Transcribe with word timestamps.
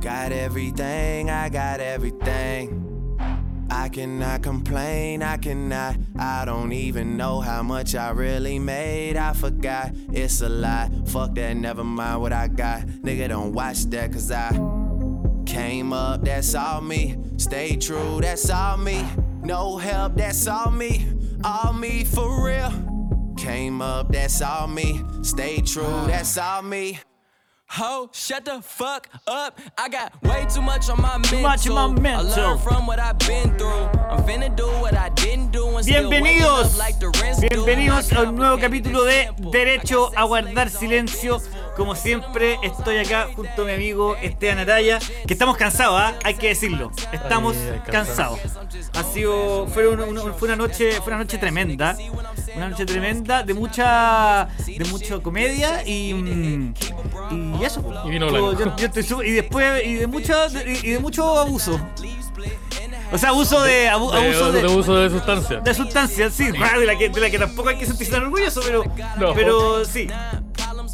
Got 0.00 0.32
everything, 0.32 1.28
I 1.28 1.50
got 1.50 1.80
everything. 1.80 3.16
I 3.70 3.90
cannot 3.90 4.42
complain, 4.42 5.22
I 5.22 5.36
cannot. 5.36 5.96
I 6.18 6.44
don't 6.46 6.72
even 6.72 7.18
know 7.18 7.40
how 7.40 7.62
much 7.62 7.94
I 7.94 8.10
really 8.10 8.58
made. 8.58 9.16
I 9.16 9.34
forgot, 9.34 9.92
it's 10.10 10.40
a 10.40 10.48
lie. 10.48 10.90
Fuck 11.06 11.34
that, 11.34 11.54
never 11.56 11.84
mind 11.84 12.20
what 12.22 12.32
I 12.32 12.48
got. 12.48 12.86
Nigga, 12.86 13.28
don't 13.28 13.52
watch 13.52 13.84
that, 13.90 14.10
cause 14.12 14.30
I 14.32 14.50
came 15.44 15.92
up, 15.92 16.24
that's 16.24 16.54
all 16.54 16.80
me. 16.80 17.16
Stay 17.36 17.76
true, 17.76 18.20
that's 18.22 18.48
all 18.48 18.78
me. 18.78 19.04
No 19.42 19.76
help, 19.76 20.16
that's 20.16 20.46
all 20.46 20.70
me. 20.70 21.06
All 21.44 21.74
me 21.74 22.04
for 22.04 22.46
real. 22.46 22.72
Came 23.36 23.82
up, 23.82 24.12
that's 24.12 24.40
all 24.40 24.66
me. 24.66 25.02
Stay 25.22 25.60
true, 25.60 26.06
that's 26.06 26.38
all 26.38 26.62
me. 26.62 26.98
Ho, 27.74 28.10
shut 28.12 28.46
the 28.46 28.60
fuck 28.62 29.08
up. 29.28 29.56
I 29.78 29.88
got 29.88 30.20
way 30.24 30.44
too 30.52 30.60
much 30.60 30.90
on 30.90 31.00
my 31.00 31.18
mental. 31.18 31.40
much 31.40 31.68
my 31.68 31.86
mental. 31.86 32.26
I 32.32 32.46
learned 32.48 32.60
from 32.62 32.84
what 32.88 32.98
I've 32.98 33.16
been 33.20 33.56
through. 33.56 33.84
I'm 34.10 34.24
finna 34.24 34.54
do 34.56 34.66
what 34.82 34.96
I 34.96 35.08
didn't 35.10 35.52
do 35.52 35.68
and 35.76 35.84
still 35.84 36.10
waking 36.10 36.24
Bienvenidos, 36.24 36.76
bienvenidos 37.48 38.12
a 38.12 38.22
un 38.22 38.34
nuevo 38.34 38.58
capítulo 38.58 39.04
de. 39.04 39.30
Derecho 39.52 40.10
a 40.16 40.24
guardar 40.24 40.68
silencio. 40.68 41.40
Como 41.80 41.94
siempre, 41.94 42.58
estoy 42.62 42.98
acá 42.98 43.28
junto 43.34 43.62
a 43.62 43.64
mi 43.64 43.72
amigo 43.72 44.14
Esteban 44.20 44.58
Araya, 44.58 44.98
que 45.26 45.32
estamos 45.32 45.56
cansados, 45.56 45.98
¿ah? 45.98 46.12
hay 46.24 46.34
que 46.34 46.48
decirlo. 46.48 46.90
Estamos 47.10 47.56
Ay, 47.56 47.80
cansados. 47.90 48.38
Ha 48.92 49.02
sido, 49.02 49.66
fue 49.66 49.88
una, 49.88 50.04
una- 50.04 50.34
fue 50.34 50.48
una 50.48 50.56
noche, 50.56 50.92
fue 51.00 51.06
una 51.06 51.16
noche 51.24 51.38
tremenda, 51.38 51.96
una 52.54 52.68
noche 52.68 52.84
tremenda 52.84 53.44
de 53.44 53.54
mucha, 53.54 54.46
de 54.66 54.84
mucha 54.90 55.20
comedia 55.20 55.82
y, 55.88 56.12
mm, 56.12 56.74
y 57.60 57.64
eso. 57.64 57.80
pues. 57.80 57.96
Y 58.04 58.10
vino 58.10 58.28
yo- 58.28 58.76
yo 58.76 58.86
estoy 58.86 59.02
súper- 59.02 59.26
y 59.26 59.30
después 59.32 59.82
y 59.82 59.94
de 59.94 60.06
mucha, 60.06 60.48
y, 60.82 60.90
de 60.90 60.98
mucho 60.98 61.38
abuso. 61.38 61.80
O 63.12 63.16
sea, 63.18 63.30
abuso 63.30 63.62
de, 63.62 63.88
abu- 63.88 64.12
De, 64.12 64.18
abuso 64.18 64.52
de 64.52 64.60
de, 64.62 64.66
uso 64.68 64.94
de 64.96 65.08
sustancia. 65.10 65.60
de 65.60 65.74
sustancias, 65.74 66.32
sí, 66.34 66.44
de 66.52 66.58
la, 66.86 66.96
que, 66.96 67.08
de 67.08 67.20
la 67.20 67.30
que 67.30 67.38
tampoco 67.38 67.70
hay 67.70 67.76
que 67.78 67.86
sentirse 67.86 68.12
tan 68.12 68.22
orgulloso, 68.24 68.60
pero, 68.64 68.84
No. 69.18 69.34
pero 69.34 69.84
sí. 69.84 70.06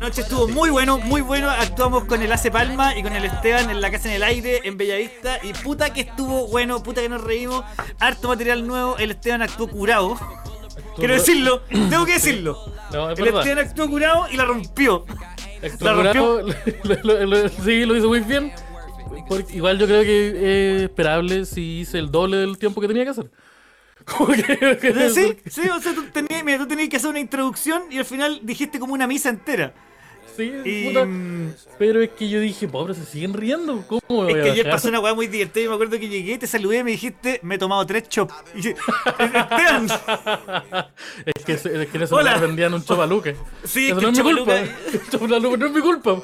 La 0.00 0.08
noche 0.08 0.20
estuvo 0.22 0.46
muy 0.48 0.68
bueno, 0.70 0.98
muy 0.98 1.20
bueno. 1.22 1.48
Actuamos 1.50 2.04
con 2.04 2.20
el 2.22 2.30
Ace 2.30 2.50
Palma 2.50 2.96
y 2.96 3.02
con 3.02 3.12
el 3.14 3.24
Esteban 3.24 3.70
en 3.70 3.80
la 3.80 3.90
casa 3.90 4.08
en 4.08 4.16
el 4.16 4.22
aire, 4.22 4.60
en 4.64 4.76
Bellavista. 4.76 5.38
Y 5.42 5.52
puta 5.54 5.92
que 5.92 6.02
estuvo 6.02 6.48
bueno, 6.48 6.82
puta 6.82 7.00
que 7.00 7.08
nos 7.08 7.22
reímos. 7.24 7.64
Harto 7.98 8.28
material 8.28 8.66
nuevo. 8.66 8.96
El 8.98 9.12
Esteban 9.12 9.40
actuó 9.42 9.68
curado. 9.68 10.18
Quiero 10.96 11.14
decirlo, 11.14 11.60
tengo 11.70 12.04
que 12.04 12.14
decirlo. 12.14 12.58
No, 12.92 13.10
es 13.10 13.18
El. 13.18 13.28
Esteban 13.28 13.58
actuó 13.58 13.88
curado 13.88 14.26
y 14.30 14.36
la 14.36 14.44
rompió. 14.44 15.06
La 15.80 15.92
rompió. 15.94 16.42
lo- 16.84 17.02
lo- 17.02 17.26
lo- 17.26 17.48
sí, 17.48 17.84
lo 17.86 17.96
hizo 17.96 18.08
muy 18.08 18.20
bien. 18.20 18.52
Porque 19.28 19.56
igual 19.56 19.78
yo 19.78 19.86
creo 19.86 20.02
que 20.02 20.76
es 20.76 20.82
esperable 20.82 21.46
si 21.46 21.80
hice 21.80 21.98
el 21.98 22.10
doble 22.12 22.36
del 22.36 22.58
tiempo 22.58 22.80
que 22.80 22.86
tenía 22.86 23.04
que 23.04 23.10
hacer. 23.10 23.30
Que- 24.06 25.10
Sí, 25.10 25.36
sí, 25.50 25.68
o 25.68 25.80
sea, 25.80 25.92
tú 25.94 26.04
tenías, 26.12 26.44
mira, 26.44 26.58
tú 26.58 26.66
tenías 26.66 26.88
que 26.88 26.96
hacer 26.96 27.10
una 27.10 27.20
introducción 27.20 27.82
y 27.90 27.98
al 27.98 28.04
final 28.04 28.38
dijiste 28.42 28.78
como 28.78 28.94
una 28.94 29.06
misa 29.06 29.28
entera. 29.30 29.74
sí, 30.36 30.52
Y, 30.64 30.88
puta. 30.88 31.06
Pero 31.78 32.00
es 32.02 32.10
que 32.10 32.28
yo 32.28 32.38
dije, 32.40 32.68
pobre, 32.68 32.94
se 32.94 33.04
siguen 33.04 33.32
riendo. 33.34 33.82
¿Cómo 33.88 34.00
me 34.08 34.16
voy 34.16 34.32
Es 34.32 34.38
a 34.38 34.42
que 34.44 34.50
ayer 34.52 34.70
pasó 34.70 34.88
una 34.88 35.00
weá 35.00 35.14
muy 35.14 35.26
divertida. 35.26 35.64
Yo 35.64 35.70
me 35.70 35.74
acuerdo 35.76 35.98
que 35.98 36.08
llegué, 36.08 36.38
te 36.38 36.46
saludé 36.46 36.78
y 36.78 36.84
me 36.84 36.90
dijiste, 36.92 37.40
me 37.42 37.54
he 37.56 37.58
tomado 37.58 37.84
tres 37.86 38.08
chops. 38.08 38.34
Y 38.54 38.68
Es 41.24 41.44
que, 41.44 41.52
es 41.54 41.60
que 41.88 41.98
en 41.98 42.08
lugar 42.10 42.40
vendían 42.40 42.74
un 42.74 42.84
chopaluque. 42.84 43.34
Sí, 43.64 43.88
Eso 43.88 43.96
que 43.96 44.02
no 44.06 44.10
es 44.12 44.18
mi 44.18 44.22
culpa. 44.22 44.54
no 45.58 45.66
es 45.66 45.72
mi 45.72 45.80
culpa. 45.80 46.22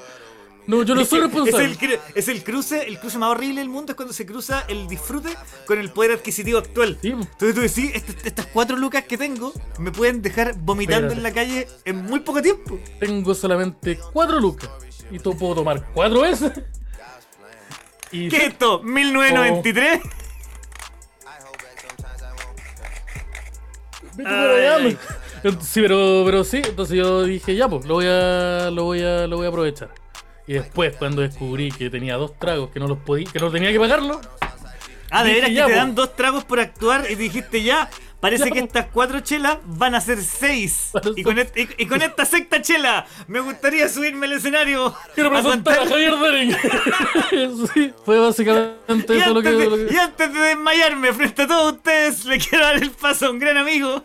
No, 0.66 0.82
yo 0.84 0.94
no 0.94 1.04
soy 1.04 1.18
es 1.20 1.24
responsable. 1.24 1.76
el, 1.80 2.00
es 2.14 2.28
el 2.28 2.44
cruce, 2.44 2.86
el 2.86 2.98
cruce 3.00 3.18
más 3.18 3.30
horrible 3.30 3.60
del 3.60 3.68
mundo 3.68 3.92
es 3.92 3.96
cuando 3.96 4.14
se 4.14 4.24
cruza 4.24 4.64
el 4.68 4.86
disfrute 4.86 5.30
con 5.66 5.78
el 5.78 5.90
poder 5.90 6.12
adquisitivo 6.12 6.58
actual. 6.58 6.98
Sí. 7.02 7.08
Entonces 7.10 7.54
tú 7.54 7.60
decís, 7.60 7.90
"Est- 7.94 8.26
estas 8.26 8.46
cuatro 8.46 8.76
lucas 8.76 9.04
que 9.04 9.18
tengo 9.18 9.52
me 9.78 9.90
pueden 9.90 10.22
dejar 10.22 10.54
vomitando 10.56 11.08
Espérate. 11.08 11.16
en 11.16 11.22
la 11.22 11.32
calle 11.32 11.68
en 11.84 11.96
muy 12.04 12.20
poco 12.20 12.40
tiempo. 12.42 12.78
Tengo 13.00 13.34
solamente 13.34 13.98
cuatro 14.12 14.38
lucas. 14.38 14.70
Y 15.10 15.18
tú 15.18 15.36
puedo 15.36 15.56
tomar 15.56 15.84
cuatro 15.92 16.20
veces. 16.22 16.52
Y 18.12 18.28
¿Qué 18.28 18.36
es 18.36 18.42
esto? 18.52 18.82
¿1993? 18.82 20.00
Vete 24.14 24.28
por 24.28 24.32
allá, 24.32 24.76
Ay, 24.76 24.84
man. 24.84 24.98
Ent- 25.44 25.60
Sí, 25.62 25.80
pero, 25.80 26.22
pero 26.24 26.44
sí, 26.44 26.58
entonces 26.64 26.96
yo 26.96 27.24
dije, 27.24 27.56
ya, 27.56 27.68
pues, 27.68 27.84
lo 27.86 27.94
voy 27.94 28.06
a, 28.06 28.70
lo 28.70 28.84
voy 28.84 29.02
a, 29.02 29.26
lo 29.26 29.36
voy 29.38 29.46
a 29.46 29.48
aprovechar. 29.48 29.90
Y 30.46 30.54
después, 30.54 30.96
cuando 30.96 31.22
descubrí 31.22 31.70
que 31.70 31.88
tenía 31.90 32.16
dos 32.16 32.38
tragos 32.38 32.70
que 32.70 32.80
no 32.80 32.88
los 32.88 32.98
podía, 32.98 33.30
que 33.32 33.38
no 33.38 33.50
tenía 33.50 33.70
que 33.72 33.78
pagarlo, 33.80 34.20
Ah, 35.14 35.22
de 35.24 35.34
veras 35.34 35.48
que 35.50 35.54
ya, 35.54 35.66
te 35.66 35.72
po. 35.72 35.76
dan 35.78 35.94
dos 35.94 36.16
tragos 36.16 36.44
por 36.44 36.58
actuar 36.58 37.06
y 37.10 37.14
dijiste 37.16 37.62
ya. 37.62 37.88
Parece 38.18 38.50
que 38.52 38.60
estas 38.60 38.86
cuatro 38.92 39.18
chelas 39.20 39.58
van 39.64 39.94
a 39.96 40.00
ser 40.00 40.22
seis. 40.22 40.90
A 40.94 41.00
Y 41.16 41.22
con, 41.24 41.38
et- 41.40 41.52
y- 41.58 41.82
y 41.82 41.86
con 41.86 42.00
esta 42.02 42.24
sexta 42.24 42.62
chela 42.62 43.04
me 43.26 43.40
gustaría 43.40 43.88
subirme 43.88 44.26
al 44.26 44.32
escenario. 44.34 44.94
quiero 45.14 45.28
a 45.36 45.42
presentar 45.42 45.74
a 45.74 45.76
contar- 45.78 45.88
Javier 45.88 46.14
Dering. 46.18 46.56
sí, 47.74 47.92
fue 48.04 48.18
básicamente 48.20 49.14
y, 49.16 49.18
eso 49.18 49.34
lo 49.34 49.42
que, 49.42 49.50
lo 49.50 49.76
que- 49.76 49.92
y 49.92 49.96
antes 49.96 50.32
de 50.32 50.40
desmayarme 50.40 51.12
frente 51.12 51.42
a 51.42 51.46
todos 51.48 51.72
ustedes, 51.74 52.24
le 52.24 52.38
quiero 52.38 52.64
dar 52.64 52.76
el 52.76 52.90
paso 52.92 53.26
a 53.26 53.30
un 53.30 53.38
gran 53.40 53.56
amigo. 53.56 54.04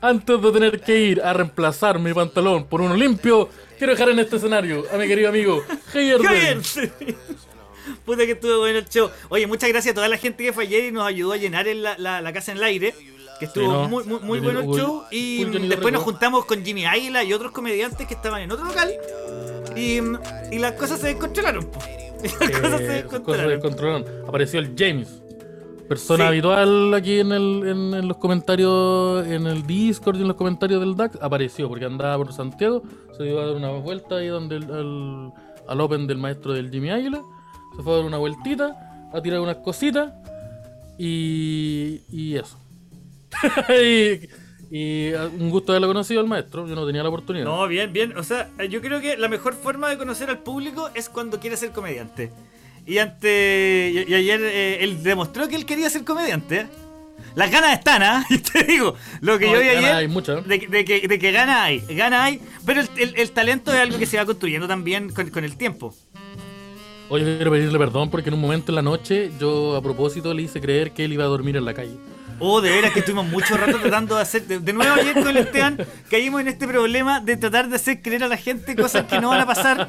Antes 0.00 0.40
de 0.42 0.52
tener 0.52 0.80
que 0.82 0.98
ir 1.00 1.22
a 1.22 1.32
reemplazar 1.32 1.98
mi 1.98 2.12
pantalón 2.12 2.66
por 2.66 2.82
uno 2.82 2.94
limpio, 2.94 3.48
quiero 3.78 3.92
dejar 3.92 4.08
en 4.10 4.18
este 4.18 4.36
escenario 4.36 4.84
a 4.92 4.96
mi 4.96 5.06
querido 5.06 5.28
amigo 5.28 5.62
Javier 5.92 6.22
Javier. 6.22 6.58
Puta 8.04 8.24
que 8.24 8.32
estuvo 8.32 8.58
bueno 8.60 8.78
el 8.78 8.88
show. 8.88 9.10
Oye, 9.28 9.46
muchas 9.46 9.68
gracias 9.68 9.92
a 9.92 9.94
toda 9.94 10.08
la 10.08 10.16
gente 10.16 10.42
que 10.44 10.52
fue 10.52 10.64
ayer 10.64 10.84
y 10.84 10.92
nos 10.92 11.06
ayudó 11.06 11.32
a 11.32 11.36
llenar 11.36 11.68
en 11.68 11.82
la, 11.82 11.96
la- 11.98 12.20
la 12.22 12.32
casa 12.32 12.52
en 12.52 12.58
el 12.58 12.64
aire. 12.64 12.94
Que 13.38 13.46
estuvo 13.46 13.64
Sí, 13.64 13.70
¿no? 13.70 13.88
muy, 13.88 14.04
muy, 14.04 14.20
muy 14.20 14.40
bueno 14.40 14.60
el 14.60 14.66
show. 14.68 15.04
Y 15.10 15.44
después 15.44 15.92
nos 15.92 16.02
juntamos 16.02 16.44
con 16.44 16.64
Jimmy 16.64 16.86
Águila 16.86 17.24
y 17.24 17.32
otros 17.32 17.52
comediantes 17.52 18.06
que 18.06 18.14
estaban 18.14 18.40
en 18.42 18.52
otro 18.52 18.64
local. 18.64 18.92
Y, 19.76 19.98
y 20.54 20.58
las 20.58 20.72
cosas 20.72 21.00
se 21.00 21.08
descontrolaron. 21.08 21.68
las 22.22 22.32
cosas 22.32 22.48
se 22.48 22.60
cosas 22.60 22.78
se 22.80 22.86
descontrolaron. 22.86 23.50
descontrolaron. 23.50 24.04
Apareció 24.28 24.60
el 24.60 24.72
James. 24.78 25.08
Persona 25.88 26.24
Sí. 26.24 26.28
habitual 26.28 26.94
aquí 26.94 27.20
en, 27.20 27.32
el, 27.32 27.62
en, 27.66 27.94
en 27.94 28.08
los 28.08 28.16
comentarios, 28.16 29.26
en 29.26 29.46
el 29.46 29.66
Discord 29.66 30.16
y 30.18 30.22
en 30.22 30.28
los 30.28 30.36
comentarios 30.36 30.80
del 30.80 30.96
DAX. 30.96 31.18
Apareció 31.20 31.68
porque 31.68 31.84
andaba 31.84 32.16
por 32.16 32.32
Santiago. 32.32 32.82
Se 33.16 33.24
dio 33.24 33.40
a 33.40 33.46
dar 33.46 33.56
una 33.56 33.70
vuelta 33.70 34.16
ahí 34.16 34.28
donde 34.28 34.56
el- 34.56 34.70
al, 34.72 35.32
al 35.68 35.80
Open 35.80 36.06
del 36.06 36.18
maestro 36.18 36.52
del 36.52 36.70
Jimmy 36.70 36.90
Águila. 36.90 37.20
Se 37.76 37.82
fue 37.82 37.92
a 37.92 37.96
dar 37.96 38.04
una 38.06 38.18
vueltita, 38.18 39.08
a 39.12 39.20
tirar 39.20 39.40
unas 39.40 39.56
cositas. 39.56 40.12
Y, 40.98 42.00
y 42.10 42.36
eso. 42.36 42.56
y, 43.82 44.28
y, 44.70 45.12
ah, 45.12 45.28
un 45.38 45.50
gusto 45.50 45.72
haberlo 45.72 45.88
conocido 45.88 46.20
al 46.20 46.26
maestro. 46.28 46.66
Yo 46.68 46.74
no 46.74 46.86
tenía 46.86 47.02
la 47.02 47.08
oportunidad. 47.08 47.44
No, 47.44 47.66
bien, 47.68 47.92
bien. 47.92 48.16
O 48.16 48.22
sea, 48.22 48.48
yo 48.70 48.80
creo 48.80 49.00
que 49.00 49.16
la 49.16 49.28
mejor 49.28 49.54
forma 49.54 49.88
de 49.90 49.98
conocer 49.98 50.30
al 50.30 50.38
público 50.38 50.88
es 50.94 51.08
cuando 51.08 51.40
quiere 51.40 51.56
ser 51.56 51.70
comediante. 51.72 52.30
Y 52.86 52.98
ante 52.98 54.04
y, 54.06 54.10
y 54.12 54.14
ayer 54.14 54.40
eh, 54.42 54.78
él 54.84 55.02
demostró 55.02 55.48
que 55.48 55.56
él 55.56 55.64
quería 55.66 55.88
ser 55.90 56.04
comediante. 56.04 56.60
¿eh? 56.60 56.66
Las 57.34 57.50
ganas 57.50 57.72
están, 57.78 58.02
¿ah? 58.02 58.24
Y 58.30 58.38
te 58.38 58.62
digo, 58.64 58.94
lo 59.20 59.38
que 59.38 59.46
No, 59.46 59.54
yo 59.54 59.60
vi 59.60 59.68
ayer. 59.68 59.84
hay 59.92 60.08
muchas. 60.08 60.46
De, 60.46 60.60
que- 60.60 60.68
de 60.68 60.84
que, 60.84 61.08
de 61.08 61.18
que 61.18 61.32
gana 61.32 61.64
hay, 61.64 61.80
gana 61.90 62.24
hay. 62.24 62.40
Pero 62.66 62.80
el, 62.82 62.88
el- 62.96 63.14
el 63.16 63.30
talento 63.30 63.72
es 63.72 63.80
algo 63.80 63.98
que 63.98 64.06
se 64.06 64.16
va 64.18 64.24
construyendo 64.26 64.68
también 64.68 65.10
con, 65.12 65.30
con 65.30 65.44
el 65.44 65.56
tiempo. 65.56 65.94
Oye, 67.08 67.24
quiero 67.36 67.50
pedirle 67.50 67.78
perdón 67.78 68.10
porque 68.10 68.28
en 68.30 68.34
un 68.34 68.40
momento 68.40 68.70
en 68.72 68.76
la 68.76 68.82
noche 68.82 69.30
yo 69.38 69.76
a 69.76 69.82
propósito 69.82 70.32
le 70.32 70.42
hice 70.42 70.60
creer 70.60 70.92
que 70.92 71.04
él 71.04 71.12
iba 71.12 71.24
a 71.24 71.28
dormir 71.28 71.56
en 71.56 71.64
la 71.64 71.74
calle. 71.74 71.96
Oh, 72.40 72.60
de 72.60 72.70
veras 72.70 72.92
que 72.92 72.98
estuvimos 73.00 73.26
mucho 73.26 73.56
rato 73.56 73.78
tratando 73.78 74.16
de 74.16 74.22
hacer. 74.22 74.46
De, 74.46 74.58
de 74.58 74.72
nuevo 74.72 74.92
ayer 74.94 75.14
con 75.14 75.28
el 75.28 75.36
Esteban 75.38 75.78
caímos 76.10 76.40
en 76.40 76.48
este 76.48 76.66
problema 76.66 77.20
de 77.20 77.36
tratar 77.36 77.68
de 77.68 77.76
hacer 77.76 78.02
creer 78.02 78.24
a 78.24 78.28
la 78.28 78.36
gente 78.36 78.74
cosas 78.76 79.04
que 79.04 79.20
no 79.20 79.28
van 79.28 79.40
a 79.40 79.46
pasar 79.46 79.88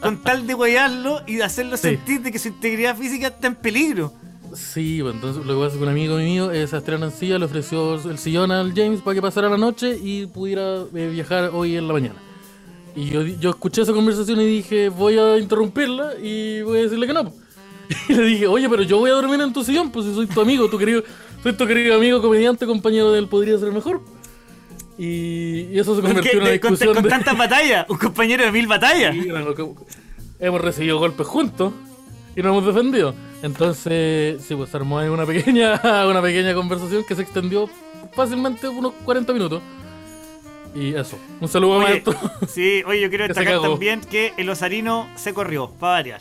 con 0.00 0.22
tal 0.22 0.46
de 0.46 0.54
guayarlo 0.54 1.20
y 1.26 1.36
de 1.36 1.44
hacerlo 1.44 1.76
Sí. 1.76 1.88
sentir 1.90 2.22
de 2.22 2.32
que 2.32 2.38
su 2.38 2.48
integridad 2.48 2.96
física 2.96 3.28
está 3.28 3.46
en 3.48 3.54
peligro. 3.56 4.12
Sí, 4.54 4.98
pues 5.02 5.14
entonces 5.14 5.44
lo 5.46 5.54
que 5.54 5.60
pasa 5.60 5.72
es 5.72 5.78
que 5.78 5.82
un 5.82 5.88
amigo 5.88 6.16
mío, 6.16 6.50
eh, 6.50 6.66
Sebastián 6.66 7.02
Ancilla, 7.02 7.38
le 7.38 7.46
ofreció 7.46 7.94
el 8.10 8.18
sillón 8.18 8.50
al 8.52 8.74
James 8.74 9.00
para 9.00 9.14
que 9.14 9.22
pasara 9.22 9.48
la 9.48 9.56
noche 9.56 9.98
y 10.02 10.26
pudiera 10.26 10.82
eh, 10.94 11.08
viajar 11.10 11.50
hoy 11.54 11.76
en 11.76 11.86
la 11.86 11.92
mañana. 11.94 12.16
Y 12.94 13.06
yo, 13.06 13.22
yo 13.22 13.50
escuché 13.50 13.80
esa 13.82 13.94
conversación 13.94 14.38
y 14.42 14.44
dije, 14.46 14.90
voy 14.90 15.16
a 15.18 15.38
interrumpirla 15.38 16.12
y 16.22 16.60
voy 16.62 16.80
a 16.80 16.82
decirle 16.82 17.06
que 17.06 17.14
no. 17.14 17.32
Y 18.08 18.14
le 18.14 18.22
dije, 18.24 18.46
oye, 18.46 18.68
pero 18.68 18.82
yo 18.82 18.98
voy 18.98 19.10
a 19.10 19.14
dormir 19.14 19.40
en 19.40 19.52
tu 19.54 19.64
sillón, 19.64 19.90
pues 19.90 20.04
si 20.06 20.14
soy 20.14 20.26
tu 20.26 20.40
amigo, 20.42 20.68
tu 20.68 20.76
querido, 20.78 21.02
soy 21.42 21.52
tu 21.54 21.66
querido 21.66 21.96
amigo, 21.96 22.20
comediante, 22.22 22.66
compañero 22.66 23.12
de 23.12 23.18
él, 23.20 23.28
podría 23.28 23.58
ser 23.58 23.72
mejor. 23.72 24.00
Y, 24.98 25.68
y 25.72 25.78
eso 25.78 25.96
se 25.96 26.02
convirtió 26.02 26.32
en 26.32 26.38
una 26.38 26.46
con, 26.46 26.52
discusión 26.72 26.94
con 26.94 27.02
de... 27.04 27.08
tantas 27.08 27.36
batallas, 27.36 27.86
un 27.88 27.96
compañero 27.98 28.44
de 28.44 28.52
mil 28.52 28.66
batallas. 28.66 29.14
Sí, 29.22 29.30
bueno, 29.30 29.54
que- 29.54 29.66
hemos 30.40 30.60
recibido 30.60 30.98
golpes 30.98 31.26
juntos 31.26 31.72
y 32.36 32.42
nos 32.42 32.50
hemos 32.50 32.66
defendido. 32.66 33.14
Entonces, 33.42 34.42
sí, 34.46 34.54
pues 34.54 34.74
armó 34.74 34.98
ahí 34.98 35.08
una 35.08 35.24
pequeña, 35.26 35.80
una 36.08 36.20
pequeña 36.22 36.54
conversación 36.54 37.04
que 37.04 37.14
se 37.16 37.22
extendió 37.22 37.68
fácilmente 38.14 38.68
unos 38.68 38.92
40 39.04 39.32
minutos. 39.32 39.62
Y 40.74 40.94
eso, 40.94 41.18
un 41.40 41.48
saludo 41.48 41.76
Oye, 41.78 41.84
maestro. 41.86 42.14
sí, 42.48 42.82
oye, 42.86 43.00
yo 43.00 43.08
quiero 43.08 43.26
destacar 43.28 43.60
también 43.60 44.00
que 44.00 44.32
el 44.36 44.48
osarino 44.48 45.06
se 45.16 45.34
corrió, 45.34 45.68
para 45.70 45.92
variar. 45.94 46.20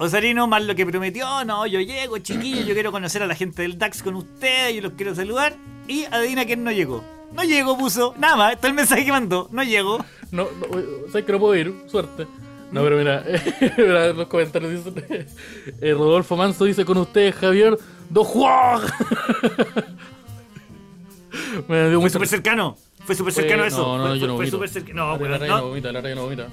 Osarino, 0.00 0.46
más 0.46 0.64
lo 0.64 0.74
que 0.74 0.86
prometió, 0.86 1.44
no, 1.44 1.66
yo 1.66 1.78
llego, 1.78 2.16
chiquillo, 2.18 2.62
yo 2.62 2.72
quiero 2.72 2.90
conocer 2.90 3.22
a 3.22 3.26
la 3.26 3.34
gente 3.34 3.60
del 3.60 3.76
DAX 3.78 4.02
con 4.02 4.14
ustedes, 4.14 4.74
yo 4.74 4.80
los 4.80 4.92
quiero 4.92 5.14
saludar. 5.14 5.54
Y 5.86 6.04
adivina 6.06 6.46
quién 6.46 6.64
no 6.64 6.72
llegó. 6.72 7.04
No 7.34 7.44
llegó, 7.44 7.76
puso. 7.76 8.14
Nada 8.18 8.36
más, 8.36 8.52
está 8.54 8.66
el 8.68 8.74
mensaje 8.74 9.04
que 9.04 9.12
mandó. 9.12 9.48
No 9.52 9.62
llegó. 9.62 9.98
No, 10.30 10.44
no, 10.44 11.08
sabes 11.08 11.26
que 11.26 11.32
no 11.32 11.38
puedo 11.38 11.54
ir, 11.54 11.74
suerte. 11.86 12.26
No, 12.72 12.82
pero 12.82 12.96
mira, 12.96 13.22
mira 13.76 14.12
los 14.14 14.26
comentarios 14.28 14.84
dicen. 14.84 15.04
eh, 15.82 15.92
Rodolfo 15.92 16.34
Manso 16.34 16.64
dice 16.64 16.86
con 16.86 16.96
ustedes, 16.96 17.34
Javier 17.34 17.76
Do 18.08 18.24
Juan. 18.24 18.80
Me 21.68 21.90
dio 21.90 22.00
Fue 22.00 22.08
súper 22.10 22.28
cercano. 22.28 22.76
Fue 23.04 23.14
súper 23.14 23.34
Fue- 23.34 23.42
cercano 23.42 23.64
eso. 23.64 23.98
no, 23.98 24.00
no, 24.04 24.08
fue, 24.08 24.18
yo 24.18 24.26
no 24.28 24.36
fue 24.36 24.46
súper 24.46 24.68
cercano. 24.70 25.18
No, 25.18 25.28
La 25.28 25.38
no 25.38 25.46
no. 25.46 25.62
vomita, 25.68 25.92
la 25.92 26.00
no 26.14 26.22
vomita. 26.22 26.48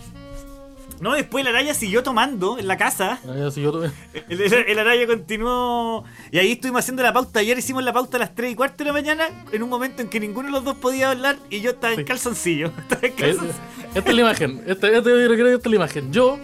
No, 0.99 1.13
después 1.13 1.43
la 1.43 1.51
araya 1.51 1.73
siguió 1.73 2.01
tomando 2.03 2.57
en 2.57 2.67
la 2.67 2.77
casa. 2.77 3.19
La 3.25 3.33
araña 3.33 3.51
siguió 3.51 3.71
to- 3.71 3.83
El, 4.29 4.41
el- 4.41 4.53
el 4.53 4.79
araya 4.79 5.05
continuó. 5.07 6.03
Y 6.31 6.39
ahí 6.39 6.53
estuvimos 6.53 6.79
haciendo 6.79 7.03
la 7.03 7.13
pauta. 7.13 7.39
Ayer 7.39 7.57
hicimos 7.57 7.83
la 7.83 7.93
pauta 7.93 8.17
a 8.17 8.19
las 8.21 8.33
3 8.35 8.51
y 8.51 8.55
cuarto 8.55 8.77
de 8.83 8.85
la 8.85 8.93
mañana. 8.93 9.25
En 9.51 9.63
un 9.63 9.69
momento 9.69 10.01
en 10.01 10.09
que 10.09 10.19
ninguno 10.19 10.47
de 10.47 10.51
los 10.53 10.63
dos 10.63 10.75
podía 10.77 11.11
hablar. 11.11 11.37
Y 11.49 11.61
yo 11.61 11.71
estaba 11.71 11.93
en 11.93 12.03
calzoncillo. 12.03 12.67
Estaba 12.77 13.07
en 13.07 13.13
calzoncillo. 13.13 13.53
Esta 13.95 14.09
es 14.09 14.15
la 14.15 14.21
imagen. 14.21 14.63
Esta, 14.67 14.87
esta, 14.87 15.09
yo 15.09 15.15
creo 15.15 15.35
que 15.35 15.53
esta 15.53 15.67
es 15.67 15.71
la 15.71 15.75
imagen. 15.75 16.11
Yo 16.13 16.37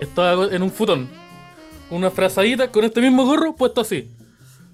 estaba 0.00 0.46
en 0.54 0.62
un 0.62 0.70
futón. 0.70 1.08
Una 1.90 2.10
frazadita 2.10 2.70
con 2.70 2.84
este 2.84 3.00
mismo 3.00 3.24
gorro 3.26 3.54
puesto 3.54 3.80
así. 3.80 4.10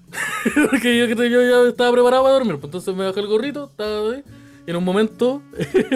Porque 0.71 0.97
yo, 0.97 1.05
yo 1.05 1.41
ya 1.63 1.69
estaba 1.69 1.91
preparado 1.91 2.23
para 2.23 2.33
dormir. 2.35 2.53
pues 2.55 2.65
entonces 2.65 2.95
me 2.95 3.05
bajé 3.05 3.19
el 3.19 3.27
gorrito, 3.27 3.69
estaba 3.71 4.11
ahí. 4.13 4.23
En 4.67 4.75
un 4.75 4.83
momento. 4.83 5.41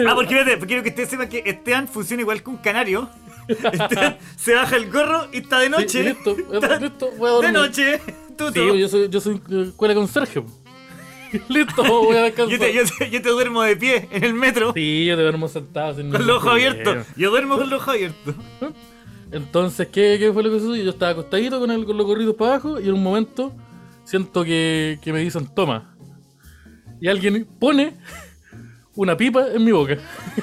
Ah, 0.06 0.14
porque 0.14 0.38
espérate, 0.38 0.66
quiero 0.66 0.82
que 0.82 0.88
ustedes 0.90 1.08
sepan 1.08 1.28
que 1.28 1.42
Esteban 1.44 1.86
funciona 1.88 2.22
igual 2.22 2.42
que 2.42 2.50
un 2.50 2.56
canario. 2.56 3.08
Esteban 3.48 4.16
se 4.36 4.54
baja 4.54 4.76
el 4.76 4.90
gorro 4.90 5.28
y 5.32 5.38
está 5.38 5.60
de 5.60 5.68
noche. 5.70 5.88
Sí, 5.88 6.02
listo, 6.02 6.36
Está 6.52 6.78
listo, 6.80 7.10
voy 7.18 7.28
a 7.28 7.32
de 7.32 7.36
dormir. 7.36 7.52
noche. 7.52 8.00
Tuto. 8.36 8.52
Sí, 8.52 8.78
yo 8.80 8.88
soy, 8.88 9.08
yo 9.08 9.20
soy 9.20 9.40
eh, 9.50 9.64
escuela 9.68 9.94
con 9.94 10.08
Sergio. 10.08 10.44
Listo, 11.48 11.82
voy 11.84 12.16
a 12.16 12.22
descansar. 12.22 12.58
Yo 12.58 12.64
te, 12.64 12.72
yo, 12.74 12.82
te, 12.98 13.10
yo 13.10 13.22
te 13.22 13.28
duermo 13.28 13.62
de 13.62 13.76
pie 13.76 14.08
en 14.12 14.22
el 14.22 14.34
metro 14.34 14.72
Sí, 14.72 15.04
yo 15.04 15.16
te 15.16 15.22
duermo 15.22 15.48
sentado 15.48 15.94
sin 15.96 16.10
con 16.10 16.24
los 16.26 16.36
ojos 16.38 16.52
abiertos. 16.52 17.06
Yo 17.16 17.30
duermo 17.30 17.56
con 17.56 17.68
los 17.70 17.80
ojos 17.82 17.94
abiertos. 17.94 18.34
Entonces, 19.32 19.88
¿qué, 19.88 20.16
qué 20.18 20.32
fue 20.32 20.42
lo 20.44 20.50
que 20.50 20.60
sucedió? 20.60 20.84
Yo 20.84 20.90
estaba 20.90 21.12
acostadito 21.12 21.58
con, 21.58 21.70
el, 21.70 21.84
con 21.86 21.96
los 21.96 22.06
gorritos 22.06 22.34
para 22.36 22.52
abajo 22.52 22.80
y 22.80 22.84
en 22.88 22.94
un 22.94 23.02
momento 23.02 23.52
siento 24.04 24.44
que, 24.44 24.98
que 25.02 25.12
me 25.12 25.20
dicen 25.20 25.48
toma. 25.52 25.96
Y 27.00 27.08
alguien 27.08 27.46
pone 27.58 27.96
una 28.96 29.16
pipa 29.16 29.48
en 29.52 29.64
mi 29.64 29.72
boca. 29.72 29.96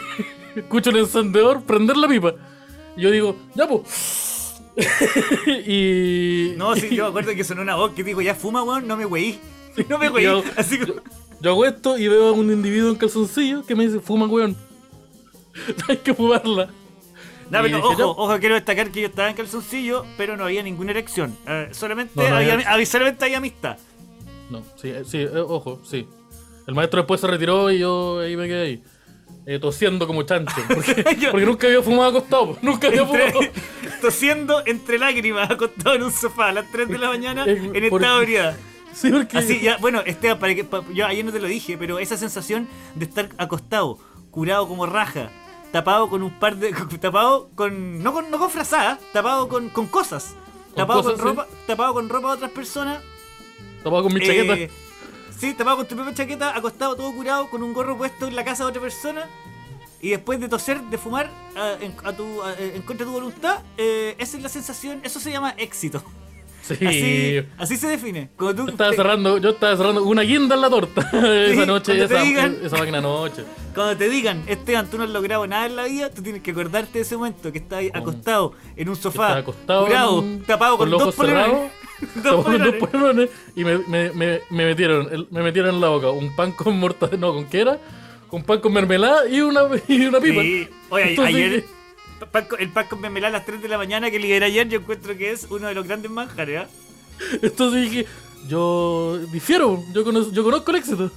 Escucho 0.55 0.89
el 0.89 0.97
encendedor 0.97 1.63
prender 1.63 1.97
la 1.97 2.07
pipa. 2.07 2.33
Y 2.97 3.01
yo 3.01 3.11
digo, 3.11 3.35
ya 3.55 3.67
pues. 3.67 4.61
y. 5.67 6.53
No, 6.57 6.75
sí, 6.75 6.95
yo 6.95 7.03
me 7.05 7.09
acuerdo 7.09 7.35
que 7.35 7.43
sonó 7.43 7.61
una 7.61 7.75
voz 7.75 7.91
que 7.93 8.03
dijo, 8.03 8.21
ya 8.21 8.35
fuma, 8.35 8.63
weón, 8.63 8.87
no 8.87 8.97
me 8.97 9.05
weí. 9.05 9.39
No 9.89 9.97
me 9.97 10.09
weí. 10.09 10.23
Yo- 10.25 10.43
Así 10.57 10.77
que. 10.79 10.93
Yo 11.39 11.51
hago 11.51 11.65
esto 11.65 11.97
y 11.97 12.07
veo 12.07 12.27
a 12.29 12.31
un 12.33 12.51
individuo 12.51 12.89
en 12.91 12.95
calzoncillo 12.97 13.65
que 13.65 13.75
me 13.75 13.85
dice, 13.87 13.99
fuma, 13.99 14.27
weón. 14.27 14.55
Hay 15.87 15.97
que 15.97 16.13
fumarla. 16.13 16.69
No, 17.49 17.61
pero 17.61 17.79
ojo, 17.79 18.03
ojo, 18.11 18.39
quiero 18.39 18.55
destacar 18.55 18.91
que 18.91 19.01
yo 19.01 19.07
estaba 19.07 19.29
en 19.29 19.35
calzoncillo, 19.35 20.05
pero 20.17 20.37
no 20.37 20.45
había 20.45 20.63
ninguna 20.63 20.91
erección. 20.91 21.35
Eh, 21.45 21.69
solamente, 21.71 22.13
No, 22.15 22.29
no 22.29 22.35
había 22.37 22.53
había, 22.69 22.85
solamente 22.85 23.25
había 23.25 23.39
amistad. 23.39 23.77
No, 24.49 24.63
sí, 24.77 24.89
eh, 24.89 25.03
sí, 25.05 25.17
eh, 25.17 25.29
ojo, 25.35 25.81
sí. 25.83 26.07
El 26.71 26.75
maestro 26.75 27.01
después 27.01 27.19
se 27.19 27.27
retiró 27.27 27.69
y 27.69 27.79
yo 27.79 28.19
ahí 28.21 28.37
me 28.37 28.47
quedé 28.47 28.61
ahí. 28.63 28.83
eh, 29.45 29.59
tosiendo 29.59 30.07
como 30.07 30.23
chancho. 30.23 30.55
Porque, 30.73 31.03
nunca 31.45 31.67
había 31.67 31.81
fumado 31.81 32.11
acostado. 32.17 32.57
Nunca 32.61 32.87
había 32.87 33.01
Entre- 33.01 33.29
fumado. 33.33 33.51
tosiendo 34.01 34.63
entre 34.65 34.97
lágrimas, 34.97 35.51
acostado 35.51 35.95
en 35.97 36.03
un 36.03 36.13
sofá 36.13 36.47
a 36.47 36.51
las 36.53 36.71
3 36.71 36.87
de 36.87 36.97
la 36.97 37.09
mañana 37.09 37.43
Eh, 37.45 37.71
en 37.73 37.83
estado 37.83 38.15
de 38.19 38.23
ebriedad. 38.23 38.57
Sí, 38.93 39.11
porque. 39.11 39.37
Así, 39.37 39.59
ya, 39.59 39.75
bueno, 39.81 39.99
Esteban, 40.05 40.39
para 40.39 40.55
que, 40.55 40.63
pa- 40.63 40.81
yo 40.93 41.05
ayer 41.05 41.25
no 41.25 41.33
te 41.33 41.41
lo 41.41 41.47
dije, 41.49 41.77
pero 41.77 41.99
esa 41.99 42.15
sensación 42.15 42.69
de 42.95 43.03
estar 43.03 43.27
acostado, 43.37 43.99
curado 44.31 44.65
como 44.69 44.85
raja, 44.85 45.29
tapado 45.73 46.07
con 46.09 46.23
un 46.23 46.31
par 46.39 46.55
de. 46.55 46.71
tapado 47.01 47.49
con. 47.53 48.01
no 48.01 48.13
con, 48.13 48.31
no 48.31 48.39
con 48.39 48.49
frazadas, 48.49 48.97
tapado 49.11 49.49
con, 49.49 49.67
con 49.67 49.87
cosas. 49.87 50.35
Con 50.67 50.75
Tapado 50.75 51.03
con, 51.03 51.15
sí. 51.17 51.21
ropa, 51.21 51.47
tapado 51.67 51.93
con 51.93 52.07
ropa 52.07 52.29
de 52.29 52.33
otras 52.35 52.51
personas. 52.51 52.99
Tapado 53.83 54.03
con 54.03 54.13
mi 54.13 54.21
chaqueta. 54.21 54.71
Sí, 55.41 55.53
tapado 55.55 55.77
con 55.77 55.87
tu 55.87 55.95
propia 55.95 56.13
chaqueta, 56.13 56.55
acostado 56.55 56.95
todo 56.95 57.11
curado, 57.13 57.49
con 57.49 57.63
un 57.63 57.73
gorro 57.73 57.97
puesto 57.97 58.27
en 58.27 58.35
la 58.35 58.43
casa 58.45 58.63
de 58.63 58.69
otra 58.69 58.81
persona. 58.81 59.25
Y 60.03 60.09
después 60.09 60.39
de 60.39 60.47
toser, 60.49 60.81
de 60.81 60.97
fumar 60.97 61.29
a- 61.55 61.73
en, 61.83 61.93
a 62.03 62.13
tu, 62.13 62.41
a- 62.41 62.55
en 62.57 62.81
contra 62.83 63.05
de 63.05 63.11
tu 63.11 63.19
voluntad, 63.19 63.59
eh, 63.77 64.15
esa 64.17 64.37
es 64.37 64.43
la 64.43 64.49
sensación, 64.49 64.99
eso 65.03 65.19
se 65.19 65.31
llama 65.31 65.53
éxito. 65.57 66.01
sí. 66.63 66.73
Así, 66.85 67.45
así 67.59 67.77
se 67.77 67.87
define. 67.87 68.29
Cuando 68.37 68.65
Yo 68.65 68.71
estaba 68.71 68.89
te- 68.91 68.95
cerrando, 68.95 69.37
yo 69.37 69.49
estaba 69.51 69.75
cerrando 69.77 70.03
una 70.03 70.21
guinda 70.23 70.55
en 70.55 70.61
la 70.61 70.69
torta 70.71 71.01
esa 71.47 71.65
noche, 71.67 72.03
esa, 72.03 72.23
digan- 72.23 72.57
esa 72.63 72.77
máquina 72.77 72.99
noche. 73.01 73.43
Cuando 73.75 73.95
te 73.97 74.09
digan, 74.09 74.43
Esteban, 74.47 74.87
tú 74.89 74.97
no 74.97 75.03
has 75.03 75.09
logrado 75.11 75.45
nada 75.47 75.65
en 75.67 75.75
la 75.75 75.83
vida, 75.85 76.09
tú 76.09 76.21
tienes 76.23 76.41
que 76.41 76.49
acordarte 76.51 76.93
de 76.97 77.01
ese 77.01 77.15
momento 77.17 77.51
que 77.51 77.59
estás 77.59 77.83
acostado 77.93 78.53
en 78.75 78.89
un 78.89 78.95
sofá, 78.95 79.37
acostado, 79.37 79.85
curado, 79.85 80.19
en- 80.21 80.43
tapado 80.45 80.77
con, 80.79 80.89
los 80.89 80.99
dos 80.99 81.13
ojos 81.15 81.27
cerrados, 81.27 81.69
dos 82.23 82.45
dos 82.45 83.29
y 83.55 83.63
me, 83.63 83.77
me, 83.79 84.11
me, 84.11 84.41
me 84.49 84.65
metieron, 84.65 85.27
me 85.31 85.43
metieron 85.43 85.75
en 85.75 85.81
la 85.81 85.89
boca 85.89 86.09
un 86.11 86.35
pan 86.35 86.51
con 86.51 86.77
mortadela, 86.79 87.17
no, 87.19 87.33
¿con 87.33 87.45
qué 87.45 87.61
era? 87.61 87.79
Con 88.27 88.43
pan 88.43 88.59
con 88.59 88.73
mermelada 88.73 89.27
y 89.27 89.41
una, 89.41 89.61
y 89.87 90.05
una 90.05 90.19
pipa. 90.19 90.41
Sí. 90.41 90.67
Oye, 90.89 91.09
Entonces, 91.09 91.35
ayer 91.35 91.65
pan 92.31 92.45
con- 92.45 92.61
el 92.61 92.69
pan 92.69 92.87
con 92.87 93.01
mermelada 93.01 93.35
a 93.35 93.39
las 93.39 93.45
3 93.45 93.61
de 93.61 93.67
la 93.67 93.77
mañana 93.77 94.11
que 94.11 94.19
liberé 94.19 94.45
ayer, 94.45 94.67
yo 94.67 94.79
encuentro 94.79 95.17
que 95.17 95.31
es 95.31 95.47
uno 95.49 95.67
de 95.67 95.73
los 95.73 95.87
grandes 95.87 96.11
manjares, 96.11 96.61
¿ah? 96.61 96.67
Entonces 97.41 97.89
dije, 97.89 98.05
yo 98.47 99.19
difiero, 99.31 99.83
yo 99.93 100.03
conozco, 100.03 100.31
yo 100.31 100.43
conozco 100.43 100.71
el 100.71 100.77
éxito. 100.77 101.11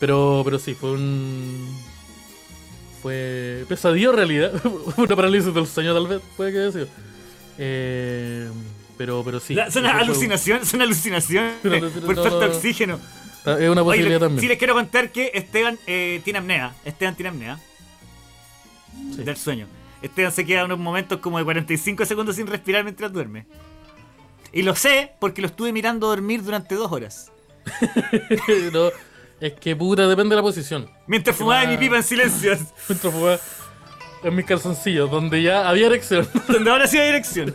Pero, 0.00 0.42
pero 0.44 0.58
sí, 0.58 0.74
fue 0.74 0.92
un. 0.92 1.76
Fue 3.02 3.64
pesadillo 3.68 4.12
realidad. 4.12 4.52
Una 4.96 5.16
parálisis 5.16 5.52
del 5.52 5.66
sueño, 5.66 5.94
tal 5.94 6.06
vez, 6.06 6.20
puede 6.36 6.52
que 6.52 6.58
haya 6.58 6.72
sido. 6.72 6.86
Eh, 7.58 8.48
pero, 8.98 9.22
pero 9.24 9.40
sí. 9.40 9.54
La- 9.54 9.70
son 9.70 9.86
alucinaciones, 9.86 10.68
son 10.68 10.82
alucinaciones 10.82 11.54
por 12.04 12.14
falta 12.16 12.38
de 12.40 12.48
no. 12.48 12.54
oxígeno. 12.54 13.00
Es 13.46 13.70
una 13.70 13.82
posibilidad 13.82 14.20
también. 14.20 14.40
sí 14.40 14.48
les 14.48 14.58
quiero 14.58 14.74
contar 14.74 15.10
que 15.10 15.30
Esteban 15.32 15.78
eh, 15.86 16.20
tiene 16.24 16.40
apnea. 16.40 16.74
Esteban 16.84 17.14
tiene 17.14 17.30
apnea 17.30 17.58
Sí. 19.14 19.22
del 19.22 19.36
sueño. 19.36 19.66
Esteban 20.02 20.32
se 20.32 20.44
queda 20.44 20.64
unos 20.64 20.78
momentos 20.78 21.18
como 21.20 21.38
de 21.38 21.44
45 21.44 22.04
segundos 22.04 22.36
sin 22.36 22.46
respirar 22.46 22.84
mientras 22.84 23.12
duerme. 23.12 23.46
Y 24.52 24.62
lo 24.62 24.74
sé 24.76 25.12
porque 25.20 25.40
lo 25.40 25.46
estuve 25.48 25.72
mirando 25.72 26.08
dormir 26.08 26.42
durante 26.42 26.74
dos 26.74 26.90
horas. 26.92 27.30
No, 28.72 28.90
es 29.40 29.52
que 29.54 29.76
puta, 29.76 30.06
depende 30.08 30.30
de 30.34 30.36
la 30.36 30.42
posición. 30.42 30.90
Mientras 31.06 31.36
fumaba 31.36 31.60
Ah. 31.62 31.66
mi 31.66 31.76
pipa 31.76 31.96
en 31.96 32.02
silencio. 32.02 32.52
Mientras 32.88 33.12
fumaba 33.12 33.38
en 34.24 34.34
mis 34.34 34.44
calzoncillos, 34.44 35.10
donde 35.10 35.42
ya 35.42 35.68
había 35.68 35.86
erección. 35.86 36.28
donde 36.48 36.70
ahora 36.70 36.86
sí 36.86 36.98
hay 36.98 37.06
dirección. 37.06 37.54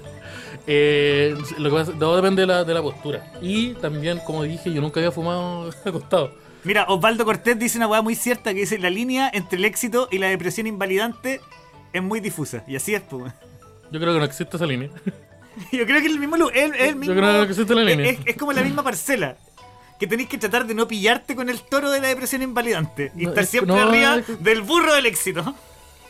Eh, 0.65 1.36
lo 1.58 1.70
que 1.70 1.75
pasa, 1.75 1.91
todo 1.98 2.15
depende 2.15 2.43
de 2.43 2.48
la, 2.48 2.63
de 2.63 2.74
la 2.74 2.82
postura. 2.82 3.32
Y 3.41 3.74
también, 3.75 4.20
como 4.20 4.43
dije, 4.43 4.72
yo 4.72 4.82
nunca 4.82 5.00
había 5.00 5.12
fumado 5.12 5.70
acostado. 5.86 6.32
Mira, 6.63 6.86
Osvaldo 6.88 7.25
Cortés 7.25 7.60
dice 7.60 7.77
una 7.77 7.88
hueá 7.88 8.01
muy 8.01 8.15
cierta 8.15 8.53
que 8.53 8.62
dice 8.62 8.77
la 8.79 8.89
línea 8.89 9.29
entre 9.34 9.58
el 9.58 9.65
éxito 9.65 10.08
y 10.12 10.17
la 10.20 10.27
depresión 10.27 10.65
invalidante 10.65 11.41
es 11.91 12.01
muy 12.01 12.22
difusa. 12.22 12.63
Y 12.67 12.75
así 12.77 12.96
es, 12.96 13.01
pues. 13.01 13.34
Yo 13.91 14.00
creo 14.00 14.13
que 14.13 14.20
no 14.20 14.25
existe 14.25 14.55
esa 14.55 14.65
línea. 14.65 14.89
Yo 15.72 15.86
creo 15.86 16.00
que 16.00 16.08
es 16.08 16.13
el 16.13 16.20
mismo, 16.20 16.38
lu- 16.38 16.50
es, 16.50 16.72
es 16.74 16.82
el 16.89 16.96
mismo 16.96 17.13
creo 17.15 17.46
que 17.46 17.51
existe 17.51 17.75
la 17.75 17.82
es- 17.82 17.88
línea. 17.88 18.12
Es, 18.12 18.20
es 18.25 18.38
como 18.38 18.53
la 18.53 18.62
misma 18.63 18.82
parcela. 18.84 19.36
Que 20.00 20.08
tenéis 20.08 20.27
que 20.29 20.38
tratar 20.38 20.65
de 20.65 20.74
no 20.74 20.88
pillarte 20.88 21.36
con 21.36 21.50
el 21.50 21.62
toro 21.62 21.91
de 21.91 22.00
la 22.01 22.08
depresión 22.08 22.41
invalidante. 22.41 23.12
Y 23.15 23.24
No, 23.24 23.29
estar 23.29 23.43
es- 23.43 23.50
siempre 23.50 23.75
no, 23.75 23.82
arriba 23.82 24.17
es- 24.17 24.41
del 24.43 24.62
burro 24.62 24.93
del 24.96 25.05
éxito. 25.05 25.43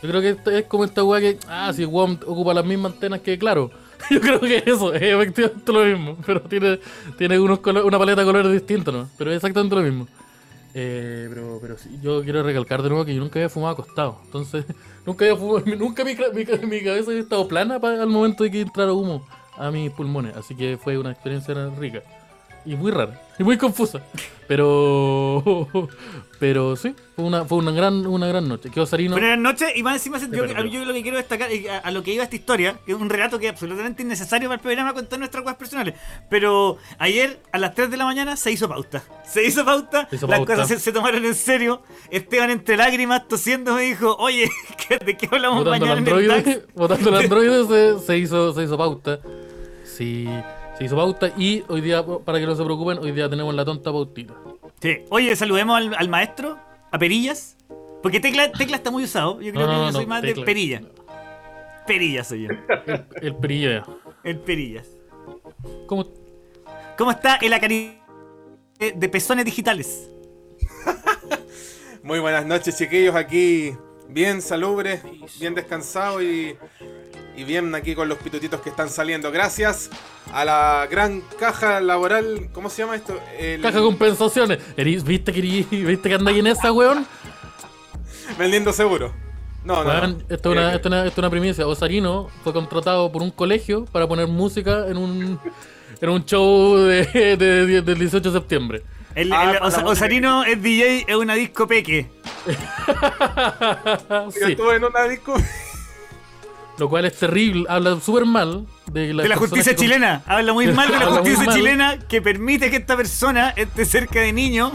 Yo 0.02 0.08
creo 0.08 0.20
que 0.20 0.58
es 0.58 0.64
como 0.66 0.84
esta 0.84 1.02
weá 1.02 1.20
que, 1.20 1.38
ah, 1.48 1.72
si 1.74 1.84
Guam 1.84 2.18
ocupa 2.26 2.54
las 2.54 2.64
mismas 2.64 2.92
antenas 2.92 3.20
que 3.20 3.36
claro. 3.38 3.70
Yo 4.10 4.20
creo 4.20 4.40
que 4.40 4.62
eso 4.66 4.92
es 4.94 5.02
efectivamente 5.02 5.72
lo 5.72 5.84
mismo, 5.84 6.16
pero 6.26 6.40
tiene, 6.42 6.78
tiene 7.18 7.38
unos 7.38 7.60
una 7.64 7.98
paleta 7.98 8.20
de 8.20 8.26
colores 8.26 8.52
distinta, 8.52 8.92
¿no? 8.92 9.08
Pero 9.18 9.30
es 9.30 9.36
exactamente 9.36 9.74
lo 9.76 9.82
mismo. 9.82 10.08
Eh, 10.76 11.26
pero, 11.28 11.58
pero 11.62 11.78
sí, 11.78 11.98
yo 12.02 12.22
quiero 12.24 12.42
recalcar 12.42 12.82
de 12.82 12.88
nuevo 12.88 13.04
que 13.04 13.14
yo 13.14 13.20
nunca 13.20 13.38
había 13.38 13.48
fumado 13.48 13.74
acostado. 13.74 14.18
Entonces, 14.24 14.64
nunca 15.06 15.24
había 15.24 15.36
fumado, 15.36 15.64
nunca 15.76 16.04
mi, 16.04 16.14
mi, 16.14 16.66
mi 16.66 16.82
cabeza 16.82 17.10
había 17.10 17.22
estado 17.22 17.46
plana 17.46 17.78
pa- 17.80 18.00
al 18.02 18.08
momento 18.08 18.44
de 18.44 18.50
que 18.50 18.60
entrara 18.62 18.92
humo 18.92 19.24
a 19.56 19.70
mis 19.70 19.90
pulmones. 19.92 20.36
Así 20.36 20.54
que 20.56 20.76
fue 20.76 20.98
una 20.98 21.12
experiencia 21.12 21.54
rica. 21.78 22.02
Y 22.66 22.76
muy 22.76 22.90
rara. 22.90 23.20
Y 23.38 23.44
muy 23.44 23.56
confusa. 23.58 24.00
Pero. 24.48 25.68
Pero 26.40 26.76
sí, 26.76 26.94
fue 27.16 27.24
una, 27.24 27.44
fue 27.46 27.56
una 27.58 27.70
gran, 27.70 28.04
una 28.06 28.26
gran 28.26 28.46
noche. 28.46 28.68
Que 28.68 28.78
Osarino. 28.80 29.12
Buenas 29.12 29.38
noches, 29.38 29.70
y 29.76 29.82
más 29.82 29.94
encima, 29.94 30.18
yo, 30.18 30.44
yo 30.64 30.84
lo 30.84 30.92
que 30.92 31.00
quiero 31.02 31.16
destacar, 31.16 31.50
eh, 31.50 31.70
a, 31.70 31.78
a 31.78 31.90
lo 31.90 32.02
que 32.02 32.12
iba 32.12 32.24
esta 32.24 32.36
historia, 32.36 32.76
que 32.84 32.92
es 32.92 32.98
un 32.98 33.08
relato 33.08 33.38
que 33.38 33.46
es 33.46 33.52
absolutamente 33.52 34.02
innecesario 34.02 34.48
para 34.48 34.56
el 34.56 34.60
programa 34.60 34.92
contar 34.92 35.18
nuestras 35.20 35.42
cosas 35.42 35.56
personales. 35.56 35.94
Pero 36.28 36.76
ayer, 36.98 37.40
a 37.52 37.58
las 37.58 37.74
3 37.74 37.90
de 37.90 37.96
la 37.96 38.04
mañana, 38.04 38.36
se 38.36 38.50
hizo 38.50 38.68
pauta. 38.68 39.02
Se 39.24 39.42
hizo 39.46 39.64
pauta, 39.64 40.06
Se 40.10 40.16
hizo 40.16 40.26
las 40.26 40.38
pauta. 40.40 40.54
cosas 40.56 40.68
se, 40.68 40.78
se 40.80 40.92
tomaron 40.92 41.24
en 41.24 41.34
serio. 41.34 41.82
Esteban, 42.10 42.50
entre 42.50 42.76
lágrimas, 42.76 43.26
tosiendo, 43.26 43.74
me 43.76 43.82
dijo: 43.82 44.14
Oye, 44.18 44.50
¿qué- 44.88 44.98
¿de 44.98 45.16
qué 45.16 45.28
hablamos 45.30 45.64
Votando 45.64 45.86
el 45.86 46.02
mañana 46.02 46.38
en 46.40 46.48
el 46.48 46.62
votando 46.74 47.08
el 47.10 47.16
androide 47.16 47.66
se, 48.00 48.04
se 48.06 48.18
hizo, 48.18 48.52
se 48.52 48.64
hizo 48.64 48.76
pauta. 48.76 49.20
Sí, 49.84 50.28
se 50.78 50.84
hizo 50.84 50.96
pauta 50.96 51.32
y 51.36 51.62
hoy 51.68 51.80
día, 51.80 52.04
para 52.24 52.38
que 52.38 52.46
no 52.46 52.54
se 52.56 52.64
preocupen, 52.64 52.98
hoy 52.98 53.12
día 53.12 53.28
tenemos 53.28 53.54
la 53.54 53.64
tonta 53.64 53.92
pautita. 53.92 54.34
Sí. 54.80 55.04
Oye, 55.10 55.34
saludemos 55.36 55.76
al, 55.76 55.94
al 55.94 56.08
maestro, 56.08 56.58
a 56.90 56.98
Perillas. 56.98 57.56
Porque 58.02 58.20
tecla, 58.20 58.52
tecla 58.52 58.76
está 58.76 58.90
muy 58.90 59.04
usado. 59.04 59.40
Yo 59.40 59.52
creo 59.52 59.66
No, 59.66 59.72
que 59.72 59.78
no, 59.78 59.86
yo 59.86 59.92
soy 59.92 60.04
no, 60.04 60.08
más 60.10 60.22
de. 60.22 60.34
Perilla. 60.34 60.82
Perillas 61.86 62.28
soy 62.28 62.42
yo. 62.42 62.48
El, 62.86 63.06
el 63.22 63.36
perillo. 63.36 63.82
El 64.22 64.38
Perillas. 64.40 64.88
¿Cómo? 65.86 66.06
¿Cómo 66.98 67.10
está 67.10 67.36
el 67.36 67.52
acari 67.52 67.98
de 68.78 68.92
de 68.92 69.08
pezones 69.08 69.44
digitales? 69.44 70.10
Muy 72.02 72.18
buenas 72.18 72.44
noches, 72.44 72.76
chiquillos. 72.76 73.14
Aquí 73.14 73.74
bien 74.08 74.42
salubre, 74.42 75.00
bien 75.40 75.54
descansado 75.54 76.22
y, 76.22 76.56
y 77.36 77.44
bien 77.44 77.74
aquí 77.74 77.94
con 77.94 78.08
los 78.08 78.18
pitutitos 78.18 78.60
que 78.60 78.70
están 78.70 78.88
saliendo. 78.88 79.30
Gracias 79.32 79.90
a 80.32 80.44
la 80.44 80.86
gran 80.90 81.22
caja 81.38 81.80
laboral. 81.80 82.48
¿Cómo 82.52 82.70
se 82.70 82.82
llama 82.82 82.96
esto? 82.96 83.18
El- 83.38 83.60
Caja 83.62 83.78
de 83.78 83.84
compensaciones. 83.84 84.58
Eris- 84.76 85.02
¿Viste 85.04 85.32
que, 85.32 85.40
¿Viste 85.40 86.08
que 86.08 86.14
andáis 86.14 86.38
en 86.38 86.46
esa, 86.48 86.72
weón? 86.72 87.06
Vendiendo 88.38 88.72
seguro. 88.72 89.12
No, 89.64 89.82
no. 89.82 89.88
Weón, 89.90 90.18
no. 90.28 90.34
esto, 90.34 90.52
es 90.52 90.58
una, 90.58 90.72
Eh, 90.72 90.76
esto, 90.76 90.88
es 90.88 90.92
una, 90.92 90.98
esto 91.06 91.10
es 91.12 91.18
una 91.18 91.30
primicia. 91.30 91.66
Osarino 91.66 92.28
fue 92.42 92.52
contratado 92.52 93.10
por 93.10 93.22
un 93.22 93.30
colegio 93.30 93.84
para 93.86 94.06
poner 94.06 94.26
música 94.28 94.86
en 94.88 94.96
un, 94.98 95.40
en 96.00 96.08
un 96.10 96.24
show 96.24 96.76
de, 96.76 97.04
de- 97.06 97.36
de- 97.66 97.82
del 97.82 97.98
18 97.98 98.30
de 98.30 98.38
septiembre. 98.38 98.82
El, 99.14 99.32
Ah, 99.32 99.52
el 99.52 99.62
Osa- 99.62 99.84
Osarino 99.84 100.44
es 100.44 100.60
DJ, 100.60 101.04
es 101.08 101.14
una 101.16 101.34
disco 101.34 101.66
peque. 101.68 102.10
Yo 102.46 104.30
Sí, 104.32 104.52
estuve 104.52 104.76
en 104.76 104.84
una 104.84 105.04
disco. 105.04 105.34
Lo 106.78 106.88
cual 106.88 107.04
es 107.04 107.14
terrible. 107.18 107.64
Habla 107.68 107.98
súper 108.00 108.24
mal 108.24 108.66
de, 108.92 109.14
las 109.14 109.22
De 109.24 109.28
la 109.28 109.36
justicia 109.36 109.74
con- 109.74 109.82
chilena. 109.84 110.22
Habla 110.26 110.52
muy 110.52 110.66
mal 110.68 110.90
de 110.90 110.98
la 110.98 111.06
justicia 111.10 111.46
chilena 111.52 111.98
que 111.98 112.20
permite 112.22 112.70
que 112.70 112.76
esta 112.76 112.96
persona 112.96 113.50
esté 113.50 113.84
cerca 113.84 114.20
de 114.20 114.32
niños. 114.32 114.72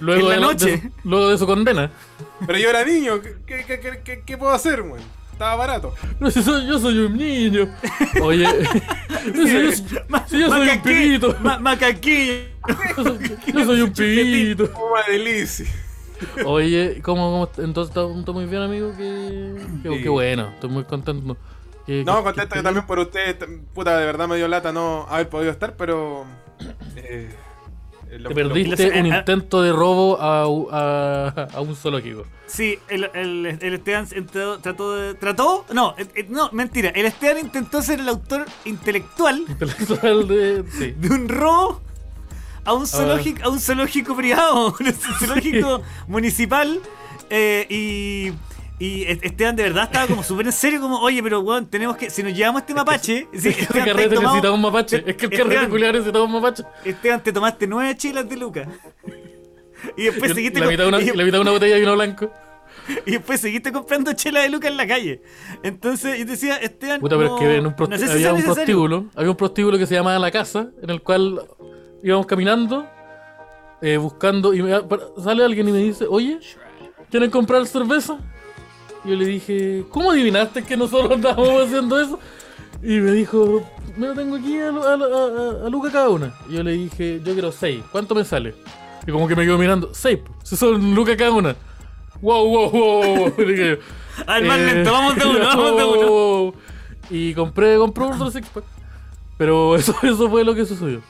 Luego, 0.00 0.20
en 0.20 0.26
la 0.28 0.34
de, 0.34 0.40
de 0.40 0.46
noche. 0.46 0.82
su, 1.02 1.08
luego 1.08 1.28
de 1.30 1.38
su 1.38 1.46
condena. 1.46 1.90
Pero 2.46 2.58
yo 2.58 2.70
era 2.70 2.84
niño. 2.84 3.20
¿Qué, 3.22 3.64
qué, 3.66 3.78
qué- 3.80 4.00
qué- 4.04 4.22
qué 4.26 4.36
puedo 4.36 4.52
hacer, 4.52 4.82
weón? 4.82 5.00
Estaba 5.32 5.56
barato. 5.56 5.94
No, 6.20 6.30
si 6.30 6.42
soy, 6.42 6.66
yo 6.66 6.78
soy 6.78 6.96
un 6.98 7.16
niño. 7.16 7.68
Oye, 8.22 8.46
si 9.34 9.52
yo, 9.52 9.72
si 10.28 10.40
yo 10.40 10.48
soy 10.48 10.68
un 10.68 10.80
pibito. 10.82 11.36
ma- 11.40 11.58
macaquillo. 11.58 12.44
Yo 12.96 13.04
soy, 13.04 13.18
yo 13.52 13.64
soy 13.64 13.80
un 13.80 13.92
pibito. 13.92 14.70
Como 14.72 14.92
una 14.92 15.02
delicia. 15.08 15.66
Oye, 16.46 17.00
¿cómo, 17.02 17.48
cómo 17.56 17.64
entonces 17.66 17.90
está, 17.96 18.06
está 18.18 18.32
muy 18.32 18.46
bien, 18.46 18.62
amigo? 18.62 18.92
Qué, 18.96 19.54
qué, 19.82 19.88
Sí. 19.96 20.02
qué 20.02 20.08
bueno, 20.08 20.48
estoy 20.54 20.70
muy 20.70 20.84
contento. 20.84 21.36
Qué- 21.86 22.04
No, 22.04 22.18
qué- 22.18 22.24
contento 22.24 22.50
qué- 22.50 22.56
yo 22.58 22.62
también 22.62 22.86
por 22.86 22.98
ustedes. 22.98 23.36
Puta, 23.74 23.98
de 23.98 24.06
verdad 24.06 24.26
me 24.28 24.36
dio 24.36 24.48
lata 24.48 24.72
no 24.72 25.06
haber 25.08 25.28
podido 25.28 25.50
estar, 25.50 25.76
pero. 25.76 26.24
eh, 26.96 27.28
lo- 28.18 28.28
Te 28.28 28.34
perdiste 28.34 28.90
lo- 28.90 29.00
un 29.00 29.06
eh, 29.06 29.18
intento 29.18 29.60
de 29.62 29.72
robo 29.72 30.18
a, 30.20 30.44
a, 30.70 31.48
a 31.52 31.60
un 31.60 31.74
zoológico. 31.74 32.24
Sí, 32.46 32.78
el, 32.88 33.10
el, 33.14 33.46
el 33.60 33.74
Esteban 33.74 34.06
entró- 34.12 34.58
trató 34.60 34.94
de. 34.96 35.14
¿Trató? 35.14 35.64
No, 35.74 35.94
eh, 35.98 36.06
eh, 36.14 36.26
no, 36.28 36.48
mentira. 36.52 36.90
El 36.90 37.06
Esteban 37.06 37.38
intentó 37.38 37.82
ser 37.82 38.00
el 38.00 38.08
autor 38.08 38.46
intelectual 38.64 39.44
Intelectual 39.48 40.28
de. 40.28 40.64
Sí. 40.70 40.92
de 40.96 41.08
un 41.08 41.28
robo 41.28 41.80
a 42.64 42.72
un 42.72 42.86
zoológico, 42.86 43.44
a 43.44 43.48
un 43.50 43.60
zoológico 43.60 44.16
privado, 44.16 44.74
un 44.80 44.92
zoológico 45.18 45.82
municipal. 46.08 46.80
eh, 47.30 47.66
y, 47.68 48.32
y 48.78 49.04
Esteban 49.04 49.54
de 49.56 49.62
verdad 49.62 49.84
estaba 49.84 50.06
como 50.08 50.22
súper 50.22 50.46
en 50.46 50.52
serio, 50.52 50.80
como, 50.80 50.98
oye, 51.00 51.22
pero 51.22 51.40
weón, 51.40 51.66
tenemos 51.66 51.96
que. 51.96 52.10
Si 52.10 52.22
nos 52.22 52.34
llevamos 52.34 52.62
este 52.62 52.74
mapache. 52.74 53.28
si, 53.32 53.48
Este 53.50 53.66
carrete 53.66 54.14
tomado- 54.16 54.34
necesita 54.34 54.50
un 54.52 54.60
mapache. 54.60 54.96
Es 55.06 55.16
que 55.16 55.26
el 55.26 55.30
carrete 55.30 55.42
Esteban, 55.54 55.70
culiar 55.70 55.92
necesita 55.94 56.20
un 56.22 56.32
mapache. 56.32 56.64
Esteban, 56.84 57.22
te 57.22 57.32
tomaste 57.32 57.66
nueve 57.66 57.96
chelas 57.96 58.28
de 58.28 58.36
Lucas. 58.36 58.68
Y 59.98 60.04
después 60.04 60.30
Y 60.30 60.34
seguiste 60.34 60.60
la, 60.60 60.66
mitad 60.66 60.86
una, 60.86 60.98
y- 60.98 61.10
y 61.10 61.12
la 61.12 61.24
mitad 61.24 61.36
de 61.36 61.42
una 61.42 61.50
botella 61.50 61.74
de 61.74 61.80
vino 61.80 61.94
blanco. 61.94 62.32
Y 63.04 63.10
después 63.12 63.38
seguiste 63.38 63.70
comprando 63.70 64.14
chela 64.14 64.40
de 64.40 64.48
Lucas 64.48 64.70
en 64.70 64.78
la 64.78 64.86
calle. 64.86 65.20
Entonces, 65.62 66.18
yo 66.18 66.24
decía, 66.24 66.56
Esteban. 66.56 67.00
Puta, 67.00 67.16
pero 67.18 67.34
es 67.36 67.40
que 67.40 67.56
en 67.56 67.66
un 67.66 67.76
prosti- 67.76 67.90
no 67.90 67.98
sé 67.98 68.06
si 68.06 68.12
había 68.12 68.30
un 68.30 68.36
necesario. 68.36 68.54
prostíbulo. 68.54 69.04
Había 69.14 69.30
un 69.30 69.36
prostíbulo 69.36 69.76
que 69.76 69.86
se 69.86 69.94
llamaba 69.94 70.18
La 70.18 70.30
Casa, 70.30 70.68
en 70.82 70.88
el 70.88 71.02
cual 71.02 71.42
íbamos 72.04 72.26
caminando, 72.26 72.86
eh, 73.82 73.96
buscando, 73.96 74.54
y 74.54 74.62
me- 74.62 74.78
sale 75.22 75.44
alguien 75.44 75.68
y 75.68 75.72
me 75.72 75.78
dice, 75.78 76.06
oye, 76.08 76.38
¿quieren 77.10 77.30
comprar 77.30 77.66
cerveza? 77.66 78.18
Y 79.04 79.10
yo 79.10 79.16
le 79.16 79.26
dije, 79.26 79.84
¿cómo 79.90 80.10
adivinaste 80.12 80.62
que 80.62 80.76
nosotros 80.76 81.10
andábamos 81.14 81.64
haciendo 81.66 82.00
eso? 82.00 82.18
Y 82.82 82.98
me 83.00 83.12
dijo, 83.12 83.62
me 83.96 84.08
lo 84.08 84.14
tengo 84.14 84.36
aquí 84.36 84.58
a, 84.58 84.68
a, 84.68 84.70
a- 84.70 85.66
a- 85.66 85.70
Luca 85.70 85.90
cada 85.90 86.10
una. 86.10 86.32
Y 86.48 86.54
yo 86.54 86.62
le 86.62 86.72
dije, 86.72 87.20
yo 87.24 87.32
quiero 87.32 87.50
seis, 87.50 87.82
¿cuánto 87.90 88.14
me 88.14 88.24
sale? 88.24 88.54
Y 89.06 89.10
como 89.10 89.26
que 89.26 89.34
me 89.36 89.44
quedo 89.44 89.58
mirando, 89.58 89.90
seis, 89.92 90.20
si 90.42 90.56
son 90.56 90.94
Luca 90.94 91.16
cada 91.16 91.32
una. 91.32 91.56
Wow, 92.22 92.46
wow, 92.48 92.70
wow, 92.70 93.16
wow. 93.16 93.34
Le 93.38 93.44
dije 93.44 93.68
yo. 93.70 94.24
A 94.26 94.34
ver, 94.34 94.44
más 94.44 94.58
Eh, 94.58 94.66
lento, 94.74 94.92
vamos 94.92 95.16
de 95.16 95.24
uno, 95.26 95.38
vamos 95.46 95.76
de 95.76 95.84
uno. 95.84 96.54
Y 97.10 97.34
compré, 97.34 97.76
compré 97.76 98.04
otro 98.04 98.30
six 98.30 98.48
pack. 98.48 98.64
Pero 99.36 99.76
eso, 99.76 99.94
eso 100.02 100.30
fue 100.30 100.44
lo 100.44 100.54
que 100.54 100.64
sucedió. 100.64 101.02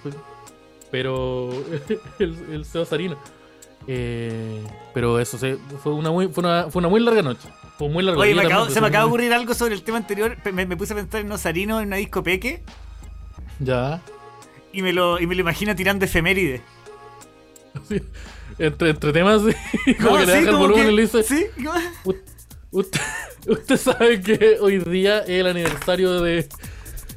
Pero 0.94 1.50
el, 2.20 2.36
el 2.52 2.64
Seba 2.64 2.84
Sarino. 2.84 3.18
Eh, 3.88 4.62
pero 4.94 5.18
eso 5.18 5.36
se, 5.36 5.56
fue, 5.82 5.92
una 5.92 6.12
muy, 6.12 6.28
fue, 6.28 6.44
una, 6.44 6.70
fue 6.70 6.78
una 6.78 6.88
muy 6.88 7.00
larga 7.00 7.20
noche. 7.20 7.48
Fue 7.76 7.88
muy 7.88 8.04
larga 8.04 8.20
Oye, 8.20 8.32
me 8.32 8.42
acabo- 8.42 8.70
se 8.70 8.80
me 8.80 8.86
acaba 8.86 9.02
de 9.02 9.08
ocurrir 9.08 9.32
algo 9.32 9.54
sobre 9.54 9.74
el 9.74 9.82
tema 9.82 9.98
anterior. 9.98 10.36
Me, 10.52 10.66
me 10.66 10.76
puse 10.76 10.92
a 10.92 10.96
pensar 10.96 11.22
en 11.22 11.32
Osarino 11.32 11.80
en 11.80 11.88
una 11.88 11.96
disco 11.96 12.22
peque 12.22 12.62
Ya. 13.58 14.00
y 14.72 14.82
me 14.82 14.92
lo, 14.92 15.18
y 15.18 15.26
me 15.26 15.34
lo 15.34 15.40
imagino 15.40 15.74
tirando 15.74 16.04
efeméride. 16.04 16.62
Sí. 17.88 18.00
Entre, 18.60 18.90
entre 18.90 19.12
temas, 19.12 19.42
como 20.00 20.10
No, 20.12 20.18
que 20.20 20.26
le 20.26 20.26
sí, 20.26 20.30
baja 20.30 20.38
el 20.38 20.46
como 20.46 20.58
volumen 20.60 20.86
que- 20.86 20.92
y 20.92 20.94
le 20.94 21.02
dice: 21.02 21.22
Sí, 21.24 21.46
"Ut- 22.04 22.22
Usted, 22.70 23.00
usted 23.48 23.76
sabe 23.78 24.20
que 24.20 24.58
hoy 24.60 24.78
día 24.78 25.18
es 25.24 25.28
el 25.30 25.48
aniversario 25.48 26.20
de, 26.22 26.48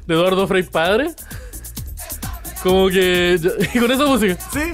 de 0.08 0.14
Eduardo 0.14 0.48
Frei 0.48 0.64
Padre. 0.64 1.12
Como 2.62 2.88
que. 2.88 3.38
y 3.74 3.78
con 3.78 3.90
esa 3.90 4.06
música. 4.06 4.36
sí, 4.52 4.72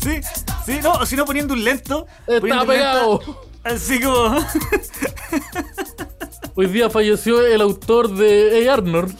sí, 0.00 0.20
sí, 0.66 0.78
no, 0.82 0.92
o 0.92 1.06
si 1.06 1.16
no 1.16 1.24
poniendo 1.24 1.54
un 1.54 1.64
lento. 1.64 2.06
Está 2.26 2.64
pegado. 2.66 3.18
lento, 3.20 3.40
Así 3.64 4.00
como. 4.00 4.36
Hoy 6.54 6.66
día 6.66 6.88
falleció 6.88 7.44
el 7.46 7.60
autor 7.60 8.14
de 8.14 8.50
Hey 8.52 8.68
Arnold. 8.68 9.14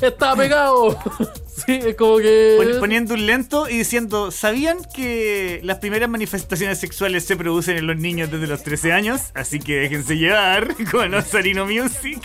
Está 0.00 0.34
pegado. 0.36 0.96
sí, 1.66 1.80
es 1.84 1.96
como 1.96 2.18
que. 2.18 2.54
Pon- 2.58 2.80
poniendo 2.80 3.14
un 3.14 3.26
lento 3.26 3.68
y 3.68 3.78
diciendo, 3.78 4.30
¿sabían 4.30 4.78
que 4.94 5.60
las 5.64 5.78
primeras 5.78 6.08
manifestaciones 6.08 6.78
sexuales 6.78 7.24
se 7.24 7.36
producen 7.36 7.76
en 7.76 7.86
los 7.86 7.96
niños 7.96 8.30
desde 8.30 8.46
los 8.46 8.62
13 8.62 8.92
años? 8.92 9.20
Así 9.34 9.58
que 9.58 9.74
déjense 9.80 10.16
llevar 10.16 10.74
con 10.90 11.12
Osarino 11.14 11.66
Music. 11.66 12.22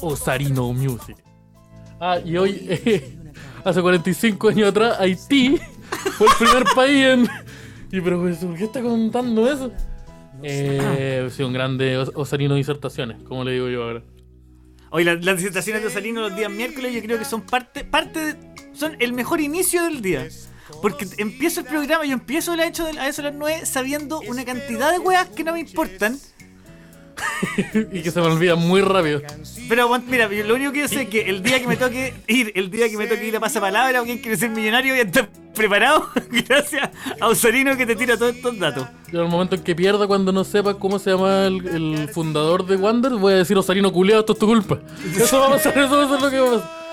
Osarino 0.00 0.72
Music. 0.72 1.16
Ah, 2.00 2.18
y 2.22 2.36
hoy, 2.36 2.66
eh, 2.68 3.16
hace 3.64 3.80
45 3.82 4.48
años 4.48 4.68
atrás, 4.68 4.96
Haití 5.00 5.58
fue 6.18 6.26
el 6.28 6.32
primer 6.38 6.64
país 6.74 7.04
en. 7.04 7.28
Y 7.92 8.00
pero, 8.00 8.20
pues, 8.20 8.38
¿por 8.38 8.56
qué 8.56 8.64
está 8.64 8.82
contando 8.82 9.50
eso? 9.50 9.72
Eh, 10.42 11.28
sí, 11.34 11.42
un 11.42 11.52
grande 11.52 11.96
os- 11.96 12.10
Osarino 12.14 12.54
disertaciones, 12.54 13.22
como 13.22 13.44
le 13.44 13.52
digo 13.52 13.68
yo 13.68 13.84
ahora. 13.84 14.02
Hoy 14.90 15.04
las, 15.04 15.24
las 15.24 15.36
disertaciones 15.36 15.82
de 15.82 15.88
Osarino 15.88 16.20
los 16.20 16.36
días 16.36 16.50
miércoles 16.50 16.92
yo 16.94 17.00
creo 17.02 17.18
que 17.18 17.24
son 17.24 17.42
parte, 17.42 17.84
parte 17.84 18.20
de- 18.34 18.36
son 18.74 18.96
el 18.98 19.12
mejor 19.12 19.40
inicio 19.40 19.84
del 19.84 20.02
día. 20.02 20.26
Porque 20.82 21.06
empiezo 21.18 21.60
el 21.60 21.66
programa, 21.66 22.04
yo 22.04 22.12
empiezo 22.14 22.52
a, 22.52 22.66
hecho 22.66 22.86
a 22.86 23.08
eso 23.08 23.22
de 23.22 23.30
las 23.30 23.38
9 23.38 23.64
sabiendo 23.66 24.20
una 24.28 24.44
cantidad 24.44 24.90
de 24.92 24.98
weas 24.98 25.28
que 25.28 25.44
no 25.44 25.52
me 25.52 25.60
importan. 25.60 26.18
y 27.92 28.02
que 28.02 28.10
se 28.10 28.20
me 28.20 28.26
olvida 28.26 28.56
muy 28.56 28.80
rápido. 28.80 29.22
Pero 29.68 29.88
mira, 30.06 30.28
lo 30.28 30.54
único 30.54 30.72
que 30.72 30.80
yo 30.80 30.88
sé 30.88 31.02
es 31.02 31.08
que 31.08 31.22
el 31.22 31.42
día 31.42 31.60
que 31.60 31.66
me 31.66 31.76
toque 31.76 32.14
ir, 32.26 32.52
el 32.54 32.70
día 32.70 32.88
que 32.88 32.96
me 32.96 33.06
toque 33.06 33.26
ir 33.26 33.36
a 33.36 33.40
pasapalabra 33.40 34.02
o 34.02 34.04
quien 34.04 34.18
quiere 34.18 34.36
ser 34.36 34.50
millonario, 34.50 34.92
voy 34.92 35.00
a 35.00 35.04
estar 35.04 35.28
preparado 35.54 36.08
gracias 36.48 36.90
a 37.20 37.28
Osarino 37.28 37.76
que 37.76 37.86
te 37.86 37.96
tira 37.96 38.16
todos 38.16 38.34
estos 38.34 38.58
datos. 38.58 38.86
Yo 39.12 39.20
en 39.20 39.26
el 39.26 39.30
momento 39.30 39.54
en 39.54 39.62
que 39.62 39.74
pierda 39.74 40.06
cuando 40.06 40.32
no 40.32 40.44
sepa 40.44 40.74
cómo 40.74 40.98
se 40.98 41.10
llama 41.10 41.46
el, 41.46 41.66
el 41.68 42.08
fundador 42.08 42.66
de 42.66 42.76
Wander, 42.76 43.12
voy 43.12 43.34
a 43.34 43.36
decir 43.36 43.56
Osarino 43.56 43.92
culiado, 43.92 44.20
esto 44.20 44.32
es 44.34 44.38
tu 44.38 44.46
culpa. 44.46 44.80
Eso 45.16 45.38
va 45.40 45.46
a 45.46 45.50
pasar, 45.50 45.78
eso 45.78 45.96
va 45.96 46.04
a 46.04 46.08
ser 46.08 46.20
lo 46.20 46.30
que 46.30 46.40
va 46.40 46.48
a 46.48 46.52
pasar. 46.58 46.84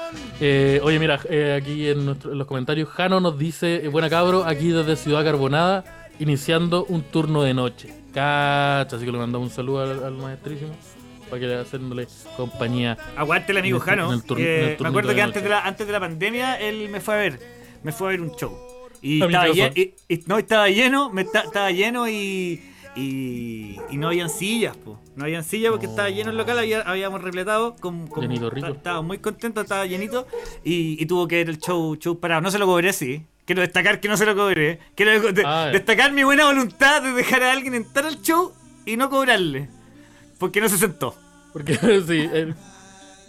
Eh, 0.43 0.79
oye, 0.83 0.99
mira, 0.99 1.19
eh, 1.29 1.57
aquí 1.61 1.87
en, 1.87 2.05
nuestro- 2.05 2.31
en 2.31 2.37
los 2.37 2.47
comentarios, 2.47 2.89
Jano 2.89 3.19
nos 3.19 3.37
dice, 3.37 3.85
eh, 3.85 3.87
buena 3.87 4.09
cabro, 4.09 4.43
aquí 4.43 4.69
desde 4.69 4.95
Ciudad 4.95 5.23
Carbonada, 5.23 5.83
iniciando 6.19 6.83
un 6.85 7.03
turno 7.03 7.43
de 7.43 7.53
noche. 7.53 7.89
Cacha, 8.13 8.95
así 8.95 9.05
que 9.05 9.11
le 9.11 9.17
mandamos 9.17 9.49
un 9.49 9.53
saludo 9.55 9.81
al, 9.81 10.03
al 10.03 10.13
maestrísimo, 10.17 10.71
para 11.29 11.39
que 11.39 11.47
le 11.47 11.59
haciéndole 11.59 12.07
compañía. 12.37 12.97
Aguante 13.15 13.51
el 13.51 13.57
amigo 13.59 13.77
En 13.77 13.81
el- 13.83 13.89
Jano. 13.89 14.13
en 14.13 14.19
el 14.47 14.77
me 14.79 14.87
acuerdo 14.87 15.09
de 15.09 15.15
que 15.15 15.21
antes 15.21 15.43
de, 15.43 15.49
la, 15.49 15.61
antes 15.65 15.87
de 15.87 15.93
la 15.93 15.99
pandemia 15.99 16.59
él 16.59 16.89
me 16.89 16.99
fue 17.01 17.13
a 17.13 17.17
ver. 17.17 17.39
Me 17.83 17.91
fue 17.91 18.07
a 18.07 18.11
ver 18.11 18.21
un 18.21 18.31
show. 18.35 18.57
Y 19.01 19.21
estaba, 19.23 19.47
y- 19.49 19.93
y- 20.07 20.23
no, 20.27 20.37
estaba 20.37 20.69
lleno, 20.69 21.09
me 21.09 21.21
esta- 21.23 21.41
estaba 21.41 21.71
lleno 21.71 22.07
y, 22.07 22.61
Y, 22.93 23.77
y 23.89 23.95
no 23.95 24.07
habían 24.09 24.29
sillas, 24.29 24.75
po. 24.75 24.99
No 25.15 25.23
habían 25.23 25.45
sillas 25.45 25.71
porque 25.71 25.85
estaba 25.85 26.09
lleno 26.09 26.29
el 26.31 26.35
local, 26.37 26.59
había- 26.59 26.81
habíamos 26.81 27.21
repletado. 27.21 27.77
Con, 27.77 28.05
con- 28.07 28.21
Llenito, 28.23 28.49
rico. 28.49 28.67
ta- 28.67 28.73
Estaba 28.73 29.01
muy 29.01 29.17
contento, 29.19 29.61
estaba 29.61 29.85
llenito. 29.85 30.27
Y, 30.65 31.01
y 31.01 31.05
tuvo 31.05 31.25
que 31.25 31.37
ver 31.37 31.49
el 31.49 31.57
show, 31.57 31.95
show 31.95 32.19
parado. 32.19 32.41
No 32.41 32.51
se 32.51 32.59
lo 32.59 32.65
cobré, 32.65 32.91
sí. 32.91 33.25
Quiero 33.51 33.63
destacar 33.63 33.99
que 33.99 34.07
no 34.07 34.15
se 34.15 34.25
lo 34.25 34.33
cobré. 34.33 34.79
Quiero 34.95 35.33
de- 35.33 35.43
Ah, 35.45 35.67
destacar 35.73 36.13
mi 36.13 36.23
buena 36.23 36.45
voluntad 36.45 37.01
de 37.01 37.11
dejar 37.11 37.43
a 37.43 37.51
alguien 37.51 37.73
entrar 37.75 38.05
al 38.05 38.21
show 38.21 38.53
y 38.85 38.95
no 38.95 39.09
cobrarle. 39.09 39.67
Porque 40.37 40.61
no 40.61 40.69
se 40.69 40.77
sentó. 40.77 41.13
Porque 41.51 41.75
sí, 42.07 42.29
el, 42.31 42.55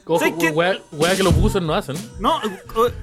ojo, 0.07 0.25
wea, 0.55 0.79
wea 0.93 1.17
que 1.17 1.25
los 1.25 1.35
buses 1.35 1.61
no 1.61 1.75
hacen. 1.75 1.97
No, 2.21 2.41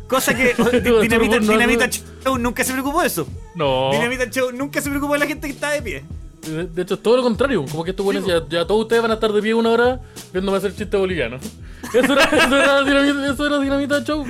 cosa 0.07 0.33
que 0.33 0.55
Dinamita, 1.01 1.89
Show 2.23 2.37
nunca 2.37 2.63
se 2.63 2.71
preocupó 2.71 3.01
de 3.01 3.07
eso. 3.07 3.27
No. 3.53 3.91
Dinamita 3.91 4.29
Show 4.29 4.53
nunca 4.53 4.79
se 4.81 4.89
preocupó 4.89 5.11
de 5.11 5.19
la 5.19 5.27
gente 5.27 5.45
que 5.47 5.53
está 5.53 5.71
de 5.71 5.81
pie. 5.81 6.05
De, 6.43 6.67
de 6.67 6.81
hecho, 6.83 6.93
es 6.93 7.03
todo 7.03 7.17
lo 7.17 7.23
contrario. 7.23 7.65
Como 7.69 7.83
que 7.83 7.89
estos 7.89 8.05
buenos 8.05 8.25
ya, 8.25 8.41
ya 8.47 8.65
todos 8.65 8.83
ustedes 8.83 9.01
van 9.01 9.11
a 9.11 9.15
estar 9.15 9.33
de 9.33 9.41
pie 9.41 9.53
una 9.53 9.71
hora 9.71 9.99
viéndome 10.31 10.57
hacer 10.57 10.73
chiste 10.73 10.95
boliviano. 10.95 11.37
Eso 11.93 12.13
era, 12.13 12.23
eso 12.25 12.57
era 12.57 12.83
dinamita, 12.83 13.33
eso 13.33 13.45
era 13.47 13.59
dinamita 13.59 14.03
show. 14.03 14.25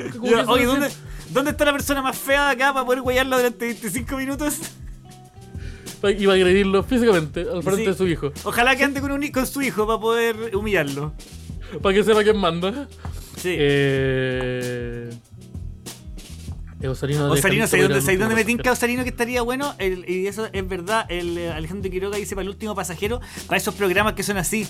oye. 0.48 0.66
¿dónde, 0.66 0.90
¿dónde 1.30 1.52
está 1.52 1.66
la 1.66 1.72
persona 1.74 2.02
más 2.02 2.18
fea 2.18 2.48
de 2.48 2.52
acá 2.54 2.74
para 2.74 2.86
poder 2.86 3.02
guayarla 3.02 3.38
durante 3.38 3.66
25 3.66 4.18
minutos? 4.18 4.60
Iba 6.18 6.34
a 6.34 6.36
agredirlo 6.36 6.82
físicamente 6.84 7.42
al 7.42 7.62
frente 7.62 7.84
Sí. 7.84 7.90
de 7.90 7.94
su 7.94 8.08
hijo. 8.08 8.32
Ojalá 8.44 8.76
que 8.76 8.84
ande 8.86 9.02
con, 9.02 9.12
un, 9.12 9.28
con 9.30 9.46
su 9.46 9.62
hijo 9.62 9.86
para 9.86 10.00
poder 10.00 10.56
humillarlo. 10.56 11.14
Para 11.82 11.94
que 11.96 12.04
sepa 12.04 12.24
quién 12.24 12.38
manda. 12.38 12.88
Sí. 13.38 13.56
Eh. 13.58 15.10
Osarino 16.88 17.30
Osarino, 17.30 17.68
¿sabes 17.68 17.88
dónde, 17.90 18.02
sabes 18.02 18.20
dónde 18.20 18.36
me 18.36 18.46
tinca 18.46 18.72
Osarino 18.72 19.04
que 19.04 19.10
estaría 19.10 19.42
bueno? 19.42 19.76
El- 19.80 20.10
y 20.10 20.28
eso 20.28 20.48
es 20.54 20.68
verdad, 20.70 21.06
el 21.10 21.38
eh, 21.38 21.52
Alejandro 21.52 21.92
Quiroga 21.92 22.16
dice 22.18 22.36
para 22.36 22.44
el 22.44 22.50
último 22.50 22.74
pasajero, 22.74 23.20
para 23.48 23.58
esos 23.58 23.76
programas 23.76 24.14
que 24.14 24.24
son 24.24 24.38
así. 24.38 24.66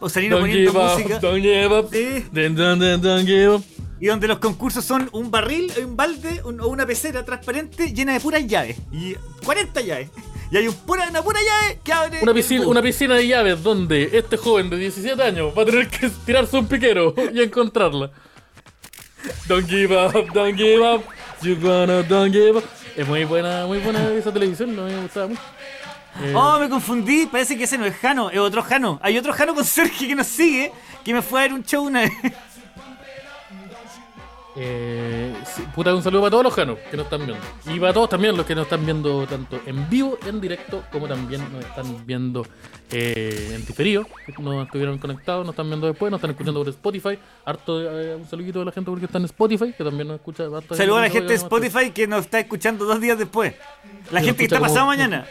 Osarino 0.00 0.36
Don't 0.38 0.48
poniendo 0.50 0.72
give 0.72 0.82
música. 0.82 1.16
up, 1.16 1.20
don't 1.22 1.42
give 1.42 1.66
up. 1.78 1.88
Sí. 1.92 2.24
Don't 2.32 3.26
give 3.26 3.48
up. 3.48 3.64
Y 4.00 4.06
donde 4.06 4.28
los 4.28 4.38
concursos 4.38 4.82
son 4.84 5.10
un 5.12 5.30
barril, 5.30 5.70
un 5.84 5.94
balde 5.94 6.40
un- 6.44 6.58
o 6.60 6.68
una 6.68 6.86
pecera 6.86 7.22
transparente 7.24 7.92
llena 7.92 8.14
de 8.14 8.20
puras 8.20 8.46
llaves. 8.46 8.78
Y 8.90 9.14
40 9.44 9.82
llaves. 9.82 10.08
Y 10.50 10.56
hay 10.56 10.66
un 10.68 10.74
pura, 10.74 11.06
una 11.08 11.22
pura 11.22 11.38
llave 11.40 11.80
que 11.84 11.92
abre. 11.92 12.20
Piscina, 12.34 12.66
una 12.66 12.80
piscina 12.82 13.14
de 13.14 13.26
llaves 13.28 13.62
donde 13.62 14.08
este 14.14 14.36
joven 14.38 14.70
de 14.70 14.78
17 14.78 15.22
años 15.22 15.52
va 15.56 15.62
a 15.62 15.66
tener 15.66 15.86
que 15.88 16.08
tirarse 16.24 16.56
un 16.56 16.66
piquero 16.66 17.14
y 17.32 17.40
encontrarla. 17.42 18.10
Don't 19.48 19.68
give 19.68 19.94
up, 19.94 20.32
don't 20.32 20.56
give 20.56 20.80
up, 20.82 21.02
you 21.42 21.54
gonna 21.60 22.02
don't 22.02 22.32
give 22.32 22.56
up. 22.56 22.64
Es 22.96 23.06
muy 23.06 23.24
buena, 23.24 23.66
muy 23.66 23.78
buena 23.78 24.10
esa 24.14 24.32
televisión, 24.32 24.74
no 24.74 24.86
me 24.86 24.96
gustaba 25.02 25.28
mucho. 25.28 25.40
Eh, 26.22 26.32
Oh, 26.36 26.58
me 26.58 26.68
confundí. 26.68 27.26
Parece 27.26 27.56
que 27.56 27.64
ese 27.64 27.78
no 27.78 27.84
es 27.86 27.96
Jano, 27.96 28.30
es 28.30 28.38
otro 28.38 28.62
Jano. 28.62 28.98
Hay 29.02 29.16
otro 29.18 29.32
Jano 29.32 29.54
con 29.54 29.64
Sergio 29.64 30.08
que 30.08 30.14
nos 30.14 30.26
sigue, 30.26 30.72
que 31.04 31.14
me 31.14 31.22
fue 31.22 31.40
a 31.40 31.42
ver 31.44 31.52
un 31.54 31.62
show 31.64 31.84
una 31.84 32.00
vez. 32.00 32.12
eh, 34.56 35.32
sí, 35.54 35.62
puta, 35.74 35.94
un 35.94 36.02
saludo 36.02 36.22
para 36.22 36.30
todos 36.32 36.44
los 36.44 36.54
janos 36.54 36.78
que 36.90 36.96
nos 36.96 37.04
están 37.06 37.24
viendo. 37.24 37.42
Y 37.66 37.78
para 37.78 37.92
todos 37.92 38.08
también 38.10 38.36
los 38.36 38.44
que 38.44 38.54
nos 38.54 38.64
están 38.64 38.84
viendo 38.84 39.26
tanto 39.26 39.60
en 39.64 39.88
vivo, 39.88 40.18
en 40.26 40.40
directo, 40.40 40.82
como 40.90 41.06
también 41.06 41.40
nos 41.52 41.64
están 41.64 42.04
viendo 42.04 42.44
eh, 42.90 43.52
en 43.54 43.64
diferido. 43.64 44.04
que 44.26 44.42
No 44.42 44.62
estuvieron 44.62 44.98
conectados, 44.98 45.46
nos 45.46 45.52
están 45.52 45.68
viendo 45.68 45.86
después, 45.86 46.10
nos 46.10 46.18
están 46.18 46.32
escuchando 46.32 46.60
por 46.60 46.68
Spotify. 46.68 47.18
Harto, 47.44 47.80
eh, 47.80 48.16
un 48.16 48.28
saludito 48.28 48.60
a 48.60 48.64
la 48.64 48.72
gente 48.72 48.90
porque 48.90 49.06
está 49.06 49.18
en 49.18 49.24
Spotify, 49.26 49.72
que 49.72 49.84
también 49.84 50.08
nos 50.08 50.16
escucha. 50.16 50.44
harta 50.44 50.74
Saludos 50.74 50.98
a 50.98 51.02
la 51.02 51.10
gente 51.10 51.28
de 51.28 51.34
nos. 51.34 51.42
Spotify 51.44 51.90
que 51.92 52.06
nos 52.06 52.20
está 52.22 52.40
escuchando 52.40 52.84
dos 52.84 53.00
días 53.00 53.16
después. 53.16 53.54
La 54.10 54.18
nos 54.20 54.26
gente 54.26 54.38
que 54.38 54.44
está 54.44 54.60
pasado 54.60 54.86
mañana. 54.86 55.26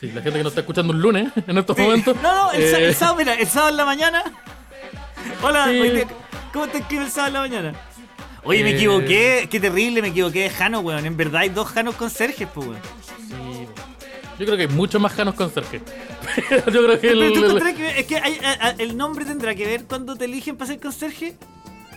Sí, 0.00 0.06
la 0.12 0.22
gente 0.22 0.38
que 0.38 0.42
nos 0.44 0.52
está 0.52 0.60
escuchando 0.62 0.92
un 0.92 1.00
lunes 1.00 1.30
en 1.46 1.58
estos 1.58 1.76
Sí. 1.76 1.82
momentos. 1.82 2.16
No, 2.22 2.34
no, 2.46 2.52
el, 2.52 2.62
eh, 2.62 2.88
el 2.88 2.94
sábado, 2.94 3.18
mira, 3.18 3.34
el 3.34 3.46
sábado 3.46 3.70
en 3.70 3.76
la 3.76 3.84
mañana. 3.84 4.22
Hola, 5.42 5.66
Sí. 5.68 6.02
¿cómo 6.52 6.68
te 6.68 6.78
escribe 6.78 7.04
el 7.04 7.10
sábado 7.10 7.28
en 7.28 7.34
la 7.34 7.40
mañana? 7.40 7.80
Oye, 8.44 8.62
me 8.64 8.70
Eh. 8.70 8.76
equivoqué, 8.76 9.48
qué 9.50 9.60
terrible, 9.60 10.00
me 10.00 10.08
equivoqué 10.08 10.42
de 10.44 10.50
Jano, 10.50 10.80
weón. 10.80 11.04
En 11.04 11.16
verdad 11.16 11.42
hay 11.42 11.50
dos 11.50 11.68
Janos 11.68 11.94
con 11.96 12.08
Sergio, 12.08 12.48
pues, 12.54 12.68
weón. 12.68 12.80
sí, 13.28 13.66
yo 14.38 14.46
creo 14.46 14.56
que 14.56 14.62
hay 14.62 14.68
muchos 14.68 14.98
más 15.00 15.12
janos 15.12 15.34
con 15.34 15.52
Sergio. 15.52 15.80
yo 16.50 16.84
creo 16.84 16.98
que 17.00 17.08
el, 17.10 17.18
Pero 17.18 17.32
tú 17.34 17.40
el- 17.44 17.46
tendrás 17.52 17.74
que 17.74 17.82
ver, 17.82 17.96
es 17.98 18.06
que 18.06 18.16
hay- 18.16 18.38
a- 18.42 18.68
a- 18.68 18.70
el 18.70 18.96
nombre 18.96 19.26
tendrá 19.26 19.54
que 19.54 19.66
ver 19.66 19.84
cuando 19.84 20.16
te 20.16 20.24
eligen 20.24 20.56
para 20.56 20.68
ser 20.70 20.80
con 20.80 20.92
Sergio. 20.92 21.34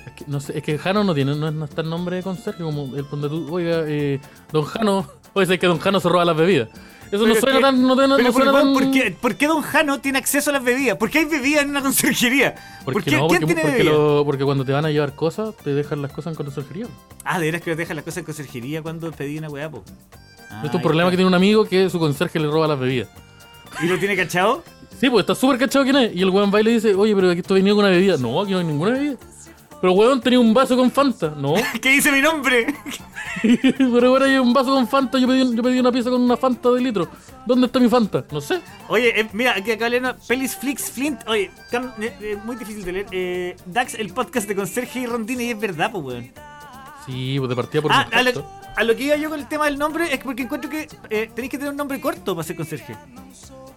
Es 0.05 0.11
que, 0.17 0.25
no 0.27 0.41
sé, 0.41 0.57
es 0.57 0.63
que 0.63 0.77
Jano 0.77 1.05
no 1.05 1.15
tiene, 1.15 1.33
no, 1.35 1.49
no 1.51 1.63
está 1.65 1.81
el 1.81 1.89
nombre 1.89 2.17
de 2.17 2.23
conserje 2.23 2.61
como 2.61 2.93
el 2.97 3.09
donde 3.09 3.29
tú, 3.29 3.47
oiga, 3.49 3.83
eh, 3.87 4.19
Don 4.51 4.65
Jano, 4.65 5.07
oye, 5.33 5.53
es 5.53 5.57
que 5.59 5.67
Don 5.67 5.79
Jano 5.79 6.01
se 6.01 6.09
roba 6.09 6.25
las 6.25 6.35
bebidas. 6.35 6.67
Eso 7.13 7.28
no 7.28 7.36
suena 7.36 7.58
que- 7.58 7.62
tan, 7.62 7.82
no, 7.82 7.95
no- 7.95 8.08
no 8.08 8.17
por, 8.17 8.34
suena 8.34 8.52
weón, 8.52 8.63
tan. 8.65 8.73
¿por 8.73 8.91
qué, 8.91 9.15
por 9.21 9.36
qué 9.36 9.47
Don 9.47 9.62
Jano 9.62 9.99
tiene 10.02 10.17
acceso 10.17 10.49
a 10.49 10.54
las 10.54 10.63
bebidas? 10.63 10.97
¿Por 10.97 11.10
qué 11.10 11.19
hay 11.19 11.26
bebidas 11.26 11.63
en 11.63 11.69
una 11.69 11.82
conserjería? 11.82 12.56
¿Por 12.84 12.93
¿Por 12.93 13.04
qué 13.04 13.12
no? 13.17 13.28
¿Quién 13.28 13.41
Porque, 13.41 13.45
tiene 13.54 13.62
porque, 13.62 13.78
bebidas? 13.78 13.95
lo- 13.97 14.23
porque 14.26 14.43
cuando 14.43 14.65
te 14.65 14.71
van 14.71 14.86
a 14.86 14.89
llevar 14.91 15.13
cosas, 15.15 15.56
te 15.63 15.73
dejan 15.73 16.02
las 16.02 16.12
cosas 16.12 16.32
en 16.32 16.43
conserjería. 16.43 16.88
Ah, 17.23 17.39
de 17.39 17.45
veras 17.45 17.62
que 17.62 17.69
lo 17.69 17.76
dejan 17.76 17.95
las 17.97 18.04
cosas 18.06 18.17
en 18.19 18.26
conserjería 18.26 18.82
cuando 18.82 19.12
pedí 19.12 19.38
una 19.38 19.49
weá, 19.49 19.69
po. 19.69 19.84
Ah, 20.49 20.62
Esto 20.65 20.67
es 20.69 20.76
un 20.76 20.82
problema 20.82 21.10
que 21.10 21.15
tiene 21.17 21.28
un 21.28 21.34
amigo 21.36 21.65
que 21.65 21.89
su 21.89 21.99
conserje 21.99 22.39
le 22.39 22.47
roba 22.47 22.67
las 22.67 22.80
bebidas. 22.80 23.08
¿Y 23.82 23.86
lo 23.88 23.97
tiene 23.99 24.15
cachado? 24.15 24.63
Sí, 24.99 25.10
pues 25.10 25.23
está 25.23 25.36
súper 25.36 25.58
cachado 25.60 25.84
quién 25.84 25.95
es. 25.97 26.15
Y 26.15 26.21
el 26.21 26.30
weón 26.30 26.54
va 26.54 26.62
y 26.62 26.63
le 26.63 26.71
dice, 26.71 26.93
oye, 26.95 27.13
pero 27.15 27.30
aquí 27.32 27.41
estoy 27.41 27.60
venido 27.62 27.76
con 27.76 27.86
una 27.86 27.93
bebida. 27.93 28.17
No, 28.17 28.39
aquí 28.41 28.52
no 28.52 28.60
hay 28.60 28.65
ninguna 28.65 28.91
bebida. 28.91 29.15
Pero 29.83 29.91
weón 29.95 30.21
tenía 30.21 30.39
un 30.39 30.53
vaso 30.53 30.77
con 30.77 30.89
Fanta. 30.89 31.33
No. 31.35 31.55
¿Qué 31.81 31.89
dice 31.89 32.09
mi 32.09 32.21
nombre? 32.21 32.73
pero 33.77 34.07
ahora 34.07 34.27
hay 34.27 34.37
un 34.37 34.53
vaso 34.53 34.73
con 34.73 34.87
Fanta. 34.87 35.19
Yo 35.19 35.27
pedí, 35.27 35.53
yo 35.53 35.61
pedí 35.61 35.77
una 35.77 35.91
pieza 35.91 36.09
con 36.09 36.21
una 36.21 36.37
Fanta 36.37 36.69
de 36.71 36.79
litro. 36.79 37.09
¿Dónde 37.45 37.65
está 37.67 37.81
mi 37.81 37.89
Fanta? 37.89 38.23
No 38.31 38.39
sé. 38.39 38.61
Oye, 38.87 39.19
eh, 39.19 39.27
mira, 39.33 39.55
aquí 39.57 39.71
acá 39.71 39.89
leyendo 39.89 40.15
Pelis 40.25 40.55
Flix 40.55 40.89
Flint. 40.89 41.19
Oye, 41.27 41.51
cam- 41.69 41.91
eh, 42.01 42.15
eh, 42.21 42.37
muy 42.45 42.55
difícil 42.55 42.85
de 42.85 42.91
leer. 42.93 43.05
Eh, 43.11 43.55
Dax, 43.65 43.95
el 43.95 44.13
podcast 44.13 44.47
de 44.47 44.55
Conserje 44.55 45.01
y 45.01 45.05
Rondine, 45.05 45.43
y 45.43 45.49
es 45.51 45.59
verdad, 45.59 45.91
pues, 45.91 46.05
weón. 46.05 46.31
Sí, 47.05 47.35
pues 47.37 47.49
de 47.49 47.55
partida 47.57 47.81
por 47.81 47.91
Ah, 47.91 48.07
a 48.09 48.23
lo, 48.23 48.31
a 48.77 48.83
lo 48.85 48.95
que 48.95 49.03
iba 49.03 49.17
yo 49.17 49.29
con 49.29 49.37
el 49.37 49.49
tema 49.49 49.65
del 49.65 49.77
nombre 49.77 50.13
es 50.13 50.19
porque 50.19 50.43
encuentro 50.43 50.69
que 50.69 50.87
eh, 51.09 51.29
tenéis 51.35 51.51
que 51.51 51.57
tener 51.57 51.71
un 51.71 51.75
nombre 51.77 51.99
corto 51.99 52.33
para 52.33 52.47
ser 52.47 52.55
conserje. 52.55 52.95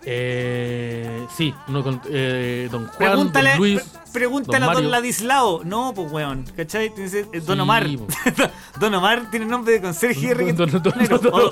Eh, 0.09 1.27
sí, 1.37 1.53
uno 1.67 1.83
con 1.83 2.01
eh, 2.09 2.69
Don 2.71 2.87
Juan, 2.87 2.97
Pregúntale, 2.97 3.51
Don 3.51 3.59
Luis. 3.59 3.83
pre- 3.83 4.13
pregúntale 4.21 4.65
Don 4.65 4.71
a 4.71 4.81
Don. 4.81 4.91
Ladislao. 4.93 5.65
No, 5.65 5.93
pues, 5.95 6.13
weón. 6.13 6.45
¿Cachai? 6.57 6.91
Dice, 6.91 7.27
eh, 7.33 7.41
Don 7.41 7.57
Sí, 7.57 7.61
Omar. 7.63 7.87
Don 8.81 8.95
Omar 8.95 9.31
tiene 9.33 9.47
nombre 9.47 9.75
de 9.75 9.81
conserje 9.83 10.21
y 10.49 10.53
Don- 10.53 10.71
Don- 10.71 10.83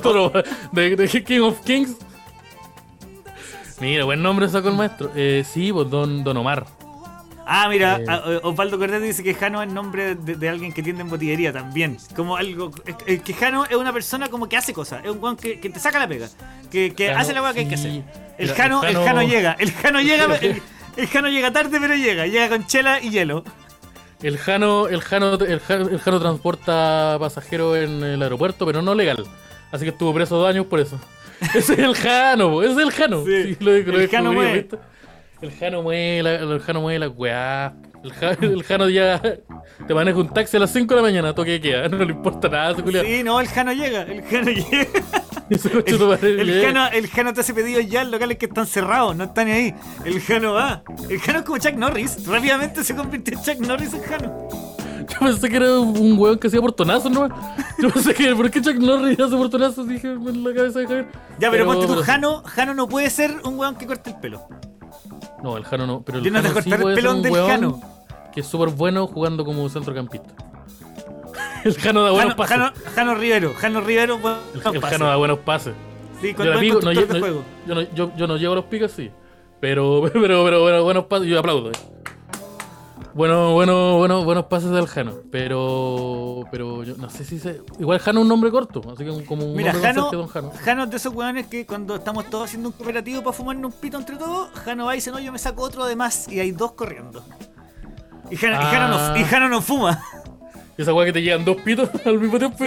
Don- 0.02 0.32
de, 0.72 0.94
de 0.96 1.24
King 1.24 1.40
of 1.40 1.60
Kings. 1.64 1.96
Mira, 3.80 4.04
buen 4.04 4.22
nombre 4.22 4.48
sacó 4.48 4.68
el 4.68 4.76
maestro. 4.76 5.10
Eh, 5.16 5.44
sí, 5.44 5.72
pues 5.72 5.90
Don, 5.90 6.22
Don 6.22 6.36
Omar. 6.36 6.64
Ah, 7.46 7.68
mira, 7.68 7.98
Eh. 8.00 8.40
Osvaldo 8.42 8.78
Cortés 8.78 9.02
dice 9.02 9.22
que 9.22 9.34
Jano 9.34 9.62
es 9.62 9.70
nombre 9.70 10.14
de, 10.14 10.34
de 10.36 10.48
alguien 10.48 10.72
que 10.72 10.82
tiende 10.82 11.02
en 11.02 11.10
botillería 11.10 11.52
también. 11.52 11.98
Como 12.16 12.36
algo. 12.36 12.70
es- 13.06 13.20
que 13.22 13.34
Jano 13.34 13.64
es 13.66 13.76
una 13.76 13.92
persona 13.92 14.28
como 14.28 14.48
que 14.48 14.56
hace 14.56 14.72
cosas. 14.72 15.04
Es 15.04 15.10
un 15.10 15.22
weón 15.22 15.36
que, 15.36 15.60
que 15.60 15.68
te 15.70 15.78
saca 15.78 15.98
la 15.98 16.08
pega. 16.08 16.28
Que, 16.70 16.94
que 16.94 17.08
Jano, 17.08 17.20
hace 17.20 17.32
la 17.34 17.42
weá 17.42 17.52
que 17.52 17.60
hay 17.60 17.68
que 17.68 17.74
hacer. 17.74 18.02
El 18.38 18.50
Jano, 18.52 18.82
el 18.82 18.96
el 18.96 19.02
Jano- 19.02 19.22
llega. 19.22 19.56
El 19.58 19.72
Jano 19.72 20.00
llega. 20.00 20.36
El, 20.36 20.62
el 20.96 21.06
Jano 21.08 21.28
llega 21.28 21.52
tarde, 21.52 21.78
pero 21.80 21.94
llega. 21.94 22.26
Llega 22.26 22.48
con 22.48 22.66
chela 22.66 23.00
y 23.02 23.10
hielo. 23.10 23.44
El 24.22 24.38
Jano, 24.38 24.88
el 24.88 25.02
Jano, 25.02 25.34
el 25.34 25.60
Jano, 25.60 25.88
el 25.88 25.98
Jano 26.00 26.20
transporta 26.20 27.16
pasajeros 27.20 27.76
en 27.76 28.02
el 28.02 28.22
aeropuerto, 28.22 28.64
pero 28.64 28.80
no 28.80 28.94
legal. 28.94 29.26
Así 29.70 29.84
que 29.84 29.90
estuvo 29.90 30.14
preso 30.14 30.36
dos 30.38 30.48
años 30.48 30.64
por 30.66 30.80
eso. 30.80 30.98
Ese 31.54 31.74
es 31.74 31.78
el 31.80 31.94
Jano, 31.94 32.62
ese 32.62 32.72
es 32.72 32.78
el 32.78 32.90
Jano. 32.92 33.24
Sí, 33.26 33.56
lo- 33.60 33.72
lo 33.76 34.00
el 34.00 34.08
Jano 34.08 34.32
mueve. 34.32 34.68
El 35.44 35.52
Jano 35.52 35.82
mueve 35.82 36.22
la, 36.22 36.34
el 36.36 36.60
Jano 36.60 36.80
mueve 36.80 36.98
la 36.98 37.08
weá. 37.08 37.74
El, 38.02 38.12
Ja- 38.12 38.30
el 38.40 38.62
Jano 38.62 38.88
ya 38.88 39.20
te 39.86 39.94
maneja 39.94 40.18
un 40.18 40.28
taxi 40.32 40.56
a 40.56 40.60
las 40.60 40.70
5 40.72 40.94
de 40.94 41.00
la 41.00 41.06
mañana, 41.06 41.34
toque 41.34 41.60
queda. 41.60 41.88
No 41.90 41.98
le 41.98 42.12
importa 42.12 42.48
nada, 42.48 42.72
ese 42.72 42.82
culiao. 42.82 43.04
Sí, 43.04 43.22
no, 43.22 43.40
el 43.40 43.48
Jano 43.48 43.72
llega. 43.72 44.02
El 44.02 44.22
Jano 44.22 44.50
llega. 44.50 44.88
Madre 46.08 46.40
El. 46.40 46.62
Jano, 46.64 46.86
el 46.88 47.06
Jano 47.08 47.34
te 47.34 47.40
hace 47.42 47.52
pedidos 47.52 47.86
ya 47.86 48.00
en 48.02 48.10
locales 48.10 48.38
que 48.38 48.46
están 48.46 48.66
cerrados, 48.66 49.14
no 49.14 49.24
están 49.24 49.48
ahí. 49.48 49.74
El 50.04 50.18
Jano 50.20 50.54
va. 50.54 50.82
El 51.10 51.18
Jano 51.20 51.40
es 51.40 51.44
como 51.44 51.58
Chuck 51.58 51.74
Norris. 51.74 52.26
Rápidamente 52.26 52.82
se 52.82 52.94
convirtió 52.96 53.34
en 53.36 53.42
Chuck 53.44 53.58
Norris 53.66 53.92
el 53.92 54.00
Jano. 54.00 54.48
Yo 55.06 55.18
pensé 55.20 55.50
que 55.50 55.56
era 55.56 55.78
un 55.78 56.18
weón 56.18 56.38
que 56.38 56.46
hacía 56.46 56.62
portonazos 56.62 57.10
nomás. 57.12 57.30
Yo 57.78 57.90
pensé 57.90 58.14
que, 58.14 58.34
¿por 58.34 58.50
qué 58.50 58.62
Chuck 58.62 58.76
Norris 58.76 59.20
hace 59.20 59.36
portonazos? 59.36 59.86
Dije 59.86 60.08
en 60.12 60.42
la 60.44 60.54
cabeza 60.54 60.78
de 60.80 60.86
Javier. 60.86 61.06
Ya, 61.38 61.50
pero, 61.50 61.66
ponte 61.66 61.86
tú, 61.86 61.92
pero- 61.92 62.04
Jano, 62.04 62.42
Jano 62.44 62.72
no 62.74 62.88
puede 62.88 63.10
ser 63.10 63.34
un 63.44 63.58
weón 63.58 63.76
que 63.76 63.86
corte 63.86 64.10
el 64.10 64.16
pelo. 64.16 64.48
No, 65.44 65.56
el 65.58 65.64
Jano 65.64 65.86
no. 65.86 66.02
Pero 66.02 66.18
el 66.18 66.24
Yo 66.24 66.30
no 66.30 66.40
te 66.40 66.48
Jano 66.48 66.62
sí 66.62 66.70
el 66.72 66.94
pelón 66.94 67.20
del 67.22 67.34
Jano. 67.34 67.80
Que 68.32 68.40
es 68.40 68.46
súper 68.46 68.70
bueno 68.70 69.06
jugando 69.06 69.44
como 69.44 69.68
centrocampista. 69.68 70.34
El 71.64 71.74
Jano 71.76 72.02
da 72.02 72.10
buenos 72.10 72.34
Jano, 72.34 72.36
pases. 72.36 72.56
Jano, 72.58 72.94
Jano 72.94 73.14
Rivero, 73.14 73.54
Jano 73.54 73.80
Rivero, 73.80 74.18
el 74.54 74.74
el 74.74 74.80
Jano 74.82 75.06
da 75.06 75.16
buenos 75.16 75.38
pases. 75.40 75.74
Sí, 76.20 76.32
con 76.34 76.46
Yo, 76.46 76.58
pico, 76.58 76.80
no, 76.82 76.92
yo, 76.92 77.06
de 77.06 77.14
no- 77.14 77.20
juego. 77.20 77.42
yo 77.94 78.10
yo, 78.16 78.26
no 78.26 78.36
llego 78.36 78.52
a 78.52 78.56
los 78.56 78.64
picos, 78.66 78.90
sí. 78.90 79.10
Pero, 79.60 80.00
pero, 80.12 80.20
pero, 80.44 80.44
pero 80.64 80.84
buenos 80.84 81.04
pases, 81.04 81.28
yo 81.28 81.38
aplaudo. 81.38 81.70
eh. 81.70 81.74
Bueno, 83.14 83.52
bueno, 83.52 83.96
bueno, 83.98 84.24
buenos 84.24 84.46
pases 84.46 84.70
del 84.70 84.86
Jano. 84.88 85.14
Pero. 85.30 86.44
Pero 86.50 86.82
yo 86.82 86.96
no 86.96 87.08
sé 87.10 87.24
si 87.24 87.38
se. 87.38 87.60
Igual 87.78 88.00
Jano 88.00 88.20
es 88.20 88.22
un 88.24 88.28
nombre 88.28 88.50
corto. 88.50 88.82
Así 88.92 89.04
que 89.04 89.24
como 89.24 89.44
un 89.44 89.54
Mira, 89.56 89.72
nombre 89.72 89.92
Jano, 89.92 90.10
don 90.10 90.26
Jano. 90.26 90.50
Jano 90.64 90.84
es 90.84 90.90
de 90.90 90.96
esos 90.96 91.14
weones 91.14 91.46
que 91.46 91.64
cuando 91.64 91.94
estamos 91.94 92.28
todos 92.28 92.46
haciendo 92.46 92.70
un 92.70 92.72
cooperativo 92.74 93.22
para 93.22 93.32
fumarnos 93.32 93.72
un 93.72 93.80
pito 93.80 93.98
entre 93.98 94.16
todos, 94.16 94.50
Jano 94.64 94.86
va 94.86 94.94
y 94.94 94.98
dice, 94.98 95.12
no, 95.12 95.20
yo 95.20 95.30
me 95.30 95.38
saco 95.38 95.62
otro 95.62 95.86
de 95.86 95.94
más 95.94 96.26
y 96.28 96.40
hay 96.40 96.50
dos 96.50 96.72
corriendo. 96.72 97.24
Y 98.30 98.36
Jano, 98.36 98.60
y 98.60 98.64
Jano 98.64 98.88
no, 98.88 98.96
Ah. 98.98 99.14
y 99.18 99.24
Jano 99.24 99.48
no 99.48 99.62
fuma. 99.62 100.02
Y 100.76 100.82
esa 100.82 100.92
weá 100.92 101.06
que 101.06 101.12
te 101.12 101.22
llegan 101.22 101.44
dos 101.44 101.56
pitos 101.58 101.88
al 102.04 102.18
mismo 102.18 102.36
tiempo. 102.38 102.64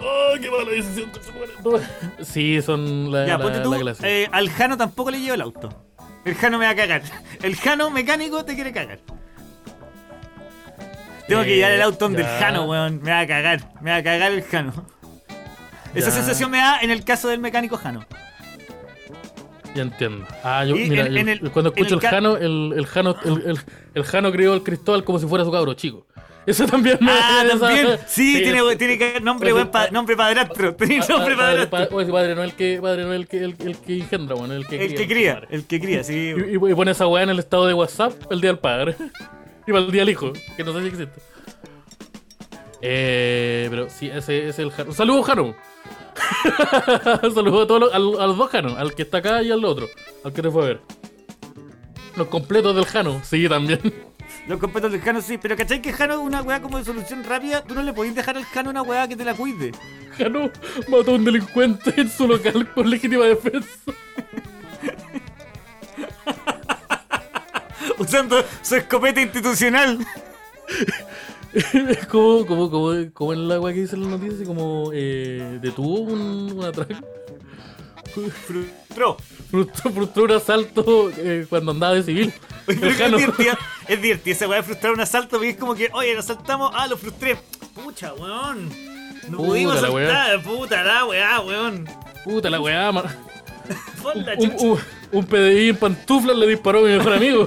¡Oh, 0.00 0.34
qué 0.40 0.50
mala 0.50 0.70
decisión! 0.70 1.10
Sí, 2.22 2.60
son 2.62 3.10
la, 3.10 3.26
ya, 3.26 3.38
la, 3.38 3.42
ponte 3.44 3.60
tú, 3.60 3.72
la 3.72 3.78
clase. 3.80 4.24
eh, 4.24 4.28
al 4.30 4.48
Jano 4.50 4.76
tampoco 4.76 5.10
le 5.10 5.20
lleva 5.20 5.34
el 5.36 5.40
auto. 5.40 5.68
El 6.24 6.34
Jano 6.34 6.58
me 6.58 6.66
va 6.66 6.72
a 6.72 6.76
cagar. 6.76 7.02
El 7.42 7.56
Jano 7.56 7.90
mecánico 7.90 8.44
te 8.44 8.54
quiere 8.54 8.72
cagar. 8.72 8.98
Tengo 11.28 11.42
que 11.44 11.54
llevar 11.56 11.72
el 11.72 11.82
auto 11.82 11.98
donde 12.06 12.22
ya. 12.22 12.34
el 12.38 12.42
Jano, 12.44 12.64
weón. 12.64 13.00
Me 13.02 13.10
va 13.10 13.20
a 13.20 13.26
cagar. 13.26 13.60
Me 13.80 13.90
va 13.90 13.96
a 13.98 14.02
cagar 14.02 14.32
el 14.32 14.42
Jano. 14.42 14.72
Esa 15.94 16.10
sensación 16.10 16.50
me 16.50 16.58
da 16.58 16.80
en 16.80 16.90
el 16.90 17.04
caso 17.04 17.28
del 17.28 17.38
mecánico 17.40 17.76
Jano. 17.76 18.04
Ya 19.74 19.82
entiendo. 19.82 20.26
Ah, 20.42 20.64
yo, 20.64 20.74
mira, 20.74 21.06
en- 21.06 21.12
yo- 21.12 21.20
en 21.20 21.28
el- 21.28 21.50
cuando 21.50 21.70
escucho 21.70 21.94
el 21.96 22.02
el, 22.04 22.08
Jano, 22.10 22.36
el, 22.36 22.74
el 22.76 22.86
Jano, 22.86 23.16
el, 23.24 23.32
el, 23.50 23.58
el 23.94 24.04
Jano 24.04 24.32
crió 24.32 24.52
al 24.54 24.62
Cristóbal 24.62 25.04
como 25.04 25.18
si 25.18 25.26
fuera 25.26 25.44
su 25.44 25.52
cabro 25.52 25.74
chico. 25.74 26.06
Eso 26.46 26.64
también 26.66 26.96
me 27.02 27.12
Ah, 27.12 27.44
esa- 27.46 27.58
también. 27.58 27.98
Sí, 28.06 28.38
tiene, 28.42 28.58
eso- 28.58 28.76
tiene 28.78 28.96
que 28.98 29.20
nombre, 29.20 29.52
pa- 29.66 29.88
nombre 29.90 30.16
padrastro. 30.16 30.74
Tiene 30.74 31.00
Ah, 31.02 31.06
nombre 31.10 31.34
ah, 31.34 31.36
padre, 31.36 31.66
padrastro. 31.66 31.88
pa- 31.90 31.94
o 31.94 32.00
ese 32.00 32.10
padre 32.12 32.34
no 32.34 32.42
es 32.42 32.50
el 32.50 32.56
que, 32.56 32.78
padre 32.80 33.04
no 33.04 33.12
es 33.12 33.20
el 33.20 33.28
que, 33.28 33.36
el, 33.44 33.54
el 33.66 33.76
que 33.76 33.98
engendra, 33.98 34.34
bueno, 34.34 34.54
el 34.54 34.66
que 34.66 34.82
El 34.82 34.94
que 34.94 35.06
cría, 35.06 35.40
cría, 35.40 35.48
el 35.50 35.66
que 35.66 35.80
cría, 35.80 36.02
sí. 36.02 36.14
Y, 36.34 36.52
y- 36.54 36.70
y 36.72 36.74
pone 36.74 36.90
esa 36.92 37.06
weá 37.06 37.22
en 37.22 37.30
el 37.30 37.38
estado 37.38 37.66
de 37.66 37.74
WhatsApp 37.74 38.14
el 38.32 38.40
día 38.40 38.50
del 38.50 38.58
padre. 38.58 38.96
Y 39.68 39.72
para 39.72 39.84
el 39.84 39.92
día 39.92 40.02
del 40.02 40.10
hijo, 40.10 40.32
que 40.56 40.64
no 40.64 40.72
sé 40.72 40.80
si 40.80 40.86
existe. 40.88 41.20
Eh, 42.80 43.66
pero 43.70 43.90
sí, 43.90 44.06
ese, 44.08 44.38
ese 44.38 44.48
es 44.48 44.58
el 44.60 44.70
Jano. 44.70 44.92
Saludos, 44.92 45.26
Jano. 45.26 45.54
Saludos 47.34 47.64
a, 47.64 47.66
todos 47.66 47.80
los, 47.80 47.92
al- 47.94 48.20
a 48.20 48.26
los 48.26 48.36
dos 48.36 48.50
Jano, 48.50 48.76
al 48.76 48.94
que 48.94 49.02
está 49.02 49.18
acá 49.18 49.42
y 49.42 49.50
al 49.50 49.64
otro, 49.64 49.88
al 50.24 50.32
que 50.32 50.42
te 50.42 50.50
fue 50.50 50.62
a 50.62 50.66
ver. 50.66 50.80
Los 52.16 52.28
completos 52.28 52.74
del 52.74 52.86
Jano, 52.86 53.20
sí, 53.24 53.48
también. 53.48 53.80
Los 54.46 54.58
completos 54.58 54.90
del 54.90 55.00
Jano 55.02 55.20
sí, 55.20 55.36
pero 55.38 55.56
¿cachai 55.56 55.82
que 55.82 55.92
Jano 55.92 56.14
es 56.14 56.20
una 56.20 56.42
weá 56.42 56.60
como 56.62 56.78
de 56.78 56.84
solución 56.84 57.22
rápida? 57.24 57.62
Tú 57.62 57.74
no 57.74 57.82
le 57.82 57.92
podés 57.92 58.14
dejar 58.14 58.36
al 58.38 58.44
Jano 58.44 58.70
una 58.70 58.82
weá 58.82 59.06
que 59.06 59.16
te 59.16 59.24
la 59.24 59.34
cuide. 59.34 59.72
Jano 60.16 60.50
mató 60.88 61.12
a 61.12 61.14
un 61.14 61.24
delincuente 61.24 61.92
en 61.96 62.10
su 62.10 62.26
local 62.26 62.66
por 62.74 62.86
legítima 62.86 63.26
defensa. 63.26 63.68
Usando 67.98 68.44
su 68.62 68.76
escopeta 68.76 69.20
institucional. 69.20 69.98
Es 71.52 72.06
como, 72.08 72.46
como, 72.46 72.70
como, 72.70 72.92
como 73.12 73.32
en 73.32 73.48
la 73.48 73.58
weá 73.60 73.74
que 73.74 73.80
dice 73.80 73.96
en 73.96 74.02
la 74.02 74.08
noticia, 74.10 74.34
así 74.36 74.44
como 74.44 74.90
eh, 74.92 75.58
detuvo 75.62 76.00
un, 76.00 76.52
un 76.52 76.64
atraco. 76.64 76.94
Frustró. 78.46 79.16
Frustró, 79.50 79.90
frustró 79.92 80.24
un 80.24 80.32
asalto 80.32 81.10
eh, 81.16 81.46
cuando 81.48 81.72
andaba 81.72 81.94
de 81.94 82.02
civil. 82.02 82.32
Oye, 82.66 82.78
El 82.82 82.88
es 82.90 82.98
divertida, 83.16 83.58
es 83.86 84.02
divertida 84.02 84.34
esa 84.34 84.48
weá 84.48 84.58
de 84.58 84.62
frustrar 84.64 84.92
un 84.92 85.00
asalto 85.00 85.30
porque 85.38 85.50
es 85.50 85.56
como 85.56 85.74
que, 85.74 85.88
oye, 85.92 86.14
lo 86.14 86.20
asaltamos, 86.20 86.70
ah, 86.74 86.86
lo 86.86 86.96
frustré. 86.96 87.38
Pucha, 87.74 88.12
weón. 88.14 88.68
No 89.28 89.38
Puta 89.38 89.48
pudimos 89.48 89.82
la 89.82 89.90
weá. 89.90 90.22
asaltar, 90.24 90.42
puta 90.42 90.82
la 90.84 91.04
weá, 91.06 91.40
weón. 91.40 91.88
Puta 92.24 92.50
la 92.50 92.60
weá, 92.60 92.92
ma- 92.92 93.04
Por 94.02 94.16
la 94.16 94.34
un, 94.36 94.50
chucha. 94.50 94.64
un, 94.64 94.78
un 95.12 95.24
PDI 95.26 95.68
en 95.70 95.76
pantuflas 95.76 96.36
le 96.36 96.46
disparó 96.46 96.80
a 96.80 96.82
mi 96.82 96.88
mejor 96.96 97.12
amigo. 97.14 97.46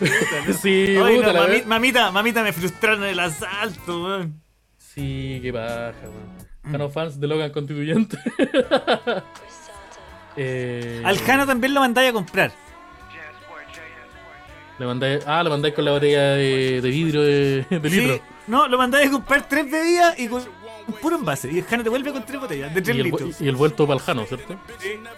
sí, 0.62 0.96
puta 0.98 1.32
no, 1.32 1.46
mami- 1.46 1.64
mamita, 1.64 2.10
mamita, 2.10 2.42
me 2.42 2.52
frustraron 2.52 3.04
el 3.04 3.18
asalto, 3.20 4.02
weón. 4.04 4.40
Sí, 4.78 5.38
qué 5.42 5.52
paja, 5.52 5.94
weón. 6.02 6.40
Jano 6.72 6.88
fans 6.90 7.18
de 7.20 7.26
Logan 7.26 7.50
Constituyente. 7.52 8.18
eh, 10.36 11.02
Al 11.04 11.18
Jano 11.18 11.46
también 11.46 11.74
lo 11.74 11.80
mandáis 11.80 12.10
a 12.10 12.12
comprar. 12.12 12.52
Le 14.78 14.86
mandáis, 14.86 15.22
ah, 15.26 15.42
le 15.42 15.50
mandáis 15.50 15.74
con 15.74 15.84
la 15.84 15.90
botella 15.90 16.22
de, 16.32 16.80
de 16.80 16.88
vidrio 16.88 17.20
de, 17.22 17.66
de 17.68 17.90
litro. 17.90 18.14
Sí, 18.14 18.22
no, 18.46 18.66
lo 18.66 18.78
mandáis 18.78 19.08
a 19.08 19.10
comprar 19.12 19.46
tres 19.46 19.70
bebidas 19.70 20.18
y 20.18 20.26
con 20.28 20.42
puro 20.92 21.16
envase. 21.16 21.50
Y 21.52 21.58
el 21.58 21.64
Jano 21.64 21.82
te 21.82 21.88
vuelve 21.90 22.12
con 22.12 22.24
tres 22.24 22.40
botellas 22.40 22.74
de 22.74 22.82
tres 22.82 22.96
Y 22.96 23.00
el, 23.00 23.04
litros. 23.06 23.40
y 23.40 23.48
el 23.48 23.56
vuelto 23.56 23.86
para 23.86 23.98
el 23.98 24.04
Jano, 24.04 24.24
¿cierto? 24.26 24.56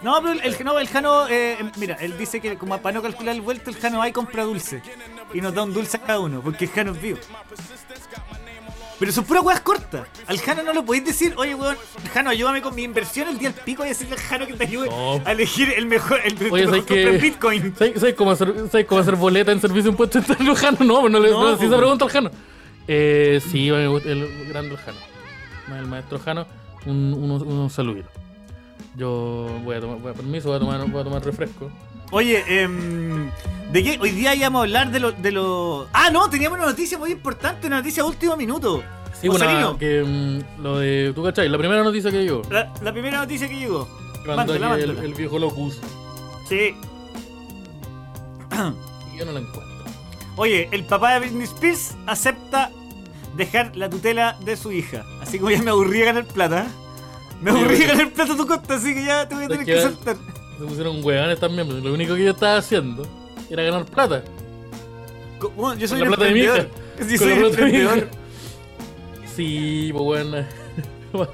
No, 0.02 0.20
pero 0.22 0.32
el, 0.32 0.40
el, 0.40 0.64
no, 0.64 0.78
el 0.78 0.88
Jano, 0.88 1.28
eh, 1.28 1.58
mira, 1.76 1.94
él 2.00 2.16
dice 2.18 2.40
que 2.40 2.56
como 2.56 2.78
para 2.80 2.94
no 2.94 3.02
calcular 3.02 3.34
el 3.34 3.40
vuelto, 3.40 3.70
el 3.70 3.76
Jano 3.76 3.98
va 3.98 4.08
y 4.08 4.12
compra 4.12 4.44
dulce. 4.44 4.82
Y 5.34 5.40
nos 5.40 5.54
da 5.54 5.62
un 5.62 5.72
dulce 5.72 5.96
a 5.96 6.00
cada 6.00 6.20
uno, 6.20 6.40
porque 6.42 6.64
el 6.66 6.70
Jano 6.70 6.92
es 6.92 7.00
vivo. 7.02 7.18
Pero 8.98 9.10
son 9.10 9.24
puras 9.24 9.42
weas 9.42 9.60
cortas. 9.60 10.06
Al 10.28 10.38
Jano 10.38 10.62
no 10.62 10.72
lo 10.72 10.84
podéis 10.84 11.04
decir, 11.04 11.34
oye 11.36 11.56
weón, 11.56 11.76
Jano, 12.14 12.30
ayúdame 12.30 12.62
con 12.62 12.72
mi 12.74 12.84
inversión 12.84 13.26
el 13.28 13.36
día 13.38 13.50
del 13.50 13.60
pico 13.60 13.84
y 13.84 13.88
decirle 13.88 14.14
al 14.14 14.20
Jano 14.20 14.46
que 14.46 14.52
te 14.54 14.62
ayude 14.64 14.88
No. 14.88 15.20
a 15.24 15.32
elegir 15.32 15.72
el 15.76 15.86
mejor, 15.86 16.20
el, 16.24 16.40
el. 16.40 17.18
Bitcoin. 17.18 17.74
¿Sabes, 17.76 17.98
sabes 17.98 18.14
cómo 18.14 18.30
hacer, 18.30 18.54
¿Sabes 18.70 18.86
cómo 18.86 19.00
hacer 19.00 19.16
boleta 19.16 19.50
en 19.50 19.60
servicio 19.60 19.84
de 19.84 19.88
impuesto 19.90 20.18
interno 20.18 20.54
Jano? 20.54 20.78
No, 20.84 21.00
pues 21.00 21.12
no 21.12 21.18
le 21.18 21.30
No, 21.30 21.42
no, 21.42 21.50
si 21.52 21.56
pues. 21.58 21.70
se 21.70 21.76
pregunta 21.76 22.04
al 22.04 22.10
Jano. 22.12 22.30
Eh, 22.86 23.40
sí, 23.50 23.70
gusta 23.70 24.08
el 24.10 24.48
grande 24.48 24.70
el 24.74 24.76
Jano. 24.76 24.98
El 25.68 25.86
maestro 25.86 26.18
Jano, 26.18 26.46
un, 26.86 27.14
unos, 27.14 27.42
unos 27.42 27.72
saludos. 27.72 28.04
Yo 28.96 29.48
voy 29.64 29.76
a 29.76 29.80
tomar, 29.80 29.98
voy 29.98 30.10
a, 30.10 30.14
permiso, 30.14 30.48
voy 30.48 30.56
a 30.56 30.60
tomar, 30.60 30.90
voy 30.90 31.00
a 31.00 31.04
tomar 31.04 31.24
refresco. 31.24 31.70
Oye, 32.10 32.44
em, 32.46 33.30
¿de 33.72 33.82
qué? 33.82 33.98
Hoy 34.00 34.10
día 34.10 34.34
íbamos 34.34 34.60
a 34.60 34.62
hablar 34.64 34.90
de 34.90 35.00
lo, 35.00 35.12
de 35.12 35.32
lo... 35.32 35.88
Ah, 35.92 36.10
no, 36.12 36.28
teníamos 36.28 36.58
una 36.58 36.68
noticia 36.68 36.98
muy 36.98 37.10
importante, 37.10 37.66
una 37.66 37.76
noticia 37.76 38.02
de 38.02 38.08
último 38.08 38.36
minuto. 38.36 38.82
Sí, 39.18 39.28
bueno, 39.28 39.78
que 39.78 40.02
mm, 40.02 40.62
lo 40.62 40.78
de. 40.78 41.12
¿Tú 41.14 41.22
cachai? 41.22 41.48
La 41.48 41.56
primera 41.56 41.84
noticia 41.84 42.10
que 42.10 42.22
llegó. 42.22 42.42
la, 42.50 42.72
la 42.82 42.92
primera 42.92 43.18
noticia 43.18 43.48
que 43.48 43.56
llegó. 43.56 43.88
Cuando 44.24 44.52
Mándala, 44.52 44.74
el, 44.82 44.98
el 44.98 45.14
viejo 45.14 45.38
Locus. 45.38 45.80
Sí. 46.48 46.74
Y 49.14 49.18
yo 49.18 49.24
no 49.24 49.32
la 49.32 49.40
encuentro. 49.40 49.62
Oye, 50.36 50.68
el 50.72 50.84
papá 50.84 51.14
de 51.14 51.20
Britney 51.20 51.44
Spears 51.44 51.94
acepta 52.06 52.70
dejar 53.36 53.76
la 53.76 53.88
tutela 53.88 54.36
de 54.44 54.56
su 54.56 54.72
hija. 54.72 55.04
Así 55.32 55.38
como 55.38 55.50
ya 55.50 55.62
me 55.62 55.70
aburría 55.70 56.04
ganar 56.04 56.26
plata. 56.26 56.66
Me 57.40 57.52
aburría 57.52 57.68
oye. 57.78 57.86
ganar 57.86 58.12
plata 58.12 58.34
a 58.34 58.36
tu 58.36 58.46
costa, 58.46 58.74
así 58.74 58.92
que 58.94 59.02
ya 59.06 59.26
te 59.26 59.34
voy 59.34 59.44
a 59.44 59.48
tener 59.48 59.64
que- 59.64 59.72
que 59.76 59.80
soltar. 59.80 60.16
Se 60.58 60.64
pusieron 60.66 61.02
huevones 61.02 61.40
también, 61.40 61.66
pero 61.66 61.80
lo 61.80 61.94
único 61.94 62.14
que 62.14 62.24
yo 62.24 62.32
estaba 62.32 62.58
haciendo 62.58 63.06
era 63.48 63.62
ganar 63.62 63.86
plata. 63.86 64.22
Bueno, 65.56 65.80
yo 65.80 65.88
soy 65.88 66.00
Con 66.00 66.08
un 66.08 66.10
la 66.10 66.16
plata 66.18 66.28
de 66.28 66.34
mi 66.34 66.40
hija. 66.44 66.56
emprendedor. 66.58 67.08
Sí, 67.08 67.16
Con 67.18 67.26
soy 67.26 67.28
la 67.34 67.40
plata 67.40 67.56
de 67.56 67.62
mi 67.62 67.78
emprendedor. 67.78 67.98
hija. 67.98 69.28
Sí, 69.34 69.88
pues 69.92 70.04
bueno. 70.04 70.36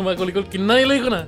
Macaulay 0.04 0.32
Culkin, 0.32 0.64
nadie 0.66 0.86
le 0.86 0.94
dijo 0.94 1.10
nada. 1.10 1.26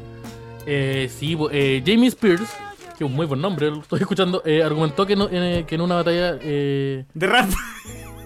Eh, 0.65 1.11
sí, 1.19 1.35
pues, 1.35 1.51
eh, 1.53 1.83
Jamie 1.85 2.07
Spears, 2.09 2.49
que 2.97 3.03
es 3.05 3.11
un 3.11 3.15
muy 3.17 3.27
buen 3.27 3.41
nombre, 3.41 3.69
lo 3.69 3.81
estoy 3.81 3.99
escuchando, 4.01 4.43
eh, 4.47 4.63
argumentó 4.63 5.05
que, 5.07 5.17
no, 5.17 5.29
en, 5.29 5.67
que 5.67 5.75
en 5.75 5.81
una 5.81 5.97
batalla 5.97 6.39
eh, 6.41 7.05
De 7.15 7.27
rap. 7.27 7.51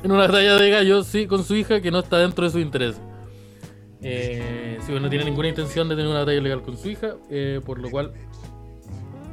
en 0.03 0.13
una 0.13 0.27
batalla 0.27 0.57
de 0.57 0.69
gallos, 0.71 1.07
sí, 1.07 1.27
con 1.27 1.43
su 1.45 1.57
hija, 1.57 1.81
que 1.81 1.91
no 1.91 2.01
está 2.01 2.19
dentro 2.19 2.45
de 2.45 2.51
su 2.51 2.59
interés. 2.59 2.97
Eh, 4.07 4.79
pues 4.87 5.01
no 5.01 5.09
tiene 5.09 5.25
ninguna 5.25 5.49
intención 5.49 5.89
de 5.89 5.97
tener 5.97 6.11
una 6.11 6.21
batalla 6.21 6.41
legal 6.41 6.63
con 6.63 6.77
su 6.77 6.91
hija, 6.91 7.15
eh, 7.31 7.61
por 7.65 7.79
lo 7.79 7.91
cual 7.91 8.13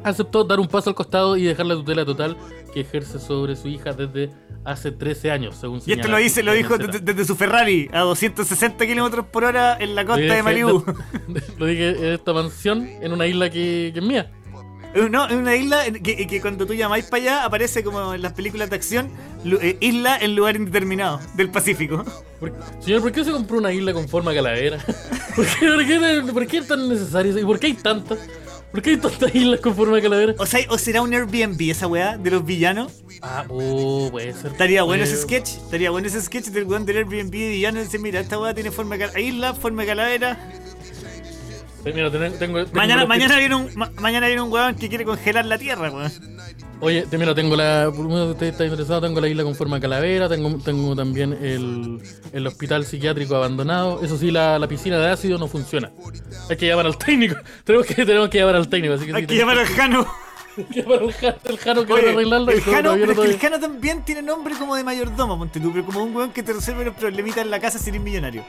aceptó 0.04 0.44
dar 0.44 0.60
un 0.60 0.68
paso 0.68 0.90
al 0.90 0.96
costado 0.96 1.38
y 1.38 1.44
dejar 1.44 1.66
la 1.66 1.76
tutela 1.76 2.06
total 2.06 2.38
que 2.74 2.82
ejerce 2.82 3.20
sobre 3.20 3.56
su 3.56 3.68
hija 3.68 3.92
desde 3.92 4.32
hace 4.64 4.92
13 4.92 5.32
años, 5.32 5.56
según 5.58 5.78
Y 5.78 5.80
esto 5.80 6.04
señala 6.04 6.10
lo 6.10 6.18
dice, 6.18 6.44
lo 6.44 6.54
dijo 6.54 6.78
desde, 6.78 7.00
desde 7.00 7.26
su 7.26 7.36
Ferrari 7.36 7.90
a 7.92 8.00
260 8.00 8.88
kilómetros 8.88 9.26
por 9.28 9.44
hora 9.44 9.78
en 9.80 9.94
la 9.94 10.06
costa 10.06 10.34
de 10.34 10.44
Malibu. 10.44 10.84
Lo 11.58 11.66
dije 11.66 11.90
en 11.90 12.14
esta 12.14 12.34
mansión, 12.34 12.88
en 13.02 13.12
una 13.12 13.28
isla 13.28 13.50
que, 13.50 13.92
que 13.94 14.00
es 14.00 14.06
mía. 14.06 14.32
Eh, 14.94 15.08
No, 15.10 15.30
en 15.30 15.38
una 15.38 15.56
isla 15.56 15.84
que, 16.04 16.28
que 16.28 16.42
cuando 16.42 16.66
tú 16.66 16.74
llamáis 16.74 17.06
para 17.06 17.22
allá 17.24 17.46
aparece 17.46 17.84
como 17.84 18.14
en 18.14 18.22
las 18.22 18.34
películas 18.34 18.70
de 18.70 18.76
acción, 18.76 19.10
eh, 19.46 19.78
isla 19.80 20.18
en 20.18 20.36
lugar 20.36 20.56
indeterminado 20.56 21.20
del 21.36 21.50
Pacífico. 21.50 22.04
¿Por- 22.40 22.54
señor, 22.80 23.02
¿por 23.02 23.12
qué 23.12 23.24
se 23.24 23.32
compró 23.32 23.58
una 23.58 23.72
isla 23.72 23.94
con 23.94 24.08
forma 24.10 24.34
calavera? 24.34 24.78
¿Por 25.36 25.46
qué, 25.46 25.68
por 25.68 25.86
qué- 25.86 26.32
por 26.34 26.48
qué 26.48 26.58
es 26.58 26.68
tan 26.68 26.90
necesario? 26.90 27.38
¿Y 27.38 27.46
por 27.46 27.60
qué 27.60 27.68
hay 27.68 27.74
tantas? 27.74 28.20
¿Por 28.72 28.82
qué 28.82 28.92
hay 28.92 28.98
tantas 28.98 29.36
islas 29.36 29.60
con 29.60 29.76
forma 29.76 29.98
de 29.98 30.02
calavera? 30.02 30.34
O 30.38 30.46
sea, 30.46 30.62
¿o 30.70 30.78
será 30.78 31.02
un 31.02 31.14
Airbnb 31.14 31.60
esa 31.72 31.88
weá 31.88 32.18
de 32.18 32.32
los 32.32 32.46
villanos? 32.46 33.04
Ah, 33.22 33.44
oh, 33.50 34.08
puede 34.12 34.34
ser. 34.34 34.52
Estaría 34.52 34.84
bueno 34.84 35.04
ese 35.04 35.18
sketch, 35.18 35.50
estaría 35.58 35.92
bueno 35.92 36.08
ese 36.08 36.22
sketch 36.22 36.46
del 36.48 36.64
weón 36.64 36.86
del 36.86 36.98
Airbnb 36.98 37.32
de 37.32 37.50
villanos. 37.50 37.84
Dice, 37.84 38.00
mira, 38.00 38.22
esta 38.22 38.40
weá 38.40 38.54
tiene 38.54 38.72
forma 38.72 38.96
de 38.96 39.00
calavera, 39.02 39.22
isla, 39.28 39.54
forma 39.54 39.82
de 39.84 39.88
calavera. 39.90 40.52
Mira, 41.84 42.12
tengo, 42.12 42.26
tengo- 42.38 42.66
tengo 42.66 42.76
Mañana, 43.08 43.38
viene 43.38 43.56
un, 43.56 43.70
ma- 43.76 43.92
mañana 44.00 44.28
viene 44.28 44.42
un 44.42 44.52
weón 44.52 44.76
que 44.76 44.88
quiere 44.88 45.04
congelar 45.04 45.46
la 45.46 45.58
tierra, 45.58 45.90
weón. 45.92 46.12
Oye, 46.80 47.04
te- 47.10 47.18
mira, 47.18 47.34
tengo 47.36 47.56
la. 47.56 47.90
Ustedes 47.90 48.52
está 48.54 48.64
interesado, 48.66 49.02
tengo 49.02 49.20
la 49.22 49.28
isla 49.28 49.44
con 49.44 49.56
forma 49.56 49.78
de 49.78 49.82
calavera, 49.82 50.28
tengo, 50.30 50.58
tengo 50.64 50.96
también 50.96 51.34
el, 51.34 52.00
el 52.34 52.48
hospital 52.48 52.86
psiquiátrico 52.86 53.36
abandonado. 53.36 54.04
Eso 54.04 54.18
sí, 54.18 54.32
la, 54.32 54.58
la 54.60 54.68
piscina 54.68 54.98
de 55.00 55.10
ácido 55.10 55.38
no 55.38 55.48
funciona. 55.48 55.92
Hay 56.50 56.58
que 56.58 56.68
llamar 56.68 56.86
al 56.88 56.98
técnico. 56.98 57.36
Tenemos 57.64 57.88
que, 57.88 57.94
tenemos 58.06 58.30
que 58.30 58.38
llamar 58.40 58.56
al 58.56 58.68
técnico. 58.68 58.94
Así 58.96 59.06
que 59.06 59.14
Hay 59.16 59.22
sí, 59.22 59.28
que 59.28 59.36
llamar 59.38 59.58
al 59.60 59.68
Jano. 59.68 60.08
Que 60.74 60.84
para 60.84 61.06
el 61.06 61.14
Jano, 61.14 61.36
el 61.46 61.58
Jano 61.60 61.86
que 61.86 61.94
Oye, 61.94 62.02
van 62.04 62.10
a 62.12 62.14
arreglarlo. 62.14 62.52
el, 62.52 62.62
Jano, 62.62 62.94
pero 62.96 63.06
no 63.06 63.24
es 63.24 63.30
que 63.30 63.36
el. 63.36 63.40
Jano 63.40 63.60
también 63.62 64.04
tiene 64.04 64.22
nombre 64.22 64.54
como 64.60 64.76
de 64.76 64.84
mayordomo, 64.84 65.38
ponte 65.38 65.62
tú, 65.62 65.72
pero 65.72 65.86
como 65.86 66.04
un 66.04 66.14
weón 66.14 66.32
que 66.34 66.44
te 66.44 66.52
resuelve 66.52 66.84
los 66.84 66.94
problemitas 66.96 67.38
en 67.46 67.50
la 67.52 67.60
casa 67.62 67.80
si 67.80 67.90
eres 67.90 68.02
millonario. 68.02 68.44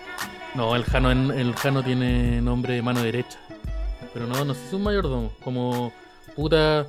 No, 0.55 0.77
el 0.77 0.85
Jano, 0.85 1.11
el 1.11 1.55
Jano 1.55 1.83
tiene 1.83 2.41
nombre 2.43 2.75
de 2.75 2.83
mano 2.83 3.03
derecha. 3.03 3.39
Pero 4.13 4.27
no, 4.27 4.45
no 4.45 4.55
sé 4.55 4.61
si 4.61 4.67
es 4.69 4.73
un 4.75 4.83
mayordomo. 4.83 5.33
Como 5.43 5.93
puta. 6.37 6.87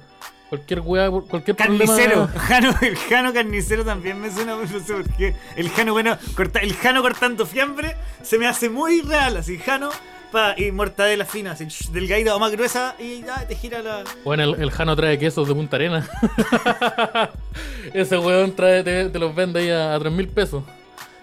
Cualquier 0.49 0.81
weá, 0.81 1.09
cualquier 1.09 1.57
Carnicero, 1.57 2.27
problema. 2.27 2.27
Jano, 2.39 2.75
el 2.81 2.95
Jano 2.95 3.33
carnicero 3.33 3.83
también 3.83 4.21
me 4.21 4.29
suena, 4.29 4.55
no 4.55 4.67
sé 4.67 4.93
por 4.93 5.09
qué. 5.15 5.33
El 5.55 5.67
Jano, 5.71 5.93
bueno, 5.93 6.15
corta, 6.35 6.59
el 6.59 6.75
Jano 6.75 7.01
cortando 7.01 7.47
fiambre 7.47 7.95
se 8.21 8.37
me 8.37 8.45
hace 8.45 8.69
muy 8.69 9.01
real, 9.01 9.35
así, 9.37 9.57
Jano, 9.57 9.89
pa, 10.31 10.53
y 10.55 10.71
mortadela 10.71 11.25
fina, 11.25 11.53
así, 11.53 11.67
delgadita 11.91 12.35
o 12.35 12.39
más 12.39 12.51
gruesa, 12.51 12.93
y 12.99 13.21
ya 13.23 13.47
te 13.47 13.55
gira 13.55 13.81
la. 13.81 14.03
Bueno, 14.23 14.43
el, 14.43 14.61
el 14.61 14.69
Jano 14.69 14.95
trae 14.95 15.17
quesos 15.17 15.47
de 15.47 15.55
Punta 15.55 15.77
Arena. 15.77 16.07
ese 17.95 18.19
weón 18.19 18.55
trae, 18.55 18.83
te, 18.83 19.09
te 19.09 19.17
los 19.17 19.33
vende 19.33 19.59
ahí 19.59 19.71
a, 19.71 19.95
a 19.95 19.99
3 19.99 20.13
mil 20.13 20.27
pesos. 20.27 20.63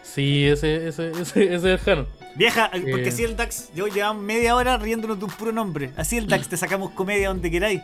Sí, 0.02 0.44
ese, 0.44 0.88
ese, 0.88 1.12
ese, 1.12 1.20
ese 1.20 1.54
es 1.54 1.64
el 1.64 1.78
Jano. 1.78 2.06
Vieja, 2.40 2.70
porque 2.72 3.04
Eh. 3.04 3.08
así 3.08 3.22
el 3.22 3.36
DAX, 3.36 3.70
yo 3.74 3.86
llevamos 3.86 4.22
media 4.22 4.56
hora 4.56 4.78
riéndonos 4.78 5.18
de 5.18 5.26
un 5.26 5.30
puro 5.30 5.52
nombre. 5.52 5.92
Así 5.98 6.16
el 6.16 6.26
DAX, 6.26 6.48
te 6.48 6.56
sacamos 6.56 6.90
comedia 6.92 7.28
donde 7.28 7.50
queráis. 7.50 7.82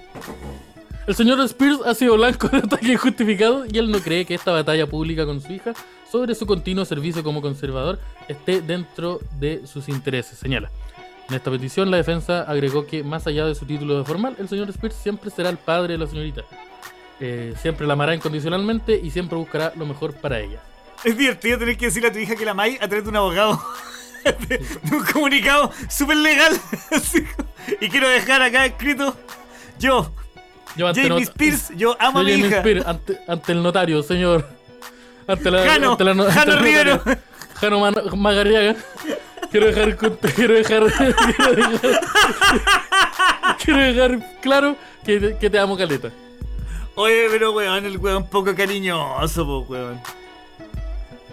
El 1.07 1.15
señor 1.15 1.39
Spears 1.43 1.81
ha 1.85 1.95
sido 1.95 2.17
blanco 2.17 2.49
de 2.49 2.59
ataque 2.59 2.93
injustificado 2.93 3.67
y 3.71 3.77
él 3.77 3.91
no 3.91 4.01
cree 4.01 4.25
que 4.25 4.35
esta 4.35 4.53
batalla 4.53 4.87
pública 4.87 5.27
con 5.27 5.43
su 5.43 5.53
hija 5.53 5.75
sobre 6.11 6.35
su 6.35 6.47
continuo 6.47 6.87
servicio 6.87 7.23
como 7.23 7.43
conservador 7.43 8.01
esté 8.29 8.63
dentro 8.63 9.21
de 9.39 9.67
sus 9.67 9.91
intereses, 9.91 10.39
señala. 10.39 10.71
En 11.29 11.35
esta 11.35 11.51
petición, 11.51 11.91
la 11.91 11.99
defensa 11.99 12.41
agregó 12.43 12.87
que, 12.87 13.03
más 13.05 13.27
allá 13.27 13.45
de 13.45 13.55
su 13.55 13.67
título 13.67 13.99
de 13.99 14.05
formal, 14.07 14.37
el 14.39 14.49
señor 14.49 14.71
Spears 14.71 14.97
siempre 14.97 15.29
será 15.31 15.51
el 15.51 15.59
padre 15.59 15.93
de 15.93 15.99
la 15.99 16.07
señorita. 16.07 16.45
Eh, 17.21 17.53
siempre 17.61 17.87
la 17.87 17.93
amará 17.93 18.15
incondicionalmente 18.15 18.99
y 19.03 19.11
siempre 19.11 19.37
buscará 19.37 19.75
lo 19.77 19.85
mejor 19.85 20.15
para 20.15 20.41
ella. 20.41 20.61
Es 21.05 21.15
divertido 21.19 21.59
tener 21.59 21.77
que 21.77 21.87
decirle 21.87 22.09
a 22.09 22.13
tu 22.13 22.19
hija 22.19 22.37
que 22.37 22.45
la 22.47 22.55
May 22.55 22.77
a 22.77 22.89
través 22.89 23.05
de 23.05 23.11
un 23.11 23.17
abogado. 23.17 23.61
De 24.33 24.61
un 24.93 25.05
comunicado 25.05 25.71
súper 25.89 26.17
legal. 26.17 26.59
Y 27.81 27.89
quiero 27.89 28.09
dejar 28.09 28.43
acá 28.43 28.67
escrito: 28.67 29.17
Yo, 29.79 30.13
Yo 30.77 30.89
ante 30.89 31.03
Jamie 31.09 31.23
Spears, 31.25 31.71
yo 31.77 31.97
amo 32.01 32.21
a 32.21 32.23
mi 32.23 32.33
Jamie 32.33 32.47
hija. 32.49 32.57
Spears, 32.59 32.87
ante, 32.87 33.19
ante 33.29 33.53
el 33.53 33.63
notario, 33.63 34.03
señor. 34.03 34.49
Ante 35.27 35.51
la, 35.51 35.65
Jano, 35.67 35.93
ante 35.93 36.05
la 36.05 36.15
no- 36.15 36.23
ante 36.25 36.35
Jano 36.35 36.53
el 36.53 36.59
Rivero. 36.61 36.97
notario. 36.97 37.21
Jano 37.55 37.81
Man- 37.81 37.95
Magarriaga. 38.17 38.77
Quiero 39.51 39.67
dejar, 39.67 39.97
quiero 39.97 40.55
dejar, 40.55 40.83
quiero 40.93 41.55
dejar, 41.55 42.01
quiero 43.65 43.81
dejar 43.81 44.41
claro 44.41 44.77
que, 45.05 45.19
te- 45.21 45.39
que 45.39 45.51
te 45.51 45.59
amo, 45.59 45.77
Caleta. 45.77 46.11
Oye, 46.95 47.27
pero 47.31 47.53
weón, 47.53 47.85
el 47.85 47.99
weón 47.99 48.29
poco 48.29 48.55
cariñoso, 48.55 49.45
po, 49.47 49.61
weón. 49.69 50.01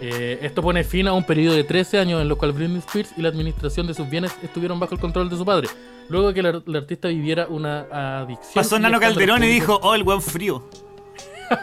Eh, 0.06 0.38
esto 0.42 0.60
pone 0.60 0.84
fin 0.84 1.08
a 1.08 1.14
un 1.14 1.24
periodo 1.24 1.54
de 1.56 1.64
13 1.64 1.98
años 1.98 2.20
en 2.20 2.28
los 2.28 2.36
cuales 2.36 2.54
Britney 2.54 2.78
Spears 2.78 3.12
y 3.16 3.22
la 3.22 3.30
administración 3.30 3.86
de 3.86 3.94
sus 3.94 4.08
bienes 4.10 4.36
estuvieron 4.42 4.78
bajo 4.78 4.94
el 4.94 5.00
control 5.00 5.30
de 5.30 5.36
su 5.36 5.44
padre. 5.46 5.68
Luego 6.10 6.28
de 6.28 6.34
que 6.34 6.42
la, 6.42 6.62
la 6.66 6.78
artista 6.78 7.08
viviera 7.08 7.46
una 7.48 8.20
adicción. 8.20 8.52
Pasó 8.54 8.78
Nano 8.78 9.00
Calderón 9.00 9.42
y 9.44 9.46
dijo: 9.46 9.80
Oh, 9.82 9.94
el 9.94 10.02
weón 10.02 10.20
frío. 10.20 10.62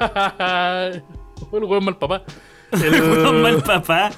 El 1.51 1.63
weón 1.63 1.85
mal 1.85 1.97
papá. 1.97 2.23
El 2.71 3.01
weón 3.01 3.41
mal 3.41 3.61
papá. 3.63 4.11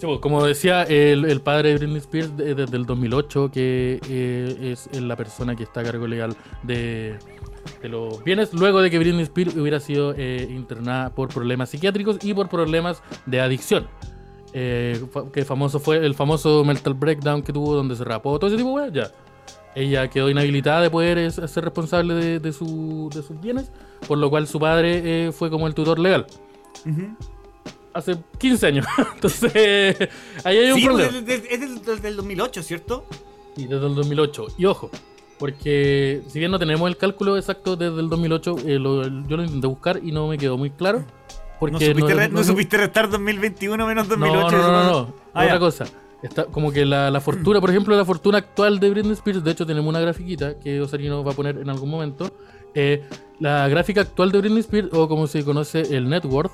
Pues, 0.00 0.18
como 0.20 0.44
decía 0.44 0.82
el, 0.84 1.24
el 1.24 1.40
padre 1.40 1.70
de 1.70 1.78
Britney 1.78 1.98
Spears 1.98 2.36
de- 2.36 2.54
desde 2.54 2.76
el 2.76 2.86
2008, 2.86 3.50
que 3.52 3.98
eh, 4.08 4.72
es 4.72 4.88
la 5.00 5.16
persona 5.16 5.56
que 5.56 5.64
está 5.64 5.80
a 5.80 5.84
cargo 5.84 6.06
legal 6.06 6.36
de, 6.62 7.18
de 7.82 7.88
los 7.88 8.22
bienes, 8.24 8.52
luego 8.54 8.80
de 8.80 8.90
que 8.90 8.98
Britney 8.98 9.22
Spears 9.22 9.56
hubiera 9.56 9.80
sido 9.80 10.14
eh, 10.16 10.46
internada 10.50 11.10
por 11.14 11.28
problemas 11.28 11.70
psiquiátricos 11.70 12.18
y 12.22 12.34
por 12.34 12.48
problemas 12.48 13.02
de 13.26 13.40
adicción. 13.40 13.86
Eh, 14.54 15.00
que 15.32 15.44
famoso 15.44 15.78
fue 15.78 15.98
el 16.04 16.14
famoso 16.14 16.64
mental 16.64 16.94
breakdown 16.94 17.42
que 17.42 17.52
tuvo 17.52 17.74
donde 17.74 17.94
se 17.96 18.04
rapó, 18.04 18.38
todo 18.38 18.48
ese 18.48 18.56
tipo 18.56 18.80
de 18.80 18.90
ya. 18.92 19.10
Ella 19.74 20.08
quedó 20.08 20.28
inhabilitada 20.30 20.80
de 20.80 20.90
poder 20.90 21.18
es- 21.18 21.34
ser 21.34 21.64
responsable 21.64 22.14
de, 22.14 22.40
de 22.40 22.52
su- 22.52 23.10
de 23.14 23.22
sus 23.22 23.38
bienes, 23.40 23.70
por 24.08 24.18
lo 24.18 24.28
cual 24.30 24.46
su 24.48 24.58
padre 24.58 25.26
eh, 25.28 25.32
fue 25.32 25.50
como 25.50 25.66
el 25.66 25.74
tutor 25.74 25.98
legal. 25.98 26.26
Hace 27.92 28.16
15 28.38 28.66
años. 28.66 28.86
Entonces, 29.14 29.96
ahí 30.44 30.56
hay 30.58 30.70
un 30.72 30.78
Sí, 30.78 30.84
problema. 30.84 31.10
pues, 31.10 31.22
es, 31.40 31.44
es 31.52 31.60
del, 31.60 31.82
del- 31.84 32.02
del 32.02 32.16
2008, 32.16 32.62
¿cierto? 32.62 33.04
Y 33.56 33.66
desde 33.66 33.86
el 33.86 33.94
2008. 33.94 34.46
Y 34.56 34.64
ojo, 34.66 34.90
porque 35.38 36.22
si 36.28 36.38
bien 36.38 36.50
no 36.50 36.58
tenemos 36.58 36.88
el 36.88 36.96
cálculo 36.96 37.36
exacto 37.36 37.76
desde 37.76 38.00
el 38.00 38.08
2008, 38.08 38.56
eh, 38.66 38.78
lo- 38.78 39.04
yo 39.26 39.36
lo 39.36 39.44
intenté 39.44 39.66
buscar 39.66 40.00
y 40.02 40.12
no 40.12 40.26
me 40.28 40.38
quedó 40.38 40.56
muy 40.58 40.70
claro. 40.70 41.04
Porque 41.60 41.72
¿No 41.72 41.80
supiste, 41.80 42.14
re- 42.14 42.28
no- 42.28 42.38
no 42.38 42.44
supiste 42.44 42.76
restar 42.76 43.10
2021 43.10 43.86
menos 43.86 44.08
2008? 44.08 44.50
no, 44.56 44.62
no, 44.62 44.62
no, 44.72 44.72
no, 44.84 44.90
no. 44.90 45.14
Ah, 45.34 45.42
Otra 45.42 45.54
ya. 45.54 45.58
cosa. 45.58 45.84
Está 46.22 46.44
como 46.46 46.72
que 46.72 46.84
la, 46.84 47.10
la 47.10 47.20
fortuna, 47.20 47.60
por 47.60 47.70
ejemplo, 47.70 47.96
la 47.96 48.04
fortuna 48.04 48.38
actual 48.38 48.80
de 48.80 48.90
Britney 48.90 49.12
Spears, 49.12 49.42
de 49.44 49.52
hecho 49.52 49.64
tenemos 49.66 49.88
una 49.88 50.00
grafiquita 50.00 50.58
que 50.58 50.80
Osarino 50.80 51.22
va 51.22 51.32
a 51.32 51.34
poner 51.34 51.58
en 51.58 51.70
algún 51.70 51.90
momento. 51.90 52.30
Eh, 52.74 53.04
la 53.38 53.68
gráfica 53.68 54.00
actual 54.00 54.32
de 54.32 54.38
Britney 54.40 54.60
Spears, 54.60 54.88
o 54.92 55.08
como 55.08 55.26
se 55.28 55.44
conoce 55.44 55.96
el 55.96 56.08
net 56.08 56.24
worth, 56.24 56.52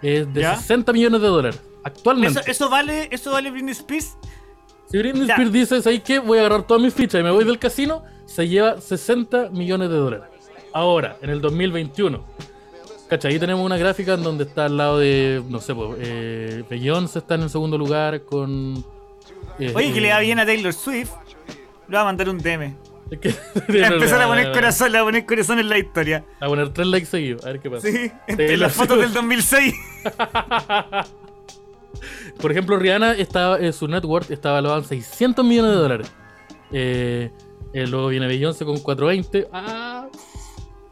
es 0.00 0.32
de 0.32 0.40
¿Ya? 0.42 0.56
60 0.56 0.92
millones 0.94 1.20
de 1.20 1.28
dólares. 1.28 1.60
Actualmente. 1.84 2.40
¿Eso, 2.40 2.50
eso 2.50 2.70
vale, 2.70 3.08
¿Eso 3.10 3.32
vale 3.32 3.50
Britney 3.50 3.72
Spears? 3.72 4.16
Si 4.90 4.98
Britney 4.98 5.26
Ya. 5.26 5.34
Spears 5.34 5.52
dice, 5.52 5.82
¿sabes 5.82 6.02
qué? 6.02 6.18
Voy 6.18 6.38
a 6.38 6.42
agarrar 6.42 6.66
todas 6.66 6.82
mis 6.82 6.92
fichas 6.94 7.20
y 7.20 7.24
me 7.24 7.30
voy 7.30 7.44
del 7.44 7.58
casino, 7.58 8.02
se 8.26 8.48
lleva 8.48 8.80
60 8.80 9.50
millones 9.50 9.90
de 9.90 9.96
dólares. 9.96 10.26
Ahora, 10.72 11.16
en 11.22 11.30
el 11.30 11.40
2021. 11.40 12.24
¿Cachai? 13.08 13.32
Ahí 13.32 13.38
tenemos 13.38 13.64
una 13.64 13.76
gráfica 13.76 14.14
en 14.14 14.22
donde 14.22 14.44
está 14.44 14.64
al 14.66 14.76
lado 14.78 14.98
de, 14.98 15.42
no 15.48 15.60
sé, 15.60 15.74
pues, 15.74 15.98
eh, 16.00 16.64
Beyoncé 16.70 17.18
está 17.18 17.34
en 17.34 17.42
el 17.42 17.50
segundo 17.50 17.76
lugar 17.76 18.22
con... 18.22 18.82
eh, 19.58 19.72
Oye, 19.74 19.92
que 19.92 20.00
le 20.00 20.08
eh, 20.08 20.12
va 20.12 20.20
bien 20.20 20.38
a 20.40 20.46
Taylor 20.46 20.72
Swift. 20.72 21.10
Le 21.88 21.96
va 21.96 22.02
a 22.02 22.04
mandar 22.04 22.28
un 22.30 22.38
DM. 22.38 22.74
es 23.10 23.18
que- 23.18 23.28
a 23.84 23.88
empezar 23.88 24.22
a 24.22 24.26
poner 24.26 24.50
corazón, 24.52 24.92
le 24.92 24.98
a 24.98 25.02
poner 25.04 25.26
corazón 25.26 25.58
en 25.58 25.68
la 25.68 25.78
historia. 25.78 26.24
A 26.40 26.46
poner 26.46 26.70
tres 26.70 26.86
likes 26.86 27.06
seguidos, 27.06 27.44
a 27.44 27.48
ver 27.48 27.60
qué 27.60 27.70
pasa. 27.70 27.86
Sí, 27.86 28.10
entre 28.28 28.56
las 28.56 28.72
fotos 28.72 28.98
del 28.98 29.12
2006. 29.12 29.74
Por 32.40 32.50
ejemplo, 32.50 32.78
Rihanna, 32.78 33.12
estaba, 33.12 33.58
eh, 33.58 33.72
su 33.72 33.86
net 33.88 34.04
worth 34.04 34.30
está 34.30 34.50
evaluado 34.50 34.78
en 34.78 34.84
600 34.84 35.44
millones 35.44 35.72
de 35.72 35.76
dólares. 35.76 36.12
Eh, 36.72 37.30
eh, 37.74 37.86
luego 37.86 38.08
viene 38.08 38.26
Beyoncé 38.26 38.64
con 38.64 38.78
420. 38.78 39.48
¡Ah! 39.52 40.08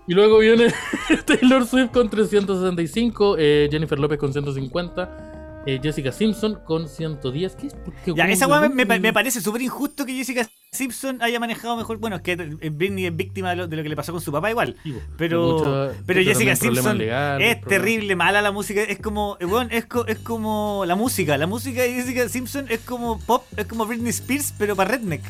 Y 0.07 0.15
luego 0.15 0.39
viene 0.39 0.73
Taylor 1.27 1.67
Swift 1.67 1.91
con 1.93 2.11
365, 2.11 3.37
eh, 3.39 3.69
Jennifer 3.71 3.99
López 3.99 4.19
con 4.19 4.33
150, 4.33 5.63
eh, 5.67 5.79
Jessica 5.83 6.11
Simpson 6.11 6.59
con 6.65 6.89
110. 6.89 7.55
¿Qué 7.55 7.69
qué, 8.05 8.15
Ya, 8.15 8.25
esa 8.29 8.49
weá 8.49 8.61
me, 8.63 8.71
me 8.71 8.87
pa- 8.87 8.95
¿Dónde- 8.95 9.09
me 9.09 9.13
parece 9.13 9.41
súper 9.41 9.63
injusto 9.63 10.05
que 10.07 10.15
Jessica 10.15 10.49
Simpson 10.73 11.21
haya 11.23 11.39
manejado 11.39 11.77
mejor. 11.77 11.99
Bueno, 11.99 12.17
es 12.17 12.23
que 12.23 12.35
Britney 12.37 13.07
es 13.07 13.15
víctima 13.15 13.51
de 13.51 13.57
lo, 13.57 13.69
de 13.69 13.77
lo 13.77 13.83
que 13.83 13.89
le 13.89 13.95
pasó 13.97 14.11
con 14.13 14.21
su 14.21 14.33
papá 14.33 14.51
igual. 14.51 14.75
Po. 14.83 14.91
Pero, 15.17 15.43
Mucho- 15.59 15.93
pero 16.07 16.23
Jessica 16.23 16.57
Simpson 16.57 17.01
es 17.01 17.61
terrible, 17.63 18.17
mala 18.17 18.41
la 18.43 18.51
música. 18.53 18.83
Es 18.83 18.99
como, 18.99 19.37
eh, 19.39 19.47
es, 19.71 19.85
co- 19.87 20.07
es 20.07 20.19
como 20.19 20.85
la 20.87 20.97
música. 20.97 21.37
La 21.39 21.47
música 21.47 21.83
de 21.83 21.93
Jessica 21.93 22.29
Simpson 22.29 22.67
es 22.69 22.81
como 22.81 23.19
pop, 23.21 23.45
es 23.57 23.67
como 23.67 23.87
Britney 23.87 24.11
Spears, 24.11 24.55
pero 24.59 24.75
para 24.75 24.93
redneck. 24.97 25.23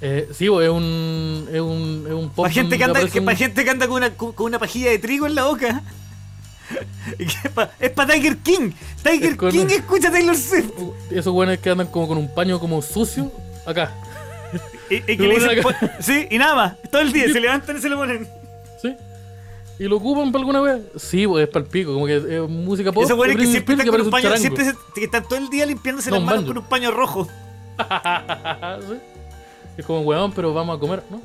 Eh, 0.00 0.28
sí, 0.32 0.44
es 0.44 0.50
un, 0.68 1.48
es 1.50 1.60
un, 1.60 2.04
es 2.06 2.12
un 2.12 2.28
pop 2.28 2.44
Para 2.44 2.52
gente, 2.52 2.76
que 2.76 2.84
anda, 2.84 2.98
aparece 2.98 3.12
que, 3.14 3.20
un- 3.20 3.24
pa' 3.26 3.34
gente 3.34 3.64
que 3.64 3.70
anda 3.70 3.86
con 3.88 3.96
una, 3.96 4.10
con 4.10 4.34
una 4.38 4.58
pajilla 4.58 4.90
de 4.90 4.98
trigo 4.98 5.26
en 5.26 5.34
la 5.34 5.44
boca. 5.44 5.82
Pa- 7.54 7.70
es 7.78 7.90
para 7.92 8.12
Tiger 8.14 8.36
King. 8.38 8.72
Tiger 9.02 9.30
Es 9.32 9.36
con- 9.36 9.50
King 9.52 9.66
escucha 9.70 10.10
Taylor 10.10 10.36
Swift. 10.36 10.70
Esos 11.10 11.32
buenos 11.32 11.58
que 11.58 11.70
andan 11.70 11.86
como 11.86 12.08
con 12.08 12.18
un 12.18 12.32
paño 12.34 12.58
como 12.58 12.82
sucio 12.82 13.30
acá. 13.64 13.92
Y, 14.90 14.96
y 14.96 15.00
que 15.00 15.16
Lo 15.16 15.28
le 15.28 15.34
ponen 15.34 15.48
dicen, 15.48 15.58
acá. 15.60 15.62
po- 15.80 16.02
sí, 16.02 16.26
y 16.30 16.38
nada 16.38 16.54
más. 16.54 16.74
Todo 16.90 17.02
el 17.02 17.12
día 17.12 17.24
se 17.32 17.40
levantan 17.40 17.76
y 17.78 17.80
se 17.80 17.88
lo 17.88 17.96
ponen. 17.96 18.28
¿Sí? 18.82 18.94
¿Y 19.78 19.84
lo 19.84 19.96
ocupan 19.96 20.30
para 20.32 20.40
alguna 20.40 20.60
vez? 20.60 20.82
Sí, 20.96 21.26
pues 21.26 21.44
es 21.44 21.48
para 21.52 21.64
el 21.64 21.70
pico, 21.70 21.94
como 21.94 22.06
que 22.06 22.16
es 22.16 22.48
música 22.50 22.92
pop. 22.92 23.02
Esos 23.04 23.16
güeyes 23.16 23.36
de 23.36 23.44
que 23.44 23.50
siempre 23.50 23.74
están 23.76 23.88
con 23.88 24.00
un 24.02 24.10
paño, 24.10 24.36
siempre 24.36 24.64
se- 24.64 24.74
que 24.94 25.04
están 25.04 25.22
todo 25.24 25.38
el 25.38 25.48
día 25.48 25.64
limpiándose 25.66 26.10
No, 26.10 26.16
las 26.16 26.24
manos 26.24 26.44
con 26.44 26.58
un 26.58 26.64
paño 26.64 26.90
rojo. 26.90 27.26
¿Sí? 27.78 28.96
Es 29.76 29.84
como 29.84 30.00
weón, 30.00 30.32
pero 30.32 30.54
vamos 30.54 30.76
a 30.76 30.80
comer, 30.80 31.02
¿no? 31.10 31.20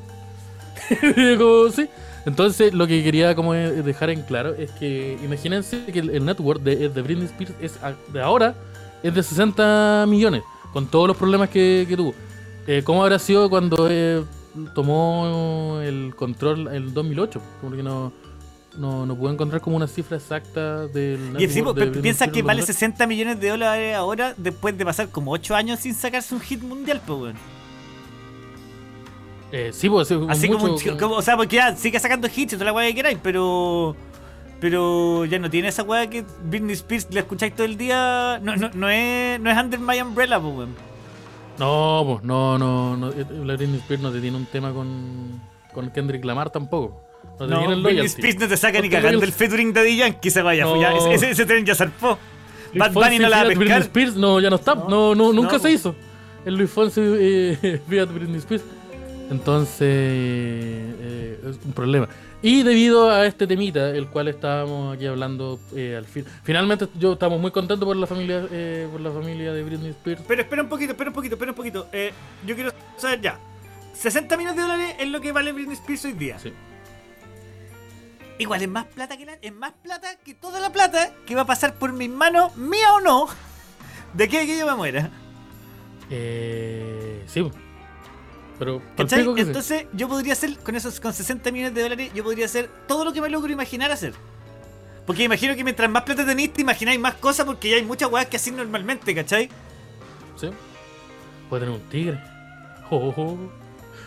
como, 1.37 1.69
sí. 1.69 1.87
Entonces, 2.25 2.73
lo 2.73 2.85
que 2.85 3.03
quería 3.03 3.35
como 3.35 3.53
dejar 3.53 4.09
en 4.11 4.21
claro 4.21 4.53
es 4.53 4.71
que 4.71 5.17
imagínense 5.23 5.85
que 5.85 5.99
el, 5.99 6.09
el 6.11 6.25
network 6.25 6.61
de, 6.61 6.89
de 6.89 7.01
Britney 7.01 7.25
Spears 7.25 7.53
es 7.59 7.79
de 8.13 8.21
ahora 8.21 8.55
es 9.03 9.13
de 9.13 9.23
60 9.23 10.05
millones, 10.07 10.43
con 10.73 10.87
todos 10.87 11.07
los 11.07 11.17
problemas 11.17 11.49
que, 11.49 11.85
que 11.87 11.97
tuvo. 11.97 12.13
Eh, 12.67 12.81
¿Cómo 12.83 13.03
habrá 13.03 13.17
sido 13.17 13.49
cuando 13.49 13.87
eh, 13.89 14.23
tomó 14.75 15.79
el 15.81 16.13
control 16.15 16.67
en 16.67 16.75
el 16.75 16.93
2008? 16.93 17.41
Como 17.59 17.75
que 17.75 17.81
no, 17.81 18.13
no, 18.77 19.05
no 19.05 19.15
puedo 19.15 19.33
encontrar 19.33 19.61
como 19.61 19.75
una 19.75 19.87
cifra 19.87 20.17
exacta 20.17 20.87
del 20.87 21.35
Y 21.39 21.45
encima, 21.45 21.73
de 21.73 21.87
piensa 21.87 22.27
que 22.27 22.43
vale 22.43 22.61
2008. 22.61 22.73
60 22.73 23.07
millones 23.07 23.39
de 23.39 23.49
dólares 23.49 23.95
ahora 23.95 24.35
después 24.37 24.77
de 24.77 24.85
pasar 24.85 25.09
como 25.09 25.31
8 25.31 25.55
años 25.55 25.79
sin 25.79 25.95
sacarse 25.95 26.35
un 26.35 26.41
hit 26.41 26.61
mundial, 26.61 27.01
pues 27.05 27.19
weón. 27.19 27.60
Eh, 29.51 29.71
sí, 29.73 29.89
pues 29.89 30.07
sí, 30.07 30.17
Así 30.29 30.47
como, 30.47 30.63
un 30.65 30.71
mucho- 30.71 30.83
chico- 30.83 30.97
como- 30.97 31.15
o 31.15 31.21
sea, 31.21 31.35
porque 31.35 31.57
ya 31.57 31.75
sigue 31.75 31.99
sacando 31.99 32.27
hits 32.27 32.53
y 32.53 32.55
toda 32.55 32.65
la 32.65 32.73
weá 32.73 32.87
que 32.87 32.95
queráis, 32.95 33.17
pero. 33.21 33.95
Pero 34.59 35.25
ya 35.25 35.39
no 35.39 35.49
tiene 35.49 35.69
esa 35.69 35.81
weá 35.83 36.07
que 36.07 36.23
Britney 36.43 36.73
Spears 36.73 37.07
la 37.11 37.21
escucháis 37.21 37.55
todo 37.55 37.65
el 37.65 37.77
día. 37.77 38.39
No, 38.43 38.55
no, 38.55 38.69
no 38.73 38.89
es, 38.89 39.39
no 39.39 39.49
es 39.49 39.57
Under 39.57 39.79
My 39.79 39.99
Umbrella, 40.01 40.39
pues, 40.39 40.53
weón. 40.55 40.75
No, 41.57 42.03
pues 42.05 42.23
no, 42.23 42.57
no, 42.59 42.95
no. 42.95 43.09
eh, 43.09 43.25
La 43.43 43.55
Britney 43.55 43.79
Spears 43.79 44.01
no 44.03 44.11
te 44.11 44.21
tiene 44.21 44.37
un 44.37 44.45
tema 44.45 44.71
con, 44.71 45.41
con 45.73 45.89
Kendrick 45.91 46.23
Lamar 46.23 46.49
tampoco. 46.51 47.01
No 47.39 47.45
te 47.47 47.51
No, 47.53 47.59
tiene 47.59 47.73
el 47.73 47.81
Britney. 47.83 48.05
Spears 48.05 48.39
no 48.39 48.47
te 48.47 48.57
saca 48.57 48.79
ni 48.81 48.89
cagando 48.89 49.25
el 49.25 49.31
featuring 49.33 49.73
de 49.73 49.95
Yankee, 49.95 50.27
esa 50.27 50.43
vaya. 50.43 50.63
No. 50.63 50.79
ya, 50.79 50.91
ese, 50.93 51.31
ese, 51.31 51.45
tren 51.45 51.65
ya 51.65 51.73
zarpó. 51.75 52.17
Bad 52.75 52.93
Bunny 52.93 53.17
no 53.19 53.29
la 53.29 53.37
va 53.37 53.41
a 53.41 53.45
feat 53.47 53.57
Britney 53.57 53.67
pescar. 53.67 53.81
Spears, 53.81 54.15
no, 54.15 54.39
ya 54.39 54.49
no 54.49 54.55
está. 54.57 54.75
No, 54.75 55.13
no, 55.15 55.33
nunca 55.33 55.53
se 55.53 55.59
pues. 55.61 55.73
hizo. 55.73 55.95
El 56.45 56.55
Luis 56.55 56.69
Fonsi 56.69 57.01
eh, 57.03 57.81
Britney 57.87 58.37
Spears. 58.37 58.63
Entonces, 59.31 59.79
eh, 59.89 61.39
es 61.49 61.65
un 61.65 61.71
problema. 61.71 62.09
Y 62.41 62.63
debido 62.63 63.09
a 63.09 63.25
este 63.25 63.47
temita, 63.47 63.91
el 63.91 64.07
cual 64.07 64.27
estábamos 64.27 64.93
aquí 64.93 65.05
hablando 65.05 65.57
eh, 65.73 65.95
al 65.97 66.05
fin. 66.05 66.25
Finalmente, 66.43 66.89
yo 66.95 67.13
estamos 67.13 67.39
muy 67.39 67.51
contentos 67.51 67.85
por 67.85 67.95
la 67.95 68.07
familia, 68.07 68.45
eh, 68.51 68.89
por 68.91 68.99
la 68.99 69.09
familia 69.09 69.53
de 69.53 69.63
Britney 69.63 69.91
Spears. 69.91 70.21
Pero 70.27 70.41
espera 70.41 70.63
un 70.63 70.67
poquito, 70.67 70.91
espera 70.91 71.09
un 71.11 71.13
poquito, 71.13 71.35
espera 71.35 71.51
un 71.51 71.55
poquito. 71.55 71.87
Eh, 71.93 72.11
yo 72.45 72.55
quiero 72.55 72.73
saber 72.97 73.21
ya. 73.21 73.39
60 73.93 74.35
millones 74.35 74.57
de 74.57 74.61
dólares 74.63 74.95
es 74.99 75.07
lo 75.07 75.21
que 75.21 75.31
vale 75.31 75.53
Britney 75.53 75.75
Spears 75.75 76.03
hoy 76.05 76.13
día. 76.13 76.37
Sí. 76.37 76.51
Igual 78.37 78.63
es 78.63 78.69
más 78.69 78.85
plata 78.85 79.15
que 79.15 79.25
la, 79.25 79.33
es 79.41 79.53
más 79.53 79.71
plata 79.81 80.17
que 80.25 80.33
toda 80.33 80.59
la 80.59 80.73
plata 80.73 81.13
que 81.25 81.35
va 81.35 81.41
a 81.41 81.45
pasar 81.45 81.75
por 81.75 81.93
mis 81.93 82.09
manos, 82.09 82.57
mía 82.57 82.91
o 82.95 82.99
no, 82.99 83.27
de 84.13 84.25
a 84.25 84.27
que 84.27 84.57
yo 84.57 84.65
me 84.65 84.75
muera. 84.75 85.09
Eh, 86.09 87.23
sí. 87.27 87.49
Pero, 88.61 88.79
¿Cachai? 88.95 89.27
Entonces 89.37 89.87
yo 89.91 90.07
podría 90.07 90.33
hacer, 90.33 90.55
con 90.59 90.75
esos 90.75 90.99
con 90.99 91.11
60 91.11 91.51
millones 91.51 91.73
de 91.73 91.81
dólares, 91.81 92.11
yo 92.13 92.23
podría 92.23 92.45
hacer 92.45 92.69
todo 92.87 93.03
lo 93.03 93.11
que 93.11 93.19
me 93.19 93.27
logro 93.27 93.51
imaginar 93.51 93.91
hacer. 93.91 94.13
Porque 95.07 95.23
imagino 95.23 95.55
que 95.55 95.63
mientras 95.63 95.89
más 95.89 96.03
plata 96.03 96.23
tenéis, 96.23 96.53
te 96.53 96.61
imagináis 96.61 96.99
más 96.99 97.15
cosas 97.15 97.47
porque 97.47 97.71
ya 97.71 97.77
hay 97.77 97.83
muchas 97.83 98.11
weas 98.11 98.27
que 98.27 98.37
hacen 98.37 98.55
normalmente, 98.55 99.15
¿cachai? 99.15 99.49
Sí. 100.35 100.51
Puede 101.49 101.65
tener 101.65 101.75
un 101.75 101.89
tigre. 101.89 102.21
Oh, 102.91 103.11
oh. 103.17 103.51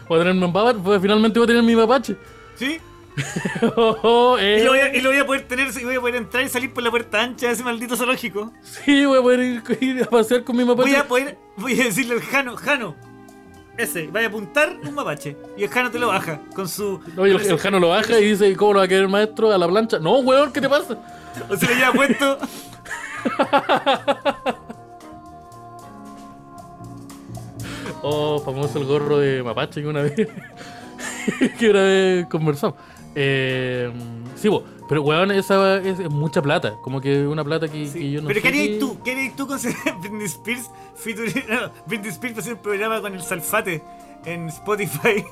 Voy 0.09 0.21
a 0.21 0.23
tener 0.23 0.35
un 0.35 0.53
mapache. 0.53 0.79
Pues 0.79 1.03
finalmente 1.03 1.37
voy 1.37 1.47
a 1.47 1.49
tener 1.49 1.63
mi 1.65 1.75
mapache. 1.75 2.17
¿Sí? 2.55 2.79
Oh, 3.77 3.97
oh, 4.03 4.39
eh. 4.39 4.59
Y 4.61 4.63
lo, 4.63 4.71
voy 4.71 4.79
a, 4.79 4.95
y 4.95 5.01
lo 5.01 5.11
voy 5.11 5.19
a 5.19 5.27
poder 5.27 5.49
tener, 5.49 5.69
y 5.77 5.85
voy 5.85 5.97
a 5.97 6.01
poder 6.01 6.15
entrar 6.15 6.45
y 6.45 6.49
salir 6.49 6.73
por 6.73 6.85
la 6.85 6.93
puerta 6.93 7.21
ancha 7.21 7.49
de 7.49 7.55
ese 7.55 7.65
maldito 7.65 7.97
zoológico. 7.97 8.53
Sí, 8.63 9.05
voy 9.05 9.19
a 9.19 9.23
poder 9.23 9.41
ir, 9.41 9.63
ir 9.81 10.03
a 10.05 10.07
pasear 10.07 10.45
con 10.45 10.57
mi 10.57 10.65
mapache. 10.65 10.91
Voy 10.91 10.97
a 10.97 11.09
poder, 11.09 11.39
voy 11.57 11.81
a 11.81 11.85
decirle 11.85 12.15
al 12.15 12.21
Jano, 12.21 12.57
Jano, 12.57 12.95
ese, 13.77 14.07
vaya 14.09 14.27
a 14.27 14.29
apuntar 14.29 14.77
un 14.83 14.95
mapache. 14.95 15.37
Y 15.57 15.65
el 15.65 15.71
Jano 15.71 15.91
te 15.91 15.99
lo 15.99 16.09
baja 16.09 16.41
con 16.55 16.69
su. 16.69 17.01
No, 17.17 17.27
y 17.27 17.31
el, 17.31 17.41
el 17.41 17.59
Jano 17.59 17.81
lo 17.81 17.89
baja 17.89 18.21
y 18.21 18.25
dice, 18.25 18.55
¿cómo 18.57 18.75
lo 18.75 18.79
va 18.81 18.85
a 18.85 18.89
querer 18.89 19.05
el 19.05 19.11
maestro 19.11 19.53
a 19.53 19.59
la 19.59 19.67
plancha? 19.69 19.99
No, 19.99 20.19
weón, 20.19 20.53
¿qué 20.53 20.61
te 20.61 20.69
pasa? 20.69 20.99
O 21.51 21.57
se 21.57 21.67
lo 21.67 21.75
lleva 21.75 21.93
puesto. 21.93 22.39
Oh, 28.07 28.39
famoso 28.39 28.79
el 28.79 28.85
gorro 28.85 29.19
de 29.19 29.43
mapache 29.43 29.81
que 29.81 29.89
una 29.89 30.03
vez, 30.03 30.15
que 31.59 31.71
una 31.71 31.83
vez 31.85 32.27
conversamos. 32.27 32.77
Eh, 33.15 33.91
sí, 34.37 34.49
bo, 34.49 34.63
pero 34.89 35.03
weón, 35.03 35.31
esa 35.31 35.79
es, 35.79 35.99
es 36.01 36.11
mucha 36.11 36.43
plata. 36.43 36.77
Como 36.83 37.01
que 37.01 37.27
una 37.27 37.43
plata 37.45 37.69
que, 37.69 37.91
que 37.91 38.11
yo 38.11 38.21
no 38.21 38.29
Pero 38.29 38.41
sé 38.41 38.43
¿qué 38.43 38.49
harías 38.49 38.79
tú? 38.79 38.99
¿Qué 39.03 39.13
harías 39.13 39.37
tú 39.37 39.47
con 39.47 39.59
Britney 40.01 40.27
Spears? 40.27 40.71
featuring- 40.97 41.47
no, 41.49 41.71
Britney 41.87 42.11
Spears 42.11 42.39
hacer 42.39 42.55
un 42.55 42.61
programa 42.61 43.01
con 43.01 43.15
el 43.15 43.23
Salfate 43.23 43.83
en 44.25 44.49
Spotify. 44.49 45.25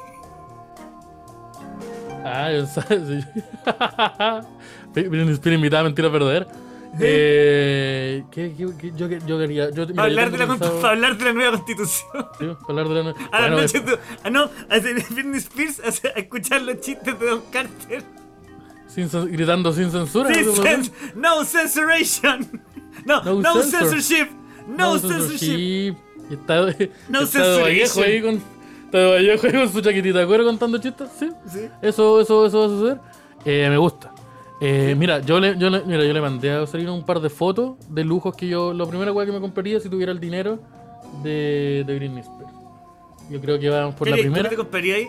Ah, 2.24 2.50
yo 2.52 2.66
sabes. 2.66 3.02
Britney 4.94 5.32
Spears 5.34 5.56
invitada 5.56 5.80
a 5.80 5.84
mentira 5.84 6.08
verdadera. 6.08 6.46
Eh, 7.00 8.22
¿qué, 8.30 8.52
qué, 8.56 8.66
qué- 8.78 8.92
yo, 8.94 9.08
yo 9.08 9.38
quería. 9.38 9.70
Yo, 9.70 9.86
mira, 9.86 9.94
Para 9.94 10.08
yo 10.08 10.20
hablar, 10.20 10.30
de 10.30 10.38
la, 10.38 10.46
pensado- 10.46 10.80
para 10.80 10.92
hablar 10.92 11.16
de 11.16 11.24
la 11.24 11.32
nueva 11.32 11.52
constitución. 11.52 12.26
Sí, 12.38 12.46
hablar 12.68 12.88
de 12.88 12.94
la. 12.94 13.10
A 13.10 13.40
la 13.40 13.48
Bueno, 13.48 13.56
noche 13.62 13.78
eh, 13.78 13.80
tú. 13.86 13.92
Ah, 14.24 14.30
no, 14.30 14.42
a 14.42 14.78
Britney 14.78 15.38
Spears 15.38 15.80
a, 15.80 16.08
a 16.08 16.20
escuchar 16.20 16.60
los 16.62 16.80
chistes 16.80 17.18
de 17.18 17.26
Don 17.26 17.42
Carter. 17.50 18.02
Sin 18.94 19.08
gritando 19.30 19.72
sin 19.72 19.90
censura. 19.90 20.32
Sí, 20.34 20.40
¿no? 20.44 20.52
cens- 20.52 20.92
no 21.14 21.44
censoration. 21.44 22.62
No, 23.06 23.22
No 23.24 23.34
no, 23.40 23.62
censor. 23.62 23.80
censorship. 23.88 24.26
No, 24.68 24.98
censorship. 24.98 25.56
Y 25.58 25.96
está, 26.34 26.66
No 27.08 27.20
está. 27.22 27.58
Vallejo 27.62 28.02
ahí 28.02 28.20
con. 28.22 28.34
Está 28.84 28.98
de 28.98 29.10
Vallejo 29.12 29.46
ahí 29.46 29.52
con 29.54 29.72
su 29.72 29.80
chaquetita 29.80 30.18
de 30.20 30.26
cuero 30.26 30.44
contando 30.44 30.78
chistes. 30.78 31.08
Sí. 31.18 31.28
Sí. 31.50 31.60
Eso, 31.80 32.20
eso, 32.20 32.46
eso 32.46 32.58
va 32.60 32.66
a 32.66 32.68
suceder. 32.68 33.00
Eh, 33.44 33.66
me 33.70 33.78
gusta. 33.78 34.12
Eh, 34.60 34.94
mira, 34.96 35.18
yo 35.20 35.40
le, 35.40 35.58
yo 35.58 35.68
le- 35.70 35.82
mira, 35.84 36.04
yo 36.04 36.12
le 36.12 36.20
mandé 36.20 36.52
a 36.52 36.66
salir 36.66 36.88
un 36.90 37.04
par 37.04 37.18
de 37.20 37.28
fotos 37.30 37.72
de 37.88 38.04
lujos 38.04 38.36
que 38.36 38.46
yo. 38.46 38.72
Lo 38.72 38.86
primero 38.88 39.18
que 39.18 39.32
me 39.32 39.40
compraría 39.40 39.80
si 39.80 39.88
tuviera 39.88 40.12
el 40.12 40.20
dinero 40.20 40.60
de, 41.24 41.82
de 41.86 41.96
Britney 41.98 42.20
Spears. 42.20 42.52
Yo 43.30 43.40
creo 43.40 43.58
que 43.58 43.68
vamos 43.70 43.94
por 43.96 44.06
¿Qué 44.06 44.10
la 44.12 44.16
primera. 44.18 44.42
qué 44.44 44.48
te 44.50 44.56
comprarías 44.56 44.98
ahí? 44.98 45.08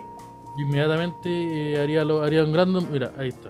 Inmediatamente 0.58 1.30
eh, 1.74 1.80
haría, 1.82 2.04
lo, 2.06 2.24
haría 2.24 2.44
un 2.44 2.54
gran. 2.54 2.92
Mira, 2.92 3.12
ahí 3.20 3.28
está. 3.30 3.50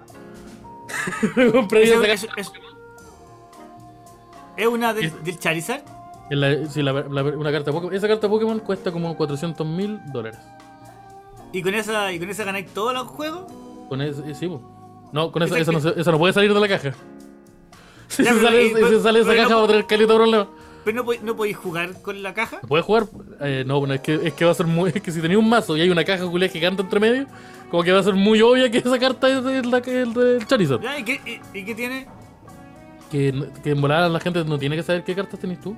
Eso- 1.72 2.04
eso- 2.04 2.28
eso- 2.38 2.52
¿Es 4.56 4.68
una 4.68 4.94
del, 4.94 5.06
Es- 5.06 5.24
del 5.24 5.40
Charizard? 5.40 5.82
En 6.30 6.40
la- 6.40 6.66
sí, 6.70 6.82
la- 6.82 6.94
la- 6.94 7.24
una 7.24 7.52
carta 7.52 7.72
Pokémon. 7.72 7.94
Esa 7.94 8.08
carta 8.08 8.30
Pokémon 8.30 8.60
cuesta 8.60 8.92
como 8.92 9.16
400 9.18 9.66
mil 9.66 10.00
dólares. 10.12 10.40
¿Y 11.52 11.62
con 11.62 11.74
esa, 11.76 12.12
y 12.12 12.20
con 12.20 12.30
esa 12.30 12.44
ganáis 12.44 12.68
todos 12.74 12.94
los 12.94 13.08
juegos? 13.08 13.52
Con 13.90 14.02
ese, 14.02 14.22
eh, 14.30 14.36
sí. 14.36 14.50
No, 15.12 15.32
con 15.32 15.44
esa, 15.44 15.58
Esa 15.60 15.72
esa, 15.72 15.90
no, 15.90 15.96
esa 16.02 16.12
no 16.12 16.18
puede 16.18 16.34
salir 16.34 16.54
de 16.54 16.60
la 16.60 16.68
caja. 16.68 16.92
Si 18.08 18.24
Ya, 18.24 18.34
se 18.34 18.42
sale, 18.42 18.64
y- 18.66 18.68
si 18.70 18.74
pero- 18.76 19.02
sale 19.02 19.20
esa 19.22 19.30
pero 19.30 19.42
no 19.42 19.48
caja 19.50 19.56
va 19.60 19.64
a 19.64 19.68
tener 19.68 19.86
caleta 19.88 20.14
problema. 20.16 20.48
Pero 20.84 20.98
no, 20.98 21.06
podéis- 21.06 21.22
no 21.22 21.36
podéis 21.36 21.58
jugar 21.58 22.02
con 22.02 22.22
la 22.24 22.34
caja. 22.34 22.60
¿Puedes 22.68 22.86
jugar? 22.86 23.06
Eh, 23.42 23.64
no, 23.66 23.80
bueno, 23.80 23.94
es 23.94 24.02
que, 24.02 24.16
es 24.16 24.34
que 24.34 24.46
va 24.46 24.52
a 24.52 24.54
ser 24.56 24.68
muy. 24.68 24.92
Es 24.94 25.02
que 25.02 25.12
si 25.12 25.22
tenía 25.22 25.38
un 25.40 25.48
mazo 25.50 25.78
y 25.78 25.82
hay 25.82 25.90
una 25.90 26.04
caja 26.04 26.26
culia 26.26 26.50
gigante 26.50 26.82
entre 26.82 27.00
medio, 27.00 27.28
como 27.72 27.84
que 27.84 27.92
va 27.92 28.00
a 28.00 28.04
ser 28.04 28.16
muy 28.16 28.42
obvia 28.42 28.70
que 28.70 28.80
esa 28.80 29.00
carta 29.00 29.30
es 29.30 29.44
de 29.44 29.64
la 29.64 29.82
que 29.82 30.02
es 30.04 30.14
del 30.14 30.46
Charizard. 30.46 30.82
Ya, 30.82 30.98
¿Y, 31.00 31.04
qué, 31.04 31.22
y, 31.54 31.58
y 31.60 31.66
qué 31.66 31.74
tiene? 31.76 32.08
Que, 33.10 33.48
que 33.64 33.72
en 33.72 33.82
volada 33.82 34.10
la 34.10 34.20
gente 34.20 34.44
no 34.44 34.58
tiene 34.58 34.76
que 34.76 34.84
saber 34.84 35.04
qué 35.04 35.14
cartas 35.16 35.40
tenés 35.40 35.60
tú. 35.62 35.76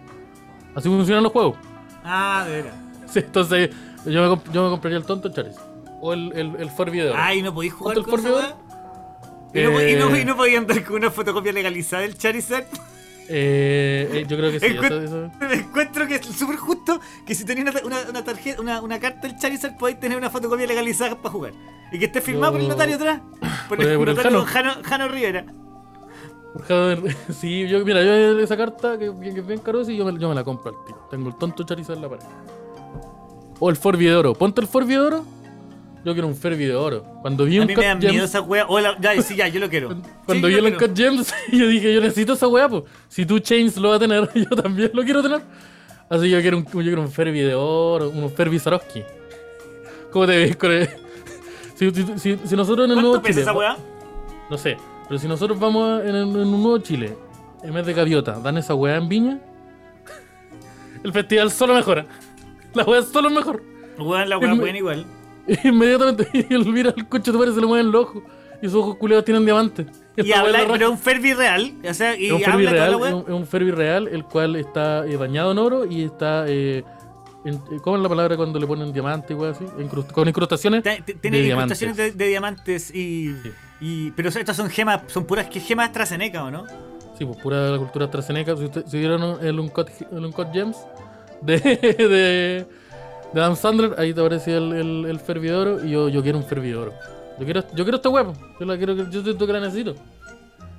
Así 0.74 0.89
funcionan 0.89 1.24
los 1.24 1.32
juegos. 1.32 1.58
Ah, 2.04 2.44
de 2.48 2.62
veras. 2.62 2.76
Sí, 3.08 3.20
entonces 3.20 3.70
yo 4.06 4.36
me, 4.38 4.54
yo 4.54 4.63
me 4.63 4.70
compraría 4.70 4.98
el 4.98 5.06
tonto 5.06 5.30
Charizard. 5.30 5.63
O 6.02 6.13
el, 6.13 6.32
el, 6.34 6.56
el 6.58 6.70
de 6.91 7.10
oro. 7.10 7.13
Ah, 7.18 7.34
¿y 7.34 7.41
no 7.41 7.54
podéis 7.54 7.74
jugar 7.74 7.96
¿Cuánto 7.96 8.12
con 8.12 8.26
el 8.26 8.32
weá? 8.34 8.56
¿Y, 9.54 9.62
no, 9.63 9.72
po- 9.72 9.82
y, 9.82 9.94
no, 9.96 10.15
Eh. 10.15 10.22
y 10.22 10.26
no 10.26 10.36
podía 10.36 10.58
andar 10.60 10.84
con 10.84 10.98
una 10.98 11.10
fotocopia 11.12 11.52
legalizada 11.54 12.02
del 12.04 12.18
Charizard? 12.18 12.65
Eh, 13.27 14.09
eh, 14.11 14.25
yo 14.27 14.38
creo 14.38 14.51
que 14.51 14.59
sí. 14.59 14.67
Encuent- 14.67 15.03
eso- 15.03 15.29
eso- 15.29 15.31
Me 15.39 15.53
encuentro 15.61 16.07
que 16.07 16.15
es 16.15 16.25
súper 16.25 16.57
justo 16.57 16.99
que 17.25 17.33
si 17.35 17.43
tenéis 17.45 17.67
una, 17.69 17.81
una, 17.85 18.09
una 18.09 18.23
tarjeta, 18.23 18.61
una, 18.61 18.81
una 18.81 18.99
carta 18.99 19.27
del 19.27 19.38
Charizard, 19.38 19.77
podéis 19.77 19.99
tener 19.99 20.17
una 20.17 20.29
fotocopia 20.29 20.67
legalizada 20.67 21.15
para 21.15 21.29
jugar. 21.31 21.53
Y 21.91 21.99
que 21.99 22.05
esté 22.05 22.21
firmado 22.21 22.53
por 22.53 22.61
el 22.61 22.67
notario 22.67 22.95
atrás. 22.95 23.21
Por 23.69 23.77
Por 23.77 23.81
el- 23.81 23.91
el, 23.93 23.97
por 23.97 24.09
el 24.09 24.15
notario 24.15 24.45
Jano. 24.45 24.73
Jano, 24.73 24.83
Jano 24.88 25.07
Rivera. 25.07 25.45
Sí, 27.33 27.67
yo, 27.67 27.83
mira, 27.83 28.01
yo 28.03 28.39
esa 28.39 28.55
carta 28.55 28.97
que, 28.97 29.11
que 29.19 29.39
es 29.39 29.45
bien 29.47 29.59
caro, 29.59 29.83
sí, 29.83 29.95
yo 29.97 30.05
me, 30.05 30.17
yo 30.19 30.29
me 30.29 30.35
la 30.35 30.43
compro 30.43 30.69
al 30.71 30.85
tiro. 30.85 31.07
Tengo 31.11 31.29
el 31.29 31.35
tonto 31.35 31.63
Charizard 31.63 31.97
en 31.97 32.01
la 32.03 32.09
pared. 32.09 32.23
O 33.59 33.69
el 33.69 33.75
de 33.75 34.15
oro. 34.15 34.33
Ponte 34.33 34.61
el 34.61 34.67
de 34.88 34.99
oro. 34.99 35.25
Yo 36.06 36.13
quiero 36.13 36.28
un 36.28 36.36
Furby 36.36 36.65
de 36.65 36.76
oro. 36.76 37.04
Cuando 37.22 37.46
vi 37.46 37.58
A 37.58 37.62
un 37.62 37.68
mí 37.68 37.74
Cut 37.74 37.82
me 37.84 37.88
dan 37.88 37.98
miedo 38.00 38.26
esa 38.26 38.39
wea. 38.41 38.65
Hola, 38.68 38.96
ya, 39.02 39.20
sí, 39.24 39.36
ya, 39.36 39.48
yo 39.48 39.60
lo 39.60 39.70
quiero. 39.70 39.89
cuando 40.26 40.48
Sí, 40.48 40.54
vi 40.54 40.60
el. 40.60 40.74
Uncut 40.74 40.96
Gems, 40.96 41.34
yo 41.52 41.68
dije, 41.68 41.94
yo 41.94 42.00
necesito 42.02 42.34
esa 42.34 42.48
weá, 42.48 42.70
pues. 42.70 42.84
Si 43.10 43.26
tú 43.26 43.39
Chains 43.39 43.76
lo 43.78 43.89
vas 43.89 43.98
a 43.98 44.00
tener, 44.00 44.30
yo 44.36 44.50
también 44.56 44.91
lo 44.94 45.04
quiero 45.04 45.24
tener. 45.24 45.41
Así 46.08 46.24
que 46.26 46.30
yo 46.30 46.41
quiero 46.41 46.58
un, 46.60 46.65
yo 46.65 46.72
quiero 46.82 47.02
un 47.02 47.12
Furby 47.12 47.39
de 47.39 47.56
oro, 47.56 48.10
un 48.10 48.30
Furby 48.30 48.60
Swarovski. 48.60 49.02
¿Cómo 50.12 50.28
te 50.28 50.38
ves 50.38 50.56
con 50.56 50.72
el- 50.72 50.88
si, 51.76 51.91
si, 51.91 52.06
si- 52.20 52.39
si 52.48 52.56
nosotros 52.56 52.86
en 52.86 52.91
el 52.91 52.98
nuevo 53.02 53.13
¿Cuánto 53.13 53.28
pesa 53.28 53.39
Chile, 53.39 53.41
esa 53.41 53.54
wea? 53.54 53.78
no 54.50 54.58
sé, 54.58 54.78
pero 55.10 55.20
si 55.20 55.28
nosotros 55.28 55.60
vamos 55.60 56.02
en, 56.04 56.10
el- 56.15 56.22
en 56.30 56.38
un 56.38 56.52
nuevo 56.62 56.78
Chile, 56.78 57.18
en 57.63 57.74
vez 57.74 57.86
de 57.86 57.94
gaviota, 57.94 58.39
dan 58.39 58.58
esa 58.58 58.76
weá 58.76 58.96
en 58.98 59.10
Viña, 59.10 59.39
el 61.04 61.12
festival 61.12 61.50
solo 61.52 61.74
mejora. 61.74 62.06
La 62.76 62.86
solo 63.02 63.28
es 63.30 63.34
mejor. 63.34 63.63
Weón, 63.98 64.30
la 64.30 64.38
wea 64.38 64.54
Es- 64.54 64.60
buena 64.60 64.78
igual. 64.78 65.06
Inmediatamente, 65.63 66.27
él 66.49 66.65
mira 66.65 66.93
el 66.95 67.07
coche 67.07 67.32
de 67.32 67.38
se 67.53 67.61
le 67.61 67.67
mueven 67.67 67.91
los 67.91 68.05
ojos 68.05 68.24
y 68.61 68.65
sus 68.67 68.76
ojos 68.76 68.95
culeados 68.97 69.26
tienen 69.26 69.45
diamantes. 69.45 69.88
Y 70.17 70.32
habla, 70.32 70.65
pero 70.72 70.89
un 70.91 70.97
Ferbi 70.97 71.34
real. 71.34 71.74
O 71.88 71.93
sea, 71.93 72.15
y 72.17 72.28
es 72.28 72.32
un 72.32 72.41
toda 72.41 72.72
real, 72.72 72.93
es 72.93 73.13
un, 73.13 73.22
es 73.24 73.30
un 73.30 73.45
real, 73.72 74.07
el 74.07 74.24
cual 74.24 74.55
está 74.55 75.05
eh, 75.05 75.17
bañado 75.17 75.51
en 75.51 75.57
oro 75.57 75.86
y 75.86 76.03
está. 76.05 76.45
Eh, 76.47 76.84
en- 77.43 77.57
¿Cómo 77.82 77.97
es 77.97 78.01
la 78.03 78.09
palabra 78.09 78.38
cuando 78.38 78.57
le 78.57 78.65
ponen 78.65 78.93
diamante 78.93 79.34
y 79.34 79.43
así? 79.51 79.65
Incrust- 79.78 80.11
con 80.11 80.28
incrustaciones. 80.28 80.84
Tiene 80.84 81.38
de 81.41 81.47
incrustaciones 81.49 81.95
diamantes. 81.97 81.97
de, 81.97 82.11
de 82.24 82.28
diamantes 82.30 82.95
y, 82.95 83.36
Sí. 83.43 83.51
y. 83.82 84.11
Pero 84.11 84.30
estas 84.30 84.55
son 84.55 84.70
gemas, 84.70 85.01
son 85.07 85.26
puras 85.26 85.47
gemas 85.51 85.88
AstraZeneca, 85.89 86.43
¿o 86.45 86.49
no? 86.49 86.63
Sí, 87.17 87.26
pues 87.26 87.38
pura 87.38 87.70
la 87.72 87.78
cultura 87.78 88.05
AstraZeneca. 88.05 88.55
Si, 88.55 88.63
usted- 88.65 88.86
si 88.88 88.97
vieron 88.97 89.45
el 89.45 89.59
Uncut, 89.59 89.89
el 90.11 90.26
Uncut 90.26 90.47
Gems 90.53 90.78
de, 91.41 91.57
de, 91.59 92.65
de 93.36 93.41
Adam 93.41 93.55
Sandler, 93.57 93.95
ahí 93.97 94.13
te 94.13 94.21
aparecía 94.21 94.57
el, 94.57 94.71
el, 94.71 95.05
el 95.05 95.19
fervidoro 95.19 95.86
y 95.86 95.91
yo, 95.91 96.07
yo 96.07 96.23
quiero 96.23 96.38
un 96.38 96.45
fervidoro. 96.45 96.93
Yo 97.38 97.43
quiero, 97.43 97.61
yo 97.73 97.83
quiero 97.83 97.97
este 97.97 98.07
huevo. 98.07 98.33
Yo, 98.57 98.65
la 98.65 98.77
quiero, 98.77 98.93
yo 98.95 99.23
siento 99.23 99.45
que 99.45 99.51
la 99.51 99.59
necesito. 99.59 99.93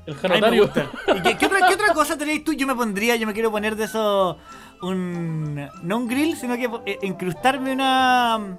El. 0.06 0.14
¿Y 1.16 1.20
qué, 1.20 1.36
qué 1.36 1.46
otra, 1.46 1.68
qué 1.68 1.74
otra 1.74 1.92
cosa 1.92 2.16
tenéis 2.16 2.44
tú? 2.44 2.54
Yo 2.54 2.66
me 2.66 2.74
pondría, 2.74 3.16
yo 3.16 3.26
me 3.26 3.34
quiero 3.34 3.50
poner 3.50 3.76
de 3.76 3.84
eso 3.84 4.38
un. 4.80 5.68
No 5.82 5.98
un 5.98 6.08
grill, 6.08 6.34
sino 6.34 6.56
que 6.56 6.70
eh, 6.90 6.98
incrustarme 7.02 7.72
una. 7.72 8.56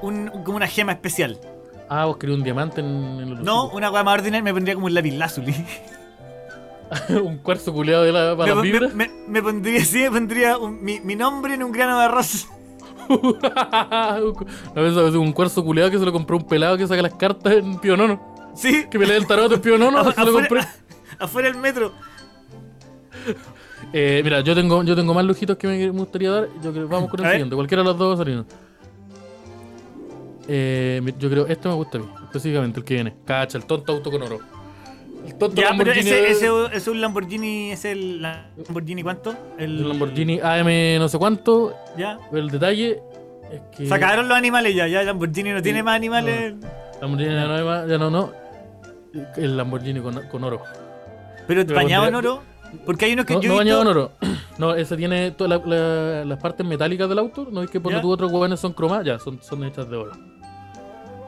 Un, 0.00 0.28
como 0.44 0.54
una 0.58 0.68
gema 0.68 0.92
especial. 0.92 1.40
Ah, 1.88 2.04
vos 2.04 2.18
querías 2.18 2.38
un 2.38 2.44
diamante 2.44 2.80
en, 2.80 2.86
en 2.86 3.30
los 3.30 3.40
No, 3.40 3.68
una 3.70 3.90
hueá 3.90 4.04
más 4.04 4.14
ordinaria 4.14 4.44
me 4.44 4.52
pondría 4.54 4.76
como 4.76 4.86
un 4.86 4.94
lápiz 4.94 5.10
lazuli. 5.10 5.52
un 7.22 7.38
cuarzo 7.38 7.72
culeado 7.72 8.02
de 8.04 8.12
la, 8.12 8.36
para 8.36 8.50
Me, 8.50 8.54
las 8.54 8.56
me- 8.56 8.62
vibras. 8.72 8.94
me- 8.94 9.10
me 9.28 9.42
pondría, 9.42 9.84
sí, 9.84 9.98
me 9.98 10.10
pondría 10.10 10.58
un- 10.58 10.82
mi, 10.82 11.00
mi 11.00 11.16
nombre 11.16 11.54
en 11.54 11.62
un 11.62 11.72
grano 11.72 11.98
de 11.98 12.04
arroz. 12.06 12.46
Una 13.08 14.82
vez 14.82 15.14
un 15.14 15.32
cuarzo 15.32 15.64
culeado 15.64 15.90
que 15.90 15.98
se 15.98 16.04
lo 16.04 16.12
compró 16.12 16.36
un 16.36 16.46
pelado 16.46 16.76
que 16.76 16.86
saca 16.86 17.00
las 17.02 17.14
cartas 17.14 17.54
en 17.54 17.78
Pionono. 17.78 18.36
Sí, 18.54 18.86
Que 18.90 18.98
pelea 18.98 19.16
el 19.16 19.26
tarot 19.26 19.50
en 19.52 19.60
Pionono, 19.60 20.12
se 20.12 20.24
lo 20.24 20.32
compré. 20.32 20.60
afuera, 20.60 20.74
afuera 21.18 21.48
del 21.50 21.58
metro. 21.58 21.92
Eh, 23.92 24.20
mira, 24.24 24.40
yo 24.40 24.54
tengo, 24.54 24.82
yo 24.82 24.94
tengo 24.96 25.14
más 25.14 25.24
lujitos 25.24 25.56
que 25.56 25.66
me 25.68 25.88
gustaría 25.90 26.30
dar. 26.30 26.48
Yo 26.62 26.72
creo, 26.72 26.88
vamos 26.88 27.08
con 27.10 27.20
el 27.24 27.30
siguiente. 27.30 27.54
Cualquiera 27.54 27.82
de 27.82 27.88
los 27.88 27.98
dos 27.98 28.18
salir. 28.18 28.44
Eh, 30.48 31.00
yo 31.18 31.30
creo, 31.30 31.46
este 31.46 31.68
me 31.68 31.74
gusta 31.74 31.98
a 31.98 32.00
mí, 32.00 32.08
específicamente 32.24 32.80
el 32.80 32.84
que 32.84 32.94
viene. 32.94 33.14
Cacha, 33.24 33.58
el 33.58 33.64
tonto 33.64 33.92
auto 33.92 34.10
con 34.10 34.22
oro. 34.22 34.38
El 35.28 35.34
tonto 35.34 35.60
Ya, 35.60 35.68
pero 35.76 35.90
Lamborghini. 35.92 36.10
ese, 36.10 36.66
es 36.72 36.88
un 36.88 37.00
Lamborghini, 37.00 37.70
es 37.72 37.84
el 37.84 38.22
Lamborghini 38.22 39.02
¿cuánto? 39.02 39.34
el 39.58 39.86
Lamborghini 39.88 40.40
AM 40.40 40.98
no 40.98 41.08
sé 41.08 41.18
cuánto. 41.18 41.74
Ya. 41.96 42.18
El 42.32 42.50
detalle 42.50 43.02
es 43.52 43.60
que. 43.76 43.86
Sacaron 43.86 44.28
los 44.28 44.36
animales 44.38 44.74
ya, 44.74 44.86
ya 44.88 45.02
Lamborghini 45.02 45.50
no 45.50 45.62
tiene 45.62 45.82
más 45.82 45.96
animales. 45.96 46.54
Lamborghini 47.00 47.34
ya 47.34 47.44
no, 47.46 47.54
hay 47.56 47.64
más- 47.64 47.88
ya 47.88 47.98
no, 47.98 48.10
no. 48.10 48.32
El 49.36 49.56
Lamborghini 49.56 50.00
con, 50.00 50.14
con 50.28 50.44
oro. 50.44 50.62
Pero 51.46 51.64
Pero 51.66 51.74
bañado 51.74 52.06
en 52.06 52.14
oro. 52.14 52.42
Porque 52.84 53.06
hay 53.06 53.12
unos 53.14 53.24
que 53.26 53.34
No, 53.34 53.40
yo 53.40 53.48
no 53.50 53.56
bañado 53.56 53.82
en 53.82 53.88
oro. 53.88 54.12
No, 54.58 54.74
ese 54.74 54.96
tiene 54.96 55.30
todas 55.30 55.62
la- 55.64 55.76
la- 55.76 56.24
las 56.24 56.38
partes 56.40 56.66
metálicas 56.66 57.08
del 57.08 57.18
auto. 57.20 57.46
¿No 57.52 57.62
es 57.62 57.70
que 57.70 57.78
por 57.80 57.92
Ya. 57.92 58.00
tu 58.00 58.10
otros 58.10 58.32
hueones 58.32 58.58
son 58.58 58.72
cromadas? 58.72 59.06
Ya, 59.06 59.18
son, 59.20 59.40
son 59.40 59.62
hechas 59.62 59.88
de 59.88 59.96
oro. 59.96 60.10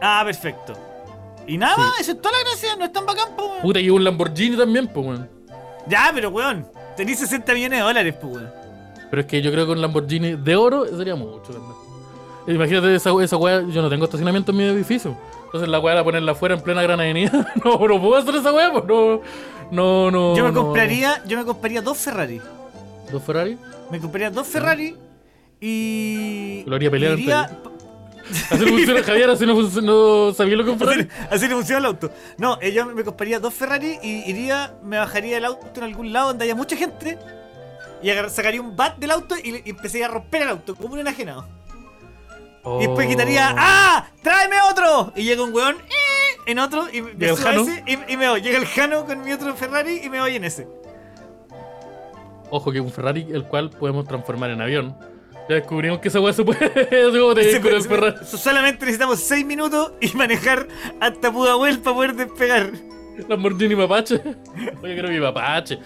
Ah, 0.03 0.23
perfecto. 0.25 0.73
Y 1.47 1.59
nada, 1.59 1.77
más, 1.77 2.01
eso 2.01 2.13
es 2.13 2.21
toda 2.23 2.37
la 2.39 2.45
gracia, 2.51 2.77
no 2.77 2.85
es 2.85 2.93
tan 2.93 3.05
bacán, 3.07 3.35
po, 3.37 3.47
weón. 3.47 3.63
Puta, 3.63 3.81
y 3.81 3.91
un 3.91 4.05
Lamborghini 4.05 4.57
también, 4.57 4.87
pues, 4.89 5.07
weón. 5.07 5.29
Ya, 5.87 6.11
pero 6.15 6.31
weón, 6.31 6.67
tenés 6.97 7.19
60 7.19 7.53
millones 7.55 7.79
de 7.81 7.85
dólares, 7.85 8.15
pues 8.21 8.35
weón. 8.35 8.51
Pero 9.11 9.21
es 9.23 9.27
que 9.27 9.43
yo 9.43 9.51
creo 9.51 9.67
que 9.67 9.73
un 9.73 9.81
Lamborghini 9.81 10.37
de 10.37 10.57
oro 10.57 10.87
sería 10.97 11.17
mucho 11.17 11.53
también. 11.53 11.75
Imagínate 12.47 12.95
esa, 12.95 13.11
esa 13.23 13.37
weá, 13.37 13.63
yo 13.69 13.83
no 13.83 13.89
tengo 13.89 14.05
estacionamiento 14.05 14.53
en 14.53 14.59
mi 14.59 14.65
edificio. 14.65 15.17
Entonces 15.47 15.69
la 15.69 15.81
weá 15.81 15.95
la 15.97 16.05
ponerla 16.05 16.33
afuera 16.33 16.55
en 16.55 16.61
plena 16.63 16.83
gran 16.83 17.01
avenida. 17.01 17.53
no, 17.65 17.77
no 17.89 18.01
puedo 18.01 18.17
hacer 18.17 18.35
esa 18.37 18.53
weá, 18.53 18.73
pues 18.73 18.85
no. 18.85 19.21
No, 19.71 20.11
no. 20.11 20.37
Yo 20.37 20.45
me 20.45 20.53
no. 20.53 20.63
compraría, 20.65 21.23
yo 21.27 21.37
me 21.39 21.45
compraría 21.45 21.83
dos 21.83 21.99
Ferrari. 21.99 22.41
¿Dos 23.11 23.23
Ferrari? 23.23 23.59
Me 23.91 23.99
compraría 24.01 24.31
dos 24.31 24.47
Ferrari 24.47 24.97
y. 25.61 26.63
Lo 26.67 26.77
haría 26.77 26.91
pelear 26.91 27.19
iría- 27.19 27.51
Así 28.51 28.65
no 28.65 28.69
funciona 28.69 29.03
Javier, 29.03 29.31
así 29.31 29.47
no, 29.47 29.55
no 29.83 30.35
sabía 30.35 30.57
lo 30.57 30.65
que. 30.65 30.85
Así, 30.85 31.09
así 31.31 31.49
le 31.49 31.55
funciona 31.55 31.79
el 31.79 31.85
auto. 31.87 32.11
No, 32.39 32.59
eh, 32.61 32.73
yo 32.73 32.87
me 32.87 33.05
compraría 33.05 33.41
dos 33.41 33.55
Ferrari 33.55 33.99
y 34.03 34.31
iría, 34.31 34.75
me 34.83 34.99
bajaría 34.99 35.39
el 35.39 35.45
auto 35.45 35.69
en 35.77 35.85
algún 35.85 36.13
lado 36.13 36.29
donde 36.29 36.45
haya 36.45 36.55
mucha 36.55 36.77
gente 36.77 37.19
y 38.03 38.11
sacaría 38.31 38.61
un 38.61 38.77
bat 38.77 38.97
del 38.99 39.11
auto 39.11 39.37
y, 39.37 39.63
y 39.65 39.71
empezaría 39.71 40.07
a 40.07 40.11
romper 40.11 40.43
el 40.43 40.49
auto 40.49 40.75
como 40.75 40.95
un 40.95 41.01
enajenado. 41.01 41.47
Y 42.65 42.87
después 42.87 43.07
Oh. 43.07 43.11
quitaría, 43.11 43.55
¡ah! 43.57 44.07
¡Tráeme 44.23 44.57
otro! 44.71 45.13
Y 45.17 45.25
llega 45.25 45.43
un 45.43 45.55
weón 45.55 45.77
¡eh! 45.77 46.39
en 46.47 46.59
otro 46.59 46.87
y 46.93 47.01
me 47.01 47.11
el 47.13 47.37
subo 47.37 47.49
a 47.49 47.51
Jano? 47.53 47.63
ese 47.63 47.85
y, 47.87 48.13
y 48.13 48.17
me 48.17 48.29
voy. 48.29 48.43
Llega 48.43 48.59
el 48.59 48.67
Jano 48.67 49.07
con 49.07 49.23
mi 49.23 49.33
otro 49.33 49.55
Ferrari 49.55 50.03
y 50.05 50.11
me 50.11 50.21
voy 50.21 50.37
en 50.37 50.45
ese. 50.45 50.69
Ojo 52.51 52.73
que 52.73 52.81
un 52.81 52.91
Ferrari, 52.91 53.27
el 53.33 53.45
cual 53.45 53.71
podemos 53.71 54.07
transformar 54.07 54.51
en 54.51 54.61
avión. 54.61 54.97
Ya 55.51 55.57
descubrimos 55.57 55.99
que 55.99 56.07
esa 56.07 56.21
weá 56.21 56.33
se 56.33 56.45
puede. 56.45 56.61
Se 57.51 57.61
puede- 57.61 57.81
Ferrari. 57.81 58.25
so- 58.25 58.37
solamente 58.39 58.85
necesitamos 58.85 59.19
6 59.19 59.45
minutos 59.45 59.93
y 60.01 60.17
manejar 60.17 60.69
hasta 61.01 61.33
Pudahuel 61.33 61.81
para 61.81 61.97
poder 61.97 62.15
despegar. 62.15 62.71
Lamborghini 63.29 63.75
Mapache. 63.75 64.21
Oye, 64.81 64.97
creo 64.97 65.11
que 65.11 65.21
Mapache. 65.21 65.77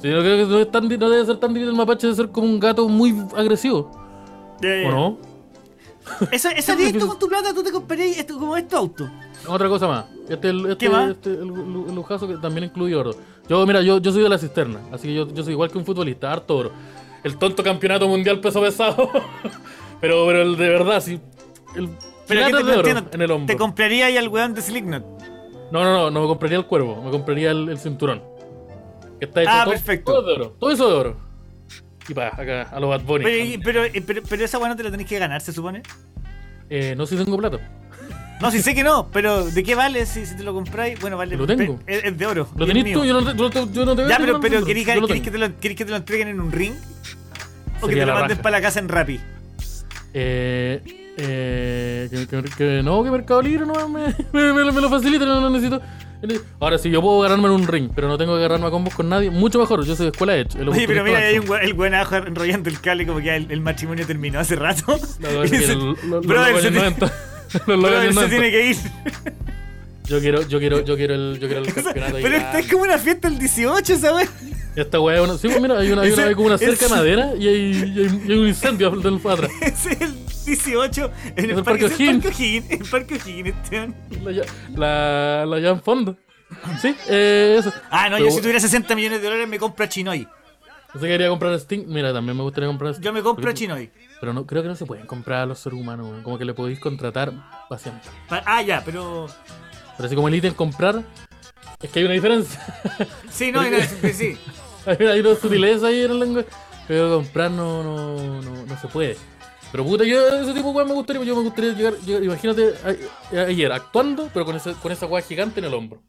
Sí, 0.00 0.08
yo 0.08 0.20
creo 0.20 0.36
que 0.46 0.52
no, 0.52 0.58
es 0.60 0.70
tan 0.70 0.88
di- 0.88 0.96
no 0.96 1.10
debe 1.10 1.26
ser 1.26 1.38
tan 1.38 1.52
difícil 1.52 1.70
el 1.70 1.74
Mapache 1.76 2.06
de 2.06 2.14
ser 2.14 2.28
como 2.30 2.46
un 2.46 2.60
gato 2.60 2.88
muy 2.88 3.12
agresivo. 3.36 3.90
¿O 4.86 4.90
no? 4.92 5.18
Eso, 6.30 6.48
eso 6.50 6.72
tú 6.98 7.06
con 7.08 7.18
tu 7.18 7.28
plata, 7.28 7.52
tú 7.52 7.62
te 7.64 7.70
comprarías 7.72 8.16
esto 8.18 8.38
como 8.38 8.56
este 8.56 8.74
auto. 8.76 9.10
Otra 9.46 9.68
cosa 9.68 9.88
más. 9.88 10.04
Este, 10.28 10.50
el, 10.50 10.60
este, 10.66 10.76
¿Qué 10.76 10.88
más? 10.88 11.10
este 11.10 11.30
el, 11.30 11.40
el 11.88 11.94
lujazo 11.94 12.28
que 12.28 12.34
también 12.36 12.64
incluye 12.64 12.94
oro. 12.94 13.10
Yo, 13.48 13.66
mira, 13.66 13.82
yo, 13.82 13.98
yo 13.98 14.12
soy 14.12 14.22
de 14.22 14.28
la 14.28 14.38
cisterna, 14.38 14.78
así 14.92 15.08
que 15.08 15.14
yo, 15.14 15.28
yo 15.34 15.42
soy 15.42 15.52
igual 15.52 15.70
que 15.70 15.78
un 15.78 15.84
futbolista, 15.84 16.32
harto 16.32 16.56
oro. 16.56 16.72
El 17.24 17.36
tonto 17.36 17.62
campeonato 17.62 18.08
mundial 18.08 18.40
peso 18.40 18.60
pesado. 18.60 19.10
pero, 20.00 20.26
pero 20.26 20.42
el 20.42 20.56
de 20.56 20.68
verdad, 20.68 21.00
sí. 21.00 21.20
El 21.76 21.88
Pero 22.26 22.46
que 22.46 22.52
te, 22.52 22.56
de 22.56 22.62
oro 22.62 22.88
entiendo, 22.88 23.10
en 23.12 23.22
el 23.22 23.30
hombro. 23.30 23.46
te 23.46 23.56
compraría 23.58 24.06
ahí 24.06 24.16
al 24.16 24.28
weón 24.28 24.54
de 24.54 24.62
Slipknot. 24.62 25.04
No, 25.72 25.84
no, 25.84 25.92
no, 25.92 26.10
no 26.10 26.20
me 26.22 26.26
compraría 26.26 26.58
el 26.58 26.66
cuervo, 26.66 27.00
me 27.02 27.10
compraría 27.10 27.50
el, 27.52 27.68
el 27.68 27.78
cinturón. 27.78 28.22
Que 29.18 29.26
está 29.26 29.42
hecho 29.42 29.50
Ah, 29.52 29.60
todo, 29.64 29.72
perfecto. 29.74 30.12
todo 30.12 30.22
de 30.26 30.32
oro. 30.34 30.56
Todo 30.58 30.70
eso 30.70 30.88
de 30.88 30.94
oro. 30.94 31.16
Y 32.08 32.14
para 32.14 32.28
acá, 32.28 32.62
a 32.72 32.80
los 32.80 32.90
Bad 32.90 33.02
Bunny. 33.02 33.24
Pero, 33.62 33.82
pero, 33.82 34.04
pero, 34.06 34.22
pero 34.28 34.44
esa 34.44 34.58
weón 34.58 34.70
no 34.70 34.76
te 34.76 34.82
la 34.82 34.90
tenés 34.90 35.06
que 35.06 35.18
ganar, 35.18 35.40
se 35.42 35.52
supone. 35.52 35.82
Eh, 36.68 36.94
no 36.96 37.06
si 37.06 37.16
tengo 37.16 37.36
plata. 37.36 37.58
No, 38.40 38.50
si 38.50 38.62
sé 38.62 38.74
que 38.74 38.82
no, 38.82 39.08
pero 39.12 39.44
¿de 39.44 39.62
qué 39.62 39.74
vale 39.74 40.06
si, 40.06 40.24
si 40.24 40.36
te 40.36 40.42
lo 40.42 40.54
compráis? 40.54 40.98
Bueno, 41.00 41.16
vale. 41.16 41.36
Lo 41.36 41.46
tengo. 41.46 41.78
Es, 41.86 42.04
es 42.04 42.16
de 42.18 42.26
oro. 42.26 42.48
¿Lo 42.56 42.66
tenés 42.66 42.92
tú? 42.92 43.04
Yo 43.04 43.20
no 43.20 43.34
yo 43.34 43.50
no 43.50 43.72
yo 43.72 43.84
no 43.84 43.94
te 43.96 44.02
veo 44.02 44.08
Ya, 44.10 44.16
pero, 44.18 44.40
pero. 44.40 44.64
¿querés, 44.64 44.84
que 44.86 45.30
te 45.30 45.38
lo, 45.38 45.58
querés 45.60 45.76
que 45.76 45.84
te 45.84 45.90
lo 45.90 45.96
entreguen 45.96 46.28
en 46.28 46.40
un 46.40 46.50
ring? 46.50 46.72
¿O 47.82 47.86
que 47.86 47.94
te 47.96 48.06
lo 48.06 48.12
manden 48.14 48.30
raja. 48.30 48.42
para 48.42 48.56
la 48.58 48.62
casa 48.62 48.78
en 48.80 48.88
Rappi? 48.88 49.20
Eh, 50.14 50.82
eh, 51.16 52.08
que, 52.10 52.26
que- 52.26 52.50
que 52.56 52.82
no, 52.82 53.02
que 53.04 53.10
Mercado 53.10 53.42
Libre 53.42 53.66
no 53.66 53.88
me, 53.88 54.14
me, 54.32 54.52
me- 54.54 54.72
me 54.72 54.80
lo 54.80 54.88
facilita, 54.90 55.24
no 55.24 55.40
lo 55.40 55.50
necesito. 55.50 55.80
Ahora, 56.58 56.76
si 56.76 56.90
yo 56.90 57.00
puedo 57.00 57.20
ganarme 57.20 57.46
en 57.46 57.52
un 57.52 57.66
ring, 57.66 57.90
pero 57.94 58.06
no 58.06 58.18
tengo 58.18 58.34
que 58.34 58.40
agarrarme 58.40 58.66
a 58.66 58.70
combos 58.70 58.94
con 58.94 59.08
nadie, 59.08 59.30
mucho 59.30 59.58
mejor. 59.58 59.84
Yo 59.86 59.96
soy 59.96 60.06
de 60.06 60.10
escuela 60.12 60.36
hecho. 60.36 60.58
el 60.58 60.68
Oye, 60.68 60.86
pero 60.86 61.02
mira, 61.02 61.18
hay 61.18 61.38
un 61.38 61.46
el 61.62 61.72
buen 61.72 61.94
abajo 61.94 62.16
enrollando 62.16 62.68
el 62.68 62.78
cable 62.80 63.06
como 63.06 63.20
que 63.20 63.34
el, 63.34 63.50
el 63.50 63.60
matrimonio 63.62 64.06
terminó 64.06 64.38
hace 64.40 64.54
rato. 64.56 64.98
No, 65.18 65.28
no, 65.30 65.44
lo- 66.06 66.22
lo- 66.22 66.60
se 66.60 66.70
90. 66.70 67.12
Los 67.66 67.84
años 67.84 68.14
se 68.14 68.20
90. 68.20 68.28
tiene 68.28 68.50
que 68.50 68.66
ir. 68.70 68.76
Yo 70.04 70.18
quiero, 70.20 70.42
yo 70.48 70.58
quiero, 70.58 70.84
yo 70.84 70.96
quiero 70.96 71.14
el, 71.14 71.38
yo 71.38 71.46
quiero 71.48 71.62
el 71.64 71.72
campeonato. 71.74 72.16
Pero 72.20 72.36
esta 72.36 72.58
es 72.58 72.66
como 72.70 72.82
una 72.82 72.98
fiesta 72.98 73.28
el 73.28 73.38
18, 73.38 73.98
¿sabes? 73.98 74.28
Esta 74.76 74.98
weá, 75.00 75.16
es 75.16 75.22
una- 75.22 75.38
sí, 75.38 75.48
pues 75.48 75.60
mira, 75.60 75.78
hay 75.78 75.92
una, 75.92 76.02
hay 76.02 76.12
una, 76.12 76.24
hay 76.24 76.34
como 76.34 76.46
una 76.46 76.58
cerca 76.58 76.86
de 76.86 76.90
madera 76.94 77.32
y 77.38 77.46
hay, 77.48 77.56
y 77.56 77.82
hay, 78.00 78.22
y 78.26 78.32
hay 78.32 78.38
un 78.38 78.46
incendio 78.48 78.90
del 78.90 79.16
atrás. 79.24 79.50
Ese 79.60 79.92
es 79.92 80.00
el 80.00 80.14
18 80.46 81.10
en 81.36 81.44
el, 81.44 81.50
el 81.58 81.62
parque, 81.64 81.84
O'Higgins. 81.86 82.70
El 82.70 82.84
Parque 82.90 83.14
O'Higgins. 83.14 83.54
La, 84.22 84.42
la, 84.76 85.46
la 85.46 85.58
ya 85.60 85.68
en 85.70 85.82
fondo. 85.82 86.16
Sí, 86.82 86.94
eh, 87.08 87.56
eso. 87.60 87.72
Ah, 87.90 88.08
no, 88.08 88.16
Pero- 88.16 88.28
yo 88.30 88.34
si 88.34 88.40
tuviera 88.40 88.58
60 88.58 88.94
millones 88.96 89.20
de 89.20 89.24
dólares 89.26 89.48
me 89.48 89.58
compro 89.58 89.84
a 89.84 89.88
Chinoy. 89.88 90.26
Yo 90.94 91.00
sé 91.00 91.06
que 91.06 91.12
quería 91.12 91.28
comprar 91.28 91.52
Sting. 91.54 91.84
Mira, 91.86 92.12
también 92.12 92.36
me 92.36 92.42
gustaría 92.42 92.68
comprar 92.68 92.92
Sting. 92.94 93.04
Yo 93.04 93.12
me 93.12 93.22
compro 93.22 93.52
Chinoy. 93.52 93.90
Pero 94.20 94.32
no, 94.32 94.46
creo 94.46 94.62
que 94.62 94.68
no 94.68 94.74
se 94.76 94.86
pueden 94.86 95.06
comprar 95.06 95.40
a 95.42 95.46
los 95.46 95.58
seres 95.58 95.78
humanos, 95.78 96.10
weón. 96.10 96.22
Como 96.22 96.36
que 96.38 96.44
le 96.44 96.52
podéis 96.54 96.80
contratar 96.80 97.32
paciente. 97.68 98.08
Pa- 98.28 98.42
Ah, 98.44 98.62
ya, 98.62 98.82
pero. 98.84 99.26
Pero 99.96 100.06
así 100.06 100.14
como 100.16 100.28
el 100.28 100.34
ítem 100.34 100.54
comprar, 100.54 101.02
es 101.80 101.90
que 101.90 101.98
hay 102.00 102.04
una 102.04 102.14
diferencia. 102.14 102.60
Sí, 103.30 103.52
no, 103.52 103.62
no, 103.62 103.76
sí, 103.80 104.12
sí. 104.12 104.38
hay, 104.86 105.06
hay 105.06 105.20
una 105.20 105.34
sutileza 105.36 105.86
ahí 105.88 106.02
en 106.02 106.10
el 106.10 106.20
lenguaje. 106.20 106.48
Pero 106.88 107.16
comprar 107.16 107.50
no, 107.50 107.82
no, 107.84 108.42
no, 108.42 108.66
no 108.66 108.78
se 108.80 108.88
puede. 108.88 109.16
Pero 109.70 109.84
puta, 109.84 110.02
yo 110.02 110.26
ese 110.40 110.52
tipo 110.52 110.70
de 110.70 110.74
weá 110.74 110.84
me 110.84 110.94
gustaría, 110.94 111.22
yo 111.22 111.36
me 111.36 111.42
gustaría 111.42 111.72
llegar, 111.72 111.94
llegar- 112.04 112.24
imagínate 112.24 112.74
a- 112.84 113.36
a- 113.38 113.42
ayer 113.46 113.70
actuando, 113.70 114.28
pero 114.34 114.44
con, 114.44 114.56
ese, 114.56 114.72
con 114.74 114.90
esa 114.90 115.06
weá 115.06 115.22
gigante 115.22 115.60
en 115.60 115.66
el 115.66 115.74
hombro. 115.74 116.02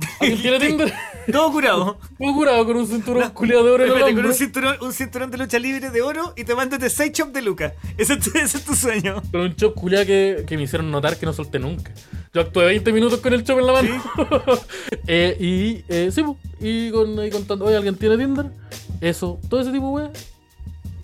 ¿Alguien 0.20 0.42
tiene 0.42 0.58
Tinder? 0.60 0.92
Todo 1.30 1.52
curado. 1.52 1.98
Muy 2.18 2.32
curado 2.34 2.64
con 2.66 2.76
un 2.76 2.86
cinturón 2.86 3.30
culiado 3.30 3.64
de 3.64 3.70
oro 3.70 3.84
Espérate, 3.84 4.14
con 4.14 4.26
un 4.26 4.34
cinturón, 4.34 4.76
un 4.80 4.92
cinturón 4.92 5.30
de 5.30 5.38
lucha 5.38 5.58
libre 5.58 5.90
de 5.90 6.02
oro 6.02 6.32
y 6.36 6.44
te 6.44 6.54
mándate 6.54 6.90
6 6.90 7.12
chops 7.12 7.32
de 7.32 7.42
lucas. 7.42 7.72
Ese, 7.98 8.14
es 8.14 8.20
tu- 8.20 8.38
ese 8.38 8.58
es 8.58 8.64
tu 8.64 8.74
sueño. 8.74 9.22
Con 9.30 9.40
un 9.42 9.54
chop 9.56 9.74
culiado 9.74 10.06
que, 10.06 10.44
que 10.46 10.56
me 10.56 10.64
hicieron 10.64 10.90
notar 10.90 11.16
que 11.18 11.26
no 11.26 11.32
solté 11.32 11.58
nunca. 11.58 11.92
Yo 12.32 12.40
actué 12.40 12.64
20 12.66 12.92
minutos 12.92 13.20
con 13.20 13.32
el 13.32 13.44
chop 13.44 13.58
en 13.58 13.66
la 13.66 13.72
mano. 13.72 14.02
Eh, 15.06 15.36
y 15.40 15.84
eh, 15.92 16.10
sí, 16.12 16.22
y 16.60 16.90
con, 16.92 17.18
ahí 17.18 17.30
contando, 17.30 17.64
oye, 17.64 17.76
¿alguien 17.76 17.96
tiene 17.96 18.16
Tinder? 18.16 18.46
Eso, 19.00 19.40
todo 19.48 19.60
ese 19.60 19.72
tipo 19.72 19.86
de 19.98 20.04
weá, 20.06 20.12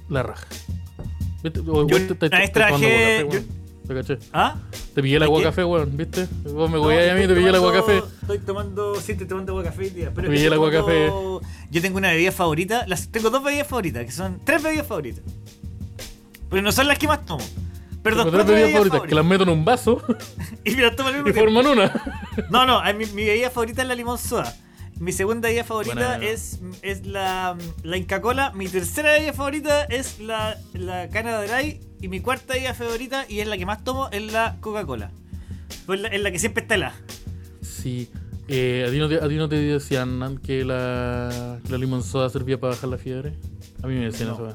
la 0.09 0.23
raja. 0.23 0.47
Yo 1.43 1.51
una 2.31 2.39
vez 2.41 2.53
trabajé- 2.53 3.25
weón. 3.25 3.66
Te 3.87 3.95
caché. 3.95 4.19
¿Ah? 4.33 4.57
Te 4.95 5.03
pillé 5.03 5.17
el 5.17 5.23
agua 5.23 5.43
café, 5.43 5.65
weón, 5.65 5.97
¿viste? 5.97 6.27
Vos 6.45 6.69
me 6.71 6.77
No, 6.77 6.83
voy 6.83 6.97
a 6.97 7.15
mí, 7.15 7.27
te 7.27 7.35
pillé 7.35 7.49
el 7.51 7.55
agua 7.55 7.73
café. 7.73 8.03
Estoy 8.23 8.39
tomando, 8.41 8.95
sí, 9.01 9.13
estoy 9.13 9.27
tomando 9.29 9.53
agua 9.53 9.65
café 9.65 9.91
día. 9.91 10.11
Pero 10.15 10.29
Me 10.29 10.35
pillé 10.35 10.47
el 10.49 10.53
agua 10.55 10.71
tomando- 10.73 11.41
Yo 11.71 11.83
tengo 11.83 11.99
una 11.99 12.11
bebida 12.11 12.33
favorita. 12.33 12.85
Las, 12.87 13.09
tengo 13.09 13.31
dos 13.31 13.43
bebidas 13.45 13.67
favoritas, 13.69 14.05
que 14.05 14.13
son 14.13 14.41
tres 14.45 14.63
bebidas 14.63 14.87
favoritas. 14.87 15.23
Pero 16.51 16.63
no 16.63 16.73
son 16.73 16.89
las 16.89 16.99
que 16.99 17.07
más 17.09 17.25
tomo. 17.25 17.45
Perdón, 18.03 18.31
tres 18.31 18.31
¿cuál 18.31 18.41
es 18.41 18.47
tu 18.47 18.53
bebidas 18.53 18.67
bebida 18.69 18.73
favoritas, 18.79 19.09
que 19.09 19.15
las 19.17 19.25
meto 19.25 19.43
en 19.43 19.49
un 19.49 19.65
vaso 19.65 20.01
Y 20.65 20.77
me 20.77 20.83
las 20.83 20.95
tomo 20.97 21.09
al 21.09 21.15
mismo 21.17 21.29
y 21.29 21.33
forman 21.33 21.67
una. 21.67 21.93
No, 22.51 22.67
no, 22.67 22.79
a 22.79 22.93
mi, 22.93 23.07
mi 23.07 23.25
bebida 23.25 23.51
favorita 23.51 23.83
es 23.83 23.89
la 23.89 23.95
limón 23.95 24.19
soda. 24.19 24.55
Mi 24.99 25.13
segunda 25.13 25.49
bebida 25.49 25.65
favorita 25.65 26.17
Buena. 26.17 26.25
es, 26.27 26.61
es 26.83 27.05
la, 27.07 27.57
la 27.83 27.97
Inca 27.97 28.21
Cola. 28.21 28.53
Mi 28.55 28.67
tercera 28.69 29.13
bebida 29.13 29.33
favorita 29.33 29.85
es 29.85 30.19
la, 30.21 30.57
la 30.73 31.09
Cana 31.11 31.39
de 31.41 31.49
Dry. 31.49 31.81
Y 32.07 32.09
mi 32.09 32.21
cuarta 32.21 32.55
bebida 32.55 32.73
favorita, 32.73 33.27
y 33.29 33.41
es 33.41 33.49
la 33.49 33.59
que 33.59 33.67
más 33.67 33.83
tomo, 33.83 34.09
es 34.13 34.33
la 34.33 34.59
Coca-Cola. 34.61 35.11
Pues 35.87 36.01
la- 36.01 36.07
es 36.07 36.21
la 36.23 36.31
que 36.31 36.39
siempre 36.39 36.63
está 36.63 36.77
helada. 36.77 36.95
Sí. 37.61 38.09
Eh, 38.47 38.85
¿a, 38.87 38.93
ti 38.93 38.99
no 39.01 39.09
te, 39.09 39.17
¿A 39.17 39.29
ti 39.29 39.35
no 39.35 39.49
te 39.49 39.57
decían 39.57 40.39
que 40.39 40.65
la, 40.65 41.59
la 41.69 41.79
limón 41.79 42.05
soda 42.05 42.31
servía 42.31 42.61
para 42.61 42.75
bajar 42.75 42.91
la 42.91 42.97
fiebre? 42.99 43.33
A 43.83 43.89
mí 43.89 43.95
me 43.97 44.05
decían 44.05 44.29
eso. 44.35 44.41
weón. 44.41 44.55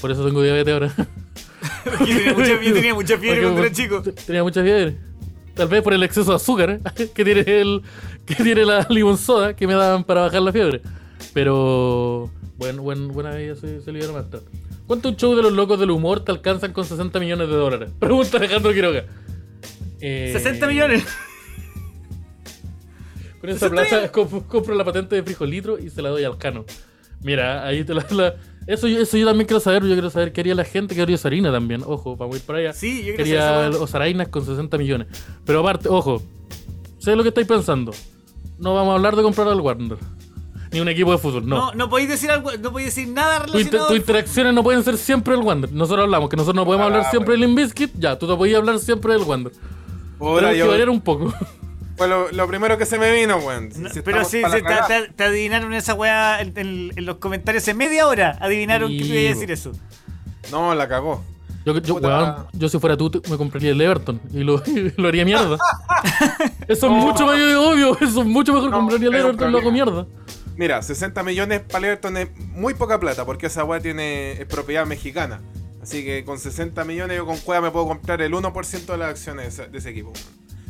Por 0.00 0.12
eso 0.12 0.24
tengo 0.24 0.40
diabetes 0.40 0.72
ahora. 0.72 0.94
yo, 1.98 2.06
tenía 2.06 2.32
mucha, 2.32 2.62
yo 2.62 2.72
tenía 2.74 2.94
mucha 2.94 3.18
fiebre 3.18 3.40
Porque 3.42 3.42
cuando 3.42 3.64
era 3.64 3.72
chico. 3.72 4.02
te- 4.02 4.12
Tenía 4.12 4.44
mucha 4.44 4.62
fiebre. 4.62 4.96
Tal 5.56 5.66
vez 5.66 5.82
por 5.82 5.94
el 5.94 6.02
exceso 6.04 6.30
de 6.30 6.36
azúcar 6.36 6.80
que 7.12 7.24
tiene 7.24 7.40
el 7.40 7.82
que 8.24 8.36
tiene 8.36 8.64
la 8.64 8.86
limón 8.88 9.18
soda 9.18 9.56
que 9.56 9.66
me 9.66 9.74
daban 9.74 10.04
para 10.04 10.20
bajar 10.20 10.42
la 10.42 10.52
fiebre. 10.52 10.80
Pero 11.34 12.30
buen, 12.56 12.76
buen, 12.76 13.08
buena 13.08 13.30
bebida 13.30 13.56
se, 13.56 13.80
se 13.80 13.90
libera 13.90 14.12
más 14.12 14.30
tarde. 14.30 14.46
¿Cuánto 14.86 15.08
un 15.08 15.16
show 15.16 15.34
de 15.34 15.42
los 15.42 15.52
locos 15.52 15.78
del 15.80 15.90
humor 15.90 16.20
te 16.24 16.30
alcanzan 16.32 16.72
con 16.72 16.84
60 16.84 17.18
millones 17.20 17.48
de 17.48 17.54
dólares? 17.54 17.90
Pregunta 17.98 18.36
Alejandro 18.38 18.72
Quiroga. 18.72 19.04
Eh, 20.00 20.30
60 20.32 20.66
millones. 20.66 21.04
Con 23.40 23.50
esa 23.50 23.68
60 23.68 23.70
plata 23.70 23.88
millones. 23.96 24.12
comp- 24.12 24.46
compro 24.46 24.74
la 24.74 24.84
patente 24.84 25.14
de 25.16 25.22
frijolitro 25.22 25.78
y 25.78 25.90
se 25.90 26.02
la 26.02 26.08
doy 26.10 26.24
al 26.24 26.38
cano. 26.38 26.64
Mira, 27.22 27.66
ahí 27.66 27.84
te 27.84 27.94
la, 27.94 28.06
la- 28.10 28.34
eso, 28.66 28.88
yo, 28.88 29.00
eso 29.00 29.16
yo 29.16 29.26
también 29.26 29.46
quiero 29.46 29.60
saber. 29.60 29.82
Yo 29.84 29.92
quiero 29.92 30.10
saber 30.10 30.32
qué 30.32 30.40
haría 30.40 30.54
la 30.54 30.64
gente, 30.64 30.94
qué 30.94 31.02
haría 31.02 31.16
Sarina 31.18 31.52
también. 31.52 31.82
Ojo, 31.84 32.16
vamos 32.16 32.36
a 32.36 32.38
ir 32.38 32.44
para 32.44 32.58
allá. 32.60 32.72
Sí, 32.72 32.98
yo 32.98 33.02
quiero 33.14 33.16
Quería 33.24 33.40
saber 33.42 33.70
esa 33.70 33.78
los 33.78 33.90
Sarainas 33.90 34.28
con 34.28 34.44
60 34.44 34.76
millones. 34.78 35.06
Pero 35.44 35.60
aparte, 35.60 35.88
ojo, 35.88 36.22
sé 36.98 37.14
lo 37.14 37.22
que 37.22 37.28
estáis 37.28 37.46
pensando. 37.46 37.92
No 38.58 38.74
vamos 38.74 38.92
a 38.92 38.96
hablar 38.96 39.14
de 39.16 39.22
comprar 39.22 39.48
al 39.48 39.60
Warner. 39.60 39.98
Ni 40.76 40.80
un 40.82 40.88
equipo 40.88 41.10
de 41.12 41.18
fútbol, 41.18 41.46
no. 41.48 41.56
No, 41.56 41.74
no 41.74 41.88
podéis 41.88 42.08
decir 42.10 42.30
algo, 42.30 42.50
no 42.60 42.70
podéis 42.72 42.94
decir 42.94 43.08
nada 43.08 43.40
relacionado. 43.40 43.88
tus 43.88 43.96
interacciones 43.96 44.52
no 44.54 44.62
pueden 44.62 44.84
ser 44.84 44.96
siempre 44.98 45.34
el 45.34 45.40
Wander. 45.40 45.72
Nosotros 45.72 46.04
hablamos 46.04 46.28
que 46.28 46.36
nosotros 46.36 46.54
no 46.56 46.64
podemos 46.64 46.84
Ah, 46.84 46.88
hablar 46.88 47.10
siempre 47.10 47.32
del 47.32 47.40
Limbiskit. 47.40 47.90
Ya, 47.98 48.18
tú 48.18 48.28
te 48.28 48.36
podías 48.36 48.58
hablar 48.58 48.78
siempre 48.78 49.14
del 49.14 49.22
Wander. 49.22 49.52
Ahora 50.20 50.48
Tenemos 50.48 50.64
que 50.66 50.70
variar 50.70 50.90
un 50.90 51.00
poco. 51.00 51.32
fue 51.96 52.08
lo, 52.08 52.30
lo 52.30 52.46
primero 52.46 52.76
que 52.78 52.84
se 52.86 52.98
me 52.98 53.10
vino, 53.12 53.36
weón. 53.38 53.72
Si- 53.72 53.80
No, 53.80 53.88
si 53.90 54.02
pero 54.02 54.24
sí, 54.24 54.42
sí, 54.44 54.50
te, 54.52 54.62
cagá. 54.62 54.86
te- 54.86 55.08
te 55.14 55.24
adivinaron 55.24 55.72
esa 55.74 55.94
weá 55.94 56.40
en, 56.42 56.52
en- 56.56 56.92
en 56.94 57.04
los 57.06 57.16
comentarios 57.16 57.66
en 57.68 57.76
media 57.78 58.06
hora. 58.06 58.36
Adivinaron 58.40 58.90
Sí, 58.90 58.98
que 58.98 59.04
te 59.04 59.08
iba 59.20 59.30
a 59.30 59.34
decir 59.34 59.50
eso. 59.50 59.72
No, 60.52 60.74
la 60.74 60.86
cagó. 60.88 61.24
Yo, 61.64 61.76
yo, 61.80 61.94
weón, 61.96 62.46
yo 62.52 62.68
si 62.68 62.78
fuera 62.78 62.96
tú 62.96 63.10
te- 63.10 63.28
me 63.28 63.36
compraría 63.36 63.70
el 63.72 63.80
Everton 63.80 64.20
y 64.32 64.44
lo, 64.44 64.62
y 64.66 64.92
lo 64.96 65.08
haría 65.08 65.24
mierda. 65.24 65.56
Eso 66.68 66.86
es 66.86 66.92
mucho 66.92 67.26
más 67.26 67.34
obvio. 67.40 67.96
Eso 68.00 68.20
es 68.20 68.26
mucho 68.26 68.52
mejor 68.52 68.70
No, 68.70 68.76
compraría 68.78 69.08
el 69.08 69.14
Everton 69.16 69.48
y 69.48 69.52
lo 69.52 69.58
hago 69.58 69.72
mierda. 69.72 70.06
Mira, 70.56 70.82
60 70.82 71.22
millones 71.22 71.60
para 71.60 71.86
Everton 71.88 72.16
es 72.16 72.28
muy 72.38 72.74
poca 72.74 72.98
plata 72.98 73.24
porque 73.26 73.46
esa 73.46 73.64
weá 73.64 73.80
tiene 73.80 74.32
es 74.32 74.46
propiedad 74.46 74.86
mexicana. 74.86 75.42
Así 75.82 76.04
que 76.04 76.24
con 76.24 76.38
60 76.38 76.84
millones 76.84 77.16
yo 77.18 77.26
con 77.26 77.36
Cueva 77.38 77.60
me 77.62 77.70
puedo 77.70 77.86
comprar 77.86 78.20
el 78.22 78.32
1% 78.32 78.86
de 78.86 78.96
las 78.98 79.10
acciones 79.10 79.44
de 79.56 79.62
ese, 79.64 79.70
de 79.70 79.78
ese 79.78 79.90
equipo. 79.90 80.12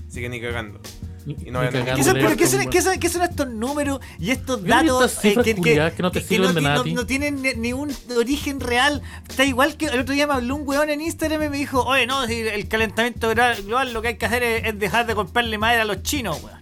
Así 0.09 0.21
que 0.21 0.29
ni 0.29 0.41
cagando. 0.41 0.81
Y 1.27 1.51
no 1.51 1.61
¿Qué 1.61 2.05
son, 2.05 2.15
pero 2.15 2.37
¿qué 2.37 2.47
son, 2.47 2.71
qué 2.71 2.81
son- 2.81 3.01
qué 3.01 3.09
son 3.09 3.23
estos 3.23 3.49
números 3.49 3.99
y 4.21 4.31
estos 4.31 4.63
datos 4.63 5.11
cifras 5.21 5.45
culiadas 5.57 5.93
que 5.95 6.03
no 6.03 6.13
te 6.13 6.21
sirven 6.21 6.55
de 6.55 6.61
ti- 6.61 6.65
nada 6.65 6.77
no, 6.77 6.83
ti. 6.85 6.93
no 6.95 7.05
tienen 7.07 7.43
ni, 7.43 7.55
ni 7.55 7.73
un 7.73 7.93
origen 8.17 8.61
real? 8.61 9.03
Está 9.29 9.45
igual 9.45 9.77
que 9.77 9.87
el 9.87 9.99
otro 10.01 10.15
día 10.15 10.29
me 10.29 10.35
habló 10.35 10.55
un 10.55 10.63
weón 10.69 10.89
en 10.89 11.01
Instagram 11.01 11.43
y 11.43 11.49
me 11.49 11.57
dijo, 11.57 11.83
oye, 11.83 12.07
no, 12.07 12.25
si 12.29 12.41
el 12.41 12.69
calentamiento 12.69 13.29
global 13.65 13.93
lo 13.93 14.03
que 14.03 14.09
hay 14.09 14.17
que 14.19 14.27
hacer 14.27 14.43
es, 14.45 14.65
es 14.67 14.79
dejar 14.79 15.07
de 15.07 15.17
comprarle 15.17 15.59
madera 15.59 15.83
a 15.83 15.87
los 15.87 16.03
chinos, 16.05 16.41
weón. 16.45 16.56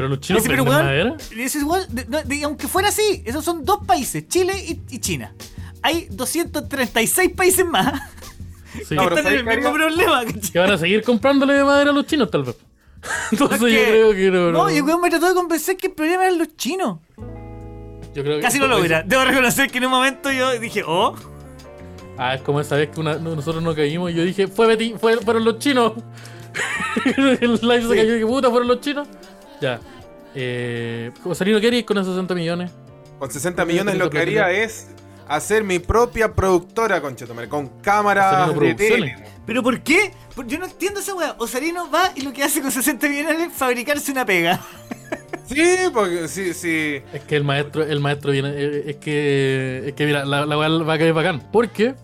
Pero 0.00 0.08
los 0.08 0.20
chinos 0.20 0.42
pero 0.46 0.64
venden 0.64 0.84
madera. 0.84 1.16
igual, 1.60 1.86
de- 1.90 2.06
no, 2.06 2.22
de- 2.22 2.44
aunque 2.44 2.68
fuera 2.68 2.88
así, 2.88 3.22
esos 3.26 3.44
son 3.44 3.64
dos 3.66 3.84
países, 3.86 4.26
Chile 4.28 4.54
y, 4.66 4.80
y 4.94 4.98
China. 4.98 5.34
Hay 5.82 6.08
236 6.10 7.30
países 7.32 7.66
más 7.66 8.00
Sí. 8.88 8.94
No, 8.94 9.02
están 9.02 9.18
en 9.26 9.32
el 9.32 9.38
¿sabes 9.40 9.44
qué 9.44 9.56
mismo 9.56 9.72
problema. 9.74 10.22
Que 10.52 10.58
van 10.58 10.70
a 10.70 10.78
seguir 10.78 11.02
comprándole 11.02 11.54
de 11.54 11.64
madera 11.64 11.90
a 11.90 11.92
los 11.92 12.06
chinos, 12.06 12.30
tal 12.30 12.44
vez. 12.44 12.56
Entonces 13.32 13.60
No, 13.60 13.68
yo 13.68 13.78
es 13.78 13.86
creo 13.88 14.12
que 14.12 14.30
no. 14.30 14.52
No, 14.52 14.70
y 14.70 14.76
el 14.76 14.82
weón 14.84 15.00
me 15.00 15.10
trató 15.10 15.26
de 15.28 15.34
convencer 15.34 15.76
que 15.76 15.88
el 15.88 15.92
problema 15.92 16.24
eran 16.24 16.38
los 16.38 16.56
chinos. 16.56 16.98
Yo 18.14 18.22
creo 18.22 18.36
que- 18.36 18.40
Casi 18.42 18.58
lo 18.58 18.68
logra. 18.68 19.02
Debo 19.02 19.24
reconocer 19.24 19.70
que 19.70 19.78
en 19.78 19.84
un 19.84 19.90
momento 19.90 20.30
yo 20.32 20.52
dije, 20.58 20.82
oh, 20.86 21.14
Ah, 22.16 22.34
es 22.36 22.42
como 22.42 22.60
esa 22.60 22.76
vez 22.76 22.90
que 22.90 23.00
una- 23.00 23.16
no- 23.16 23.34
nosotros 23.34 23.62
no 23.62 23.74
caímos 23.74 24.10
y 24.10 24.14
yo 24.14 24.22
dije, 24.24 24.46
fue 24.46 24.66
Betty, 24.66 24.94
fue, 25.00 25.16
fueron 25.18 25.44
los 25.44 25.58
chinos. 25.58 25.92
el 27.04 27.58
live 27.62 27.82
se 27.82 27.88
cayó 27.88 28.10
y 28.10 28.14
dije, 28.14 28.26
puta, 28.26 28.50
fueron 28.50 28.68
los 28.68 28.80
chinos. 28.80 29.08
Ya. 29.60 29.80
Eh, 30.34 31.10
Salino, 31.34 31.60
¿qué 31.60 31.66
harías 31.68 31.84
con 31.84 31.98
esos 31.98 32.14
60 32.14 32.34
millones? 32.34 32.70
Con 33.18 33.30
60 33.30 33.56
Porque 33.56 33.72
millones 33.72 33.96
lo 33.96 34.08
que 34.10 34.18
haría 34.20 34.50
es 34.50 34.88
hacer 35.28 35.62
mi 35.64 35.78
propia 35.78 36.32
productora, 36.34 37.00
conchetomare, 37.00 37.48
con 37.48 37.68
cámaras 37.80 38.34
Haciendo 38.34 38.60
de 38.60 38.74
tele. 38.74 39.16
¿pero 39.46 39.62
por 39.62 39.80
qué? 39.82 40.12
Yo 40.46 40.58
no 40.58 40.66
entiendo 40.66 41.00
esa 41.00 41.14
weá. 41.14 41.34
Osarino 41.38 41.90
va 41.90 42.12
y 42.14 42.22
lo 42.22 42.32
que 42.32 42.42
hace 42.42 42.60
con 42.62 42.70
60 42.70 43.08
millones 43.08 43.40
es 43.48 43.52
fabricarse 43.52 44.10
una 44.12 44.24
pega. 44.24 44.60
Sí, 45.46 45.66
porque 45.92 46.28
sí, 46.28 46.54
sí. 46.54 47.02
Es 47.12 47.22
que 47.22 47.34
el 47.34 47.42
maestro, 47.42 47.82
el 47.82 47.98
maestro 47.98 48.30
viene, 48.30 48.50
eh, 48.54 48.84
es 48.90 48.96
que, 48.98 49.82
es 49.88 49.94
que 49.94 50.06
mira, 50.06 50.24
la, 50.24 50.46
la 50.46 50.56
weá 50.56 50.68
va 50.68 50.92
a 50.94 50.98
caer 50.98 51.12
bacán. 51.12 51.42
Porque 51.50 51.96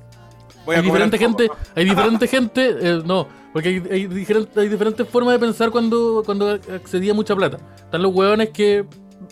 Voy 0.64 0.74
a 0.74 0.78
hay 0.80 0.84
diferente 0.84 1.16
poco. 1.16 1.38
gente, 1.38 1.48
hay 1.76 1.84
diferente 1.84 2.26
gente, 2.28 2.76
eh, 2.80 3.02
no, 3.04 3.28
porque 3.56 3.70
hay, 3.70 3.82
hay, 3.90 4.06
diferente- 4.06 4.60
hay 4.60 4.68
diferentes 4.68 5.08
formas 5.08 5.32
de 5.32 5.38
pensar 5.38 5.70
cuando, 5.70 6.22
cuando 6.26 6.50
accedía 6.74 7.14
mucha 7.14 7.34
plata. 7.34 7.56
Están 7.78 8.02
los 8.02 8.12
hueones 8.14 8.50
que 8.50 8.84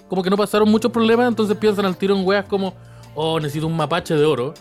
como 0.08 0.22
que 0.22 0.30
no 0.30 0.36
pasaron 0.38 0.70
muchos 0.70 0.90
problemas, 0.90 1.28
entonces 1.28 1.54
piensan 1.58 1.84
al 1.84 1.94
tiro 1.98 2.16
en 2.16 2.24
weas 2.26 2.46
como, 2.46 2.72
oh, 3.14 3.38
necesito 3.38 3.66
un 3.66 3.76
mapache 3.76 4.14
de 4.14 4.24
oro. 4.24 4.54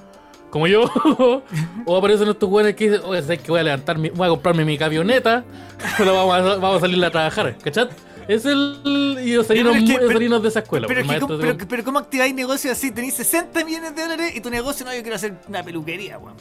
Como 0.49 0.67
yo, 0.67 0.83
o 1.85 1.95
aparecen 1.97 2.27
estos 2.27 2.49
hueones 2.49 2.75
que 2.75 2.89
dicen, 2.91 3.05
oye, 3.05 3.21
¿sabes 3.21 3.39
que 3.39 3.51
voy 3.51 3.61
a 3.61 3.63
levantar 3.63 3.97
mi- 3.97 4.09
voy 4.09 4.27
a 4.27 4.31
comprarme 4.31 4.65
mi 4.65 4.77
camioneta, 4.77 5.45
pero 5.97 6.13
vamos 6.13 6.35
a, 6.35 6.41
vamos 6.57 6.77
a 6.77 6.79
salir 6.81 7.05
a 7.05 7.09
trabajar, 7.09 7.57
¿cachat? 7.59 7.89
Es 8.27 8.45
el. 8.45 9.17
Y 9.23 9.37
Osarino 9.37 9.71
Pero 9.71 9.83
es 9.85 10.09
que- 10.19 10.39
de 10.41 10.47
esa 10.49 10.59
escuela. 10.59 10.87
Pero, 10.87 11.01
que 11.03 11.07
maestro 11.07 11.27
¿cómo, 11.29 11.39
de- 11.39 11.53
pero, 11.53 11.67
pero 11.69 11.83
¿cómo 11.85 11.99
activáis 11.99 12.35
negocios 12.35 12.73
así? 12.73 12.91
Tenéis 12.91 13.13
60 13.13 13.63
millones 13.63 13.95
de 13.95 14.01
dólares 14.01 14.33
y 14.35 14.41
tu 14.41 14.49
negocio 14.49 14.85
no, 14.85 14.93
yo 14.93 15.01
quiero 15.03 15.15
hacer 15.15 15.35
una 15.47 15.63
peluquería, 15.63 16.17
weón. 16.17 16.35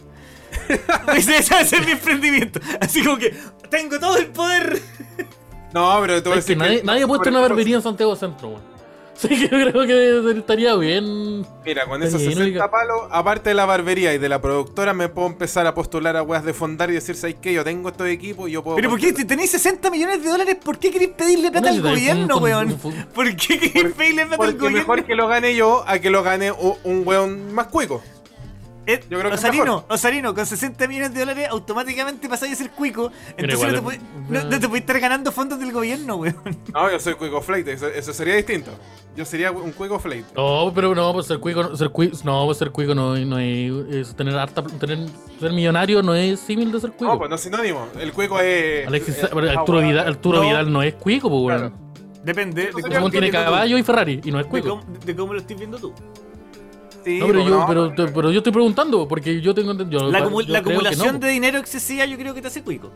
Ese 1.16 1.36
ese 1.38 1.64
ser 1.64 1.84
mi 1.86 1.92
emprendimiento. 1.92 2.60
Así 2.80 3.02
como 3.04 3.18
que 3.18 3.34
tengo 3.70 3.98
todo 3.98 4.16
el 4.16 4.26
poder. 4.28 4.80
No, 5.72 5.98
pero 6.02 6.22
te 6.22 6.28
voy 6.28 6.36
a 6.36 6.40
Es 6.40 6.44
que 6.46 6.52
decir 6.54 6.56
nadie, 6.58 6.80
que- 6.80 6.86
nadie 6.86 7.02
ha 7.04 7.06
puesto 7.06 7.28
una 7.30 7.40
barbería 7.40 7.76
en 7.76 7.82
Santiago 7.82 8.14
Centro, 8.16 8.48
weón. 8.48 8.72
Así 9.14 9.28
que 9.28 9.42
yo 9.42 9.48
creo 9.70 9.86
que 9.86 10.38
estaría 10.38 10.74
bien. 10.74 11.46
Mira, 11.64 11.86
con 11.86 12.02
esos 12.02 12.16
Oye, 12.20 12.30
no 12.30 12.40
60 12.40 12.44
diga- 12.64 12.70
palos, 12.70 13.02
aparte 13.10 13.50
de 13.50 13.54
la 13.54 13.66
barbería 13.66 14.12
y 14.14 14.18
de 14.18 14.28
la 14.28 14.40
productora, 14.40 14.94
me 14.94 15.08
puedo 15.08 15.28
empezar 15.28 15.64
a 15.66 15.74
postular 15.74 16.16
a 16.16 16.22
weas 16.22 16.44
de 16.44 16.52
fondar 16.52 16.90
y 16.90 16.94
decir, 16.94 17.14
¿sabes 17.14 17.36
qué? 17.40 17.52
Yo 17.52 17.62
tengo 17.62 17.90
estos 17.90 18.08
equipos 18.08 18.48
y 18.48 18.52
yo 18.52 18.64
puedo. 18.64 18.76
Pero 18.76 18.90
¿por 18.90 18.98
qué? 18.98 19.14
Si 19.14 19.24
tenéis 19.24 19.50
60 19.52 19.90
millones 19.90 20.22
de 20.24 20.28
dólares, 20.28 20.56
¿por 20.64 20.78
qué 20.78 20.90
queréis 20.90 21.12
pedirle 21.12 21.50
plata 21.52 21.68
al 21.70 21.80
gobierno, 21.82 22.38
weón? 22.38 22.76
¿Por 23.14 23.36
qué 23.36 23.58
queréis 23.60 23.94
pedirle 23.94 24.26
plata 24.26 24.42
al 24.44 24.50
Porque 24.50 24.52
gobierno? 24.58 24.78
mejor 24.80 25.04
que 25.04 25.14
lo 25.14 25.28
gane 25.28 25.54
yo 25.54 25.84
a 25.86 25.98
que 26.00 26.10
lo 26.10 26.22
gane 26.24 26.50
un 26.52 27.02
weón 27.06 27.54
más 27.54 27.68
cuico. 27.68 28.02
Eh, 28.86 29.00
Yo 29.08 29.18
creo 29.18 29.30
que 29.30 29.36
es 29.36 29.40
Osarino, 29.40 29.64
mejor. 29.64 29.84
Osarino, 29.88 30.34
con 30.34 30.44
60 30.44 30.88
millones 30.88 31.14
de 31.14 31.20
dólares 31.20 31.48
automáticamente 31.50 32.28
pasáis 32.28 32.52
a 32.54 32.56
ser 32.56 32.70
cuico. 32.72 33.12
Entonces 33.36 33.60
no, 33.60 33.68
te 33.68 33.76
es- 33.76 33.82
podéis- 33.82 34.00
no, 34.28 34.42
no 34.44 34.60
te 34.60 34.66
podéis 34.66 34.80
estar 34.82 34.98
ganando 35.00 35.30
fondos 35.32 35.60
del 35.60 35.72
gobierno, 35.72 36.16
weón. 36.16 36.34
No, 36.74 36.90
yo 36.90 36.98
soy 36.98 37.14
cuico 37.14 37.40
flight, 37.40 37.68
eso, 37.68 37.86
eso 37.86 38.12
sería 38.12 38.34
distinto. 38.34 38.72
Yo 39.14 39.24
sería 39.24 39.52
un 39.52 39.72
cuico 39.72 39.98
flight. 40.00 40.24
No, 40.34 40.72
pero 40.74 40.94
no, 40.94 41.12
pues 41.12 41.26
ser 41.26 41.38
cuico, 41.38 41.76
ser 41.76 41.90
cuico, 41.90 42.16
no, 42.24 42.44
pues 42.46 42.58
ser 42.58 42.70
cuico 42.70 42.94
no, 42.94 43.14
no 43.16 43.38
es, 43.38 43.72
es 43.94 44.16
tener 44.16 44.34
harta, 44.36 44.62
tener, 44.64 44.98
ser 45.38 45.52
millonario 45.52 46.02
no 46.02 46.14
es 46.14 46.40
símil 46.40 46.72
de 46.72 46.80
ser 46.80 46.90
cuico. 46.92 47.12
No, 47.12 47.18
pues 47.18 47.28
no 47.30 47.36
es 47.36 47.42
sinónimo. 47.42 47.86
El 48.00 48.12
cuico 48.12 48.40
es. 48.40 48.86
Alexis, 48.86 49.18
es- 49.18 49.24
Arturo. 49.24 49.80
Vidal, 49.80 50.08
Arturo 50.08 50.38
No. 50.42 50.48
Vidal 50.48 50.72
no 50.72 50.82
es 50.82 50.94
cuico, 50.94 51.28
pues 51.28 51.40
weón. 51.42 51.58
Claro. 51.70 51.74
Depende 52.24 52.66
de 52.66 52.72
cómo, 52.72 53.10
tiene 53.10 53.26
de 53.26 53.32
caballo 53.32 53.76
y 53.78 53.82
Ferrari 53.82 54.20
y 54.24 54.30
no 54.32 54.38
es 54.40 54.46
de 54.46 54.50
cuico. 54.50 54.68
cómo- 54.80 54.82
de 55.04 55.14
cómo 55.16 55.34
lo 55.34 55.40
estés 55.40 55.58
viendo 55.58 55.76
tú. 55.78 55.92
Sí, 57.04 57.18
No, 57.18 57.26
pero 57.26 57.40
yo, 57.42 57.50
no. 57.50 57.66
pero, 57.66 57.92
te- 57.94 58.08
pero 58.08 58.30
yo 58.30 58.38
estoy 58.38 58.52
preguntando, 58.52 59.08
porque 59.08 59.40
yo 59.40 59.54
tengo 59.54 59.72
entendido. 59.72 60.10
La, 60.10 60.18
acumulación 60.18 61.14
no. 61.14 61.18
de 61.18 61.28
dinero 61.30 61.58
excesiva 61.58 62.04
yo 62.04 62.16
creo 62.16 62.32
que 62.34 62.40
te 62.42 62.48
hace 62.48 62.62
cuico. 62.62 62.90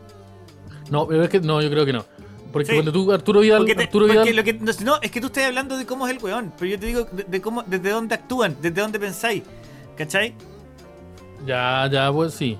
No, 0.89 1.05
pero 1.07 1.23
es 1.23 1.29
que 1.29 1.39
no, 1.41 1.61
yo 1.61 1.69
creo 1.69 1.85
que 1.85 1.93
no. 1.93 2.05
Porque 2.53 2.69
Sí. 2.69 2.73
cuando 2.75 2.93
tú, 2.93 3.11
Arturo 3.11 3.41
Vidal, 3.41 3.65
te- 3.65 3.83
Arturo 3.83 4.05
Vidal, 4.05 4.33
lo 4.35 4.43
que, 4.43 4.53
no, 4.53 4.71
no, 4.83 4.99
es 5.01 5.11
que 5.11 5.19
tú 5.19 5.27
estás 5.27 5.43
hablando 5.43 5.77
de 5.77 5.85
cómo 5.85 6.07
es 6.07 6.15
el 6.15 6.23
weón, 6.23 6.53
pero 6.57 6.71
yo 6.71 6.79
te 6.79 6.85
digo 6.85 7.03
de, 7.11 7.23
de 7.25 7.41
cómo, 7.41 7.63
desde 7.63 7.89
dónde 7.89 8.15
actúan, 8.15 8.55
desde 8.61 8.79
dónde 8.81 8.99
pensáis. 8.99 9.43
¿Cachai? 9.97 10.33
ya, 11.45 11.87
ya, 11.91 12.11
pues 12.11 12.33
sí. 12.33 12.57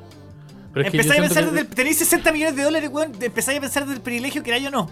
Pero 0.74 0.86
Empezáis 0.86 1.20
a 1.20 1.24
pensar 1.24 1.44
que- 1.46 1.50
desde 1.52 1.62
el, 1.62 1.68
tenéis 1.68 1.98
60 1.98 2.32
millones 2.32 2.56
de 2.56 2.64
dólares, 2.64 2.90
weón, 2.94 3.14
empezáis 3.20 3.58
a 3.58 3.62
pensar 3.62 3.84
desde 3.84 3.96
el 3.96 4.02
privilegio 4.02 4.44
que 4.44 4.50
era 4.52 4.60
yo 4.60 4.70
no. 4.70 4.90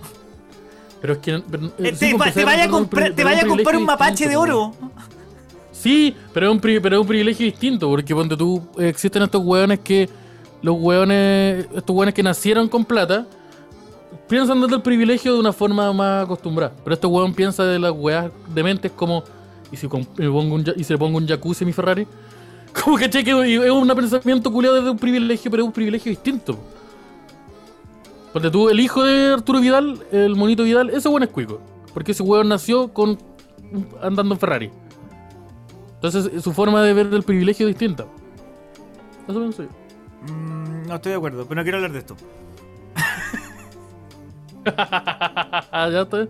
Pero 1.01 1.13
es 1.13 1.19
que. 1.19 1.43
pero, 1.51 1.65
eh, 1.67 1.71
Eh, 1.79 1.95
sí, 1.95 2.11
te, 2.11 2.15
pues, 2.17 2.29
va- 2.29 2.33
te 2.33 2.45
vaya 2.45 2.63
a 2.63 2.69
comprar, 2.69 3.11
te 3.13 3.21
un 3.21 3.25
vaya 3.29 3.41
a 3.43 3.45
comprar 3.47 3.75
un 3.75 3.85
privilegio 3.85 3.85
mapache 3.85 4.27
de 4.29 4.35
oro. 4.37 4.73
pues. 4.79 4.91
Sí, 5.86 6.15
pero 6.33 6.47
es 6.47 6.51
un, 6.51 6.59
pero 6.59 6.95
es 6.95 6.99
un 6.99 7.07
privilegio 7.07 7.45
distinto, 7.45 7.88
porque 7.88 8.15
ponte 8.15 8.36
tú, 8.36 8.59
existen 8.79 9.21
estos 9.21 9.45
hueones 9.45 9.81
que, 9.81 10.09
los 10.63 10.77
hueones, 10.79 11.67
estos 11.75 11.95
hueones 11.95 12.15
que 12.15 12.23
nacieron 12.23 12.67
con 12.67 12.83
plata, 12.83 13.27
piensan 14.27 14.59
desde 14.61 14.77
el 14.77 14.81
privilegio 14.81 15.36
de 15.36 15.39
una 15.39 15.53
forma 15.53 15.93
más 15.93 16.25
acostumbrada. 16.25 16.73
Pero 16.83 16.95
este 16.95 17.05
hueón 17.05 17.36
piensa 17.36 17.63
de 17.65 17.77
las 17.77 17.91
hueas 17.91 18.31
dementes 18.51 18.91
como, 18.93 19.23
¿y 19.71 19.77
si, 19.77 19.88
me 19.88 20.27
pongo 20.31 20.59
y 20.75 20.83
si 20.83 20.91
le 20.91 20.97
pongo 20.97 21.19
un 21.19 21.27
jacuzzi 21.27 21.63
a 21.63 21.67
mi 21.67 21.71
Ferrari? 21.71 22.07
Como 22.83 22.97
que 22.97 23.05
es 23.05 23.71
un 23.71 23.88
pensamiento 23.88 24.51
culiado 24.51 24.77
desde 24.77 24.89
un 24.89 24.97
privilegio, 24.97 25.51
pero 25.51 25.61
es 25.61 25.67
un 25.67 25.71
privilegio 25.71 26.09
distinto. 26.09 26.57
Ponte 28.33 28.49
tú, 28.49 28.69
el 28.69 28.79
hijo 28.79 29.03
de 29.03 29.33
Arturo 29.33 29.59
Vidal, 29.59 30.03
el 30.11 30.36
monito 30.36 30.63
Vidal, 30.63 30.89
ese 30.89 31.07
hueón 31.09 31.21
es 31.21 31.29
cuico. 31.29 31.61
Porque 31.93 32.13
ese 32.13 32.23
hueón 32.23 32.49
nació 32.49 32.91
con 32.91 33.19
andando 34.01 34.33
en 34.33 34.39
Ferrari. 34.39 34.71
Entonces 36.05 36.43
su 36.43 36.53
forma 36.53 36.81
de 36.83 36.93
ver 36.93 37.07
el 37.13 37.23
privilegio 37.23 37.67
es 37.67 37.75
distinta. 37.77 38.05
Eso 39.27 39.39
pienso 39.39 39.63
yo. 39.63 39.69
Mm, 40.33 40.87
no 40.87 40.95
estoy 40.95 41.11
de 41.11 41.17
acuerdo, 41.17 41.45
pero 41.47 41.59
no 41.59 41.63
quiero 41.63 41.77
hablar 41.77 41.91
de 41.91 41.99
esto. 41.99 42.15
ya 44.65 46.01
está. 46.01 46.27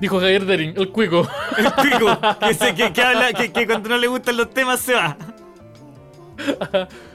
Dijo 0.00 0.18
Javier 0.18 0.44
Dering, 0.44 0.74
el 0.76 0.90
cuico. 0.90 1.26
El 1.56 1.66
pico, 1.66 2.18
que, 2.40 2.54
se- 2.54 2.74
que- 2.74 2.92
que 2.92 3.02
habla, 3.02 3.32
que, 3.32 3.52
que 3.52 3.66
cuando 3.66 3.88
no 3.90 3.96
le 3.98 4.08
gustan 4.08 4.36
los 4.36 4.50
temas 4.50 4.80
se 4.80 4.94
va. 4.94 5.16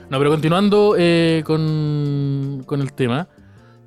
No, 0.10 0.18
pero 0.18 0.30
continuando 0.30 0.96
eh, 0.98 1.44
con, 1.46 2.64
con 2.66 2.80
el 2.82 2.94
tema. 2.94 3.28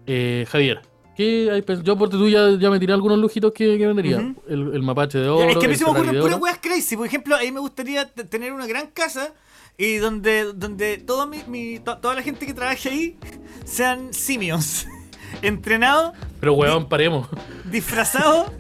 eh, 0.07 0.45
Javier, 0.51 0.83
¿qué 1.17 1.51
hay 1.53 1.63
pens- 1.63 1.83
Yo 1.83 1.97
por 1.97 2.09
tú 2.09 2.29
ya, 2.29 2.51
ya 2.59 2.71
me 2.71 2.79
tiré 2.79 2.93
algunos 2.93 3.19
lujitos 3.19 3.53
que, 3.53 3.77
que 3.79 3.87
vendería. 3.87 4.19
El, 4.49 4.75
el 4.75 4.83
mapache 4.83 5.19
de 5.19 5.29
oro. 5.29 5.49
es 5.51 5.57
que 5.57 5.67
a 5.67 5.69
mí 5.69 5.75
se 5.77 5.85
me 5.85 5.91
ocurren 5.91 6.21
puras 6.21 6.41
weas 6.41 6.59
crazy. 6.59 6.97
Por 6.97 7.07
ejemplo, 7.07 7.37
a 7.37 7.41
mí 7.41 7.51
me 7.53 7.61
gustaría 7.61 8.07
tener 8.09 8.53
una 8.53 8.67
gran 8.67 8.89
casa 8.89 9.33
y 9.79 9.97
donde, 9.97 10.53
donde 10.53 10.99
todo 10.99 11.27
mi, 11.27 11.39
mi- 11.49 11.79
to- 11.79 11.99
toda 11.99 12.15
la 12.15 12.23
gente 12.23 12.47
que 12.47 12.55
trabaje 12.55 12.89
ahí 12.89 13.17
sean 13.65 14.13
simios. 14.13 14.87
Entrenados, 15.43 16.13
Pero 16.41 16.53
weón, 16.55 16.89
paremos. 16.89 17.27
disfrazados 17.71 18.53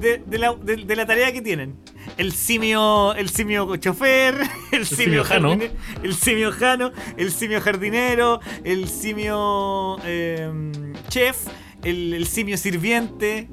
de, 0.00 0.18
de 0.24 0.38
la, 0.38 0.54
de- 0.54 0.76
de 0.84 0.96
la 0.96 1.04
tarea 1.06 1.32
que 1.32 1.42
tienen. 1.42 1.74
El 2.16 2.32
simio, 2.32 3.14
el 3.14 3.28
simio 3.28 3.76
chofer, 3.76 4.36
el 4.72 4.86
simio, 4.86 5.24
simio 5.24 5.24
jano. 5.24 5.58
el 6.02 6.14
simio 6.14 6.52
jano, 6.52 6.92
el 7.16 7.32
simio 7.32 7.60
jardinero, 7.60 8.40
el 8.62 8.88
simio 8.88 9.98
em, 10.04 10.94
chef, 11.08 11.48
el, 11.88 12.14
el 12.14 12.26
simio 12.26 12.56
sirviente. 12.56 13.48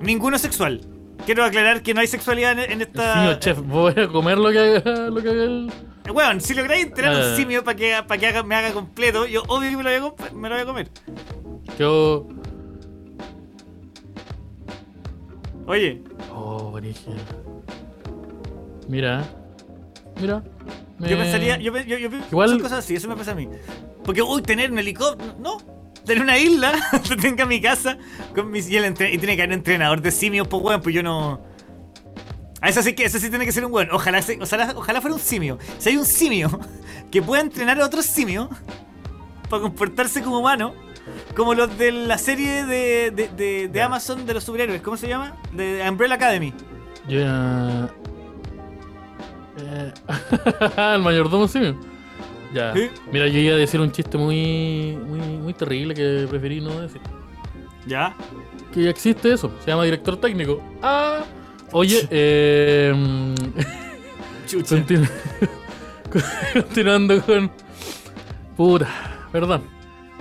Ninguno 0.00 0.38
sexual. 0.38 0.80
Quiero 1.26 1.44
aclarar 1.44 1.82
que 1.82 1.92
no 1.94 2.00
hay 2.00 2.06
sexualidad 2.06 2.58
en, 2.58 2.80
esta. 2.80 3.14
simio 3.14 3.34
chef, 3.38 3.58
voy 3.60 3.92
a 3.96 4.08
comer 4.08 4.38
lo 4.38 4.50
que 4.50 4.58
haga, 4.58 5.10
lo 5.10 5.20
que 5.22 5.28
haga 5.28 5.44
el. 5.44 5.72
Weón, 6.12 6.40
si 6.40 6.54
lográis 6.54 6.86
entrenar 6.86 7.20
Ah. 7.20 7.28
un 7.30 7.36
simio 7.36 7.62
para 7.64 7.76
que, 7.76 7.94
pa' 8.06 8.16
que 8.16 8.26
haga- 8.26 8.42
me 8.42 8.54
haga 8.54 8.72
completo, 8.72 9.26
yo 9.26 9.42
obvio 9.48 9.68
que 9.70 9.76
me 9.76 9.82
lo 9.82 9.90
voy 10.10 10.14
a, 10.28 10.32
me 10.32 10.48
lo 10.48 10.54
voy 10.54 10.62
a 10.62 10.66
comer. 10.66 10.88
Yo. 11.78 12.26
Oye, 15.66 16.02
Oh, 16.32 16.70
brígido. 16.72 17.16
Mira. 18.88 19.22
Mira. 20.20 20.42
yo 20.98 21.16
pensaría, 21.18 21.58
yo, 21.58 21.76
yo, 21.76 21.98
yo 21.98 22.08
Igual- 22.30 22.60
cosas 22.62 22.78
así, 22.78 22.94
eso 22.94 23.06
me 23.08 23.16
pasa 23.16 23.32
a 23.32 23.34
mí. 23.34 23.48
Porque, 24.04 24.22
uy, 24.22 24.40
tener 24.42 24.72
un 24.72 24.78
helicóptero, 24.78 25.34
no. 25.38 25.58
Tener 26.08 26.24
una 26.24 26.36
isla, 26.38 26.72
que 27.08 27.14
tenga 27.16 27.46
mi 27.46 27.60
casa 27.60 27.96
con 28.34 28.50
mis, 28.50 28.68
y, 28.68 28.76
el 28.76 28.84
entre- 28.86 29.12
y 29.14 29.18
tiene 29.18 29.36
que 29.36 29.42
haber 29.42 29.50
un 29.50 29.58
entrenador 29.60 30.00
de 30.02 30.10
simios, 30.10 30.48
pues 30.48 30.60
weón, 30.62 30.82
pues 30.82 30.92
yo 30.94 31.02
no. 31.04 31.40
A 32.60 32.68
eso 32.70 32.82
sí 32.82 32.94
que 32.94 33.04
eso 33.04 33.20
sí 33.20 33.30
tiene 33.30 33.44
que 33.44 33.52
ser 33.52 33.64
un 33.64 33.72
weón. 33.72 33.88
Ojalá, 33.92 34.20
ojalá, 34.40 34.72
ojalá 34.76 35.00
fuera 35.00 35.14
un 35.14 35.20
simio. 35.20 35.58
Si 35.78 35.90
hay 35.90 35.96
un 35.96 36.04
simio 36.04 36.58
que 37.12 37.22
pueda 37.22 37.40
entrenar 37.42 37.80
a 37.80 37.86
otros 37.86 38.04
simios 38.06 38.48
para 39.48 39.62
comportarse 39.62 40.22
como 40.22 40.40
humano, 40.40 40.74
como 41.36 41.54
los 41.54 41.78
de 41.78 41.92
la 41.92 42.18
serie 42.18 42.64
de, 42.64 43.10
de, 43.12 43.28
de- 43.28 43.68
de 43.68 43.82
Amazon 43.82 44.26
de 44.26 44.34
los 44.34 44.42
superhéroes, 44.44 44.82
¿cómo 44.82 44.96
se 44.96 45.06
llama? 45.08 45.36
De 45.52 45.86
Umbrella 45.88 46.14
Academy. 46.16 46.52
Yo 47.08 47.20
ya. 47.20 47.88
Eh, 49.60 49.92
el 50.94 51.02
mayordomo 51.02 51.46
simio. 51.48 51.78
Ya. 52.54 52.72
Mira, 53.12 53.26
yo 53.28 53.38
iba 53.40 53.54
a 53.54 53.58
decir 53.58 53.80
un 53.80 53.92
chiste 53.92 54.16
muy, 54.16 54.96
muy, 55.06 55.18
muy 55.20 55.54
terrible 55.54 55.94
que 55.94 56.26
preferí 56.28 56.60
no 56.60 56.80
decir. 56.80 57.00
¿Ya? 57.86 58.14
Que 58.72 58.84
ya 58.84 58.90
existe 58.90 59.32
eso. 59.32 59.50
Se 59.64 59.70
llama 59.70 59.84
director 59.84 60.16
técnico. 60.18 60.62
Ah. 60.82 61.24
Oye, 61.72 62.06
eh, 62.10 63.34
Chucha. 64.46 64.76
continu- 64.76 65.08
continuando 66.52 67.22
con. 67.22 67.50
Puta, 68.56 68.88
perdón. 69.30 69.62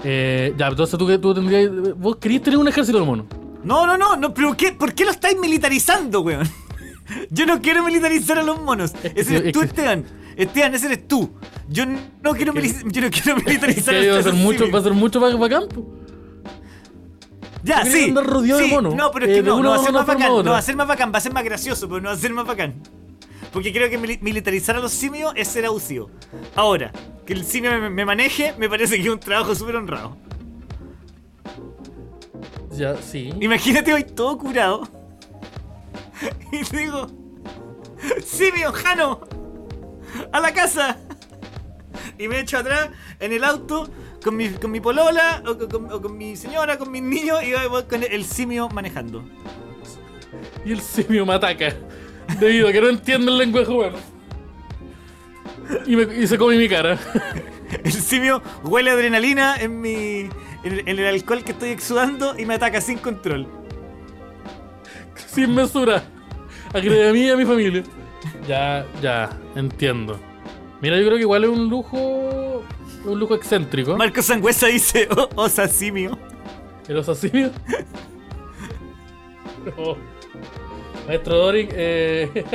Eh, 0.04 0.54
ya, 0.58 0.68
entonces 0.68 0.98
tú, 1.00 1.20
tú 1.20 1.34
tendrías. 1.34 1.70
Vos 1.98 2.18
querías 2.18 2.44
tener 2.44 2.60
un 2.60 2.68
ejército 2.68 3.00
de 3.00 3.06
monos. 3.06 3.26
No, 3.64 3.86
no, 3.88 3.98
no, 3.98 4.16
no, 4.16 4.34
pero 4.34 4.56
¿qué? 4.56 4.72
¿por 4.74 4.94
qué 4.94 5.06
lo 5.06 5.12
estáis 5.12 5.38
militarizando, 5.40 6.22
weón? 6.22 6.48
Yo 7.32 7.46
no 7.46 7.62
quiero 7.62 7.84
militarizar 7.84 8.38
a 8.38 8.44
los 8.44 8.62
monos. 8.62 8.94
Ese 9.04 9.38
eres 9.38 9.48
es 9.48 9.52
tú, 9.54 9.62
Esteban. 9.62 10.06
Esteban, 10.38 10.74
ese 10.76 10.86
eres 10.88 11.08
tú. 11.08 11.32
Yo 11.68 11.86
no 11.86 12.34
quiero, 12.34 12.54
que- 12.54 12.62
mili- 12.62 12.92
yo 12.92 13.02
no 13.02 13.10
quiero 13.10 13.38
Es 13.38 13.46
militarizar 13.46 13.94
que 13.96 14.12
va 14.12 14.20
a 14.20 14.24
ser 14.24 14.34
mucho, 14.34 14.72
va 14.72 14.80
a 14.80 14.84
ser 14.84 14.94
mucho 14.94 15.20
para, 15.20 15.38
para 15.38 15.60
campo. 15.60 15.86
Ya, 17.64 17.84
sí. 17.84 18.06
andar 18.06 18.26
rodeado 18.26 18.60
de 18.62 18.68
sí. 18.68 18.72
monos. 18.72 18.96
No, 18.96 19.12
pero 19.12 19.26
es 19.26 19.32
Eh, 19.32 19.36
que 19.36 19.44
no, 19.44 19.62
no 19.62 19.70
va 19.72 19.76
a 19.76 19.80
ser 19.80 19.92
más 19.92 20.06
bacán. 20.06 20.30
No 20.30 20.52
va 20.52 20.58
a 20.58 20.62
ser 20.62 20.76
más 20.76 20.88
bacán, 20.88 21.12
va 21.14 21.18
a 21.18 21.22
ser 21.22 21.34
más 21.34 21.44
gracioso, 21.44 21.88
pero 21.90 22.00
no 22.02 22.10
va 22.10 22.16
a 22.16 22.18
ser 22.18 22.32
más 22.32 22.46
bacán. 22.46 22.76
Porque 23.52 23.74
creo 23.74 23.90
que 23.90 24.00
mili- 24.00 24.22
militarizar 24.22 24.76
a 24.76 24.80
los 24.80 24.92
simios 24.92 25.34
es 25.36 25.48
ser 25.48 25.66
abusivo. 25.66 26.10
Ahora, 26.56 26.92
que 27.26 27.34
el 27.34 27.44
simio 27.44 27.72
me, 27.72 27.90
me 27.90 28.06
maneje, 28.06 28.54
me 28.58 28.70
parece 28.70 28.96
que 28.96 29.02
es 29.02 29.10
un 29.10 29.20
trabajo 29.20 29.56
súper 29.56 29.76
honrado. 29.78 30.16
Ya, 32.72 32.96
sí. 32.98 33.34
Imagínate 33.42 33.94
hoy 33.94 34.04
todo 34.04 34.38
curado. 34.38 34.88
Y 36.52 36.64
digo, 36.76 37.08
simio, 38.26 38.72
Jano, 38.72 39.20
a 40.32 40.40
la 40.40 40.54
casa. 40.54 40.98
Y 42.18 42.28
me 42.28 42.40
echo 42.40 42.58
atrás 42.58 42.90
en 43.20 43.34
el 43.34 43.44
auto 43.44 43.90
con 44.24 44.36
mi, 44.36 44.50
con 44.50 44.72
mi 44.72 44.80
polola 44.80 45.44
o 45.48 45.58
con, 45.68 45.92
o 45.92 46.02
con 46.02 46.18
mi 46.18 46.36
señora, 46.36 46.78
con 46.78 46.92
mis 46.92 47.02
niños 47.02 47.44
y 47.44 47.54
voy 47.68 47.84
con 47.84 48.04
el 48.04 48.26
simio 48.26 48.70
manejando. 48.70 49.24
Y 50.66 50.72
el 50.72 50.82
simio 50.82 51.26
me 51.26 51.34
ataca. 51.34 51.74
Debido 52.40 52.68
a 52.68 52.72
que 52.72 52.82
no 52.82 52.90
entiende 52.90 53.32
el 53.32 53.38
lenguaje 53.38 53.72
humano. 53.72 53.98
Y, 55.86 55.96
me- 55.96 56.16
y 56.24 56.28
se 56.28 56.38
come 56.38 56.58
mi 56.58 56.68
cara. 56.70 56.98
El 57.84 57.92
simio 57.92 58.42
huele 58.64 58.92
adrenalina 58.92 59.56
en 59.58 59.82
mi. 59.82 60.30
En 60.64 60.74
el, 60.74 60.80
en 60.88 61.00
el 61.00 61.06
alcohol 61.06 61.44
que 61.44 61.52
estoy 61.52 61.70
exudando 61.70 62.38
y 62.38 62.46
me 62.46 62.56
ataca 62.56 62.82
sin 62.82 62.98
control. 62.98 63.48
Sin 65.28 65.54
mesura. 65.54 66.04
Agrede 66.74 67.10
a 67.10 67.14
mí 67.14 67.22
y 67.22 67.30
a 67.30 67.36
mi 67.38 67.46
familia. 67.46 67.84
Ya, 68.48 68.86
ya, 69.02 69.30
entiendo. 69.56 70.20
Mira, 70.82 70.98
yo 70.98 71.06
creo 71.06 71.18
que 71.18 71.24
igual 71.24 71.44
es 71.44 71.50
un 71.50 71.70
lujo. 71.70 72.64
Un 73.06 73.20
lujo 73.20 73.36
excéntrico. 73.36 73.96
Marco 73.98 74.22
Sangüesa 74.22 74.68
dice, 74.68 75.08
oh, 75.16 75.30
osa 75.36 75.68
simio. 75.68 76.18
¿El 76.88 76.98
oso 76.98 77.16
simio? 77.16 77.52
No. 79.78 79.98
Maestro 81.08 81.36
Doric, 81.36 81.72
eh. 81.74 82.46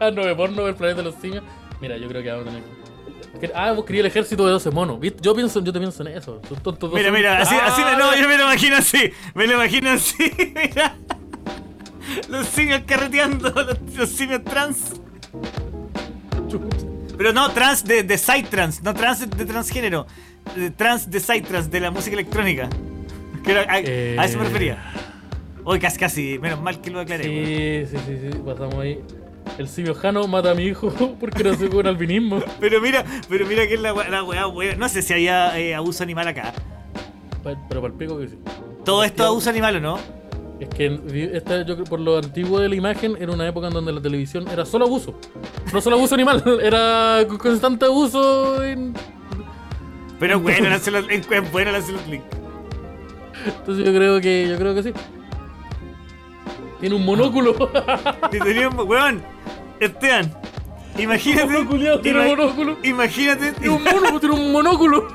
no 0.14 0.22
me 0.22 0.34
porno 0.34 0.68
el 0.68 0.74
planeta 0.74 0.98
de 1.02 1.10
los 1.10 1.14
simios. 1.14 1.42
Mira, 1.80 1.96
yo 1.96 2.06
creo 2.08 2.22
que 2.22 2.30
vamos 2.30 2.46
a 2.46 2.50
tener 2.50 3.54
Ah, 3.54 3.72
vos 3.72 3.86
querías 3.86 4.00
el 4.00 4.06
ejército 4.08 4.44
de 4.44 4.52
12 4.52 4.70
monos. 4.70 5.00
¿viste? 5.00 5.20
Yo 5.22 5.34
pienso, 5.34 5.62
yo 5.62 5.72
te 5.72 5.78
pienso 5.78 6.02
en 6.02 6.08
eso. 6.08 6.42
Son 6.46 6.58
tontos 6.58 6.92
Mira, 6.92 7.08
12 7.08 7.16
mira, 7.16 7.38
así, 7.38 7.54
así 7.54 7.80
me, 7.82 7.90
Ah, 7.90 7.96
no, 7.96 8.16
yo 8.16 8.28
me 8.28 8.36
lo 8.36 8.44
imagino 8.44 8.76
así. 8.76 9.12
Me 9.34 9.46
lo 9.46 9.54
imagino 9.54 9.90
así, 9.90 10.30
mira. 10.54 10.94
Los 12.28 12.46
simios 12.48 12.82
carreteando, 12.86 13.50
los, 13.50 13.96
los 13.96 14.08
simios 14.10 14.44
trans. 14.44 15.00
Pero 17.16 17.32
no, 17.32 17.50
trans 17.50 17.84
de, 17.84 18.02
de 18.04 18.16
side 18.18 18.44
trans, 18.44 18.82
no 18.82 18.94
trans 18.94 19.20
de, 19.20 19.26
de 19.26 19.44
transgénero. 19.44 20.06
De 20.54 20.70
trans 20.70 21.10
de 21.10 21.20
side 21.20 21.42
trans, 21.42 21.70
de 21.70 21.80
la 21.80 21.90
música 21.90 22.14
electrónica. 22.14 22.68
Que 23.44 23.52
era- 23.52 23.62
a, 23.72 23.76
a 23.76 24.24
eso 24.24 24.36
me 24.38 24.44
Eh. 24.44 24.48
refería. 24.48 24.92
Hoy 25.64 25.78
casi, 25.78 25.98
casi, 25.98 26.38
menos 26.38 26.60
mal 26.60 26.80
que 26.80 26.90
lo 26.90 27.00
aclaré. 27.00 27.86
Sí, 27.86 27.96
sí, 27.96 28.02
sí, 28.06 28.18
sí, 28.32 28.38
pasamos 28.44 28.74
ahí. 28.76 29.00
El 29.58 29.68
simio 29.68 29.94
Jano 29.94 30.26
mata 30.26 30.50
a 30.50 30.54
mi 30.54 30.64
hijo 30.64 30.90
porque 31.20 31.44
no 31.44 31.54
se 31.54 31.68
con 31.68 31.86
albinismo. 31.86 32.42
Pero 32.60 32.80
mira, 32.80 33.04
pero 33.28 33.46
mira 33.46 33.66
que 33.66 33.74
es 33.74 33.80
la 33.80 33.94
weá, 33.94 34.08
la 34.08 34.22
weá, 34.24 34.46
weá. 34.48 34.76
No 34.76 34.88
sé 34.88 35.02
si 35.02 35.12
había 35.12 35.58
eh, 35.58 35.74
abuso 35.74 36.02
animal 36.02 36.28
acá. 36.28 36.52
Pero 37.42 37.80
para 37.80 37.86
el 37.86 37.92
pico 37.94 38.18
que 38.18 38.28
sí. 38.28 38.38
¿Todo 38.84 39.04
esto 39.04 39.22
es 39.22 39.28
abuso 39.28 39.50
animal 39.50 39.76
o 39.76 39.80
no? 39.80 39.98
Es 40.60 40.68
que 40.70 41.00
esta, 41.34 41.62
yo 41.64 41.74
creo 41.76 41.84
por 41.86 42.00
lo 42.00 42.18
antiguo 42.18 42.58
de 42.58 42.68
la 42.68 42.74
imagen 42.74 43.16
era 43.20 43.30
una 43.32 43.46
época 43.46 43.68
en 43.68 43.74
donde 43.74 43.92
la 43.92 44.00
televisión 44.00 44.46
era 44.48 44.64
solo 44.66 44.86
abuso. 44.86 45.14
No 45.72 45.80
solo 45.80 45.96
abuso 45.96 46.14
animal, 46.16 46.42
era 46.62 47.24
con- 47.28 47.38
constante 47.38 47.84
abuso 47.86 48.62
en... 48.64 48.92
Pero 50.18 50.40
bueno, 50.40 50.68
es 50.74 50.88
es 50.88 51.52
bueno 51.52 51.70
los 51.70 51.88
links. 52.08 52.26
Entonces 53.46 53.86
yo 53.86 53.92
creo 53.94 54.20
que 54.20 54.48
yo 54.50 54.56
creo 54.58 54.74
que 54.74 54.82
sí. 54.82 54.92
Tiene 56.80 56.96
un 56.96 57.04
monóculo. 57.04 57.54
Y 58.32 58.38
teníamos, 58.40 58.84
weón, 58.84 59.22
Esteban, 59.78 60.32
imagínate. 60.98 61.46
Mono 61.46 61.68
culiao, 61.68 62.00
tiene 62.00 62.18
ima- 62.20 62.36
monóculo. 62.36 62.76
Imagínate. 62.82 63.52
Tiene 63.52 63.74
un 63.76 63.84
mono, 63.84 64.18
tiene 64.18 64.34
un 64.34 64.50
monóculo. 64.52 65.06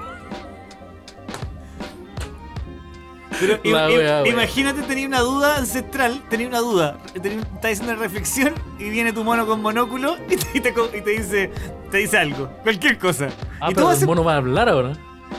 Pero 3.48 3.60
im- 3.64 3.74
La 3.74 3.90
im- 3.90 3.98
wea, 3.98 4.22
wea. 4.24 4.32
imagínate 4.32 4.82
tener 4.84 5.08
una 5.08 5.20
duda 5.20 5.58
ancestral, 5.58 6.22
tener 6.30 6.48
una 6.48 6.60
duda, 6.60 6.98
estás 7.14 7.34
haciendo 7.64 7.94
una 7.94 7.96
reflexión 8.02 8.54
y 8.80 8.90
viene 8.90 9.12
tu 9.14 9.24
mono 9.24 9.46
con 9.46 9.62
monóculo 9.62 10.18
y 10.30 10.38
te, 10.38 10.58
y 10.58 10.62
te 10.62 10.74
co- 10.74 10.90
y 10.96 11.02
te 11.02 11.10
dice 11.12 11.52
te 11.92 11.98
dice 11.98 12.18
algo, 12.18 12.50
cualquier 12.64 12.98
cosa. 12.98 13.28
Ah, 13.60 13.70
y 13.72 13.76
pero 13.76 13.92
el 13.92 14.06
mono 14.06 14.24
va 14.24 14.34
a 14.34 14.38
hablar 14.38 14.70
ahora. 14.70 14.94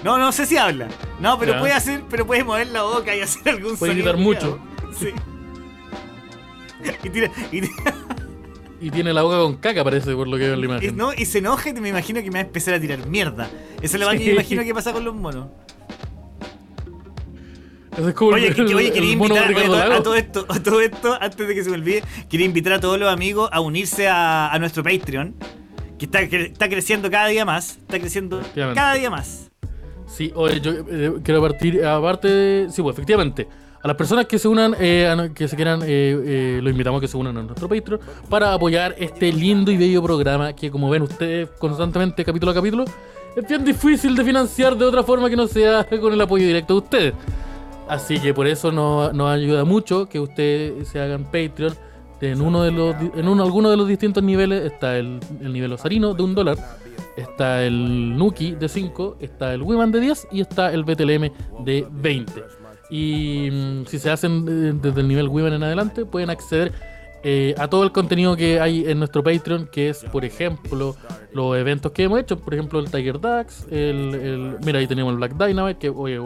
No, 0.05 0.19
no 0.19 0.31
sé 0.33 0.45
si 0.47 0.57
habla. 0.57 0.89
No, 1.21 1.39
pero 1.39 1.53
Ya. 1.55 1.61
puede 1.61 1.73
hacer, 1.73 2.03
pero 2.11 2.27
puede 2.27 2.45
mover 2.45 2.67
la 2.69 2.83
boca 2.83 3.15
y 3.17 3.21
hacer 3.21 3.49
algún 3.49 3.77
Puede 3.77 3.93
sonido 3.93 4.13
gritar 4.13 4.17
mucho. 4.17 4.59
Sí. 4.99 5.09
Y 7.03 7.09
tira, 7.11 7.31
y, 7.51 7.61
tira- 7.63 7.95
Y 8.81 8.91
tiene 8.91 9.13
la 9.15 9.23
boca 9.23 9.39
con 9.39 9.55
caca, 9.57 9.83
parece, 9.83 10.15
por 10.15 10.29
lo 10.29 10.37
que 10.37 10.45
veo 10.45 10.55
en 10.55 10.61
la 10.61 10.67
y 10.67 10.69
imagen. 10.69 10.97
no, 10.97 11.13
y 11.15 11.25
se 11.25 11.39
enoja 11.39 11.71
y 11.71 11.73
me 11.73 11.89
imagino 11.89 12.21
que 12.21 12.27
me 12.31 12.35
va 12.35 12.39
a 12.41 12.47
empezar 12.47 12.75
a 12.75 12.81
tirar 12.81 13.07
mierda. 13.07 13.49
Eso 13.81 13.97
es 13.97 14.07
que 14.07 14.19
Sí. 14.19 14.25
me 14.27 14.33
imagino 14.33 14.63
que 14.65 14.75
pasa 14.75 14.93
con 14.93 15.05
los 15.05 15.15
monos. 15.15 15.47
Es 17.97 18.15
como 18.15 18.33
Oye, 18.33 18.49
el, 18.49 18.55
que, 18.55 18.63
oye, 18.63 18.93
quería 18.93 19.13
invitar 19.13 19.49
oye, 19.55 19.95
a, 19.95 20.03
todo, 20.03 20.15
esto, 20.17 20.47
a 20.49 20.61
todo 20.61 20.81
esto, 20.81 21.17
antes 21.21 21.47
de 21.47 21.55
que 21.55 21.63
se 21.63 21.71
me 21.71 21.77
olvide, 21.77 22.03
quería 22.29 22.47
invitar 22.47 22.73
a 22.75 22.81
todos 22.81 22.99
los 22.99 23.09
amigos 23.13 23.49
a 23.53 23.61
unirse 23.61 24.09
a, 24.09 24.51
a 24.53 24.59
nuestro 24.59 24.83
Patreon, 24.83 25.35
que 25.99 26.07
está, 26.07 26.29
que 26.29 26.43
está 26.47 26.69
creciendo 26.69 27.11
cada 27.11 27.29
día 27.29 27.45
más, 27.45 27.79
está 27.79 27.99
creciendo 28.01 28.41
cada 28.75 28.95
día 28.95 29.11
más. 29.11 29.51
Sí, 30.07 30.33
oye, 30.35 30.61
yo 30.61 30.73
eh, 30.91 31.15
quiero 31.23 31.41
partir, 31.41 31.85
aparte, 31.85 32.29
de- 32.29 32.71
sí, 32.71 32.83
pues 32.83 32.95
efectivamente, 32.95 33.49
a 33.83 33.87
las 33.89 33.97
personas 33.97 34.27
que 34.27 34.39
se 34.39 34.49
unan, 34.49 34.75
eh, 34.81 35.07
a 35.07 35.33
que 35.33 35.47
se 35.47 35.57
quieran, 35.57 35.83
eh, 35.83 35.87
eh, 35.87 36.61
los 36.63 36.71
invitamos 36.73 36.99
a 36.99 37.01
que 37.01 37.09
se 37.09 37.17
unan 37.17 37.37
a 37.37 37.43
nuestro 37.43 37.69
Patreon 37.69 38.01
para 38.29 38.53
apoyar 38.55 38.95
este 38.99 39.33
lindo 39.33 39.71
y 39.71 39.77
bello 39.77 40.03
programa 40.03 40.53
que, 40.53 40.71
como 40.71 40.91
ven 40.91 41.03
ustedes 41.03 41.49
constantemente, 41.59 42.25
capítulo 42.25 42.51
a 42.53 42.55
capítulo, 42.55 42.85
es 43.37 43.47
bien 43.49 43.65
difícil 43.65 44.15
de 44.17 44.25
financiar 44.25 44.77
de 44.77 44.85
otra 44.85 45.03
forma 45.03 45.29
que 45.29 45.37
no 45.37 45.47
sea 45.47 45.85
con 46.01 46.13
el 46.13 46.21
apoyo 46.21 46.47
directo 46.47 46.75
de 46.75 46.79
ustedes. 46.81 47.15
Así 47.89 48.19
que 48.19 48.33
por 48.33 48.47
eso 48.47 48.73
nos, 48.73 49.13
ayuda 49.31 49.65
mucho 49.65 50.09
que 50.09 50.21
ustedes 50.21 50.89
se 50.89 51.01
hagan 51.01 51.25
Patreon. 51.25 51.75
En 52.21 52.41
uno 52.41 52.63
de 52.63 52.71
los 52.71 52.97
en 53.17 53.29
uno, 53.29 53.43
alguno 53.43 53.69
de 53.69 53.77
los 53.77 53.87
distintos 53.87 54.23
niveles 54.23 54.73
está 54.73 54.97
el, 54.97 55.21
el 55.43 55.53
nivel 55.53 55.71
osarino 55.75 56.15
de 56.15 56.23
un 56.23 56.35
dólar, 56.35 56.57
está 57.19 57.63
el 57.63 58.17
Nuki 58.17 58.53
de 58.53 58.67
5, 58.67 59.19
está 59.21 59.53
el 59.53 59.63
Wiman 59.63 59.93
de 59.93 60.01
10 60.01 60.29
y 60.33 60.41
está 60.41 60.73
el 60.73 60.85
BTLM 60.85 61.31
de 61.65 61.87
20. 61.91 62.33
Y 62.89 63.51
mm, 63.51 63.87
si 63.87 63.99
se 63.99 64.11
hacen 64.11 64.47
eh, 64.49 64.79
desde 64.81 65.01
el 65.01 65.09
nivel 65.09 65.29
Wiman 65.29 65.53
en 65.53 65.63
adelante, 65.65 66.07
pueden 66.07 66.31
acceder 66.31 66.73
eh, 67.23 67.55
a 67.59 67.69
todo 67.69 67.85
el 67.85 67.93
contenido 67.93 68.37
que 68.37 68.61
hay 68.61 68.89
en 68.89 68.99
nuestro 68.99 69.23
Patreon, 69.23 69.67
que 69.67 69.89
es, 69.89 70.05
por 70.05 70.25
ejemplo, 70.25 70.95
los 71.33 71.57
eventos 71.57 71.93
que 71.93 72.05
hemos 72.05 72.21
hecho, 72.21 72.39
por 72.39 72.55
ejemplo, 72.55 72.79
el 72.81 72.91
Tiger 72.91 73.21
Dax, 73.21 73.67
el, 73.71 74.59
mira, 74.65 74.79
ahí 74.79 74.87
tenemos 74.87 75.13
el 75.13 75.17
Black 75.17 75.35
Dynamite, 75.37 75.79
que, 75.79 75.89
oye, 75.89 76.21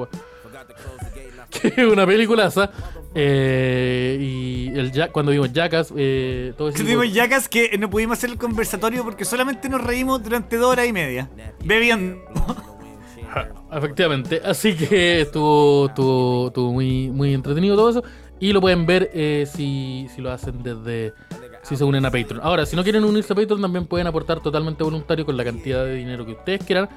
que 1.62 1.68
es 1.68 1.92
una 1.92 2.06
peliculaza. 2.06 2.70
eh, 3.14 4.16
y 4.20 4.68
el 4.78 4.92
Ja- 4.92 5.08
cuando 5.10 5.32
vimos 5.32 5.52
Jackass, 5.52 5.92
eh, 5.96 6.52
todo 6.56 6.68
ese 6.68 6.82
Tuvimos 6.82 7.12
yacas 7.12 7.48
que 7.48 7.76
no 7.78 7.88
pudimos 7.90 8.18
hacer 8.18 8.30
el 8.30 8.38
conversatorio 8.38 9.02
porque 9.04 9.24
solamente 9.24 9.68
nos 9.68 9.82
reímos 9.82 10.22
durante 10.22 10.56
dos 10.56 10.70
horas 10.72 10.86
y 10.86 10.92
media. 10.92 11.28
Bebiendo. 11.64 12.20
Efectivamente, 13.72 14.40
así 14.44 14.74
que 14.74 15.20
estuvo, 15.22 15.86
estuvo, 15.88 16.46
estuvo 16.48 16.72
muy, 16.72 17.08
muy 17.10 17.34
entretenido 17.34 17.76
todo 17.76 17.90
eso. 17.90 18.02
Y 18.40 18.52
lo 18.52 18.60
pueden 18.60 18.86
ver 18.86 19.10
eh, 19.12 19.46
si, 19.52 20.06
si 20.14 20.22
lo 20.22 20.30
hacen 20.30 20.62
desde. 20.62 21.12
Si 21.68 21.76
se 21.76 21.84
unen 21.84 22.04
a 22.06 22.10
Patreon. 22.10 22.40
Ahora, 22.42 22.64
si 22.64 22.76
no 22.76 22.82
quieren 22.82 23.04
unirse 23.04 23.32
a 23.32 23.36
Patreon, 23.36 23.60
también 23.60 23.86
pueden 23.86 24.06
aportar 24.06 24.40
totalmente 24.40 24.82
voluntario 24.82 25.26
con 25.26 25.36
la 25.36 25.44
cantidad 25.44 25.84
de 25.84 25.94
dinero 25.96 26.24
que 26.24 26.32
ustedes 26.32 26.64
quieran 26.64 26.88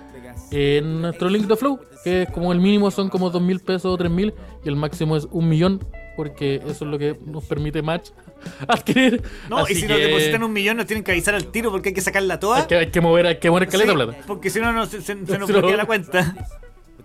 en 0.52 1.02
nuestro 1.02 1.30
link 1.30 1.46
de 1.48 1.56
Flow, 1.58 1.80
que 2.04 2.24
es 2.24 2.30
como 2.30 2.52
el 2.54 2.60
mínimo 2.60 2.90
son 2.92 3.10
como 3.10 3.30
dos 3.30 3.42
mil 3.42 3.60
pesos 3.60 3.86
o 3.86 3.98
tres 3.98 4.12
mil 4.12 4.34
y 4.64 4.70
el 4.70 4.76
máximo 4.76 5.16
es 5.18 5.28
un 5.32 5.48
millón, 5.50 5.86
porque 6.16 6.56
eso 6.66 6.72
es 6.86 6.92
lo 6.92 6.98
que 6.98 7.18
nos 7.26 7.44
permite 7.46 7.82
Match 7.82 8.10
adquirir. 8.68 9.22
No, 9.50 9.58
Así 9.60 9.74
y 9.74 9.76
si 9.76 9.82
que 9.84 9.88
nos 9.90 9.98
depositan 10.02 10.44
un 10.44 10.54
millón 10.54 10.78
nos 10.78 10.86
tienen 10.88 11.04
que 11.04 11.12
avisar 11.12 11.36
al 11.36 11.48
tiro 11.48 11.70
porque 11.72 11.90
hay 11.90 11.96
que 11.96 12.02
sacarla 12.02 12.40
toda. 12.40 12.60
hay 12.62 12.68
que, 12.68 12.76
hay 12.76 12.92
que 12.92 13.02
mover, 13.02 13.28
hay 13.28 13.38
que 13.40 13.50
mover 13.50 13.68
caleta 13.68 13.92
Sí, 13.92 13.96
plata. 13.96 14.18
Porque 14.28 14.50
si 14.50 14.60
no, 14.62 14.72
no 14.72 14.86
se, 14.86 15.02
se- 15.02 15.04
se 15.04 15.16
nos 15.16 15.28
Si 15.48 15.54
no- 15.54 15.60
bloquea 15.60 15.78
la 15.78 15.86
cuenta. 15.86 16.34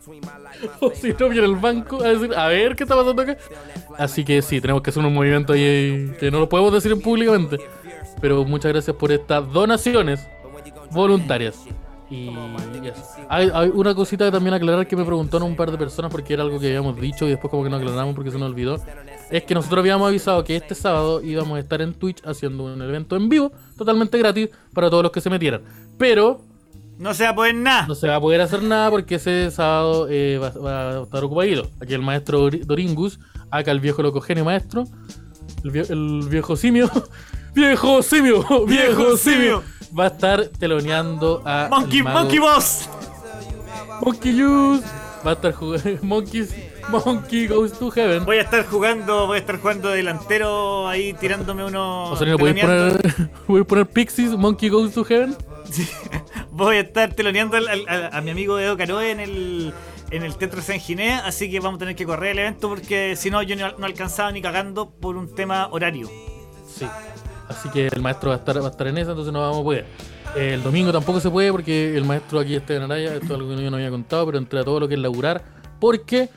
O 0.81 0.91
si 0.91 1.15
no, 1.19 1.29
viene 1.29 1.47
el 1.47 1.57
banco 1.57 2.03
a 2.03 2.09
decir, 2.09 2.35
a 2.35 2.49
ver 2.49 2.77
qué 2.77 2.85
está 2.85 2.97
pasando 2.97 3.23
acá. 3.23 3.37
Así 3.99 4.25
que 4.25 4.43
sí, 4.43 4.61
tenemos 4.61 4.83
que 4.83 4.91
hacer 4.91 5.05
un 5.05 5.13
movimiento 5.13 5.53
ahí 5.53 6.13
que 6.19 6.31
no 6.31 6.41
lo 6.41 6.49
podemos 6.49 6.73
decir 6.73 6.93
en 6.93 7.01
públicamente. 7.01 7.59
Pero 8.21 8.45
muchas 8.45 8.73
gracias 8.73 8.97
por 8.97 9.13
estas 9.13 9.51
donaciones 9.53 10.27
voluntarias. 10.91 11.57
Y 12.09 12.29
eso. 12.85 13.03
Hay, 13.29 13.51
hay 13.53 13.69
una 13.75 13.93
cosita 13.93 14.27
que 14.27 14.31
también 14.31 14.55
aclarar 14.55 14.87
que 14.87 14.95
me 14.95 15.05
preguntaron 15.05 15.49
un 15.49 15.57
par 15.57 15.73
de 15.73 15.77
personas 15.77 16.13
porque 16.13 16.35
era 16.35 16.45
algo 16.45 16.61
que 16.61 16.69
habíamos 16.69 17.01
dicho 17.01 17.27
y 17.27 17.31
después 17.31 17.51
como 17.51 17.65
que 17.65 17.71
no 17.71 17.77
aclaramos 17.77 18.15
porque 18.15 18.31
se 18.31 18.39
nos 18.39 18.49
olvidó. 18.49 18.77
Es 19.29 19.43
que 19.43 19.55
nosotros 19.55 19.81
habíamos 19.81 20.07
avisado 20.07 20.45
que 20.45 20.55
este 20.55 20.77
sábado 20.77 21.21
íbamos 21.21 21.57
a 21.57 21.61
estar 21.61 21.83
en 21.83 21.95
Twitch 21.95 22.23
haciendo 22.25 22.65
un 22.65 22.81
evento 22.81 23.17
en 23.17 23.29
vivo, 23.29 23.51
totalmente 23.77 24.19
gratis, 24.19 24.51
para 24.73 24.89
todos 24.89 25.03
los 25.03 25.11
que 25.11 25.21
se 25.21 25.31
metieran. 25.31 25.63
Pero 25.99 26.43
No 26.99 27.13
se 27.15 27.25
va 27.25 27.31
a 27.31 27.35
poder 27.35 27.55
nada. 27.55 27.87
no 27.87 27.95
se 27.95 28.09
va 28.09 28.17
a 28.17 28.21
poder 28.21 28.41
hacer 28.41 28.63
nada 28.63 28.91
porque 28.91 29.17
ese 29.17 29.51
sábado 29.51 30.07
eh, 30.11 30.39
va, 30.39 30.51
va 30.51 30.91
a 30.99 31.03
estar 31.03 31.23
ocupadito. 31.25 31.69
Aquí 31.81 31.93
el 31.95 32.01
maestro 32.03 32.41
Dori- 32.51 32.65
Doringus, 32.65 33.19
acá 33.51 33.71
el 33.71 33.81
viejo 33.81 34.03
locogene 34.03 34.43
maestro, 34.43 34.85
el, 35.65 35.73
vie- 35.73 35.91
el 35.91 36.29
viejo 36.29 36.57
simio, 36.57 36.91
viejo 37.55 38.03
simio, 38.03 38.45
viejo 38.67 39.17
simio, 39.19 39.63
va 39.99 40.05
a 40.05 40.07
estar 40.09 40.47
teloneando 40.59 41.43
a 41.45 41.69
Monkey, 41.71 42.03
Monkey 42.03 42.39
Boss. 42.39 42.89
Monkey 44.03 44.33
Juice, 44.41 44.85
va 45.27 45.31
a 45.31 45.35
estar 45.35 45.53
jugando 45.53 45.91
Monkeys, 46.03 46.55
Monkey 46.91 47.47
Goes 47.47 47.73
to 47.79 47.91
Heaven. 47.91 48.25
Voy 48.25 48.37
a 48.39 48.43
estar 48.43 48.65
jugando, 48.67 49.27
voy 49.27 49.37
a 49.37 49.41
estar 49.41 49.59
jugando 49.61 49.89
delantero 49.91 50.87
ahí 50.89 51.13
tirándome 51.15 51.65
unos. 51.65 52.13
O 52.13 52.17
sea, 52.17 52.27
¿no 52.27 52.39
podéis 52.39 52.61
teloneando. 52.61 52.99
poner, 53.03 53.31
¿podéis 53.47 53.67
poner 53.67 53.87
Pixies, 53.87 54.31
Monkey 54.37 54.69
Goes 54.71 54.93
to 54.95 55.05
Heaven? 55.05 55.37
Sí. 55.71 55.89
Voy 56.51 56.77
a 56.77 56.81
estar 56.81 57.13
teloneando 57.15 57.57
a, 57.57 58.21
mi 58.21 58.31
amigo 58.31 58.59
Edo 58.59 58.77
Caroe 58.77 59.11
en 59.11 59.21
el 59.21 59.75
en 60.11 60.23
el 60.23 60.37
Teatro 60.37 60.63
San 60.63 60.79
Ginés, 60.79 61.21
así 61.25 61.51
que 61.51 61.59
vamos 61.59 61.77
a 61.77 61.79
tener 61.81 61.97
que 61.97 62.07
correr 62.07 62.33
el 62.33 62.39
evento 62.39 62.69
porque 62.69 63.17
si 63.17 63.29
no 63.29 63.43
yo 63.43 63.57
no, 63.57 63.77
no 63.77 63.87
alcanzaba 63.87 64.31
ni 64.31 64.41
cagando 64.41 64.91
por 64.91 65.17
un 65.17 65.35
tema 65.35 65.69
horario. 65.71 66.09
Sí. 66.69 66.87
Así 67.49 67.69
que 67.71 67.89
el 67.89 68.01
maestro 68.01 68.31
va 68.31 68.37
a 68.37 68.39
estar, 68.39 68.61
va 68.61 68.67
a 68.67 68.71
estar 68.71 68.87
en 68.87 68.99
esa, 68.99 69.11
entonces 69.11 69.33
no 69.33 69.41
vamos 69.41 69.61
a 69.61 69.65
poder. 69.65 69.87
Eh, 70.37 70.55
El 70.55 70.63
domingo 70.63 70.93
tampoco 70.93 71.21
se 71.21 71.31
puede 71.31 71.53
porque 71.53 71.97
el 71.97 72.05
maestro 72.05 72.41
aquí 72.41 72.55
está 72.55 72.75
en 72.75 72.83
Araya, 72.83 73.15
esto 73.15 73.27
es 73.27 73.31
algo 73.31 73.49
que 73.49 73.63
yo 73.63 73.71
no 73.71 73.77
había 73.77 73.91
contado, 73.91 74.27
pero 74.27 74.39
entre 74.39 74.65
todo 74.65 74.81
lo 74.81 74.89
que 74.89 74.95
es 74.95 75.01
laburar, 75.01 75.43
porque 75.81 76.29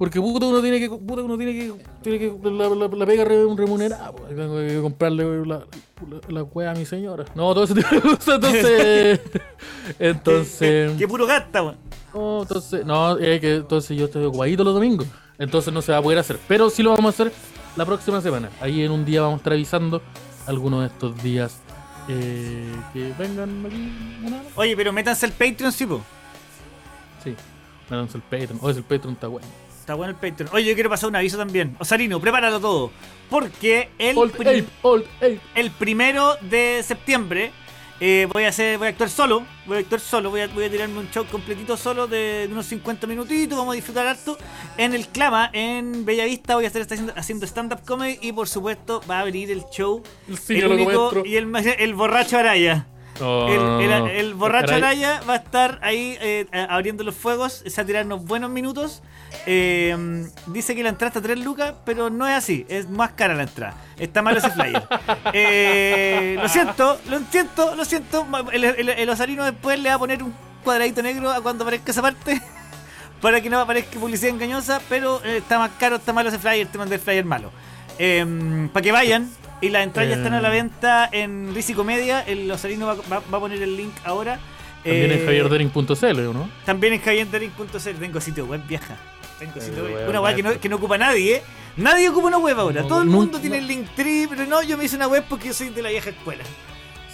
porque 0.00 0.18
puta 0.18 0.46
uno 0.46 0.62
tiene 0.62 0.80
que 0.80 0.88
puta 0.88 1.20
uno 1.22 1.36
tiene 1.36 1.52
que 1.52 1.74
tiene 2.00 2.18
que 2.18 2.34
la, 2.50 2.68
la, 2.70 2.88
la 2.88 3.06
pega 3.06 3.22
re- 3.22 3.54
remunerada, 3.54 4.10
pues, 4.12 4.34
tengo 4.34 4.56
que 4.56 4.80
comprarle 4.80 5.46
la, 5.46 5.62
la, 6.28 6.46
la 6.54 6.70
a 6.70 6.74
mi 6.74 6.86
señora. 6.86 7.26
No, 7.34 7.52
todo 7.52 7.64
ese 7.64 7.74
tipo 7.74 7.94
de 7.94 8.00
cosas, 8.00 8.36
entonces 8.36 9.20
entonces 9.98 10.96
Que 10.96 11.06
puro 11.06 11.26
gasta, 11.26 11.62
weón. 11.62 11.76
no, 12.14 12.42
entonces, 12.42 12.86
no, 12.86 13.18
es 13.18 13.40
que 13.42 13.56
entonces 13.56 13.94
yo 13.96 14.06
estoy 14.06 14.24
ocupadito 14.24 14.64
los 14.64 14.72
domingos. 14.72 15.06
Entonces 15.38 15.72
no 15.72 15.82
se 15.82 15.92
va 15.92 15.98
a 15.98 16.02
poder 16.02 16.18
hacer. 16.18 16.38
Pero 16.48 16.70
sí 16.70 16.82
lo 16.82 16.90
vamos 16.94 17.06
a 17.06 17.22
hacer 17.22 17.32
la 17.76 17.84
próxima 17.86 18.20
semana. 18.22 18.50
Ahí 18.60 18.82
en 18.82 18.90
un 18.92 19.04
día 19.04 19.20
vamos 19.22 19.34
a 19.34 19.38
estar 19.38 19.52
avisando 19.52 20.00
algunos 20.46 20.80
de 20.80 20.86
estos 20.86 21.22
días 21.22 21.58
eh, 22.08 22.74
que 22.94 23.12
vengan 23.18 23.64
aquí. 23.66 23.92
Oye, 24.56 24.76
pero 24.76 24.92
métanse 24.92 25.26
al 25.26 25.32
Patreon, 25.32 25.72
sí, 25.72 25.84
po. 25.86 26.00
Sí, 27.22 27.34
métanse 27.90 28.16
el 28.18 28.22
Patreon. 28.22 28.58
Oye, 28.62 28.78
el 28.78 28.84
Patreon 28.84 29.12
está 29.14 29.28
bueno. 29.28 29.46
Está 29.90 29.96
bueno 29.96 30.12
el 30.12 30.30
Patreon. 30.30 30.54
Oye, 30.54 30.66
yo 30.66 30.74
quiero 30.74 30.88
pasar 30.88 31.08
un 31.08 31.16
aviso 31.16 31.36
también. 31.36 31.74
Osarino, 31.80 32.20
prepáralo 32.20 32.60
todo. 32.60 32.92
Porque 33.28 33.88
el, 33.98 34.16
Old 34.16 34.30
prim- 34.36 34.48
Ape, 34.64 34.64
Old 34.82 35.04
Ape. 35.16 35.40
el 35.56 35.72
primero 35.72 36.36
de 36.42 36.80
septiembre 36.86 37.50
eh, 37.98 38.28
voy 38.32 38.44
a 38.44 38.50
hacer, 38.50 38.78
voy 38.78 38.86
a 38.86 38.90
actuar 38.90 39.10
solo. 39.10 39.42
Voy 39.66 39.78
a 39.78 39.80
actuar 39.80 40.00
solo. 40.00 40.30
Voy 40.30 40.42
a, 40.42 40.46
voy 40.46 40.66
a 40.66 40.70
tirarme 40.70 41.00
un 41.00 41.10
show 41.10 41.26
completito 41.26 41.76
solo 41.76 42.06
de, 42.06 42.46
de 42.46 42.52
unos 42.52 42.66
50 42.66 43.08
minutitos. 43.08 43.58
Vamos 43.58 43.72
a 43.72 43.74
disfrutar 43.74 44.06
harto. 44.06 44.38
En 44.76 44.94
el 44.94 45.08
Clama, 45.08 45.50
en 45.52 46.04
Bellavista, 46.04 46.54
voy 46.54 46.66
a 46.66 46.68
estar 46.68 46.82
haciendo, 46.82 47.12
haciendo 47.16 47.46
stand-up 47.46 47.80
comedy. 47.84 48.16
Y 48.22 48.30
por 48.30 48.46
supuesto, 48.46 49.02
va 49.10 49.18
a 49.18 49.20
abrir 49.22 49.50
el 49.50 49.64
show. 49.72 50.04
El 50.28 50.56
El, 50.56 50.66
único 50.68 51.22
y 51.26 51.34
el, 51.34 51.52
el 51.80 51.94
borracho 51.96 52.38
Araya. 52.38 52.86
No, 53.20 53.48
El, 53.48 54.34
borracho. 54.34 54.74
Araya 54.74 55.20
va 55.28 55.34
a 55.34 55.36
estar 55.36 55.78
ahí 55.82 56.16
eh, 56.20 56.46
abriendo 56.68 57.04
los 57.04 57.14
fuegos, 57.14 57.62
es 57.64 57.78
a 57.78 57.84
tirarnos 57.84 58.24
buenos 58.24 58.50
minutos. 58.50 59.02
Eh, 59.46 60.26
dice 60.46 60.74
que 60.74 60.82
la 60.82 60.90
entrada 60.90 61.08
está 61.08 61.18
a 61.20 61.22
3 61.22 61.44
lucas, 61.44 61.74
pero 61.84 62.10
no 62.10 62.26
es 62.26 62.34
así, 62.34 62.66
es 62.68 62.88
más 62.88 63.12
cara 63.12 63.34
la 63.34 63.44
entrada. 63.44 63.74
Está 63.98 64.22
malo 64.22 64.38
ese 64.38 64.50
flyer. 64.50 64.82
Eh, 65.32 66.36
lo 66.40 66.48
siento, 66.48 66.98
lo 67.08 67.20
siento, 67.30 67.74
lo 67.74 67.84
siento. 67.84 68.26
El, 68.52 69.08
osarino 69.08 69.44
después 69.44 69.78
le 69.78 69.88
va 69.88 69.94
a 69.96 69.98
poner 69.98 70.22
un 70.22 70.34
cuadradito 70.64 71.02
negro 71.02 71.30
a 71.30 71.40
cuando 71.40 71.64
aparezca 71.64 71.90
esa 71.90 72.02
parte. 72.02 72.40
Para 73.20 73.40
que 73.40 73.50
no 73.50 73.60
aparezca 73.60 74.00
publicidad 74.00 74.32
engañosa, 74.32 74.80
pero 74.88 75.22
eh, 75.24 75.38
está 75.38 75.58
más 75.58 75.72
caro, 75.78 75.96
está 75.96 76.12
malo 76.12 76.30
ese 76.30 76.38
flyer, 76.38 76.66
te 76.66 76.78
mandé 76.78 76.94
el 76.94 77.00
flyer 77.00 77.24
malo. 77.24 77.50
para 78.72 78.82
que 78.82 78.92
vayan, 78.92 79.30
Y 79.60 79.68
las 79.68 79.84
entradas 79.84 80.16
están 80.16 80.32
a 80.34 80.40
la 80.40 80.48
Eh. 80.48 80.52
venta 80.62 81.08
en 81.12 81.54
Risi 81.54 81.74
Comedia. 81.74 82.20
El 82.22 82.50
Osarino 82.50 82.86
va, 82.86 82.94
va- 82.94 83.22
va 83.32 83.36
a 83.38 83.40
poner 83.40 83.60
el 83.62 83.76
link 83.76 83.92
ahora. 84.04 84.38
También 84.82 85.10
Eh, 85.10 85.14
en 85.20 85.24
javierdering.cl, 85.26 86.20
¿o 86.28 86.32
¿no? 86.32 86.48
También 86.64 86.94
en 86.94 87.00
javierdaring.cl. 87.02 87.98
Tengo 87.98 88.20
sitio 88.20 88.46
web 88.46 88.62
viaja. 88.66 88.96
Tengo 89.38 89.60
sitio 89.60 89.86
Eh, 89.86 89.92
web. 89.92 89.94
web, 89.96 90.08
Una 90.08 90.20
weá 90.22 90.34
que 90.34 90.42
no, 90.42 90.48
web. 90.50 90.60
que 90.60 90.68
no 90.70 90.76
ocupa 90.76 90.96
nadie, 90.96 91.36
¿eh? 91.36 91.42
Nadie 91.76 92.08
ocupa 92.08 92.28
una 92.28 92.38
web 92.38 92.58
ahora. 92.58 92.82
No, 92.82 92.88
Todo 92.88 93.02
el 93.02 93.06
no, 93.10 93.12
mundo 93.12 93.36
no. 93.38 93.40
tiene 93.42 93.58
el 93.58 93.66
Linktree, 93.66 94.26
pero 94.28 94.46
no, 94.46 94.62
yo 94.62 94.76
me 94.78 94.84
hice 94.84 94.96
una 94.96 95.08
web 95.08 95.24
porque 95.28 95.48
yo 95.48 95.54
soy 95.54 95.68
de 95.68 95.82
la 95.82 95.90
vieja 95.90 96.10
escuela. 96.10 96.42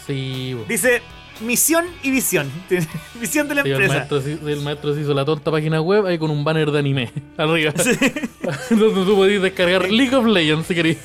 Sí, 0.07 0.55
bo. 0.55 0.65
Dice 0.69 1.03
misión 1.41 1.85
y 2.05 2.11
visión. 2.13 2.51
visión 3.21 3.49
de 3.49 3.55
la 3.57 3.63
Sí, 3.63 3.69
el, 3.71 3.75
empresa. 3.75 3.95
maestro, 4.09 4.49
el 4.49 4.61
maestro 4.63 4.95
se 4.95 5.01
hizo 5.01 5.13
la 5.15 5.25
tonta 5.25 5.51
página 5.51 5.81
web 5.81 6.07
ahí 6.07 6.19
con 6.19 6.31
un 6.31 6.45
banner 6.45 6.71
de 6.71 6.79
anime 6.79 7.13
arriba. 7.37 7.73
Donde 8.71 9.05
tú 9.05 9.17
podías 9.17 9.43
descargar 9.43 9.91
League 9.91 10.15
of 10.15 10.27
Legends 10.27 10.67
si 10.69 10.75
querés. 10.75 10.99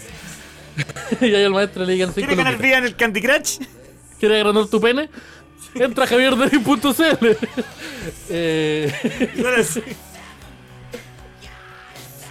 y 1.21 1.25
ahí 1.25 1.43
el 1.43 1.51
maestro 1.51 1.83
le 1.85 1.93
digan 1.93 2.09
5 2.13 2.15
¿Quieres 2.27 2.37
ganar 2.37 2.57
vida 2.61 2.77
en 2.77 2.85
el 2.85 2.95
Candy 2.95 3.21
Crush? 3.21 3.59
¿Quieres 4.19 4.37
agrandar 4.39 4.67
tu 4.67 4.79
pene? 4.81 5.09
Entra 5.75 6.03
a 6.03 6.07
javierdering.cl. 6.07 7.27
eh, 8.29 8.91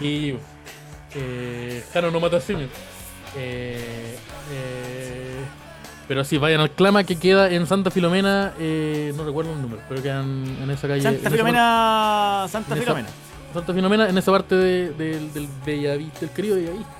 y. 0.00 0.34
Eh, 1.12 1.82
Jano 1.92 2.12
no 2.12 2.20
mata 2.20 2.40
simios. 2.40 2.70
Eh, 3.36 4.16
eh, 4.52 5.40
pero 6.06 6.22
sí, 6.22 6.38
vayan 6.38 6.60
al 6.60 6.70
clama 6.70 7.02
que 7.02 7.16
queda 7.18 7.50
en 7.50 7.66
Santa 7.66 7.90
Filomena. 7.90 8.52
eh, 8.60 9.12
no 9.16 9.24
recuerdo 9.24 9.52
el 9.52 9.60
número, 9.60 9.82
pero 9.88 10.00
quedan 10.00 10.56
en 10.62 10.70
esa 10.70 10.86
calle. 10.86 11.02
Santa 11.02 11.18
esa 11.22 11.30
Filomena. 11.30 12.46
Santa 12.48 12.74
esa- 12.76 12.82
Filomena. 12.84 13.08
Santa 13.52 13.74
Filomena, 13.74 14.08
en 14.08 14.18
esa 14.18 14.30
parte 14.30 14.54
de- 14.54 14.90
del, 14.90 15.32
del 15.34 15.48
Bellavista, 15.66 16.20
del 16.20 16.30
querido 16.30 16.54
Bellavista. 16.54 16.92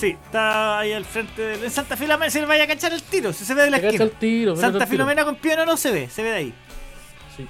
Sí, 0.00 0.16
está 0.24 0.78
ahí 0.78 0.94
al 0.94 1.04
frente 1.04 1.42
de. 1.42 1.66
En 1.66 1.70
Santa 1.70 1.94
Filomena 1.94 2.30
se 2.30 2.40
le 2.40 2.46
vaya 2.46 2.64
a 2.64 2.66
cachar 2.66 2.90
el 2.94 3.02
tiro. 3.02 3.34
Si 3.34 3.44
se 3.44 3.52
ve 3.52 3.64
de 3.64 3.70
la 3.70 3.78
Se 3.78 3.86
esquina. 3.88 4.04
el 4.04 4.10
tiro. 4.12 4.56
Santa 4.56 4.78
el 4.78 4.84
tiro. 4.84 4.86
Filomena 4.86 5.26
con 5.26 5.36
piano 5.36 5.66
no 5.66 5.76
se 5.76 5.90
ve, 5.90 6.08
se 6.08 6.22
ve 6.22 6.30
de 6.30 6.36
ahí. 6.36 6.54
Sí. 7.36 7.46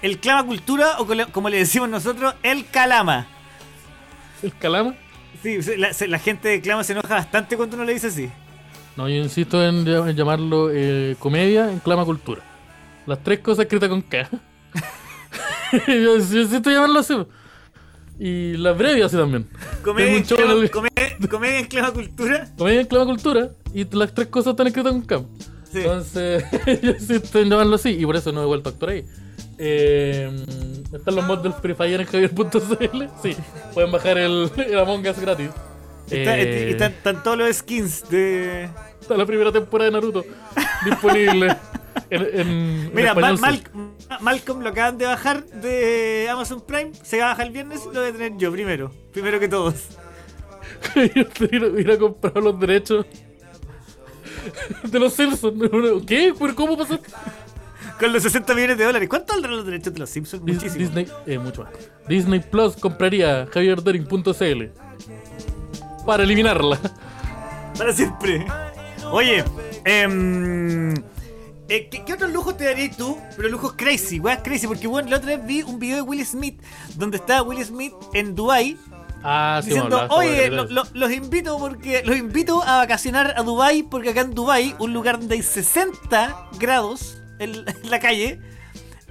El 0.00 0.20
Clama 0.20 0.46
Cultura, 0.46 1.00
o 1.00 1.06
como 1.32 1.48
le 1.48 1.58
decimos 1.58 1.88
nosotros, 1.88 2.32
el 2.44 2.64
Calama. 2.66 3.26
¿El 4.40 4.56
Calama? 4.56 4.94
Sí, 5.42 5.58
la, 6.06 6.18
gente 6.20 6.46
de 6.46 6.60
Clama 6.60 6.84
se 6.84 6.92
enoja 6.92 7.12
bastante 7.12 7.56
cuando 7.56 7.74
uno 7.74 7.84
le 7.84 7.94
dice 7.94 8.06
así. 8.06 8.30
No, 8.94 9.08
yo 9.08 9.16
insisto 9.16 9.66
en 9.66 9.84
llamarlo 10.14 10.70
eh, 10.72 11.16
comedia 11.18 11.72
en 11.72 11.80
clama 11.80 12.04
cultura. 12.04 12.40
Las 13.04 13.20
tres 13.24 13.40
cosas 13.40 13.64
escritas 13.64 13.88
con 13.88 14.00
K. 14.00 14.28
yo, 15.88 16.18
yo 16.18 16.40
insisto 16.40 16.70
en 16.70 16.76
llamarlo 16.76 17.00
así. 17.00 17.14
Y 18.18 18.56
las 18.56 18.76
breves 18.78 19.04
así 19.06 19.16
también. 19.16 19.46
Comedia, 19.82 20.10
en 20.12 20.16
en 20.18 20.22
Clama, 20.24 20.54
comedia- 20.70 21.28
comedia 21.28 21.58
en 21.58 21.66
Clama 21.66 21.92
Cultura. 21.92 22.48
Comedia 22.56 22.80
en 22.80 22.86
clama 22.86 23.04
cultura 23.06 23.50
y 23.72 23.84
las 23.96 24.14
tres 24.14 24.28
cosas 24.28 24.52
están 24.52 24.66
escritas 24.68 24.92
con 24.92 25.02
K. 25.02 25.22
Sí. 25.72 25.78
Entonces, 25.78 26.44
yo 26.82 26.90
insisto 26.92 27.38
en 27.40 27.50
llamarlo 27.50 27.74
así 27.74 27.90
y 27.90 28.06
por 28.06 28.14
eso 28.16 28.30
no 28.30 28.42
he 28.42 28.46
vuelto 28.46 28.68
a 28.68 28.72
actuar 28.72 28.92
ahí. 28.92 29.04
Eh, 29.58 30.30
están 30.92 31.14
los 31.16 31.24
mods 31.24 31.42
del 31.42 31.52
Free 31.54 31.74
Fire 31.74 32.00
en 32.00 32.06
javier.cl. 32.06 33.02
Sí, 33.22 33.36
pueden 33.72 33.90
bajar 33.90 34.18
el, 34.18 34.50
el 34.56 34.78
Among 34.78 35.06
Us 35.08 35.18
gratis. 35.18 35.50
Está- 36.10 36.38
Eh, 36.38 36.66
y 36.68 36.72
están, 36.72 36.92
están 36.92 37.22
todos 37.22 37.38
los 37.38 37.56
skins 37.56 38.08
de. 38.10 38.68
Está 39.00 39.16
la 39.16 39.26
primera 39.26 39.50
temporada 39.50 39.90
de 39.90 39.94
Naruto 39.96 40.24
disponible 40.84 41.56
en, 42.10 42.22
en- 42.40 42.40
en 42.40 42.94
Mira, 42.94 43.08
español, 43.10 43.38
Mal- 43.40 43.56
sí. 43.56 43.62
Mal- 43.74 43.90
Malcolm 44.20 44.60
lo 44.62 44.68
acaban 44.70 44.98
de 44.98 45.06
bajar 45.06 45.44
de 45.46 46.28
Amazon 46.30 46.60
Prime. 46.60 46.92
Se 47.02 47.18
va 47.18 47.26
a 47.26 47.28
bajar 47.30 47.46
el 47.46 47.52
viernes 47.52 47.80
y 47.84 47.94
lo 47.94 48.00
voy 48.00 48.10
a 48.10 48.12
tener 48.12 48.36
yo 48.36 48.52
primero. 48.52 48.92
Primero 49.12 49.40
que 49.40 49.48
todos. 49.48 49.74
ir, 50.96 51.28
a- 51.64 51.80
ir 51.80 51.90
a 51.90 51.98
comprar 51.98 52.36
los 52.42 52.58
derechos 52.60 53.06
de 54.84 54.98
los 54.98 55.12
Simpsons. 55.14 55.54
¿Qué? 56.06 56.34
¿Pero 56.38 56.54
cómo 56.54 56.76
pasó? 56.76 56.98
Con 57.98 58.12
los 58.12 58.22
60 58.22 58.54
millones 58.54 58.78
de 58.78 58.84
dólares. 58.84 59.08
¿Cuánto 59.08 59.32
valdrán 59.34 59.56
los 59.56 59.66
derechos 59.66 59.92
de 59.94 60.00
los 60.00 60.10
Simpsons? 60.10 60.42
Muchísimo. 60.42 60.74
Disney, 60.76 61.06
eh, 61.26 61.38
mucho 61.38 61.62
más. 61.64 61.72
Disney 62.08 62.40
Plus 62.40 62.76
compraría 62.76 63.46
javierdering.cl 63.52 64.64
para 66.04 66.22
eliminarla. 66.24 66.78
Para 67.78 67.92
siempre. 67.92 68.44
Oye, 69.10 69.44
em, 69.84 70.94
eh, 71.68 71.88
¿qué, 71.90 72.04
qué 72.04 72.12
otros 72.14 72.30
lujos 72.32 72.56
te 72.56 72.64
darías 72.64 72.96
tú? 72.96 73.18
Pero 73.36 73.48
lujos 73.48 73.72
crazy, 73.74 74.18
weas 74.20 74.40
crazy. 74.42 74.66
Porque 74.66 74.86
bueno, 74.86 75.08
la 75.10 75.16
otra 75.16 75.36
vez 75.36 75.46
vi 75.46 75.62
un 75.62 75.78
video 75.78 75.96
de 75.96 76.02
Will 76.02 76.24
Smith 76.26 76.60
donde 76.96 77.16
estaba 77.18 77.42
Will 77.42 77.64
Smith 77.64 77.92
en 78.12 78.34
Dubai 78.34 78.76
Ah, 79.26 79.60
sí, 79.62 79.70
diciendo, 79.70 80.06
oye, 80.10 80.50
bueno, 80.50 80.64
lo- 80.64 80.84
lo- 80.84 80.88
los 80.92 81.10
invito 81.10 81.56
porque 81.58 82.02
los 82.04 82.14
invito 82.16 82.62
a 82.62 82.76
vacacionar 82.76 83.32
a 83.38 83.42
Dubai 83.42 83.82
porque 83.82 84.10
acá 84.10 84.20
en 84.20 84.34
Dubai, 84.34 84.74
un 84.78 84.92
lugar 84.92 85.18
donde 85.18 85.36
hay 85.36 85.42
60 85.42 86.48
grados 86.58 87.16
en, 87.38 87.54
en 87.82 87.90
la 87.90 88.00
calle, 88.00 88.38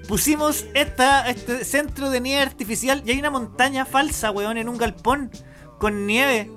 pusimos 0.07 0.65
esta, 0.75 1.27
este 1.29 1.65
centro 1.65 2.09
de 2.09 2.21
nieve 2.21 2.41
artificial 2.43 3.01
y 3.05 3.11
hay 3.11 3.19
una 3.19 3.31
montaña 3.31 3.85
falsa, 3.85 4.29
weón, 4.31 4.57
en 4.57 4.69
un 4.69 4.77
galpón 4.77 5.31
con 5.79 6.05
nieve. 6.05 6.51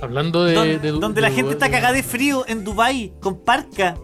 Hablando 0.00 0.44
de. 0.44 0.54
Donde, 0.54 0.78
de- 0.78 0.90
donde 0.92 1.20
de- 1.20 1.28
la 1.28 1.34
gente 1.34 1.52
está 1.52 1.70
cagada 1.70 1.92
de 1.92 2.02
frío 2.02 2.44
en 2.48 2.64
Dubai 2.64 3.12
con 3.20 3.44
parca. 3.44 3.96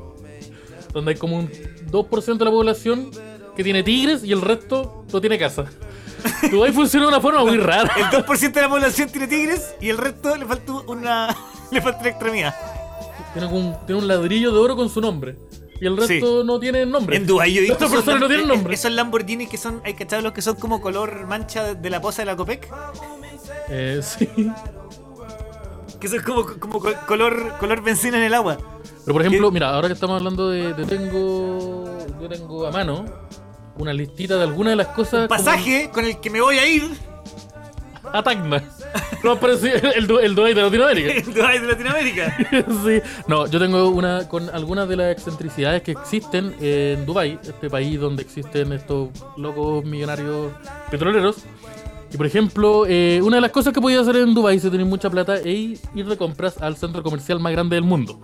Donde 0.93 1.12
hay 1.12 1.16
como 1.18 1.36
un 1.36 1.49
2% 1.51 2.36
de 2.38 2.45
la 2.45 2.51
población 2.51 3.11
que 3.57 3.64
tiene 3.64 3.82
tigres 3.82 4.24
y 4.24 4.32
el 4.32 4.41
resto 4.41 5.05
no 5.12 5.20
tiene 5.20 5.38
casa. 5.38 5.64
Dubái 6.51 6.72
funciona 6.72 7.07
de 7.07 7.12
una 7.12 7.20
forma 7.20 7.45
muy 7.45 7.57
rara. 7.57 7.91
El 7.97 8.05
2% 8.07 8.53
de 8.53 8.61
la 8.61 8.68
población 8.68 9.09
tiene 9.09 9.26
tigres 9.26 9.74
y 9.80 9.88
el 9.88 9.97
resto 9.99 10.36
le 10.36 10.45
falta 10.45 10.72
una 10.86 11.34
le 11.70 11.80
falta 11.80 12.01
una 12.01 12.09
extremidad. 12.11 12.55
Tiene, 13.32 13.49
un, 13.49 13.74
tiene 13.86 14.03
un 14.03 14.09
ladrillo 14.09 14.53
de 14.53 14.59
oro 14.59 14.76
con 14.76 14.88
su 14.91 15.01
nombre. 15.01 15.36
Y 15.80 15.86
el 15.86 15.95
Sí. 16.03 16.14
resto 16.20 16.45
no 16.45 16.61
tiene 16.61 16.84
nombre. 16.84 17.16
En 17.16 17.26
Dubai 17.26 17.53
yo 17.55 17.61
he 17.61 17.64
visto 17.64 17.88
personas 17.88 18.20
no 18.20 18.26
tienen 18.26 18.45
eh, 18.45 18.49
nombre. 18.49 18.74
Esos 18.74 18.91
Lamborghini 18.93 19.47
que 19.47 19.57
son, 19.57 19.80
hay 19.84 19.95
cachado 19.95 20.20
los 20.20 20.32
que 20.32 20.43
son 20.43 20.57
como 20.57 20.80
color 20.82 21.26
mancha 21.26 21.74
de, 21.74 21.91
la 21.91 22.03
poza 22.03 22.20
de 22.22 22.26
la 22.26 22.36
Copec, 22.36 22.68
Eh, 23.70 24.01
sí. 24.03 24.28
Que 26.01 26.09
son 26.09 26.20
como, 26.22 26.46
como 26.46 26.80
co- 26.80 26.92
color 27.07 27.57
color 27.59 27.82
benzina 27.82 28.16
en 28.18 28.24
el 28.24 28.34
agua. 28.34 28.57
Pero 29.05 29.12
por 29.14 29.22
ejemplo, 29.22 29.48
¿Qué? 29.48 29.55
mira, 29.55 29.70
ahora 29.74 29.88
que 29.88 29.94
estamos 29.94 30.16
hablando 30.18 30.48
de, 30.51 30.72
de 30.74 30.84
tengo. 30.86 31.84
Yo 32.20 32.28
tengo 32.28 32.66
a 32.66 32.70
mano 32.72 33.05
una 33.78 33.92
listita 33.92 34.36
de 34.36 34.42
algunas 34.44 34.72
de 34.72 34.76
las 34.76 34.88
cosas. 34.88 35.28
como- 35.28 35.28
Pasaje 35.28 35.90
con 35.92 36.05
el 36.05 36.20
que 36.20 36.30
me 36.30 36.40
voy 36.40 36.59
a 36.59 36.66
ir 36.68 36.90
A 38.12 38.22
Tacna. 38.22 38.62
No 39.22 39.38
parece 39.38 39.74
el, 39.96 40.07
Du- 40.07 40.18
el 40.18 40.34
Dubai 40.34 40.53
de 40.55 40.62
Latinoamérica. 40.62 41.11
en 41.20 41.34
Dubai 41.34 41.59
de 41.61 41.66
Latinoamérica. 41.68 42.36
sí. 42.84 43.01
No, 43.28 43.46
yo 43.46 43.59
tengo 43.61 43.88
una 43.90 44.26
con 44.28 44.48
algunas 44.51 44.88
de 44.88 44.96
las 44.96 45.12
excentricidades 45.12 45.82
que 45.82 45.92
existen 45.92 46.55
en 46.61 47.05
Dubai, 47.07 47.38
este 47.42 47.68
país 47.70 48.01
donde 48.01 48.22
existen 48.22 48.72
estos 48.72 49.11
locos 49.36 49.84
millonarios 49.84 50.53
petroleros. 50.90 51.36
Y 52.12 52.16
por 52.16 52.26
ejemplo, 52.26 52.86
eh, 52.88 53.20
una 53.22 53.36
de 53.36 53.40
las 53.42 53.52
cosas 53.52 53.72
que 53.72 53.80
podía 53.80 54.00
hacer 54.00 54.16
en 54.16 54.34
Dubai 54.34 54.58
si 54.58 54.68
tenéis 54.68 54.88
mucha 54.88 55.08
plata 55.08 55.36
es 55.36 55.80
ir 55.94 56.06
de 56.06 56.16
compras 56.16 56.61
al 56.61 56.76
centro 56.76 57.02
comercial 57.02 57.38
más 57.38 57.52
grande 57.52 57.76
del 57.76 57.84
mundo, 57.84 58.20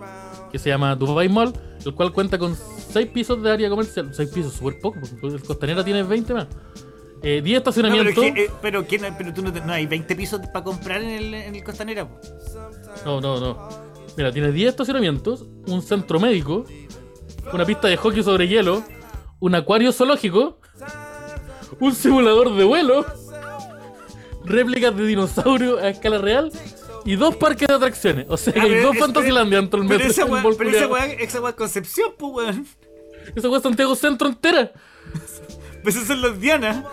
que 0.51 0.59
se 0.59 0.69
llama 0.69 0.95
Dubai 0.95 1.29
Mall, 1.29 1.53
el 1.85 1.93
cual 1.93 2.11
cuenta 2.11 2.37
con 2.37 2.55
6 2.55 3.07
pisos 3.07 3.41
de 3.41 3.49
área 3.51 3.69
comercial. 3.69 4.09
6 4.13 4.29
pisos, 4.29 4.53
súper 4.53 4.79
poco, 4.81 4.99
porque 4.99 5.35
el 5.35 5.41
Costanera 5.41 5.85
tiene 5.85 6.03
20 6.03 6.33
más. 6.33 6.47
Eh, 7.23 7.41
10 7.41 7.43
No, 7.43 7.43
pero, 7.43 7.57
estacionamientos. 7.57 8.23
es 8.23 8.33
que, 8.33 8.43
eh, 8.45 8.51
pero, 8.61 8.85
¿quién- 8.85 9.01
pero 9.17 9.33
tú 9.33 9.41
no, 9.41 9.51
te- 9.53 9.61
no 9.61 9.71
hay 9.71 9.87
20 9.87 10.15
pisos 10.15 10.41
para 10.53 10.63
comprar 10.65 11.01
en 11.01 11.09
el, 11.09 11.33
en 11.33 11.55
el 11.55 11.63
Costanera. 11.63 12.07
po. 12.07 12.19
No, 13.05 13.21
no, 13.21 13.39
no. 13.39 13.69
Mira, 14.17 14.31
tiene 14.33 14.51
10 14.51 14.69
estacionamientos, 14.69 15.45
un 15.67 15.81
centro 15.81 16.19
médico, 16.19 16.65
una 17.53 17.65
pista 17.65 17.87
de 17.87 17.95
hockey 17.97 18.21
sobre 18.21 18.47
hielo, 18.49 18.83
un 19.39 19.55
acuario 19.55 19.91
zoológico, 19.93 20.59
un 21.79 21.93
simulador 21.95 22.53
de 22.55 22.63
vuelo, 22.65 23.05
réplicas 24.47 24.95
de 24.95 25.05
dinosaurios 25.05 25.81
a 25.81 25.89
escala 25.89 26.17
real 26.17 26.51
y 27.05 27.15
dos 27.15 27.35
parques 27.35 27.67
de 27.67 27.73
atracciones. 27.73 28.25
O 28.29 28.37
sea 28.37 28.53
que 28.53 28.59
Ah, 28.59 28.63
hay 28.63 28.69
pero 28.69 28.83
dos 28.87 28.95
es- 28.95 29.01
Fantasylandia 29.01 29.59
dentro 29.61 29.79
del 29.79 29.87
Pero 29.87 29.99
metro. 29.99 30.11
esa 30.11 30.87
weá, 30.87 31.05
es 31.05 31.55
Concepción, 31.55 32.11
pues 32.17 32.33
weón. 32.33 32.67
Esa 33.35 33.49
weá 33.49 33.57
es 33.57 33.63
Santiago 33.63 33.95
Centro 33.95 34.27
entera. 34.29 34.71
Pues 35.83 35.95
esos 35.95 36.07
son 36.07 36.21
los 36.21 36.39
Diana. 36.39 36.83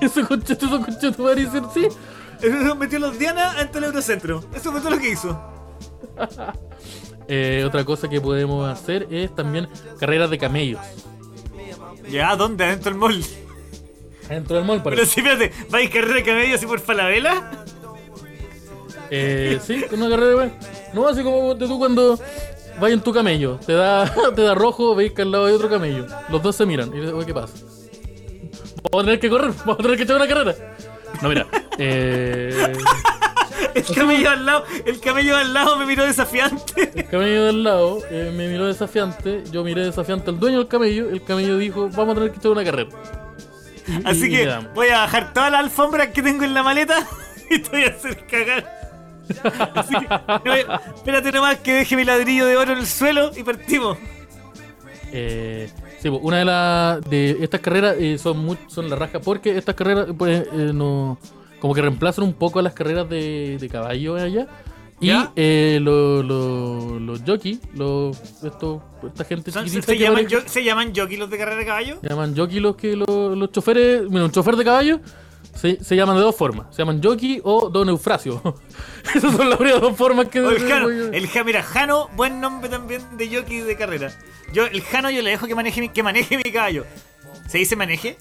Ese 0.00 0.24
conchete, 0.24 0.64
esos 0.66 0.84
conchetos, 0.84 1.18
madre, 1.18 1.44
dicen, 1.44 1.64
sí. 1.72 1.86
Eso 2.42 2.74
metió 2.74 2.98
los 2.98 3.18
Diana 3.18 3.52
ante 3.60 3.78
el 3.78 3.84
Eurocentro. 3.84 4.42
Eso 4.54 4.72
fue 4.72 4.80
todo 4.80 4.90
lo 4.90 4.98
que 4.98 5.10
hizo. 5.10 5.40
Eh, 7.26 7.64
otra 7.66 7.84
cosa 7.86 8.06
que 8.06 8.20
podemos 8.20 8.68
hacer 8.68 9.08
es 9.10 9.34
también 9.34 9.66
carreras 9.98 10.28
de 10.28 10.36
camellos. 10.36 10.78
Ya, 12.10 12.36
¿dónde? 12.36 12.64
Adentro 12.64 12.90
del 12.90 13.00
mall. 13.00 13.24
Dentro 14.28 14.56
del 14.56 14.64
mall, 14.64 14.82
Pero 14.82 14.96
parece. 14.96 15.12
si, 15.12 15.20
espérate, 15.20 15.52
¿vais 15.70 15.90
carrera 15.90 16.14
de 16.14 16.22
camello 16.22 16.54
así 16.54 16.66
por 16.66 16.80
Falabella? 16.80 17.50
Eh, 19.10 19.58
sí, 19.62 19.82
con 19.88 20.00
una 20.02 20.16
carrera 20.16 20.42
de. 20.42 20.50
No, 20.92 21.06
así 21.08 21.22
como 21.22 21.56
tú 21.56 21.78
cuando 21.78 22.18
vas 22.80 22.90
en 22.90 23.00
tu 23.00 23.12
camello, 23.12 23.58
te 23.64 23.72
da, 23.74 24.12
te 24.34 24.42
da 24.42 24.54
rojo, 24.54 24.94
veis 24.94 25.12
que 25.12 25.22
al 25.22 25.30
lado 25.30 25.46
hay 25.46 25.54
otro 25.54 25.68
camello. 25.68 26.06
Los 26.30 26.42
dos 26.42 26.56
se 26.56 26.66
miran 26.66 26.88
y 26.94 27.00
dices, 27.00 27.12
oye, 27.12 27.26
¿qué 27.26 27.34
pasa? 27.34 27.54
Vamos 28.90 29.02
a 29.02 29.06
tener 29.06 29.20
que 29.20 29.30
correr, 29.30 29.52
vamos 29.60 29.78
a 29.78 29.82
tener 29.82 29.96
que 29.96 30.02
echar 30.04 30.16
una 30.16 30.28
carrera. 30.28 30.54
No, 31.22 31.28
mira, 31.28 31.46
eh, 31.78 32.72
El 33.74 33.84
camello 33.84 34.30
al 34.30 34.46
lado, 34.46 34.64
el 34.84 35.00
camello 35.00 35.36
al 35.36 35.52
lado 35.52 35.76
me 35.78 35.86
miró 35.86 36.04
desafiante. 36.04 36.92
El 36.94 37.06
camello 37.06 37.44
del 37.44 37.62
lado 37.64 37.98
eh, 38.10 38.32
me 38.34 38.48
miró 38.48 38.66
desafiante, 38.66 39.42
yo 39.50 39.64
miré 39.64 39.84
desafiante 39.84 40.30
al 40.30 40.38
dueño 40.38 40.58
del 40.58 40.68
camello, 40.68 41.08
el 41.08 41.22
camello 41.24 41.58
dijo, 41.58 41.88
vamos 41.90 42.12
a 42.12 42.14
tener 42.14 42.30
que 42.30 42.38
echar 42.38 42.52
una 42.52 42.64
carrera. 42.64 42.88
Así 44.04 44.30
que 44.30 44.48
voy 44.74 44.88
a 44.88 45.00
bajar 45.00 45.32
todas 45.32 45.50
las 45.50 45.60
alfombras 45.60 46.08
que 46.08 46.22
tengo 46.22 46.44
en 46.44 46.54
la 46.54 46.62
maleta 46.62 47.06
y 47.50 47.58
te 47.58 47.70
voy 47.70 47.84
a 47.84 47.88
hacer 47.88 48.26
cagar. 48.26 48.84
Así 49.74 49.94
que, 49.94 50.08
no, 50.08 50.74
espérate 50.94 51.32
nomás 51.32 51.58
que 51.58 51.72
deje 51.72 51.96
mi 51.96 52.04
ladrillo 52.04 52.46
de 52.46 52.56
oro 52.56 52.72
en 52.72 52.78
el 52.78 52.86
suelo 52.86 53.30
y 53.36 53.42
partimos. 53.42 53.96
Eh, 55.12 55.70
sí, 56.00 56.10
pues, 56.10 56.22
una 56.22 56.38
de 56.38 56.44
las 56.44 57.00
de 57.08 57.38
estas 57.40 57.60
carreras 57.60 57.96
eh, 57.98 58.18
son 58.18 58.38
muy, 58.38 58.58
son 58.66 58.90
la 58.90 58.96
raja 58.96 59.20
porque 59.20 59.56
estas 59.56 59.74
carreras 59.74 60.08
pues 60.18 60.46
eh, 60.52 60.72
no 60.74 61.18
como 61.60 61.72
que 61.72 61.80
reemplazan 61.80 62.24
un 62.24 62.34
poco 62.34 62.58
a 62.58 62.62
las 62.62 62.74
carreras 62.74 63.08
de, 63.08 63.56
de 63.58 63.68
caballo 63.68 64.16
allá 64.16 64.46
y 65.00 65.08
¿Ya? 65.08 65.32
eh, 65.36 65.78
lo- 65.82 66.22
lo- 66.22 66.98
los 67.00 67.22
jockeys, 67.26 67.58
los 67.74 68.18
estos 68.42 68.80
esta 69.06 69.24
gente 69.24 69.50
se, 69.50 69.68
se 69.68 69.80
que 69.82 69.98
llaman, 69.98 70.26
jo- 70.30 70.42
se 70.46 70.64
llaman 70.64 70.92
jockey 70.94 71.16
los 71.16 71.28
de 71.30 71.38
carrera 71.38 71.56
de 71.58 71.66
caballo. 71.66 71.98
se 72.00 72.08
llaman 72.08 72.34
jockey 72.36 72.60
los 72.60 72.76
que 72.76 72.96
los, 72.96 73.08
los 73.08 73.50
choferes, 73.52 74.08
mira, 74.08 74.24
un 74.24 74.30
chofer 74.30 74.56
de 74.56 74.64
caballo 74.64 75.00
se, 75.54 75.82
se 75.84 75.94
llaman 75.96 76.16
de 76.16 76.22
dos 76.22 76.34
formas, 76.36 76.66
se 76.74 76.78
llaman 76.82 77.00
jockey 77.02 77.40
o 77.44 77.68
don 77.70 77.88
Eufrasio. 77.88 78.40
Esas 79.14 79.34
son 79.36 79.50
las 79.50 79.60
únicas 79.60 79.80
dos 79.80 79.96
formas 79.96 80.28
que 80.28 80.40
O 80.40 80.50
el 80.50 80.58
Jano, 80.60 80.88
el 80.88 81.28
mira, 81.44 81.62
Jano, 81.62 82.08
buen 82.16 82.40
nombre 82.40 82.68
también 82.70 83.02
de 83.16 83.28
jockey 83.36 83.60
de 83.60 83.76
carrera. 83.76 84.10
Yo, 84.52 84.66
el 84.66 84.80
Jano 84.82 85.10
yo 85.10 85.22
le 85.22 85.30
dejo 85.30 85.46
que 85.46 85.54
maneje 85.54 85.80
mi, 85.80 85.88
que 85.90 86.02
maneje 86.02 86.36
mi 86.36 86.50
caballo. 86.52 86.84
¿Se 87.48 87.58
dice 87.58 87.76
maneje? 87.76 88.16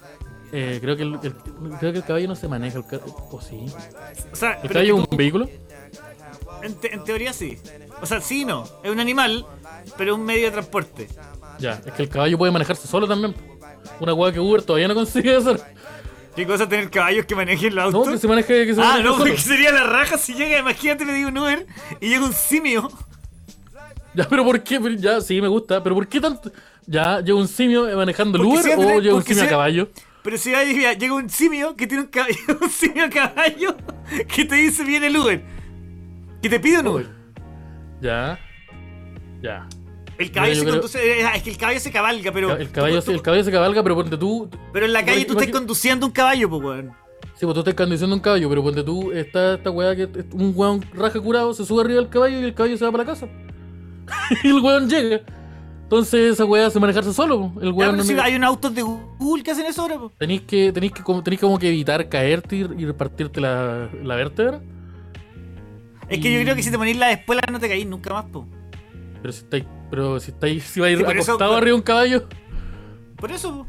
Eh, 0.52 0.78
creo, 0.82 0.96
que 0.96 1.04
el, 1.04 1.14
el- 1.24 1.34
creo 1.80 1.92
que 1.94 1.98
el 2.00 2.04
caballo 2.04 2.28
no 2.28 2.36
se 2.36 2.48
maneja, 2.48 2.78
el 2.78 2.84
o 3.32 3.42
sí. 3.42 3.66
O 4.32 4.36
sea, 4.36 4.60
¿El 4.62 4.70
caballo 4.70 4.98
es 5.00 5.04
tú- 5.04 5.08
un 5.12 5.18
vehículo? 5.18 5.50
En, 6.64 6.76
te- 6.76 6.94
en 6.94 7.04
teoría 7.04 7.34
sí. 7.34 7.58
O 8.02 8.06
sea, 8.06 8.22
sí 8.22 8.42
y 8.42 8.46
no. 8.46 8.64
Es 8.84 8.92
un 8.92 9.00
animal, 9.00 9.46
pero 9.98 10.14
es 10.14 10.20
un 10.20 10.26
medio 10.26 10.46
de 10.46 10.52
transporte. 10.52 11.08
Ya, 11.60 11.80
es 11.86 11.94
que 11.94 12.04
el 12.04 12.10
caballo 12.10 12.38
puede 12.38 12.52
manejarse 12.52 12.88
solo 12.88 13.08
también. 13.08 13.36
Una 14.00 14.14
hueá 14.14 14.32
que 14.32 14.40
Uber 14.40 14.62
todavía 14.64 14.88
no 14.88 14.96
consigue 14.96 15.36
hacer. 15.36 15.62
¿Qué 16.36 16.48
cosa 16.48 16.68
tener 16.68 16.90
caballos 16.90 17.26
que 17.28 17.36
manejen 17.36 17.76
los 17.76 17.92
No, 17.92 18.00
autos? 18.00 18.14
que 18.14 18.20
se 18.20 18.28
maneje, 18.28 18.66
que 18.66 18.74
se 18.74 18.82
Ah, 18.82 19.00
no, 19.04 19.18
porque 19.18 19.38
sería 19.38 19.72
la 19.72 19.84
raja 19.84 20.18
si 20.18 20.34
llega, 20.34 20.58
imagínate, 20.58 21.06
me 21.06 21.14
digo 21.14 21.30
un 21.30 21.38
Uber 21.38 21.68
y 22.02 22.10
llega 22.10 22.26
un 22.26 22.34
simio. 22.34 22.90
Ya, 24.16 24.28
pero 24.28 24.44
¿por 24.44 24.62
qué? 24.64 24.80
Ya, 24.98 25.22
sí, 25.22 25.42
me 25.42 25.48
gusta. 25.48 25.82
Pero 25.84 25.96
¿por 25.96 26.08
qué 26.08 26.20
tanto? 26.20 26.52
Ya, 26.86 27.20
llega 27.22 27.38
un 27.38 27.48
simio 27.48 27.86
manejando 27.96 28.38
el 28.38 28.46
Uber 28.46 28.78
o 28.78 29.00
llega 29.00 29.16
un 29.16 29.24
simio 29.24 29.42
si 29.44 29.48
a 29.48 29.50
caballo. 29.50 29.90
Pero 30.24 30.38
si 30.38 30.52
llega 30.52 31.14
un 31.14 31.30
simio 31.30 31.76
que 31.76 31.86
tiene 31.86 32.04
un 32.04 32.10
caballo, 32.10 32.36
un 32.62 32.70
simio 32.70 33.06
a 33.06 33.10
caballo 33.10 33.76
que 34.34 34.46
te 34.46 34.56
dice 34.56 34.84
viene 34.84 35.08
el 35.08 35.18
Uber. 35.18 35.44
Que 36.44 36.50
te 36.50 36.60
pide 36.60 36.80
un 36.82 36.88
Uber. 36.88 37.08
Ya. 38.02 38.38
Ya. 39.42 39.68
El 40.18 40.30
caballo 40.32 40.56
se 40.56 40.62
creo- 40.62 40.74
conduce, 40.74 41.00
eh, 41.22 41.26
es 41.36 41.42
que 41.42 41.50
el 41.50 41.58
caballo 41.58 41.80
se 41.80 41.92
cabalga, 41.92 42.32
pero. 42.32 42.56
El 42.56 42.70
caballo, 42.70 43.02
se- 43.02 43.14
el 43.14 43.22
caballo 43.22 43.44
se 43.44 43.52
cabalga, 43.52 43.82
pero 43.82 43.96
ponte 43.96 44.18
tú. 44.18 44.50
Pero 44.72 44.86
en 44.86 44.94
la 44.94 45.04
calle 45.06 45.26
tú 45.26 45.34
estás 45.40 45.48
conduciendo 45.52 46.06
un 46.06 46.12
caballo, 46.12 46.50
pues, 46.50 46.62
weón. 46.62 46.92
Sí, 47.36 47.46
pues 47.46 47.54
tú 47.56 47.60
estás 47.62 47.74
conduciendo 47.74 48.16
un 48.16 48.22
caballo, 48.22 48.48
pero 48.50 48.62
ponte 48.62 48.84
tú, 48.84 49.12
está 49.12 49.56
esta 49.56 49.72
weá 49.72 49.96
que 49.96 50.08
un 50.34 50.52
weón 50.56 50.86
raja 50.94 51.20
curado, 51.20 51.54
se 51.54 51.66
sube 51.66 51.82
arriba 51.82 52.00
del 52.02 52.10
caballo 52.10 52.40
y 52.40 52.44
el 52.44 52.54
caballo 52.54 52.78
se 52.78 52.86
va 52.86 52.92
para 52.92 53.04
la 53.06 53.10
casa. 53.10 53.28
y 54.44 54.48
el 54.50 54.60
weón 54.60 54.88
llega. 54.90 55.22
Entonces 55.84 56.34
esa 56.34 56.46
weá 56.46 56.68
hace 56.68 56.80
manejarse 56.80 57.14
solo. 57.14 57.54
El 57.62 57.72
weón 57.72 57.92
pero 57.92 57.98
no 57.98 58.04
si 58.04 58.14
hay 58.20 58.36
unos 58.36 58.50
autos 58.50 58.76
de 58.76 58.82
Google 58.82 59.44
que 59.44 59.52
hacen 59.52 59.66
eso 59.66 59.82
ahora. 59.82 59.98
Tenéis 60.18 60.42
que, 60.42 60.72
tenéis 60.72 60.92
que, 60.92 61.04
como, 61.04 61.24
tenéis 61.24 61.40
como 61.42 61.58
que 61.58 61.70
evitar 61.70 62.08
caerte 62.10 62.58
y, 62.58 62.60
y 62.60 62.86
repartirte 62.86 63.40
la, 63.42 63.90
la 64.04 64.16
vértebra. 64.16 64.62
Es 66.10 66.20
que 66.20 66.32
yo 66.34 66.42
creo 66.42 66.56
que 66.56 66.64
si 66.64 66.72
te 66.72 66.78
ponís 66.78 66.98
la 66.98 67.12
espuela 67.12 67.42
no 67.52 67.60
te 67.60 67.68
caís 67.68 67.86
nunca 67.88 68.14
más, 68.14 68.26
po. 68.26 68.46
Pero 69.22 69.32
si 69.32 69.40
estáis, 69.44 69.66
pero 69.90 70.20
si 70.20 70.32
estáis, 70.32 70.64
si 70.64 70.80
vais 70.80 70.98
Sí, 70.98 71.04
eso- 71.04 71.12
acostado 71.12 71.54
arriba 71.56 71.70
de 71.70 71.74
un 71.76 71.82
caballo, 71.82 72.28
Por 73.16 73.32
eso, 73.32 73.52
po. 73.54 73.68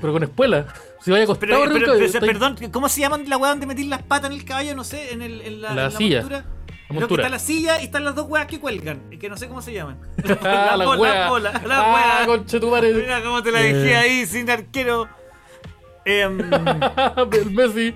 pero 0.00 0.12
con 0.12 0.22
espuela. 0.24 0.66
Si 1.00 1.10
vais 1.12 1.22
acostado 1.24 1.46
Pero, 1.46 1.62
arriba 1.62 1.72
de 1.72 1.78
un 1.78 1.84
caballo, 1.86 2.12
pero, 2.20 2.26
perdón, 2.26 2.56
¿cómo 2.72 2.88
se 2.88 3.00
llaman 3.00 3.28
la 3.28 3.36
weá 3.36 3.50
donde 3.50 3.66
metís 3.66 3.86
las 3.86 4.02
patas 4.02 4.30
en 4.30 4.36
el 4.36 4.44
caballo? 4.44 4.74
No 4.74 4.82
sé, 4.84 5.12
en, 5.12 5.22
el, 5.22 5.40
en 5.42 5.62
la, 5.62 5.74
La 5.74 5.84
en 5.86 5.90
silla. 5.92 6.20
montura. 6.20 6.44
La 6.88 6.94
Creo 6.96 7.08
que 7.08 7.14
está 7.14 7.28
la 7.28 7.38
silla 7.40 7.80
y 7.80 7.84
están 7.86 8.04
las 8.04 8.14
dos 8.14 8.26
weas 8.28 8.46
que 8.46 8.60
cuelgan. 8.60 9.02
Es 9.10 9.18
que 9.18 9.28
no 9.28 9.36
sé 9.36 9.48
cómo 9.48 9.60
se 9.62 9.72
llaman. 9.72 9.98
Ah, 10.42 10.76
la 10.76 10.84
bola, 10.86 11.52
la 11.66 11.80
ah, 11.80 11.94
wea. 12.20 12.26
conchetumare. 12.26 12.92
Mira 12.94 13.22
cómo 13.24 13.42
te 13.42 13.50
la 13.52 13.60
dejé 13.60 13.90
Eh. 13.92 13.96
ahí 13.96 14.26
sin 14.26 14.48
arquero. 14.50 15.08
Em, 16.04 16.38
el 16.40 17.50
Messi. 17.50 17.92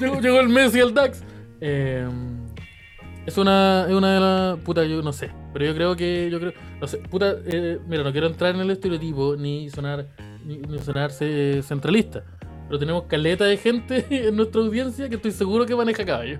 Llegó, 0.00 0.20
llegó 0.20 0.40
el 0.40 0.48
Messi 0.48 0.80
al 0.80 0.92
DAX. 0.92 1.22
Eh, 1.60 2.08
es 3.26 3.38
una, 3.38 3.86
es 3.88 3.94
una 3.94 4.14
de 4.14 4.20
las. 4.20 4.58
Puta, 4.64 4.84
yo 4.84 5.02
no 5.02 5.12
sé. 5.12 5.30
Pero 5.52 5.64
yo 5.66 5.74
creo 5.74 5.96
que. 5.96 6.28
Yo 6.30 6.38
creo. 6.40 6.52
No 6.80 6.86
sé. 6.86 6.98
Puta, 6.98 7.34
eh, 7.46 7.78
mira, 7.86 8.02
no 8.02 8.12
quiero 8.12 8.26
entrar 8.26 8.54
en 8.54 8.60
el 8.60 8.70
estereotipo 8.70 9.36
ni 9.36 9.70
sonar. 9.70 10.06
Ni, 10.44 10.56
ni 10.58 10.78
sonarse 10.80 11.62
centralista. 11.62 12.24
Pero 12.66 12.78
tenemos 12.78 13.04
caleta 13.04 13.44
de 13.44 13.56
gente 13.58 14.06
en 14.28 14.34
nuestra 14.36 14.60
audiencia 14.60 15.08
que 15.08 15.16
estoy 15.16 15.30
seguro 15.30 15.66
que 15.66 15.76
maneja 15.76 16.04
caballo. 16.04 16.38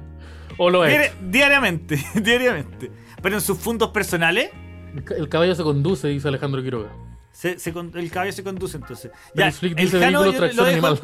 O 0.58 0.70
lo 0.70 0.84
es. 0.84 0.92
diari- 0.92 1.30
diariamente, 1.30 1.98
diariamente. 2.22 2.90
Pero 3.22 3.36
en 3.36 3.40
sus 3.40 3.56
fundos 3.58 3.90
personales, 3.90 4.50
El, 4.94 5.04
ca- 5.04 5.14
el 5.14 5.28
caballo 5.28 5.54
se 5.54 5.62
conduce, 5.62 6.08
dice 6.08 6.28
Alejandro 6.28 6.62
Quiroga. 6.62 6.90
se- 7.30 7.58
se 7.58 7.72
con- 7.72 7.92
el 7.96 8.10
caballo 8.10 8.32
se 8.32 8.42
conduce 8.42 8.76
entonces. 8.76 9.10
Ya, 9.34 9.50
Flick 9.52 9.78
el 9.78 9.84
dice 9.86 9.98
Jano 10.00 10.22
vehículo 10.22 10.38
tracción 10.38 10.66
animal. 10.66 10.98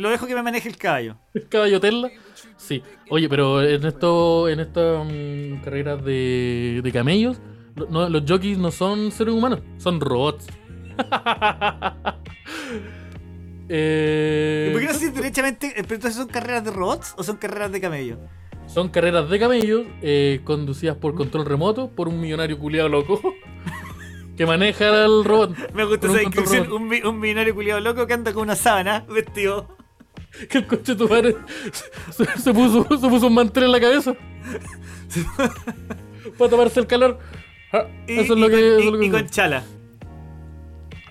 Lo 0.00 0.10
dejo 0.10 0.26
que 0.26 0.34
me 0.34 0.42
maneje 0.42 0.68
el 0.68 0.76
caballo. 0.76 1.16
¿El 1.34 1.48
caballo 1.48 1.80
Tesla? 1.80 2.10
Sí. 2.56 2.82
Oye, 3.08 3.28
pero 3.28 3.62
en 3.62 3.84
esto, 3.86 4.48
en 4.48 4.60
estas 4.60 5.04
mm, 5.06 5.62
carreras 5.62 6.04
de, 6.04 6.80
de 6.82 6.92
camellos, 6.92 7.40
no, 7.90 8.08
los 8.08 8.22
jockeys 8.26 8.58
no 8.58 8.70
son 8.70 9.10
seres 9.12 9.34
humanos, 9.34 9.60
son 9.78 10.00
robots. 10.00 10.46
Eh, 13.72 14.66
¿Y 14.68 14.72
por 14.72 14.80
qué 14.80 14.86
no 14.88 14.94
se 14.94 15.10
derechamente? 15.12 15.68
eh, 15.68 15.72
¿Pero 15.82 15.94
entonces 15.94 16.16
son 16.16 16.26
carreras 16.26 16.64
de 16.64 16.72
robots 16.72 17.14
o 17.16 17.22
son 17.22 17.36
carreras 17.36 17.70
de 17.70 17.80
camellos? 17.80 18.18
Son 18.66 18.88
carreras 18.88 19.30
de 19.30 19.38
camellos 19.38 19.82
eh, 20.02 20.40
conducidas 20.42 20.96
por 20.96 21.14
control 21.14 21.46
remoto 21.46 21.88
por 21.90 22.08
un 22.08 22.20
millonario 22.20 22.58
culiado 22.58 22.88
loco 22.88 23.20
que 24.36 24.44
maneja 24.44 25.04
al 25.04 25.24
robot. 25.24 25.56
Me 25.74 25.84
gusta 25.84 26.08
esa 26.08 26.16
descripción. 26.18 26.72
Un, 26.72 26.88
mi- 26.88 27.02
un 27.02 27.20
binario 27.20 27.54
culiado 27.54 27.80
loco 27.80 28.06
que 28.08 28.12
anda 28.12 28.32
con 28.32 28.42
una 28.42 28.56
sábana 28.56 29.04
vestido. 29.08 29.76
Que 30.48 30.58
el 30.58 30.66
coche 30.66 30.94
tu 30.94 31.08
madre 31.08 31.36
se, 32.10 32.24
se 32.40 32.54
puso, 32.54 32.84
se 32.98 33.08
puso 33.08 33.26
un 33.26 33.34
mantel 33.34 33.64
en 33.64 33.72
la 33.72 33.80
cabeza 33.80 34.14
para 36.38 36.50
tomarse 36.50 36.80
el 36.80 36.86
calor. 36.86 37.18
Ah, 37.72 37.84
Y, 38.06 38.18
eso 38.18 38.34
es 38.34 38.40
lo 38.40 38.48
que. 38.48 38.54
con, 38.54 38.64
eso 38.64 38.78
es 38.78 38.84
y- 38.84 38.90
lo 38.90 38.98
que 38.98 39.06
y 39.06 39.10
con 39.10 39.26
chala. 39.28 39.62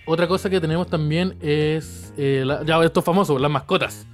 Otra 0.06 0.28
cosa 0.28 0.50
que 0.50 0.60
tenemos 0.60 0.88
también 0.88 1.38
es. 1.42 2.14
eh, 2.18 2.44
la- 2.46 2.64
ya, 2.66 2.82
esto 2.84 3.00
es 3.02 3.06
famoso, 3.06 3.38
las 3.40 3.52
mascotas 3.52 4.08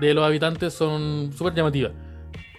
de 0.00 0.12
los 0.12 0.24
habitantes 0.24 0.74
son 0.74 1.30
súper 1.36 1.54
llamativas. 1.54 1.92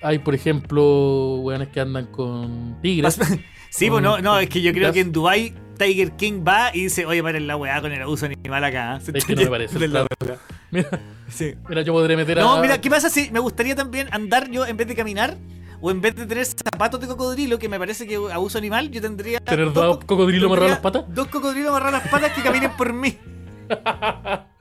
Hay, 0.02 0.20
por 0.20 0.34
ejemplo, 0.36 1.36
weones 1.42 1.70
que 1.70 1.80
andan 1.80 2.06
con 2.08 2.78
tigres. 2.82 3.20
Sí, 3.70 3.90
pues 3.92 4.02
no, 4.02 4.18
no, 4.20 4.40
es 4.40 4.50
que 4.50 4.62
yo 4.62 4.72
creo 4.72 4.86
gas. 4.86 4.94
que 4.94 5.02
en 5.02 5.12
Dubai 5.12 5.54
Tiger 5.78 6.12
King 6.14 6.44
va 6.48 6.72
y 6.74 6.84
dice, 6.84 7.06
oye, 7.06 7.22
paren 7.24 7.48
la 7.48 7.56
weá 7.58 7.80
con 7.82 7.92
el 7.92 8.02
abuso 8.02 8.26
animal 8.26 8.64
acá. 8.64 8.98
¿eh? 8.98 9.02
Se 9.02 9.18
Es 9.18 9.26
que 9.26 9.36
no 9.36 9.42
me 9.44 9.48
parece. 9.48 9.78
claro. 9.90 10.08
Mira, 10.72 10.90
Sí. 11.30 11.54
mira, 11.70 11.82
yo 11.82 11.94
podré 11.94 12.16
meter 12.18 12.40
a. 12.40 12.42
No, 12.42 12.60
mira, 12.62 12.80
¿qué 12.82 12.90
pasa 12.90 13.10
si 13.10 13.32
me 13.32 13.40
gustaría 13.40 13.76
también 13.76 14.08
andar 14.12 14.50
yo 14.50 14.66
en 14.66 14.76
vez 14.78 14.88
de 14.88 14.96
caminar? 14.96 15.38
O 15.80 15.92
en 15.92 16.02
vez 16.02 16.16
de 16.16 16.26
tener 16.26 16.44
zapatos 16.46 17.00
de 17.00 17.06
cocodrilo, 17.08 17.60
que 17.60 17.70
me 17.70 17.78
parece 17.78 18.08
que 18.08 18.16
abuso 18.16 18.58
animal, 18.58 18.90
yo 18.90 19.00
tendría. 19.00 19.40
Tener 19.40 19.72
dos 19.72 19.98
co- 20.00 20.06
cocodrilos 20.08 20.48
amarrados 20.48 20.72
a 20.72 20.74
las 20.76 20.82
patas. 20.82 21.04
Dos 21.14 21.28
cocodrilos 21.28 21.70
amarrados 21.70 21.94
a 21.96 22.04
las 22.04 22.08
patas 22.12 22.32
que 22.34 22.42
caminen 22.42 22.72
por 22.76 22.92
mí. 22.94 23.16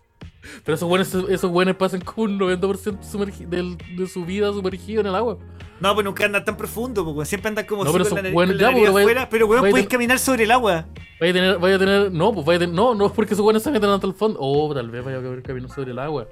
Pero 0.65 0.75
esos 0.77 0.89
buenos, 0.89 1.15
esos 1.29 1.51
buenos 1.51 1.77
pasan 1.77 2.01
como 2.01 2.25
un 2.25 2.39
90% 2.39 3.01
sumergi- 3.03 3.47
del- 3.47 3.77
de 3.97 4.07
su 4.07 4.25
vida 4.25 4.53
sumergido 4.53 5.01
en 5.01 5.07
el 5.09 5.15
agua. 5.15 5.39
No, 5.81 5.95
pues 5.95 6.05
nunca 6.05 6.25
andan 6.25 6.45
tan 6.45 6.57
profundo, 6.57 7.05
pues 7.15 7.29
siempre 7.29 7.49
andan 7.51 7.67
como 7.67 7.85
No, 7.85 7.93
pero 7.93 8.09
con 8.09 8.23
la, 8.23 8.33
con 8.33 8.49
ya, 8.49 8.53
la 8.55 8.73
pero 8.75 8.93
vaya- 8.93 9.05
afuera, 9.05 9.29
pero 9.29 9.47
weón, 9.47 9.65
tener- 9.65 9.89
caminar 9.89 10.19
sobre 10.19 10.45
el 10.45 10.51
agua. 10.51 10.87
Vaya 11.21 11.31
a 11.31 11.35
tener, 11.35 11.59
vaya 11.59 11.77
a 11.77 11.79
tener, 11.79 12.13
no, 12.13 12.33
pues 12.33 12.47
vaya 12.47 12.57
a 12.57 12.61
tener, 12.61 12.75
no, 12.75 12.95
no 12.95 13.07
es 13.07 13.13
porque 13.13 13.35
esos 13.35 13.43
buenos 13.45 13.63
se 13.63 13.71
meten 13.71 13.89
hasta 13.91 14.07
el 14.07 14.15
fondo. 14.15 14.39
Oh, 14.41 14.75
tal 14.75 14.91
vez 14.91 15.05
vaya 15.05 15.17
a 15.17 15.21
haber 15.21 15.43
camino 15.43 15.69
sobre 15.69 15.93
el 15.93 15.99
agua. 15.99 16.29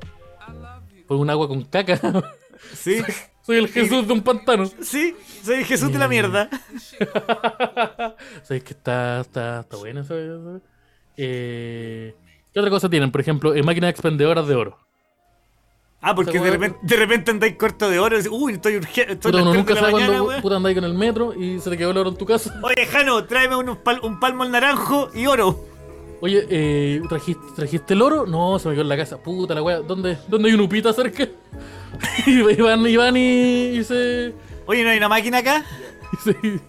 Por 1.06 1.16
un 1.18 1.28
agua 1.30 1.48
con 1.48 1.62
caca. 1.64 2.00
Sí, 2.72 3.02
Soy 3.42 3.58
el 3.58 3.68
Jesús 3.68 4.06
de 4.06 4.12
un 4.14 4.22
pantano. 4.22 4.64
sí, 4.80 5.14
soy 5.42 5.64
Jesús 5.64 5.92
de 5.92 5.98
la 5.98 6.08
mierda. 6.08 6.48
Sabes 8.42 8.62
que 8.64 8.72
está, 8.72 9.20
está, 9.20 9.60
está 9.60 9.76
buena 9.76 10.00
esa. 10.00 10.14
esa- 10.18 10.60
Eh, 11.16 12.14
¿Qué 12.54 12.60
otra 12.60 12.70
cosa 12.70 12.88
tienen? 12.88 13.10
Por 13.10 13.20
ejemplo, 13.20 13.54
eh, 13.54 13.62
máquinas 13.62 13.90
expendedoras 13.90 14.46
de 14.46 14.54
oro. 14.54 14.78
Ah, 16.00 16.14
porque 16.14 16.38
de 16.38 16.50
repente, 16.50 16.78
de 16.82 16.96
repente 16.96 17.30
andáis 17.30 17.56
corto 17.56 17.88
de 17.88 17.98
oro 17.98 18.14
y 18.14 18.18
decís, 18.18 18.30
uy, 18.32 18.52
estoy 18.52 18.76
urgente, 18.76 19.14
estoy 19.14 19.32
Puta, 19.32 19.42
uno 19.42 19.54
nunca 19.54 19.74
sabe 19.74 19.92
mañana, 19.92 20.18
cuando 20.20 20.42
puta 20.42 20.56
andáis 20.56 20.74
con 20.76 20.84
el 20.84 20.94
metro 20.94 21.34
y 21.34 21.58
se 21.60 21.70
te 21.70 21.78
quedó 21.78 21.90
el 21.92 21.96
oro 21.98 22.10
en 22.10 22.16
tu 22.16 22.26
casa. 22.26 22.60
Oye, 22.62 22.86
Jano, 22.86 23.24
tráeme 23.24 23.56
un, 23.56 23.76
pal- 23.82 24.00
un 24.02 24.20
palmo 24.20 24.42
al 24.42 24.50
naranjo 24.50 25.08
y 25.14 25.26
oro. 25.26 25.64
Oye, 26.20 26.46
eh, 26.48 27.00
¿trajiste, 27.08 27.42
¿trajiste 27.56 27.94
el 27.94 28.02
oro? 28.02 28.26
No, 28.26 28.58
se 28.58 28.68
me 28.68 28.74
quedó 28.74 28.82
en 28.82 28.88
la 28.90 28.96
casa. 28.98 29.16
Puta 29.16 29.54
la 29.54 29.62
wea, 29.62 29.80
¿dónde, 29.80 30.18
dónde 30.28 30.48
hay 30.48 30.54
un 30.54 30.60
upita 30.60 30.92
cerca? 30.92 31.26
y 32.26 32.60
van, 32.60 32.86
y 32.86 32.96
van 32.96 33.16
y, 33.16 33.78
y 33.78 33.84
se. 33.84 34.34
Oye, 34.66 34.84
¿no 34.84 34.90
hay 34.90 34.98
una 34.98 35.08
máquina 35.08 35.38
acá? 35.38 35.64
Sí. 36.22 36.60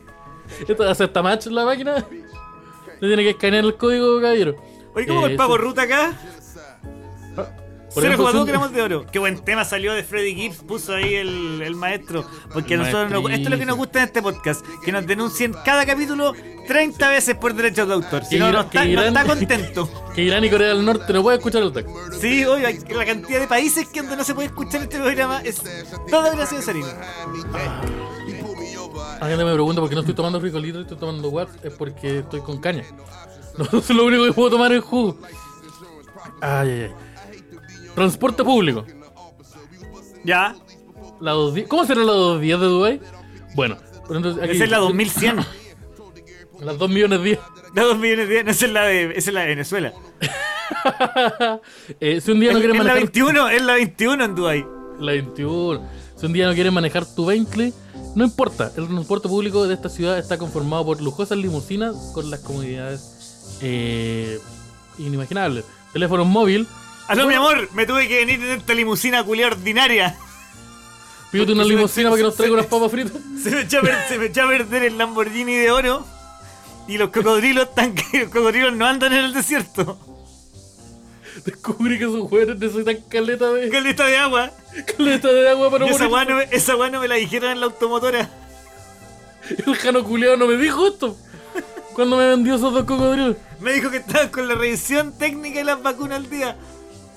¿Esto 0.68 0.84
acepta 0.90 1.22
match 1.22 1.48
la 1.48 1.66
máquina? 1.66 1.98
Se 2.00 3.00
tiene 3.00 3.22
que 3.22 3.30
escanear 3.32 3.64
el 3.66 3.76
código, 3.76 4.20
caballero. 4.20 4.56
Oye, 4.96 5.06
¿cómo 5.08 5.28
Eh, 5.28 5.32
el 5.32 5.36
pago 5.38 5.58
ruta 5.58 5.84
acá? 5.84 6.14
Por 7.94 8.04
ejemplo, 8.04 8.26
0,2 8.30 8.44
si- 8.46 8.48
gramos 8.52 8.74
de 8.74 8.82
oro. 8.82 9.06
Qué 9.10 9.20
buen 9.20 9.40
tema 9.40 9.64
salió 9.64 9.94
de 9.94 10.04
Freddy 10.04 10.36
Gibbs, 10.36 10.58
puso 10.58 10.94
ahí 10.96 11.16
el, 11.16 11.62
el 11.62 11.76
maestro. 11.76 12.26
Porque 12.52 12.74
a 12.74 12.78
El 12.78 12.84
nosotros 12.84 13.10
nos- 13.24 13.32
esto 13.32 13.44
es 13.44 13.50
lo 13.50 13.58
que 13.58 13.66
nos 13.66 13.78
gusta 13.78 14.00
en 14.00 14.06
este 14.06 14.22
podcast: 14.22 14.66
que 14.84 14.92
nos 14.92 15.08
denuncien 15.08 15.56
cada 15.64 15.86
capítulo 15.86 16.34
30 16.68 17.10
veces 17.10 17.36
por 17.36 17.54
derechos 17.54 17.88
de 17.88 17.94
autor. 17.94 18.26
Si 18.26 18.38
no, 18.38 18.46
no 18.48 18.52
Irán- 18.52 18.66
está, 18.66 18.82
que 18.82 18.88
no 18.88 19.02
Irán- 19.02 19.08
está 19.18 19.26
contento. 19.26 19.90
Que 20.16 20.24
Irán 20.24 20.44
y 20.44 20.50
Corea 20.50 20.70
del 20.70 20.84
Norte 20.84 21.14
no 21.14 21.24
pueden 21.24 21.40
escuchar 21.40 21.62
el 21.64 21.72
tag. 21.72 21.86
Sí, 22.20 22.44
oye, 22.44 22.66
hay- 22.66 22.80
la 22.80 23.06
cantidad 23.06 23.40
de 23.40 23.48
países 23.48 23.88
que 23.88 24.02
donde 24.02 24.18
no 24.18 24.24
se 24.26 24.34
puede 24.36 24.48
escuchar 24.48 24.82
este 24.82 24.98
programa 25.00 25.40
es 25.42 25.62
todo 26.10 26.32
gracias 26.32 26.62
a 26.62 26.64
Sarino. 26.64 26.88
La 29.22 29.28
gente 29.28 29.46
me 29.46 29.54
pregunta 29.54 29.80
por 29.80 29.90
qué 29.90 29.96
no 29.96 30.02
estoy 30.02 30.16
tomando 30.16 30.42
frijolito 30.42 30.80
y 30.80 30.82
estoy 30.82 30.98
tomando 30.98 31.30
what. 31.30 31.48
Es 31.64 31.74
porque 31.74 32.20
estoy 32.20 32.42
con 32.42 32.60
caña. 32.60 32.84
No 33.72 33.80
es 33.80 33.90
lo 33.90 34.06
único 34.06 34.26
que 34.26 34.34
puedo 34.34 34.50
tomar 34.52 34.72
es 34.74 34.84
jugo. 34.84 35.18
Ay, 36.42 36.70
ay, 36.70 36.82
ay. 36.82 36.92
Transporte 37.94 38.44
público. 38.44 38.86
Ya, 40.24 40.56
La 41.22 41.32
210 41.32 41.68
¿Cómo 41.70 41.86
será 41.86 42.02
la 42.04 42.12
210 42.12 42.60
de 42.60 42.66
Dubai? 42.66 43.02
Bueno, 43.56 43.78
entonces 44.10 44.44
aquí- 44.44 44.56
esa 44.56 44.64
es 44.66 44.70
la 44.70 44.78
2100. 44.80 45.38
Las 46.62 46.78
2 46.78 46.90
millones 46.90 47.22
10. 47.22 47.40
La 47.76 47.84
2 47.84 47.98
millones 47.98 48.30
de 48.30 48.44
no, 48.44 48.52
esa 48.52 48.66
es 48.66 48.72
la 48.72 48.84
de, 48.84 49.04
esa 49.12 49.30
es 49.30 49.34
la 49.34 49.42
de 49.42 49.48
Venezuela. 49.48 49.94
Eh, 52.00 52.22
si 52.22 52.32
un 52.32 52.40
día 52.40 52.52
no 52.52 52.58
es, 52.58 52.64
quieres 52.64 52.80
es 52.80 52.84
la 52.86 52.94
manejar 52.94 53.12
21, 53.14 53.50
es 53.50 53.62
la 53.62 53.74
21 53.76 54.24
en 54.26 54.36
Dubai. 54.36 54.66
la 55.00 55.12
21, 55.12 55.82
si 56.16 56.26
un 56.26 56.34
día 56.34 56.48
no 56.48 56.54
quieres 56.56 56.74
manejar 56.74 57.06
tu 57.06 57.26
Bentley, 57.28 57.72
no 58.16 58.24
importa. 58.24 58.72
El 58.76 58.88
transporte 58.88 59.28
público 59.28 59.68
de 59.68 59.76
esta 59.76 59.90
ciudad 59.90 60.18
está 60.18 60.38
conformado 60.40 60.84
por 60.86 61.02
lujosas 61.02 61.38
limusinas 61.38 61.96
con 62.16 62.32
las 62.32 62.40
comodidades 62.40 63.15
eh, 63.68 64.40
inimaginables. 65.00 65.66
Teléfono 65.94 66.24
móvil. 66.26 66.68
Aló, 67.08 67.28
mi 67.28 67.34
amor, 67.36 67.70
me 67.74 67.86
tuve 67.86 68.08
que 68.08 68.18
venir 68.18 68.42
en 68.44 68.60
esta 68.60 68.74
limusina 68.74 69.24
culia 69.24 69.48
ordinaria. 69.48 70.18
Pídete 71.32 71.52
una 71.54 71.64
limusina 71.64 72.10
para 72.10 72.18
que 72.18 72.24
nos 72.24 72.36
traiga 72.36 72.54
unas 72.54 72.66
papas 72.68 72.92
fritas. 72.92 73.14
Se 73.42 73.52
me, 73.52 73.62
echó 73.62 73.80
a 73.80 73.82
per- 73.82 74.08
se 74.08 74.18
me 74.18 74.26
echó 74.28 74.44
a 74.44 74.48
perder 74.48 74.84
el 74.84 74.98
Lamborghini 74.98 75.56
de 75.56 75.72
oro. 75.72 76.06
Y 76.88 76.98
los 77.00 77.10
cocodrilos 77.10 77.70
están 77.70 77.96
que 77.96 78.20
los 78.22 78.30
cocodrilos 78.30 78.74
no 78.76 78.86
andan 78.86 79.12
en 79.14 79.26
el 79.26 79.34
desierto. 79.34 79.98
Descubrí 81.44 81.98
que 81.98 82.06
esos 82.06 82.22
jugadores 82.22 82.58
necesitan 82.60 82.98
caleta 83.10 83.52
de, 83.52 83.70
Caleta 83.70 84.06
de 84.06 84.18
agua. 84.18 84.52
caleta 84.98 85.28
de 85.28 85.50
agua 85.50 85.70
para 85.70 85.86
esa 85.88 86.08
morir. 86.08 86.14
weá 86.14 86.26
no, 86.26 86.36
me- 86.38 86.48
esa 86.52 86.76
weá 86.76 86.90
no 86.90 87.02
me 87.02 87.08
la 87.08 87.16
dijeron 87.16 87.52
en 87.52 87.60
la 87.60 87.66
automotora. 87.68 88.30
El 89.66 89.76
Jano 89.76 90.04
culiao 90.04 90.38
no 90.38 90.48
me 90.48 90.56
dijo 90.58 90.88
esto. 90.88 91.18
Cuando 91.96 92.18
me 92.18 92.28
vendió 92.28 92.56
esos 92.56 92.74
dos 92.74 92.84
cocodrilos. 92.84 93.38
Me 93.60 93.74
dijo 93.74 93.90
que 93.90 93.98
estaban 93.98 94.30
con 94.30 94.48
la 94.48 94.56
revisión 94.56 95.18
técnica 95.18 95.62
y 95.62 95.64
las 95.64 95.82
vacunas 95.82 96.18
al 96.18 96.30
día. 96.30 96.56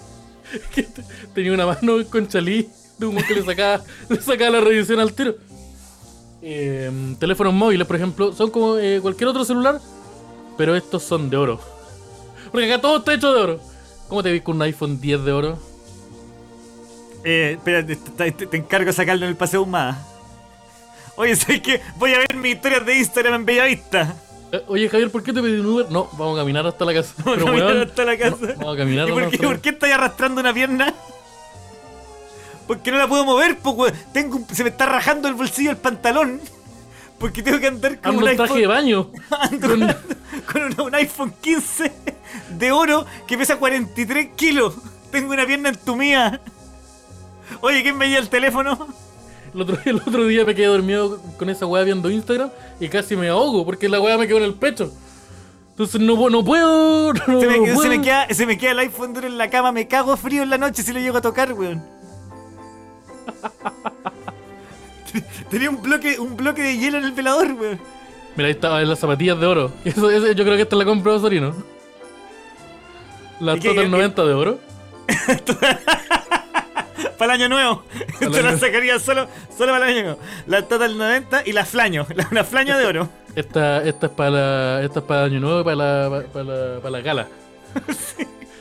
que 0.74 0.84
te- 0.84 1.02
tenía 1.34 1.52
una 1.52 1.66
mano 1.66 1.94
con 2.10 2.26
chalí 2.28 2.68
de 2.96 3.06
un 3.06 3.16
que 3.16 3.34
le 3.34 3.44
sacaba, 3.44 3.82
le 4.08 4.20
sacaba 4.22 4.50
la 4.50 4.60
revisión 4.60 5.00
al 5.00 5.12
tiro. 5.12 5.34
Eh, 6.40 6.90
teléfonos 7.18 7.52
móviles, 7.52 7.86
por 7.86 7.96
ejemplo, 7.96 8.32
son 8.32 8.50
como 8.50 8.78
eh, 8.78 9.00
cualquier 9.02 9.28
otro 9.28 9.44
celular, 9.44 9.80
pero 10.56 10.76
estos 10.76 11.02
son 11.02 11.28
de 11.28 11.36
oro. 11.36 11.60
Porque 12.52 12.72
acá 12.72 12.80
todo 12.80 12.98
está 12.98 13.14
hecho 13.14 13.32
de 13.32 13.40
oro. 13.42 13.60
¿Cómo 14.08 14.22
te 14.22 14.30
vi 14.32 14.40
con 14.40 14.56
un 14.56 14.62
iPhone 14.62 15.00
10 15.00 15.24
de 15.24 15.32
oro? 15.32 15.58
Eh, 17.24 17.54
espérate, 17.58 17.96
te, 17.96 18.30
te- 18.32 18.46
te 18.46 18.56
encargo 18.56 18.86
de 18.86 18.92
sacarlo 18.92 19.24
en 19.24 19.30
el 19.30 19.36
paseo 19.36 19.62
humada. 19.62 20.06
Oye, 21.16 21.34
¿sabes 21.34 21.60
qué? 21.62 21.80
Voy 21.96 22.14
a 22.14 22.18
ver 22.18 22.36
mis 22.36 22.54
historias 22.54 22.86
de 22.86 22.96
Instagram 22.98 23.34
en 23.34 23.44
Bellavista. 23.44 24.14
Eh, 24.52 24.64
Oye 24.68 24.88
Javier, 24.88 25.10
¿por 25.10 25.22
qué 25.22 25.32
te 25.32 25.42
pedí 25.42 25.58
un 25.60 25.66
Uber? 25.66 25.90
No, 25.90 26.08
vamos 26.12 26.38
a 26.38 26.42
caminar 26.42 26.66
hasta 26.66 26.84
la 26.84 26.94
casa. 26.94 27.14
Vamos 27.24 27.42
a 27.42 27.44
caminar 27.44 27.66
weón, 27.66 27.82
hasta 27.88 28.04
la 28.04 28.16
casa. 28.18 28.36
no, 28.40 28.54
vamos 28.56 28.74
a 28.74 28.76
caminar 28.78 29.08
¿Y 29.08 29.12
por 29.12 29.30
qué, 29.30 29.38
por 29.38 29.60
qué 29.60 29.68
estáis 29.70 29.94
arrastrando 29.94 30.40
una 30.40 30.54
pierna? 30.54 30.94
Porque 32.66 32.90
no 32.90 32.98
la 32.98 33.08
puedo 33.08 33.24
mover, 33.24 33.56
tengo 34.12 34.36
un- 34.36 34.46
se 34.54 34.62
me 34.62 34.70
está 34.70 34.86
rajando 34.86 35.28
el 35.28 35.34
bolsillo 35.34 35.70
del 35.70 35.78
pantalón. 35.78 36.40
Porque 37.18 37.42
tengo 37.42 37.58
que 37.58 37.66
andar 37.66 37.98
con 37.98 38.10
Ando 38.10 38.22
un 38.22 38.28
en 38.28 38.36
traje 38.36 38.54
de 38.54 38.58
iPhone, 38.60 38.74
baño. 38.74 39.10
ando 39.40 39.68
con- 39.68 39.96
con 40.52 40.62
un, 40.62 40.80
un 40.88 40.94
iPhone 40.94 41.34
15 41.40 41.92
de 42.50 42.72
oro 42.72 43.04
que 43.26 43.36
pesa 43.36 43.56
43 43.56 44.28
kilos. 44.36 44.74
Tengo 45.10 45.32
una 45.32 45.44
pierna 45.46 45.70
entumida. 45.70 46.40
Oye, 47.60 47.82
¿quién 47.82 47.96
me 47.96 48.08
lleva 48.08 48.20
el 48.20 48.28
teléfono? 48.28 48.88
El 49.58 49.62
otro, 49.62 49.76
el 49.84 49.96
otro 49.96 50.24
día 50.26 50.44
me 50.44 50.54
quedé 50.54 50.66
dormido 50.66 51.20
con 51.36 51.50
esa 51.50 51.66
weá 51.66 51.82
viendo 51.82 52.08
Instagram 52.08 52.50
y 52.78 52.88
casi 52.88 53.16
me 53.16 53.26
ahogo 53.28 53.64
porque 53.64 53.88
la 53.88 54.00
weá 54.00 54.16
me 54.16 54.28
quedó 54.28 54.38
en 54.38 54.44
el 54.44 54.54
pecho. 54.54 54.92
Entonces 55.70 56.00
no, 56.00 56.30
no 56.30 56.44
puedo. 56.44 57.12
No, 57.26 57.40
Se 57.40 57.46
me, 57.48 57.58
no 57.58 57.66
se 57.66 57.72
puedo. 57.74 57.88
me 57.88 58.00
queda, 58.00 58.28
se 58.32 58.46
me 58.46 58.56
queda 58.56 58.70
el 58.70 58.78
iPhone 58.78 59.14
duro 59.14 59.26
en 59.26 59.36
la 59.36 59.50
cama, 59.50 59.72
me 59.72 59.88
cago 59.88 60.16
frío 60.16 60.44
en 60.44 60.50
la 60.50 60.58
noche 60.58 60.84
si 60.84 60.92
lo 60.92 61.00
llego 61.00 61.18
a 61.18 61.22
tocar, 61.22 61.52
weón. 61.54 61.82
Tenía 65.50 65.70
un 65.70 65.82
bloque, 65.82 66.20
un 66.20 66.36
bloque 66.36 66.62
de 66.62 66.78
hielo 66.78 66.98
en 66.98 67.04
el 67.06 67.12
velador, 67.12 67.50
weón. 67.58 67.80
Mira, 68.36 68.46
ahí 68.46 68.52
estaba 68.52 68.80
en 68.80 68.88
las 68.88 69.00
zapatillas 69.00 69.40
de 69.40 69.46
oro. 69.46 69.72
Eso, 69.84 70.08
eso 70.08 70.30
yo 70.32 70.44
creo 70.44 70.54
que 70.56 70.62
esta 70.62 70.76
la 70.76 70.84
compró 70.84 71.18
Sorino. 71.18 71.52
La 73.40 73.56
¿Y 73.56 73.60
qué- 73.60 73.70
Total 73.70 73.84
qué- 73.84 73.90
90 73.90 74.24
de 74.24 74.34
oro. 74.34 74.58
Para 77.18 77.34
el 77.34 77.40
año 77.42 77.48
nuevo. 77.48 77.84
el 78.20 78.28
Esto 78.28 78.42
la 78.42 78.50
año- 78.50 78.58
sacaría 78.58 78.98
solo, 78.98 79.28
solo 79.56 79.72
para 79.72 79.88
el 79.90 79.96
año 79.96 80.02
nuevo. 80.04 80.20
La 80.46 80.62
Total 80.62 80.96
90 80.96 81.42
y 81.46 81.52
la 81.52 81.64
Flaño. 81.64 82.06
La, 82.14 82.28
una 82.30 82.44
Flaño 82.44 82.78
de 82.78 82.86
oro. 82.86 83.08
Esta, 83.34 83.82
esta 83.84 84.06
es 84.06 84.12
para 84.12 84.30
la, 84.30 84.82
esta 84.82 85.00
es 85.00 85.04
para 85.04 85.24
Año 85.24 85.40
Nuevo 85.40 85.60
y 85.60 85.64
para 85.64 85.76
la, 85.76 86.24
para 86.32 86.44
la, 86.44 86.78
para 86.80 86.90
la 86.90 87.00
gala. 87.00 87.28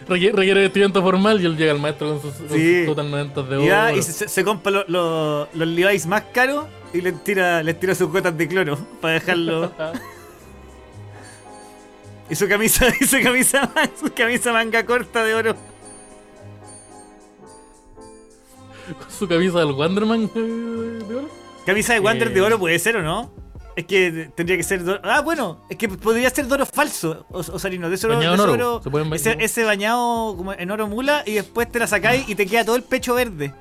Requiere, 0.08 0.36
requiere 0.36 0.62
vestimenta 0.62 1.02
formal 1.02 1.42
y 1.42 1.46
él 1.46 1.58
llega 1.58 1.72
al 1.74 1.80
maestro 1.80 2.10
con 2.10 2.22
sus, 2.22 2.34
con 2.34 2.50
Sí. 2.58 2.86
sus 2.86 2.96
Total 2.96 3.12
90 3.12 3.42
de 3.44 3.56
oro. 3.56 3.64
Y, 3.64 3.68
ya, 3.68 3.92
y 3.94 4.02
se, 4.04 4.28
se 4.28 4.44
compra 4.44 4.72
lo- 4.72 4.86
lo- 4.88 5.48
los 5.54 5.68
Levi's 5.68 6.06
más 6.06 6.24
caros 6.34 6.66
y 6.94 7.02
les 7.02 7.24
tira, 7.24 7.64
les 7.64 7.80
tira 7.80 7.96
sus 7.96 8.10
gotas 8.10 8.38
de 8.38 8.48
cloro 8.48 8.78
para 9.02 9.16
dejarlo. 9.16 9.72
y 12.30 12.36
su 12.36 12.48
camisa, 12.48 12.88
y 13.00 13.06
su 13.06 13.22
camisa, 13.22 13.70
su 14.00 14.14
camisa 14.14 14.52
manga 14.54 14.86
corta 14.86 15.24
de 15.24 15.34
oro. 15.34 15.56
Con 19.00 19.12
su 19.12 19.28
camisa 19.28 19.60
del 19.60 19.72
Wanderman 19.72 20.30
eh, 20.36 20.40
de 21.08 21.16
oro. 21.16 21.30
Camisa 21.66 21.94
de 21.94 22.00
Wander 22.00 22.30
Eh. 22.30 22.34
de 22.34 22.42
oro 22.42 22.60
puede 22.60 22.80
ser 22.80 22.98
o 22.98 23.02
no? 23.04 23.32
Es 23.76 23.86
que 23.86 24.32
tendría 24.36 24.58
que 24.58 24.64
ser. 24.64 25.02
Ah, 25.04 25.22
bueno, 25.22 25.62
es 25.70 25.78
que 25.78 25.88
podría 25.88 26.30
ser 26.32 26.48
de 26.48 26.54
oro 26.56 26.66
falso, 26.66 27.28
o, 27.30 27.40
Osarino. 27.40 27.90
De 27.90 27.96
ese 27.96 28.08
oro, 28.08 28.16
Bañado 28.18 28.36
de 28.48 28.54
en 28.56 28.62
oro. 28.62 28.82
ese, 29.14 29.38
ese 29.40 29.64
bañado 29.66 30.36
como 30.36 30.54
en 30.54 30.72
oro 30.72 30.88
mula 30.88 31.22
y 31.28 31.34
después 31.34 31.72
te 31.72 31.78
la 31.78 31.86
sacáis 31.86 32.28
y 32.28 32.34
te 32.34 32.48
queda 32.48 32.66
todo 32.66 32.76
el 32.76 32.82
pecho 32.84 33.14
verde. 33.14 33.54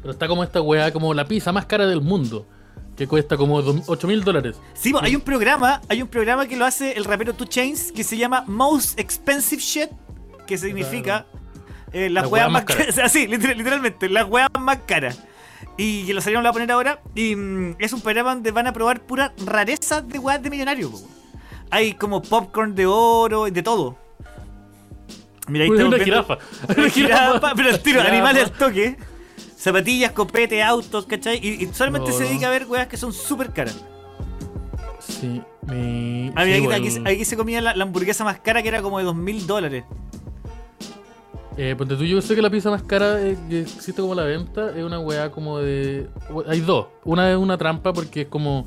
Pero 0.00 0.12
está 0.12 0.28
como 0.28 0.44
esta 0.44 0.60
weá, 0.60 0.92
como 0.92 1.12
la 1.12 1.24
pizza 1.24 1.50
más 1.50 1.66
cara 1.66 1.86
del 1.86 2.00
mundo. 2.02 2.46
Que 2.96 3.06
cuesta 3.08 3.36
como 3.36 3.56
8 3.56 4.06
mil 4.06 4.22
dólares. 4.24 4.56
Sí, 4.74 4.92
po, 4.92 5.00
hay 5.02 5.16
un 5.16 5.20
programa, 5.22 5.82
hay 5.88 6.00
un 6.02 6.08
programa 6.08 6.46
que 6.46 6.56
lo 6.56 6.64
hace 6.64 6.92
el 6.92 7.04
rapero 7.04 7.34
Two 7.34 7.46
Chains 7.46 7.90
que 7.92 8.04
se 8.04 8.16
llama 8.16 8.44
Most 8.46 8.98
Expensive 8.98 9.60
Shit, 9.60 9.90
que 10.46 10.56
significa 10.56 11.26
eh, 11.96 12.10
las 12.10 12.24
Las 12.24 12.32
weas 12.32 12.44
weas 12.46 12.52
más 12.52 12.64
caras. 12.64 12.98
Así, 13.04 13.26
liter- 13.26 13.56
literalmente, 13.56 14.08
las 14.08 14.28
weas 14.28 14.48
más 14.60 14.78
caras. 14.86 15.22
Y 15.78 16.04
que 16.06 16.14
lo 16.14 16.20
salieron 16.20 16.46
a 16.46 16.52
poner 16.52 16.70
ahora. 16.72 17.00
Y 17.14 17.34
mm, 17.36 17.76
es 17.78 17.92
un 17.92 18.00
programa 18.00 18.34
donde 18.34 18.50
van 18.50 18.66
a 18.66 18.72
probar 18.72 19.00
puras 19.00 19.32
rarezas 19.44 20.06
de 20.08 20.18
weas 20.18 20.42
de 20.42 20.50
millonarios. 20.50 21.04
Hay 21.70 21.94
como 21.94 22.22
popcorn 22.22 22.74
de 22.74 22.86
oro 22.86 23.48
y 23.48 23.50
de 23.50 23.62
todo. 23.62 23.96
Mira, 25.48 25.64
ahí 25.64 25.70
Una 25.70 25.78
estamos 25.80 26.04
viendo- 26.04 26.04
jirafa. 26.04 26.38
Una 26.68 26.78
Una 26.82 26.90
jirafa, 26.90 27.52
pero 27.56 27.68
al 27.70 27.80
tiro, 27.80 28.00
animales 28.02 28.44
al 28.44 28.52
toque. 28.52 28.96
Zapatillas, 29.56 30.12
copete, 30.12 30.62
autos, 30.62 31.06
¿cachai? 31.06 31.38
Y, 31.42 31.64
y 31.64 31.66
solamente 31.72 32.12
se 32.12 32.24
dedica 32.24 32.46
a 32.48 32.50
ver 32.50 32.66
weas 32.66 32.86
que 32.88 32.96
son 32.96 33.12
súper 33.12 33.52
caras. 33.52 33.82
Sí, 35.00 35.40
me. 35.66 36.32
A 36.34 36.44
mí 36.44 36.50
sí, 36.50 36.52
aquí, 36.52 36.62
igual. 36.62 36.74
aquí- 36.82 37.02
aquí 37.06 37.24
se 37.24 37.36
comía 37.36 37.60
la, 37.60 37.74
la 37.74 37.84
hamburguesa 37.84 38.22
más 38.24 38.38
cara 38.40 38.62
que 38.62 38.68
era 38.68 38.82
como 38.82 38.98
de 38.98 39.04
dos 39.04 39.14
mil 39.16 39.46
dólares. 39.46 39.84
Eh, 41.58 41.74
ponte 41.76 41.96
tú, 41.96 42.04
yo 42.04 42.20
sé 42.20 42.34
que 42.34 42.42
la 42.42 42.50
pizza 42.50 42.70
más 42.70 42.82
cara 42.82 43.20
eh, 43.22 43.36
que 43.48 43.62
existe 43.62 44.02
como 44.02 44.14
la 44.14 44.24
venta 44.24 44.76
es 44.76 44.84
una 44.84 44.98
weá 45.00 45.30
como 45.30 45.58
de. 45.58 46.06
Hay 46.46 46.60
dos. 46.60 46.88
Una 47.04 47.30
es 47.30 47.36
una 47.38 47.56
trampa 47.56 47.94
porque 47.94 48.22
es 48.22 48.28
como. 48.28 48.66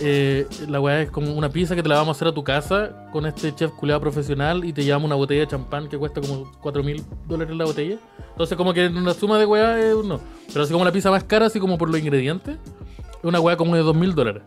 eh, 0.00 0.46
la 0.68 0.80
weá 0.80 1.02
es 1.02 1.10
como 1.10 1.32
una 1.32 1.48
pizza 1.48 1.74
que 1.74 1.82
te 1.82 1.88
la 1.88 1.96
vamos 1.96 2.14
a 2.14 2.16
hacer 2.16 2.28
a 2.28 2.32
tu 2.32 2.44
casa 2.44 3.08
con 3.12 3.26
este 3.26 3.52
chef 3.52 3.72
culeado 3.72 4.00
profesional 4.00 4.64
y 4.64 4.72
te 4.72 4.84
llevamos 4.84 5.06
una 5.06 5.16
botella 5.16 5.40
de 5.40 5.48
champán 5.48 5.88
que 5.88 5.98
cuesta 5.98 6.20
como 6.20 6.52
4 6.60 6.84
mil 6.84 7.02
dólares 7.26 7.56
la 7.56 7.64
botella. 7.64 7.98
Entonces, 8.30 8.56
como 8.56 8.72
que 8.72 8.84
en 8.84 8.96
una 8.96 9.12
suma 9.12 9.36
de 9.36 9.46
weá 9.46 9.80
es 9.80 9.96
no. 9.96 10.20
Pero 10.52 10.62
así 10.62 10.72
como 10.72 10.84
la 10.84 10.92
pizza 10.92 11.10
más 11.10 11.24
cara, 11.24 11.46
así 11.46 11.58
como 11.58 11.78
por 11.78 11.90
los 11.90 11.98
ingredientes, 11.98 12.56
es 12.56 13.24
una 13.24 13.40
weá 13.40 13.56
como 13.56 13.74
de 13.74 13.82
2 13.82 13.96
mil 13.96 14.14
dólares. 14.14 14.44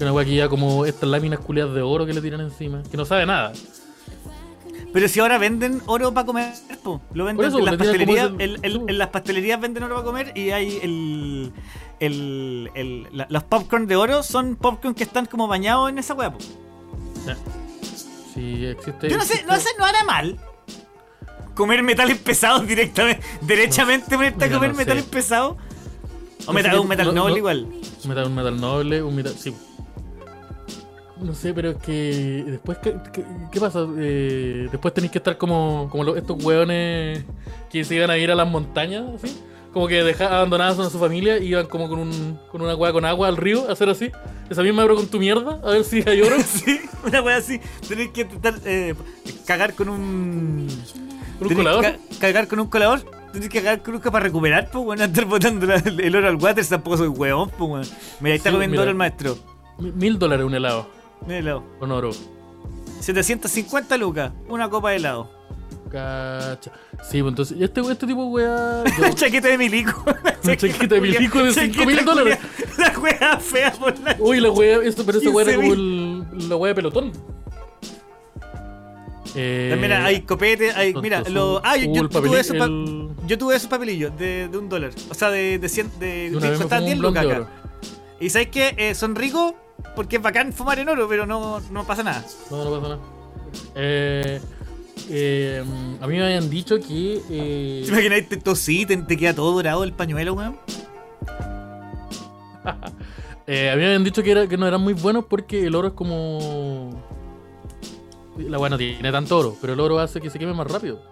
Una 0.00 0.12
weá 0.12 0.24
que 0.24 0.34
ya 0.36 0.48
como 0.48 0.86
estas 0.86 1.08
láminas 1.08 1.40
culeadas 1.40 1.74
de 1.74 1.82
oro 1.82 2.06
que 2.06 2.14
le 2.14 2.20
tiran 2.20 2.40
encima, 2.40 2.84
que 2.88 2.96
no 2.96 3.04
sabe 3.04 3.26
nada. 3.26 3.52
Pero 4.92 5.08
si 5.08 5.20
ahora 5.20 5.38
venden 5.38 5.80
oro 5.86 6.12
para 6.12 6.26
comer, 6.26 6.52
po. 6.82 7.00
lo 7.14 7.24
venden 7.24 7.46
eso, 7.48 7.58
en 7.58 7.64
las 7.64 7.76
tiran 7.78 7.92
como 7.98 8.06
pastelerías. 8.14 8.30
en- 8.62 8.98
las 8.98 9.08
pastelerías 9.08 9.60
venden 9.60 9.82
oro 9.84 9.94
para 9.96 10.04
comer 10.04 10.32
y 10.36 10.50
hay 10.50 10.78
el, 10.82 11.52
el, 12.00 12.70
el- 12.74 13.08
la- 13.12 13.26
los 13.30 13.42
popcorn 13.44 13.86
de 13.86 13.96
oro 13.96 14.22
son 14.22 14.56
popcorn 14.56 14.94
que 14.94 15.04
están 15.04 15.26
como 15.26 15.48
bañados 15.48 15.88
en 15.88 15.98
esa 15.98 16.14
po. 16.32 16.38
Sí, 18.34 18.64
existe. 18.66 19.08
Yo 19.10 19.16
no 19.18 19.24
sé, 19.24 19.44
no 19.46 19.56
sé, 19.56 19.68
no 19.78 19.84
hará 19.84 20.04
mal. 20.04 20.38
Comer 21.54 21.82
metales 21.82 22.18
pesados 22.18 22.66
directamente, 22.66 23.22
derechamente 23.42 24.16
ponerte 24.16 24.44
a 24.46 24.50
comer 24.50 24.70
no 24.72 24.76
metales 24.76 25.04
pesados. 25.04 25.56
O 26.46 26.52
metal, 26.52 26.78
un 26.80 26.88
metal 26.88 27.06
no- 27.08 27.12
noble 27.12 27.32
no- 27.32 27.36
igual. 27.38 27.68
Metal, 28.06 28.26
un 28.26 28.34
metal 28.34 28.60
noble, 28.60 29.02
un 29.02 29.14
metal. 29.14 29.34
Sí. 29.38 29.54
No 31.22 31.34
sé, 31.34 31.54
pero 31.54 31.70
es 31.70 31.76
que. 31.76 32.44
Después, 32.46 32.78
¿qué, 32.78 32.94
qué, 33.12 33.24
qué 33.50 33.60
pasa? 33.60 33.86
Eh, 33.98 34.68
después 34.70 34.92
tenéis 34.94 35.12
que 35.12 35.18
estar 35.18 35.36
como, 35.38 35.88
como 35.90 36.04
los- 36.04 36.16
estos 36.16 36.42
hueones 36.42 37.24
que 37.70 37.84
se 37.84 37.94
iban 37.94 38.10
a 38.10 38.18
ir 38.18 38.30
a 38.30 38.34
las 38.34 38.48
montañas, 38.48 39.04
así. 39.22 39.36
Como 39.72 39.88
que 39.88 40.02
deja, 40.04 40.26
abandonadas 40.26 40.78
a 40.80 40.90
su 40.90 40.98
familia 40.98 41.38
y 41.38 41.46
iban 41.46 41.64
como 41.66 41.88
con, 41.88 41.98
un, 41.98 42.38
con 42.50 42.60
una 42.60 42.74
hueá 42.74 42.92
con 42.92 43.06
agua 43.06 43.28
al 43.28 43.38
río 43.38 43.68
a 43.68 43.72
hacer 43.72 43.88
así. 43.88 44.10
Esa 44.50 44.62
misma 44.62 44.82
abro 44.82 44.96
con 44.96 45.06
tu 45.06 45.18
mierda, 45.18 45.60
a 45.64 45.70
ver 45.70 45.84
si 45.84 46.02
hay 46.06 46.20
oro. 46.20 46.36
Sí, 46.44 46.78
una 47.06 47.22
wea 47.22 47.36
así. 47.38 47.58
Tenés 47.88 48.08
que 48.08 48.22
intentar 48.22 48.54
eh, 48.66 48.94
cagar 49.46 49.74
con 49.74 49.88
un. 49.88 50.68
¿Con 51.38 51.48
un 51.48 51.54
colador? 51.54 51.82
ca- 51.82 51.96
cagar 52.20 52.48
con 52.48 52.60
un 52.60 52.66
colador. 52.66 53.00
Tenés 53.32 53.48
que 53.48 53.60
cagar 53.62 53.82
con 53.82 53.94
un 53.94 54.00
para 54.02 54.20
recuperar, 54.24 54.68
pues, 54.70 54.84
weón. 54.84 55.00
Andar 55.00 55.24
botando 55.24 55.64
la- 55.66 55.76
el 55.76 56.16
oro 56.16 56.28
al 56.28 56.36
water 56.36 56.66
tampoco 56.66 56.98
soy 56.98 57.08
huevón, 57.08 57.48
pues, 57.56 57.70
weón. 57.70 57.86
Mira, 58.20 58.32
ahí 58.32 58.36
está 58.38 58.50
Sí, 58.50 58.54
comiendo 58.56 58.82
oro 58.82 58.90
el 58.90 58.96
maestro. 58.96 59.38
Mi- 59.78 59.90
Mil 59.92 60.18
dólares 60.18 60.44
un 60.44 60.54
helado. 60.54 60.86
Míralo. 61.26 61.64
Con 61.78 61.90
oro. 61.92 62.10
750 63.00 63.96
lucas, 63.96 64.32
una 64.48 64.68
copa 64.70 64.90
de 64.90 64.96
helado. 64.96 65.30
Cacha. 65.90 66.72
Sí, 67.02 67.20
pues 67.20 67.32
entonces, 67.32 67.58
este, 67.60 67.80
este 67.82 68.06
tipo 68.06 68.22
de 68.24 68.28
weá. 68.30 68.84
yo- 68.98 69.12
chaqueta 69.14 69.48
de 69.48 69.58
milico. 69.58 70.02
Una 70.44 70.56
chaqueta 70.56 70.94
de 70.94 71.00
milico 71.00 71.42
de 71.42 71.52
chaqueta 71.52 71.82
5.000 71.84 72.04
dólares. 72.04 72.38
La 72.78 72.98
wea 72.98 73.38
fea 73.38 73.72
por 73.72 73.98
la. 73.98 74.16
Uy, 74.18 74.40
la 74.40 74.50
wea, 74.50 74.78
esto, 74.82 75.04
pero 75.04 75.18
esa 75.18 75.28
wea 75.30 75.44
era 75.46 75.56
como 75.56 75.68
15.000. 75.68 76.32
el, 76.32 76.48
la 76.48 76.56
wea 76.56 76.68
de 76.70 76.74
pelotón. 76.74 77.12
Eh, 79.34 79.68
También 79.70 79.92
hay 79.92 80.22
copete, 80.22 80.72
hay. 80.72 80.94
Mira, 80.94 81.22
lo. 81.28 81.60
Ah, 81.64 81.76
yo, 81.76 81.92
yo 81.92 82.08
tuve 82.08 82.40
esos 82.40 82.56
pa- 82.56 82.64
el- 82.64 83.08
yo 83.26 83.38
tuve 83.38 83.56
esos 83.56 83.68
papelillos 83.68 84.16
de, 84.18 84.48
de 84.48 84.58
un 84.58 84.68
dólar. 84.68 84.90
O 85.10 85.14
sea, 85.14 85.30
de, 85.30 85.58
de 85.58 85.68
100. 85.68 85.98
De, 85.98 86.30
de 86.30 86.48
costaban 86.56 86.68
fumé 86.68 86.84
10 86.84 86.94
un 86.94 87.00
blond 87.00 87.16
lucas 87.16 87.24
de 87.26 87.42
acá. 87.42 87.50
Y 88.20 88.30
sabes 88.30 88.48
que 88.48 88.74
eh, 88.78 88.94
son 88.94 89.14
ricos 89.14 89.54
porque 89.94 90.16
es 90.16 90.22
bacán 90.22 90.52
fumar 90.52 90.78
en 90.78 90.88
oro, 90.88 91.08
pero 91.08 91.26
no, 91.26 91.60
no 91.70 91.84
pasa 91.86 92.02
nada. 92.02 92.24
No, 92.50 92.64
no 92.64 92.80
pasa 92.80 92.88
nada. 92.94 93.00
Eh, 93.74 94.40
eh, 95.10 95.64
a 96.00 96.06
mí 96.06 96.16
me 96.16 96.24
habían 96.24 96.48
dicho 96.50 96.76
que. 96.80 97.20
eh, 97.30 97.82
¿Te 97.84 97.90
imaginas 97.92 98.28
te 98.28 98.36
tosí, 98.36 98.86
te, 98.86 98.96
te 98.96 99.16
queda 99.16 99.34
todo 99.34 99.52
dorado 99.52 99.84
el 99.84 99.92
pañuelo, 99.92 100.34
weón? 100.34 100.58
eh, 103.46 103.70
a 103.70 103.74
mí 103.74 103.80
me 103.80 103.86
habían 103.86 104.04
dicho 104.04 104.22
que, 104.22 104.30
era, 104.30 104.46
que 104.46 104.56
no 104.56 104.66
eran 104.66 104.80
muy 104.80 104.94
buenos 104.94 105.24
porque 105.26 105.66
el 105.66 105.74
oro 105.74 105.88
es 105.88 105.94
como. 105.94 106.90
La 108.38 108.58
wea 108.58 108.70
no 108.70 108.78
tiene 108.78 109.12
tanto 109.12 109.38
oro, 109.38 109.56
pero 109.60 109.74
el 109.74 109.80
oro 109.80 109.98
hace 109.98 110.20
que 110.20 110.30
se 110.30 110.38
queme 110.38 110.54
más 110.54 110.66
rápido. 110.66 111.02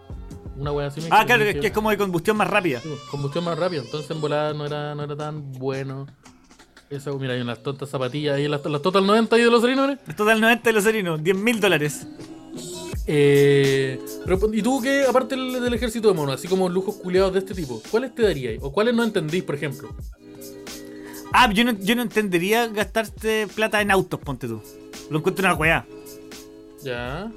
Una 0.57 0.73
wea 0.73 0.89
así 0.89 1.01
me 1.01 1.09
Ah, 1.11 1.25
claro, 1.27 1.45
es 1.45 1.57
que 1.57 1.67
es 1.69 1.73
como 1.73 1.91
de 1.91 1.99
combustión 1.99 2.37
más 2.37 2.49
rápida. 2.49 2.81
Sí, 2.81 2.89
combustión 3.11 3.45
más 3.45 3.59
rápida, 3.59 3.83
entonces 3.83 4.11
en 4.11 4.21
volada 4.21 4.53
no 4.55 4.67
era, 4.67 4.95
no 4.95 5.05
era 5.05 5.17
tan 5.17 5.53
bueno. 5.53 6.07
Esa, 6.91 7.13
mira, 7.13 7.35
hay 7.35 7.41
unas 7.41 7.63
tontas 7.63 7.89
zapatillas 7.89 8.37
ahí, 8.37 8.49
las, 8.49 8.65
las 8.65 8.83
Total 8.83 9.07
90 9.07 9.37
ahí 9.37 9.45
de 9.45 9.51
los 9.51 9.63
orinos, 9.63 9.97
El 10.09 10.17
total 10.17 10.41
90 10.41 10.69
de 10.69 10.73
los 10.73 10.83
serinos, 10.83 11.23
10 11.23 11.37
mil 11.37 11.61
dólares. 11.61 12.05
Eh, 13.07 14.01
pero, 14.25 14.41
¿Y 14.53 14.61
tú 14.61 14.81
qué, 14.83 15.05
aparte 15.09 15.37
del, 15.37 15.61
del 15.61 15.73
ejército 15.73 16.09
de 16.09 16.15
monos, 16.15 16.35
así 16.35 16.49
como 16.49 16.69
lujos 16.69 16.97
culiados 16.97 17.33
de 17.33 17.39
este 17.39 17.55
tipo, 17.55 17.81
cuáles 17.93 18.13
te 18.13 18.23
daríais? 18.23 18.59
¿O 18.61 18.73
cuáles 18.73 18.93
no 18.95 19.05
entendís, 19.05 19.45
por 19.45 19.55
ejemplo? 19.55 19.95
Ah, 21.33 21.53
yo 21.53 21.65
no, 21.65 21.73
yo 21.79 21.95
no 21.95 22.03
entendería 22.03 22.67
gastarte 22.67 23.47
plata 23.55 23.81
en 23.81 23.93
autos, 23.93 24.19
ponte 24.19 24.49
tú. 24.49 24.61
Lo 25.11 25.19
encuentro 25.19 25.47
una 25.47 25.55
weá. 25.55 25.87
Ya. 26.83 27.31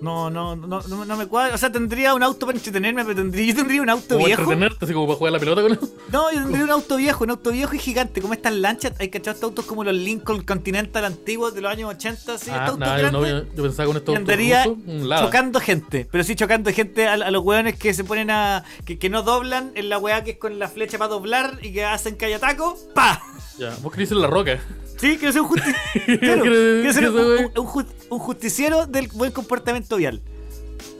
No, 0.00 0.30
no, 0.30 0.54
no, 0.54 0.80
no, 0.80 1.04
no 1.04 1.16
me 1.16 1.26
cuadra. 1.26 1.54
O 1.54 1.58
sea, 1.58 1.72
tendría 1.72 2.14
un 2.14 2.22
auto 2.22 2.46
para 2.46 2.56
entretenerme, 2.56 3.02
pero 3.04 3.16
tendría, 3.16 3.46
yo 3.46 3.54
tendría 3.56 3.82
un 3.82 3.90
auto 3.90 4.14
Como 4.14 4.26
viejo. 4.26 4.42
entretenerte, 4.42 4.84
así 4.84 4.94
como 4.94 5.06
para 5.06 5.18
jugar 5.18 5.30
a 5.30 5.32
la 5.32 5.40
pelota 5.40 5.62
con 5.62 5.72
él. 5.72 5.78
No, 6.12 6.32
yo 6.32 6.40
tendría 6.42 6.64
un 6.64 6.70
auto 6.70 6.96
viejo, 6.96 7.24
un 7.24 7.30
auto 7.30 7.50
viejo 7.50 7.74
y 7.74 7.78
gigante, 7.78 8.20
como 8.20 8.32
estas 8.32 8.54
lanchas. 8.54 8.92
Hay 9.00 9.08
cachado 9.08 9.34
estos 9.34 9.48
autos 9.48 9.64
como 9.66 9.82
los 9.84 9.94
Lincoln 9.94 10.42
Continental 10.42 11.04
antiguos 11.04 11.54
de 11.54 11.60
los 11.62 11.72
años 11.72 11.90
80, 11.94 12.34
así, 12.34 12.50
ah, 12.50 12.66
estos 12.66 12.80
autos 12.80 13.12
no, 13.12 13.26
yo, 13.26 13.62
pensaba 13.62 13.86
con 13.88 13.96
estos 13.96 14.16
autos 14.16 14.36
rusos, 14.36 14.78
un 14.86 15.08
lava. 15.08 15.26
chocando 15.26 15.60
gente, 15.60 16.08
pero 16.10 16.22
sí 16.24 16.34
chocando 16.36 16.72
gente 16.72 17.06
a, 17.06 17.14
a 17.14 17.30
los 17.30 17.44
weones 17.44 17.76
que 17.76 17.92
se 17.92 18.04
ponen 18.04 18.30
a. 18.30 18.64
Que, 18.84 18.98
que 18.98 19.10
no 19.10 19.22
doblan 19.22 19.72
en 19.74 19.88
la 19.88 19.98
weá 19.98 20.22
que 20.24 20.32
es 20.32 20.38
con 20.38 20.58
la 20.58 20.68
flecha 20.68 20.98
para 20.98 21.10
doblar 21.10 21.58
y 21.62 21.72
que 21.72 21.84
hacen 21.84 22.16
que 22.16 22.26
haya 22.26 22.38
taco. 22.38 22.78
¡Pa! 22.94 23.20
Ya, 23.58 23.76
vos 23.82 23.92
querés 23.92 24.08
ser 24.10 24.18
la 24.18 24.28
roca. 24.28 24.60
Sí, 24.98 25.16
quiero 25.16 25.32
ser 25.32 25.42
un 25.42 25.48
justiciero. 25.48 26.42
quiero 26.42 26.92
ser 26.92 27.10
un, 27.10 27.16
un- 27.18 27.50
un 27.56 27.66
ju- 27.66 27.86
un 28.10 28.18
justiciero 28.18 28.86
del 28.86 29.08
buen 29.08 29.32
comportamiento 29.32 29.96
vial. 29.96 30.20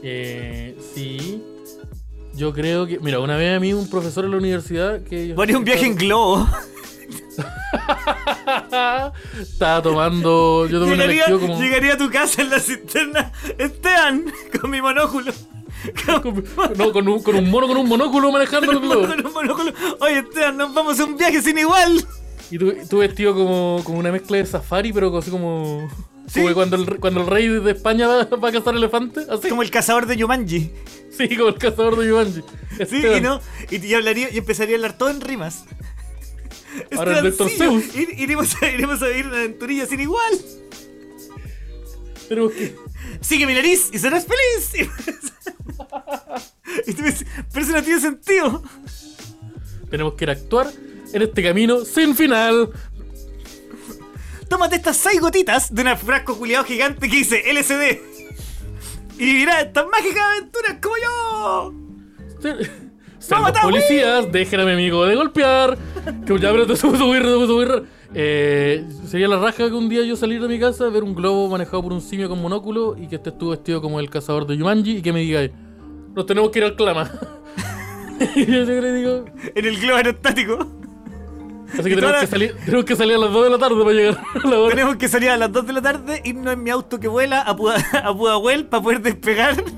Eh, 0.03 0.77
sí. 0.95 1.41
Yo 2.35 2.53
creo 2.53 2.87
que. 2.87 2.99
Mira, 2.99 3.19
una 3.19 3.35
vez 3.35 3.57
a 3.57 3.59
mí 3.59 3.73
un 3.73 3.89
profesor 3.89 4.23
en 4.25 4.31
la 4.31 4.37
universidad 4.37 5.01
que. 5.03 5.33
Ponía 5.35 5.57
un 5.57 5.63
viaje 5.65 5.85
en 5.85 5.95
globo. 5.95 6.47
Estaba 9.39 9.81
tomando. 9.81 10.67
Yo 10.67 10.79
tomé 10.79 10.91
Llegaría, 10.93 11.27
lección 11.27 11.39
como. 11.39 11.61
llegaría 11.61 11.93
a 11.93 11.97
tu 11.97 12.09
casa 12.09 12.41
en 12.41 12.49
la 12.49 12.59
cisterna. 12.59 13.31
Esteban, 13.57 14.25
con 14.59 14.69
mi 14.71 14.81
monóculo. 14.81 15.31
Con, 16.21 16.43
No, 16.77 16.91
con 16.91 17.07
un, 17.07 17.23
con 17.23 17.35
un 17.37 17.49
mono 17.49 17.65
con 17.65 17.77
un 17.77 17.87
monóculo 17.87 18.29
manejando 18.33 18.69
el 18.73 18.79
globo. 18.81 19.07
con 19.07 19.25
un 19.25 19.31
monóculo. 19.33 19.71
Oye, 20.01 20.19
Esteban, 20.19 20.57
nos 20.57 20.73
vamos 20.73 20.99
a 20.99 21.05
un 21.05 21.15
viaje 21.15 21.41
sin 21.41 21.57
igual. 21.57 22.05
Y 22.51 22.57
tú, 22.57 22.73
tú 22.89 22.97
vestido 22.99 23.33
como, 23.35 23.81
como 23.83 23.99
una 23.99 24.11
mezcla 24.11 24.37
de 24.37 24.45
safari, 24.45 24.91
pero 24.93 25.15
así 25.17 25.29
como. 25.31 25.89
Sí. 26.27 26.41
Como 26.41 26.53
cuando 26.53 26.75
el, 26.75 26.99
cuando 26.99 27.21
el 27.21 27.27
rey 27.27 27.47
de 27.47 27.71
España 27.71 28.07
va, 28.07 28.23
va 28.25 28.49
a 28.49 28.51
cazar 28.51 28.75
elefantes. 28.75 29.27
Así. 29.29 29.49
Como 29.49 29.61
el 29.63 29.71
cazador 29.71 30.05
de 30.05 30.15
Yumanji. 30.17 30.71
Sí, 31.11 31.35
como 31.35 31.49
el 31.49 31.55
cazador 31.57 31.97
de 31.97 32.07
Yumanji. 32.07 32.41
Sí, 32.89 33.01
y 33.17 33.21
no. 33.21 33.41
Y, 33.71 33.85
y 33.85 33.93
hablaría 33.93 34.29
y 34.31 34.37
empezaría 34.37 34.75
a 34.75 34.77
hablar 34.77 34.97
todo 34.97 35.09
en 35.09 35.21
rimas. 35.21 35.65
Ahora 36.95 37.19
el 37.19 37.33
Seuss. 37.33 37.95
ir- 37.95 38.13
iremos, 38.19 38.55
a, 38.61 38.69
iremos 38.69 39.01
a 39.01 39.07
vivir 39.07 39.25
una 39.27 39.37
aventurilla 39.37 39.85
sin 39.87 39.99
igual. 40.01 40.33
Pero 42.29 42.49
que. 42.49 42.75
Sigue 43.21 43.45
mi 43.47 43.53
nariz 43.53 43.89
y 43.91 43.97
serás 43.99 44.25
feliz. 44.25 44.89
Y 46.87 46.93
tú 46.93 47.01
me 47.01 47.09
dices, 47.11 47.25
pero 47.51 47.65
eso 47.65 47.73
no 47.75 47.83
tiene 47.83 47.99
sentido. 47.99 48.63
Tenemos 49.89 50.13
que 50.13 50.25
ir 50.25 50.29
a 50.29 50.33
actuar 50.33 50.71
en 51.13 51.21
este 51.21 51.43
camino 51.43 51.85
sin 51.85 52.15
final. 52.15 52.69
Tómate 54.49 54.77
estas 54.77 54.97
seis 54.97 55.21
gotitas 55.21 55.73
de 55.73 55.83
un 55.83 55.97
frasco 55.97 56.37
culiado 56.37 56.65
gigante 56.65 57.07
que 57.07 57.15
dice 57.15 57.43
LSD. 57.53 57.99
Y 59.19 59.25
vivirás 59.25 59.63
estas 59.65 59.85
mágicas 59.91 60.23
aventuras 60.23 60.77
como 60.81 60.95
yo. 61.03 61.73
Sean 63.19 63.43
¡Vamos, 63.43 63.51
los 63.51 63.61
policías, 63.61 64.31
dejen 64.31 64.61
a 64.61 64.65
mi 64.65 64.71
amigo 64.71 65.05
de 65.05 65.15
golpear. 65.15 65.77
Que 66.25 66.39
ya, 66.39 66.51
pero 66.51 66.65
te 66.65 66.75
subo, 66.75 66.97
subir, 66.97 67.21
subir, 67.23 67.47
subir. 67.47 67.83
Eh, 68.15 68.87
sería 69.05 69.27
la 69.27 69.37
raja 69.37 69.67
que 69.67 69.73
un 69.73 69.87
día 69.87 70.03
yo 70.03 70.15
salir 70.15 70.41
de 70.41 70.47
mi 70.47 70.59
casa, 70.59 70.89
ver 70.89 71.03
un 71.03 71.13
globo 71.13 71.47
manejado 71.47 71.83
por 71.83 71.93
un 71.93 72.01
simio 72.01 72.27
con 72.27 72.41
monóculo 72.41 72.95
y 72.97 73.07
que 73.07 73.17
este 73.17 73.29
estuvo 73.29 73.51
vestido 73.51 73.81
como 73.81 73.99
el 73.99 74.09
cazador 74.09 74.47
de 74.47 74.57
Yumanji 74.57 74.97
y 74.97 75.01
que 75.03 75.13
me 75.13 75.19
diga, 75.19 75.47
nos 76.15 76.25
tenemos 76.25 76.49
que 76.49 76.59
ir 76.59 76.65
al 76.65 76.75
clama. 76.75 77.11
y 78.35 78.45
yo 78.45 78.63
le 78.63 78.93
digo, 78.93 79.25
En 79.53 79.65
el 79.65 79.79
globo 79.79 79.97
aerostático. 79.97 80.79
Así 81.73 81.83
que 81.89 81.95
tenemos 81.95 82.19
que, 82.21 82.27
salir, 82.27 82.55
tenemos 82.65 82.85
que 82.85 82.95
salir 82.95 83.15
a 83.15 83.17
las 83.19 83.31
2 83.31 83.43
de 83.43 83.49
la 83.49 83.57
tarde 83.57 83.75
para 83.83 83.91
llegar 83.95 84.17
a 84.43 84.47
la 84.47 84.59
hora. 84.59 84.69
Tenemos 84.75 84.95
que 84.97 85.07
salir 85.07 85.29
a 85.29 85.37
las 85.37 85.51
2 85.51 85.67
de 85.67 85.73
la 85.73 85.81
tarde, 85.81 86.21
irnos 86.25 86.53
en 86.53 86.63
mi 86.63 86.69
auto 86.69 86.99
que 86.99 87.07
vuela 87.07 87.41
a, 87.41 87.55
Puda- 87.55 87.83
a 88.03 88.13
Pudahuel 88.13 88.65
para 88.65 88.83
poder 88.83 89.01
despegar. 89.01 89.55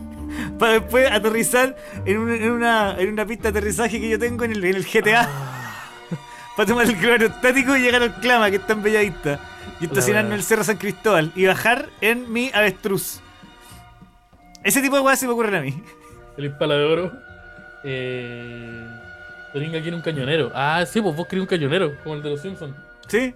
Para 0.57 0.73
después 0.73 1.11
aterrizar 1.11 1.75
en, 2.05 2.17
un- 2.19 2.31
en 2.31 2.51
una, 2.51 2.95
en 2.97 3.09
una 3.11 3.25
pista 3.25 3.51
de 3.51 3.59
aterrizaje 3.59 3.99
que 3.99 4.07
yo 4.09 4.17
tengo 4.17 4.45
en 4.45 4.51
el, 4.53 4.63
en 4.63 4.75
el 4.77 4.85
GTA. 4.85 5.27
para 6.55 6.67
tomar 6.67 6.85
el 6.85 6.95
globo 6.95 7.11
aerostático 7.13 7.75
y 7.75 7.81
llegar 7.81 8.01
al 8.01 8.15
clama 8.21 8.49
que 8.49 8.55
está 8.57 8.73
en 8.73 8.81
Bellavista. 8.83 9.39
Y 9.81 9.85
estacionarnos 9.85 10.31
en 10.33 10.37
el 10.39 10.43
Cerro 10.43 10.63
San 10.63 10.77
Cristóbal. 10.77 11.31
Y 11.35 11.45
bajar 11.47 11.89
en 11.99 12.31
mi 12.31 12.49
avestruz. 12.53 13.19
Ese 14.63 14.81
tipo 14.81 14.95
de 14.95 15.01
cosas 15.01 15.19
se 15.19 15.27
me 15.27 15.33
ocurren 15.33 15.55
a 15.55 15.61
mí. 15.61 15.83
El 16.37 16.45
impala 16.45 16.75
de 16.75 16.85
oro. 16.85 17.11
Eh, 17.83 18.87
Doringa 19.53 19.81
quiere 19.81 19.95
un 19.95 20.01
cañonero. 20.01 20.51
Ah, 20.55 20.85
sí, 20.85 21.01
pues 21.01 21.15
vos 21.15 21.27
querés 21.27 21.41
un 21.41 21.47
cañonero, 21.47 21.91
como 22.03 22.15
el 22.15 22.23
de 22.23 22.29
los 22.29 22.41
Simpsons. 22.41 22.75
¿Sí? 23.07 23.33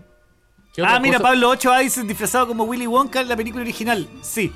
¿Qué 0.73 0.81
otra 0.81 0.95
Ah, 0.95 0.99
mira, 0.99 1.17
cosa? 1.17 1.29
Pablo 1.29 1.49
8 1.49 1.71
dice 1.81 2.03
disfrazado 2.03 2.47
como 2.47 2.63
Willy 2.65 2.87
Wonka 2.87 3.21
en 3.21 3.29
la 3.29 3.35
película 3.35 3.63
original. 3.63 4.07
Sí. 4.21 4.51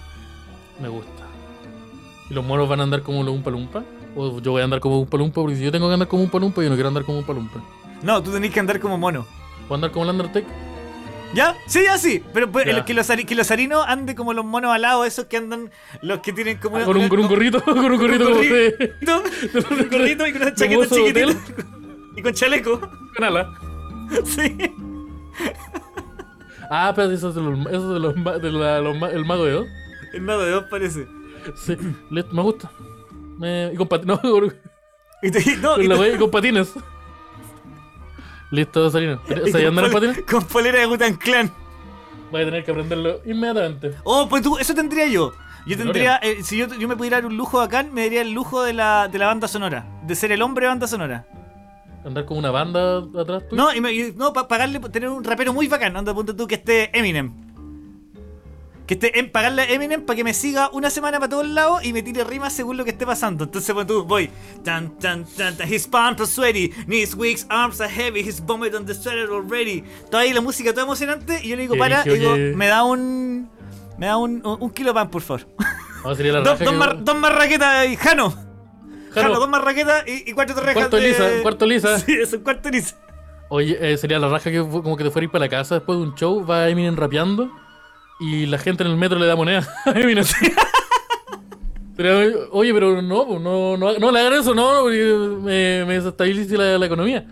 Me 0.82 0.88
gusta. 0.88 1.12
¿Y 2.30 2.34
los 2.34 2.46
monos 2.46 2.70
van 2.70 2.80
a 2.80 2.84
andar 2.84 3.02
como 3.02 3.24
los 3.24 3.34
Umpa 3.34 3.50
Lumpa? 3.52 3.84
¿O 4.16 4.40
yo 4.40 4.52
voy 4.52 4.62
a 4.62 4.66
andar 4.66 4.80
como 4.80 5.00
Umpa 5.00 5.18
Lumpa? 5.18 5.42
Porque 5.42 5.56
si 5.56 5.64
yo 5.64 5.72
tengo 5.72 5.88
que 5.88 5.94
andar 5.94 6.08
como 6.08 6.24
Umpa 6.24 6.40
Lumpa, 6.40 6.62
yo 6.62 6.70
no 6.70 6.76
quiero 6.76 6.88
andar 6.90 7.04
como 7.04 7.20
Umpa 7.20 7.34
Lumpa. 7.34 7.62
No, 8.02 8.22
tú 8.24 8.32
tenés 8.32 8.52
que 8.54 8.60
andar 8.60 8.80
como 8.80 8.98
mono. 8.98 9.26
¿Puedo 9.68 9.76
andar 9.76 9.92
como 9.92 10.06
el 10.06 10.12
Undertake? 10.12 10.48
¿Ya? 11.36 11.56
Sí, 11.68 11.84
ya 11.84 11.98
sí. 11.98 12.24
Pero 12.34 12.52
pues, 12.52 12.66
Ya. 12.66 12.84
que, 12.86 12.94
los, 12.94 13.08
que 13.08 13.36
los 13.36 13.52
harinos 13.52 13.86
ande 13.88 14.16
como 14.16 14.34
los 14.34 14.44
monos 14.46 14.72
alados, 14.74 15.06
esos 15.08 15.26
que 15.26 15.38
andan, 15.38 15.70
los 16.02 16.20
que 16.20 16.34
tienen 16.34 16.58
como... 16.58 16.78
Ah, 16.78 16.84
con, 16.86 16.98
un, 16.98 17.08
con 17.10 17.20
un 17.20 17.28
gorrito, 17.28 17.62
con 17.64 17.78
un 17.78 17.98
gorrito 17.98 18.26
como 18.26 18.40
con 18.40 18.46
un 19.84 19.90
gorrito 19.90 20.28
y 20.28 20.32
con 20.34 20.42
una 20.42 20.54
chaqueta 20.54 20.88
chiquitita. 20.88 21.34
Y 22.16 22.22
con 22.22 22.34
chaleco. 22.34 22.80
Con 23.16 23.24
ala. 23.24 23.50
Sí. 24.26 24.58
Ah, 26.70 26.92
pero 26.96 27.12
eso 27.12 27.30
es 27.30 27.36
de 27.36 27.42
los, 27.42 27.60
eso 27.68 27.88
es 27.88 27.94
de 27.94 28.00
los, 28.00 28.42
de 28.42 28.52
la- 28.52 28.80
los 28.82 29.12
el 29.14 29.26
mago 29.26 29.46
de 29.46 29.56
Oz. 29.56 29.68
El 30.14 30.22
mago 30.22 30.42
de 30.44 30.52
dos 30.52 30.66
parece. 30.70 31.08
Sí, 31.56 31.78
me 32.12 32.42
gusta. 32.42 32.70
Me- 33.38 33.72
y 33.74 33.76
con 33.76 33.88
patines. 33.88 34.18
No, 34.24 34.32
con, 34.32 34.54
Y 35.22 35.32
te- 35.32 35.58
no, 35.58 35.80
y 35.80 35.88
la 35.88 35.96
te- 35.96 36.02
wea- 36.02 36.16
y 36.16 36.18
con 36.18 36.30
patines. 36.32 36.74
Listo, 38.52 38.90
Sarina. 38.90 39.20
y 39.46 39.52
¿Sabías 39.52 39.70
andar 39.70 39.86
en 39.86 39.92
patines? 39.92 40.22
con 40.30 40.44
polera 40.46 40.80
de 40.80 40.86
Gutan 40.86 41.16
Clan. 41.16 41.52
Voy 42.32 42.42
a 42.42 42.46
tener 42.46 42.64
que 42.64 42.72
aprenderlo 42.72 43.22
inmediatamente. 43.26 43.96
Oh, 44.04 44.28
pues 44.30 44.42
tú, 44.44 44.58
eso 44.58 44.74
tendría 44.76 45.08
yo. 45.08 45.34
Yo 45.66 45.78
tendría, 45.78 46.18
eh, 46.18 46.42
si 46.42 46.58
yo, 46.58 46.68
yo 46.68 46.88
me 46.88 46.96
pudiera 46.96 47.18
dar 47.18 47.26
un 47.26 47.38
lujo 47.38 47.58
bacán, 47.58 47.94
me 47.94 48.04
daría 48.04 48.22
el 48.22 48.32
lujo 48.32 48.64
de 48.64 48.74
la, 48.74 49.08
de 49.08 49.18
la 49.20 49.28
banda 49.28 49.48
sonora. 49.48 49.86
De 50.04 50.16
ser 50.16 50.32
el 50.32 50.42
hombre 50.42 50.66
de 50.66 50.70
banda 50.70 50.88
sonora. 50.88 51.26
Andar 52.06 52.26
con 52.26 52.38
una 52.38 52.50
banda 52.50 53.00
atrás 53.20 53.44
tuyo. 53.50 53.62
No, 53.62 53.74
y 53.74 53.82
me- 53.82 53.92
y- 53.92 54.14
no, 54.16 54.32
pa- 54.32 54.48
pagarle, 54.48 54.80
tener 54.80 55.10
un 55.10 55.24
rapero 55.24 55.54
muy 55.54 55.68
bacán, 55.68 55.96
anda, 55.98 56.14
ponte 56.14 56.34
tú 56.34 56.48
que 56.48 56.56
esté 56.56 56.98
Eminem. 56.98 57.34
Que 58.90 58.96
esté 58.96 59.20
en 59.20 59.32
pagarle 59.32 59.62
a 59.62 59.72
Eminem 59.72 60.02
para 60.04 60.18
que 60.18 60.24
me 60.24 60.34
siga 60.34 60.72
una 60.74 60.90
semana 60.90 61.20
para 61.20 61.30
todos 61.30 61.48
lados 61.48 61.86
y 61.86 61.94
me 61.94 62.02
tire 62.02 62.24
rimas 62.24 62.54
según 62.54 62.76
lo 62.76 62.84
que 62.84 62.90
esté 62.90 63.06
pasando. 63.06 63.44
Entonces, 63.44 63.72
ponte 63.76 63.94
tú, 63.94 64.04
voy. 64.04 64.32
Tan, 64.64 64.98
tan, 64.98 65.26
tan, 65.26 65.56
tan, 65.56 65.72
his 65.72 65.86
palms 65.88 66.20
are 66.20 66.26
sweaty, 66.26 66.70
knees 66.88 67.14
weak, 67.14 67.38
arms 67.50 67.80
are 67.82 67.92
heavy, 67.94 68.22
his 68.28 68.42
vomit 68.44 68.74
on 68.74 68.88
the 68.88 68.96
sweater 68.96 69.30
already. 69.30 69.84
Toda 70.10 70.24
ahí 70.24 70.34
la 70.34 70.42
música 70.42 70.72
toda 70.72 70.86
emocionante 70.86 71.40
y 71.44 71.50
yo 71.50 71.56
le 71.56 71.62
digo, 71.62 71.78
para, 71.78 72.02
y 72.04 72.18
digo, 72.18 72.34
que- 72.34 72.54
me 72.56 72.66
da 72.66 72.84
un. 72.84 73.48
Me 74.00 74.08
da 74.08 74.18
un, 74.18 74.42
un, 74.44 74.58
un 74.60 74.70
kilo 74.72 74.90
de 74.90 74.94
pan, 74.96 75.12
por 75.12 75.22
favor. 75.22 75.46
No, 76.04 76.16
sería 76.16 76.32
la 76.34 76.40
dos, 76.40 76.58
dos, 76.58 76.70
que- 76.72 76.76
mar- 76.76 77.04
dos 77.04 77.16
más 77.16 77.36
raquetas 77.36 77.86
y 77.90 77.96
Jano. 77.96 78.32
Jano, 78.32 79.14
Jano. 79.14 79.40
dos 79.40 79.50
más 79.50 79.62
raquetas 79.64 80.04
y, 80.08 80.32
y 80.32 80.34
cuatro 80.34 80.56
torrejas 80.56 80.76
Cuarto 80.88 80.96
de... 80.98 81.08
lisa, 81.10 81.30
cuarto 81.44 81.66
lisa. 81.68 82.00
Sí, 82.06 82.14
es 82.14 82.34
un 82.34 82.40
cuarto 82.42 82.70
lisa. 82.72 82.96
Oye, 83.50 83.78
eh, 83.80 83.98
sería 83.98 84.18
la 84.18 84.30
raja 84.30 84.50
que 84.50 84.60
como 84.60 84.98
que 84.98 85.04
te 85.04 85.12
fuera 85.12 85.24
a 85.24 85.26
ir 85.26 85.32
para 85.32 85.46
la 85.46 85.50
casa 85.50 85.76
después 85.76 86.00
de 86.00 86.06
un 86.06 86.16
show, 86.16 86.44
va 86.44 86.68
Eminem 86.70 86.96
rapeando 86.96 87.52
y 88.20 88.46
la 88.46 88.58
gente 88.58 88.84
en 88.84 88.90
el 88.90 88.98
metro 88.98 89.18
le 89.20 89.26
da 89.26 89.36
moneda. 89.36 89.68
Sería, 91.96 92.34
oye, 92.52 92.74
pero 92.74 93.02
no, 93.02 93.40
no, 93.40 93.76
no, 93.76 94.00
no 94.00 94.12
le 94.12 94.20
hagan 94.20 94.40
eso, 94.40 94.56
no, 94.56 94.84
porque 94.84 95.14
me, 95.42 95.84
me 95.86 95.96
desestabiliza 95.96 96.56
la, 96.56 96.86
economía. 96.86 97.28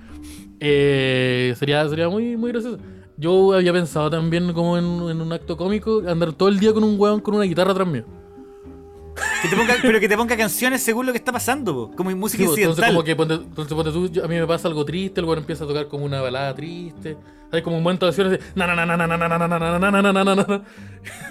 Eh, 0.60 1.56
sería, 1.58 1.88
sería 1.88 2.10
muy, 2.10 2.36
muy 2.36 2.52
gracioso. 2.52 2.78
Yo 3.16 3.54
había 3.54 3.72
pensado 3.74 4.10
también 4.10 4.52
como 4.54 4.78
en, 4.78 4.86
un 4.86 5.34
acto 5.34 5.56
cómico 5.58 6.04
andar 6.08 6.34
todo 6.34 6.50
el 6.50 6.60
día 6.60 6.74
con 6.74 6.84
un 6.84 7.00
hueón 7.00 7.20
con 7.22 7.36
una 7.36 7.46
guitarra 7.46 7.72
atrás 7.72 7.88
mío. 7.88 8.06
Que 9.42 9.48
te 9.50 9.56
ponga, 9.56 9.76
pero 9.82 10.00
que 10.00 10.10
te 10.10 10.18
ponga 10.18 10.36
canciones 10.38 10.82
según 10.82 11.06
lo 11.06 11.12
que 11.12 11.18
está 11.20 11.32
pasando, 11.32 11.74
po, 11.74 11.92
como 11.96 12.10
música 12.16 12.44
Sí, 12.44 12.48
pues, 12.48 12.58
entonces 12.60 12.84
incidental. 12.86 12.94
como 12.96 13.04
que 13.04 13.16
ponte, 13.16 13.34
entonces 13.36 13.74
ponte 13.74 13.92
tú, 13.92 14.10
yo- 14.10 14.26
a 14.26 14.28
mí 14.28 14.36
me 14.36 14.48
pasa 14.48 14.68
algo 14.68 14.84
triste, 14.86 15.20
el 15.22 15.26
weón 15.26 15.40
empieza 15.40 15.64
a 15.64 15.68
tocar 15.68 15.88
como 15.88 16.06
una 16.06 16.22
balada 16.22 16.54
triste. 16.56 17.18
Hay 17.52 17.62
como 17.62 17.78
un 17.78 17.84
momento 17.84 18.06
de 18.06 18.10
acción 18.10 18.34
así, 18.34 18.44
na 18.56 18.68
na 18.68 18.76
na 18.76 18.86
na 18.86 18.98
na 18.98 19.08
na 19.08 19.18
na 19.18 19.38
na 19.38 19.48
na 19.48 19.80
na 19.80 20.02
na 20.02 20.24
na 20.24 20.36
na 20.36 20.62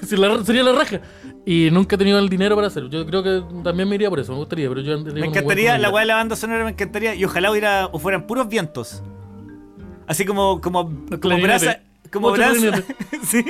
Sería 0.02 0.62
la 0.62 0.72
raja. 0.72 1.00
Y 1.44 1.68
nunca 1.70 1.96
he 1.96 1.98
tenido 1.98 2.18
el 2.18 2.28
dinero 2.28 2.54
para 2.56 2.68
hacerlo. 2.68 2.88
Yo 2.88 3.04
creo 3.04 3.22
que 3.22 3.42
también 3.62 3.88
me 3.88 3.96
iría 3.96 4.08
por 4.08 4.18
eso, 4.20 4.32
me 4.32 4.38
gustaría, 4.38 4.68
pero 4.68 4.80
yo 4.80 4.98
Me 4.98 5.26
encantaría, 5.26 5.76
la 5.78 5.90
weá 5.90 6.00
de 6.02 6.06
la 6.06 6.14
banda 6.14 6.34
sonora 6.36 6.64
me 6.64 6.70
encantaría. 6.70 7.14
Y 7.14 7.24
ojalá 7.24 7.50
hubiera, 7.50 7.86
o 7.86 7.98
fueran 7.98 8.26
puros 8.26 8.48
vientos. 8.48 9.02
Así 10.06 10.24
como, 10.24 10.60
como, 10.60 10.90
como 11.20 11.38
brasa. 11.40 11.80
Como 12.10 12.30
brasa. 12.30 12.82
sí. 13.28 13.44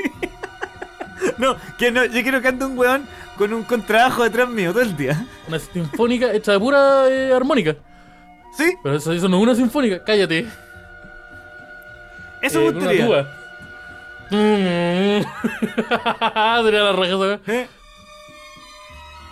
No, 1.38 1.56
que 1.78 1.90
no, 1.90 2.04
yo 2.04 2.22
quiero 2.22 2.40
que 2.42 2.48
ande 2.48 2.64
un 2.64 2.78
weón 2.78 3.06
con 3.36 3.52
un 3.52 3.62
contrabajo 3.64 4.22
detrás 4.24 4.48
mío 4.48 4.72
todo 4.72 4.82
el 4.82 4.96
día. 4.96 5.26
Una 5.48 5.58
sinfónica 5.58 6.32
hecha 6.32 6.52
de 6.52 6.58
pura 6.60 7.08
eh, 7.08 7.32
armónica. 7.34 7.74
Sí, 8.56 8.72
Pero 8.82 8.96
eso, 8.96 9.12
eso 9.12 9.28
no 9.28 9.36
es 9.36 9.42
una 9.42 9.54
sinfónica, 9.54 10.02
cállate. 10.04 10.46
eso 12.42 12.60
Eh, 12.60 12.64
me 12.64 12.72
con 12.72 12.76
una 12.76 12.86
gustaría. 12.92 13.06
tuba. 13.06 13.32
Sería 16.64 16.82
la 16.82 16.92
raja. 16.92 17.38
¿Eh? 17.46 17.68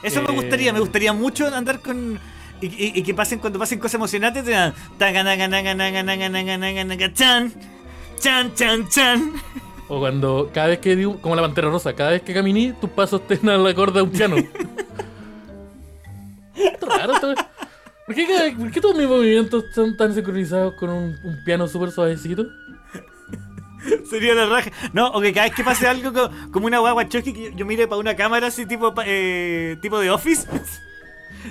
Eso 0.02 0.22
me 0.22 0.32
gustaría, 0.34 0.72
me 0.72 0.80
gustaría 0.80 1.12
mucho 1.12 1.46
andar 1.54 1.80
con. 1.80 2.18
Y, 2.60 2.66
y- 2.66 2.92
y 2.98 3.02
que 3.02 3.12
pasen 3.14 3.38
cuando 3.40 3.58
pasen 3.58 3.78
cosas 3.78 3.94
emocionantes, 3.94 4.44
te 4.44 4.50
dan. 4.52 4.72
taganaganaganaganaganaganaga, 4.98 7.12
Chan, 7.14 7.52
chan, 8.20 8.54
chan, 8.54 8.88
chan. 8.88 9.32
O 9.88 9.98
cuando 10.00 10.50
cada 10.52 10.68
vez 10.68 10.78
que 10.78 10.96
di 10.96 11.04
un- 11.04 11.18
como 11.18 11.36
la 11.36 11.42
pantera 11.42 11.68
rosa, 11.68 11.92
cada 11.94 12.10
vez 12.12 12.22
que 12.22 12.32
caminé, 12.32 12.74
tus 12.80 12.90
pasos 12.90 13.20
estén 13.28 13.48
al 13.50 13.66
acorde 13.66 13.94
de 13.94 14.02
un 14.02 14.10
piano. 14.10 14.36
Raro. 16.80 17.14
¿Por 18.06 18.14
qué, 18.14 18.54
por 18.58 18.70
qué 18.70 18.80
todos 18.80 18.96
mis 18.96 19.08
movimientos 19.08 19.64
son 19.74 19.96
tan 19.96 20.14
sincronizados 20.14 20.74
con 20.74 20.90
un, 20.90 21.16
un 21.24 21.44
piano 21.44 21.66
súper 21.66 21.90
suavecito? 21.90 22.44
Sería 24.08 24.34
la 24.34 24.46
raja. 24.46 24.70
No, 24.92 25.08
o 25.08 25.20
que 25.20 25.32
cada 25.32 25.46
vez 25.46 25.54
que 25.56 25.64
pase 25.64 25.86
algo 25.86 26.12
co- 26.12 26.30
como 26.52 26.66
una 26.66 26.78
guagua 26.78 27.08
choque, 27.08 27.32
que 27.34 27.44
yo, 27.44 27.50
yo 27.56 27.66
mire 27.66 27.86
para 27.86 27.98
una 28.00 28.14
cámara 28.16 28.46
así 28.48 28.66
tipo 28.66 28.92
eh, 29.04 29.76
tipo 29.82 29.98
de 29.98 30.10
office. 30.10 30.46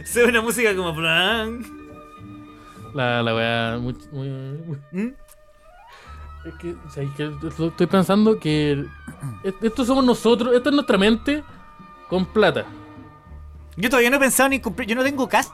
Se 0.03 0.21
ve 0.23 0.29
una 0.29 0.41
música 0.41 0.75
como 0.75 0.95
plan. 0.95 1.63
La, 2.95 3.21
la 3.21 3.35
weá. 3.35 3.77
Muy, 3.79 3.95
muy- 4.11 4.29
muy- 4.29 4.77
¿Mm? 4.91 5.13
Es 6.45 6.53
que. 6.55 6.75
Esto- 7.47 7.67
Estoy 7.67 7.87
pensando 7.87 8.37
que. 8.39 8.85
est- 9.43 9.63
Esto 9.63 9.85
somos 9.85 10.03
nosotros, 10.03 10.53
esta 10.55 10.69
es 10.69 10.75
nuestra 10.75 10.97
mente 10.97 11.43
con 12.09 12.25
plata. 12.25 12.65
Yo 13.77 13.89
todavía 13.89 14.09
no 14.09 14.17
he 14.17 14.19
pensado 14.19 14.49
ni 14.49 14.59
comprar. 14.59 14.87
Yo 14.87 14.95
no 14.95 15.03
tengo 15.03 15.27
casa. 15.27 15.53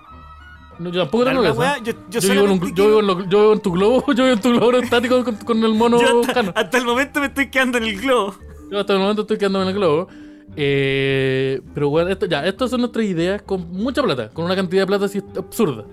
No, 0.79 0.89
yo 0.89 1.01
tampoco 1.01 1.25
tengo 1.25 1.43
casa. 1.43 1.77
yo, 1.79 1.93
yo, 2.09 2.19
Yo, 2.19 2.31
vivo 2.31 2.45
en 2.45 2.51
un- 2.51 2.57
solamente 2.59 2.73
yo 2.81 2.87
vivo 2.87 2.99
en 2.99 3.05
quiero- 3.05 3.19
lo- 3.21 3.29
yo 3.29 3.39
vivo 3.41 3.53
en 3.53 3.59
tu 3.61 3.71
globo, 3.71 4.05
yo 4.13 4.23
vivo 4.23 4.29
en 4.35 4.41
tu 4.41 4.49
globo 4.51 4.71
estático 4.77 5.23
con, 5.23 5.35
con 5.35 5.63
el 5.63 5.73
mono 5.73 5.99
yo 6.01 6.21
hasta, 6.55 6.77
el 6.77 6.85
momento 6.85 7.19
me 7.19 7.27
estoy 7.27 7.49
quedando 7.49 7.77
en 7.77 7.83
el 7.85 7.99
globo. 8.01 8.35
Yo 8.71 8.79
hasta 8.79 8.93
el 8.93 8.99
momento 8.99 9.21
estoy 9.23 9.37
quedándome 9.37 9.63
en 9.65 9.69
el 9.69 9.75
globo. 9.75 10.07
Eh, 10.55 11.61
pero 11.73 11.89
bueno, 11.89 12.09
esto, 12.09 12.25
ya, 12.25 12.45
estas 12.45 12.69
son 12.71 12.81
nuestras 12.81 13.05
ideas 13.05 13.41
con 13.43 13.71
mucha 13.71 14.01
plata, 14.03 14.29
con 14.29 14.45
una 14.45 14.55
cantidad 14.55 14.81
de 14.83 14.87
plata 14.87 15.05
así 15.05 15.21
absurda. 15.37 15.85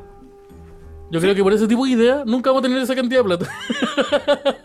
Yo 1.10 1.20
creo 1.20 1.34
que 1.34 1.42
por 1.42 1.52
ese 1.52 1.68
tipo 1.68 1.84
de 1.84 1.92
ideas 1.92 2.26
nunca 2.26 2.50
vamos 2.50 2.64
a 2.64 2.68
tener 2.68 2.82
esa 2.82 2.94
cantidad 2.94 3.20
de 3.20 3.24
plata. 3.24 3.46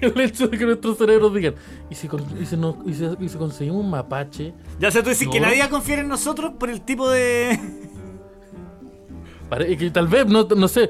el 0.00 0.20
hecho 0.20 0.48
de 0.48 0.58
que 0.58 0.64
nuestros 0.64 0.98
cerebros 0.98 1.34
digan, 1.34 1.54
¿y 1.90 1.94
si, 1.94 2.08
y 2.40 2.46
si 2.46 2.56
nos- 2.56 2.76
y 2.86 2.94
si- 2.94 3.08
y 3.20 3.28
si 3.28 3.38
conseguimos 3.38 3.84
un 3.84 3.90
mapache? 3.90 4.52
Ya 4.78 4.88
o 4.88 4.90
sea, 4.90 5.02
tú 5.02 5.10
decís 5.10 5.28
que 5.28 5.40
No. 5.40 5.46
nadie 5.46 5.60
va 5.60 5.66
a 5.66 5.70
confiar 5.70 6.00
en 6.00 6.08
nosotros 6.08 6.52
por 6.58 6.70
el 6.70 6.80
tipo 6.82 7.08
de. 7.10 7.58
Pare- 9.48 9.76
que 9.76 9.90
tal 9.90 10.08
vez, 10.08 10.26
no, 10.26 10.44
no 10.56 10.68
sé, 10.68 10.88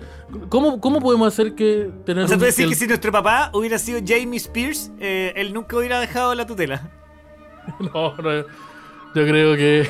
¿cómo, 0.48 0.80
¿cómo 0.80 1.00
podemos 1.00 1.26
hacer 1.28 1.54
que 1.56 1.90
tener 2.06 2.24
O 2.24 2.28
sea, 2.28 2.38
tú 2.38 2.44
decís 2.44 2.60
el- 2.60 2.68
que 2.70 2.74
si 2.76 2.86
nuestro 2.86 3.10
papá 3.10 3.50
hubiera 3.52 3.78
sido 3.78 3.98
Jamie 4.06 4.36
Spears, 4.36 4.92
eh, 5.00 5.32
él 5.36 5.52
nunca 5.52 5.76
hubiera 5.76 5.98
dejado 6.00 6.34
la 6.34 6.46
tutela. 6.46 6.90
No, 7.80 8.14
no, 8.18 8.30
yo 8.40 8.44
creo 9.14 9.56
que, 9.56 9.80
es 9.80 9.88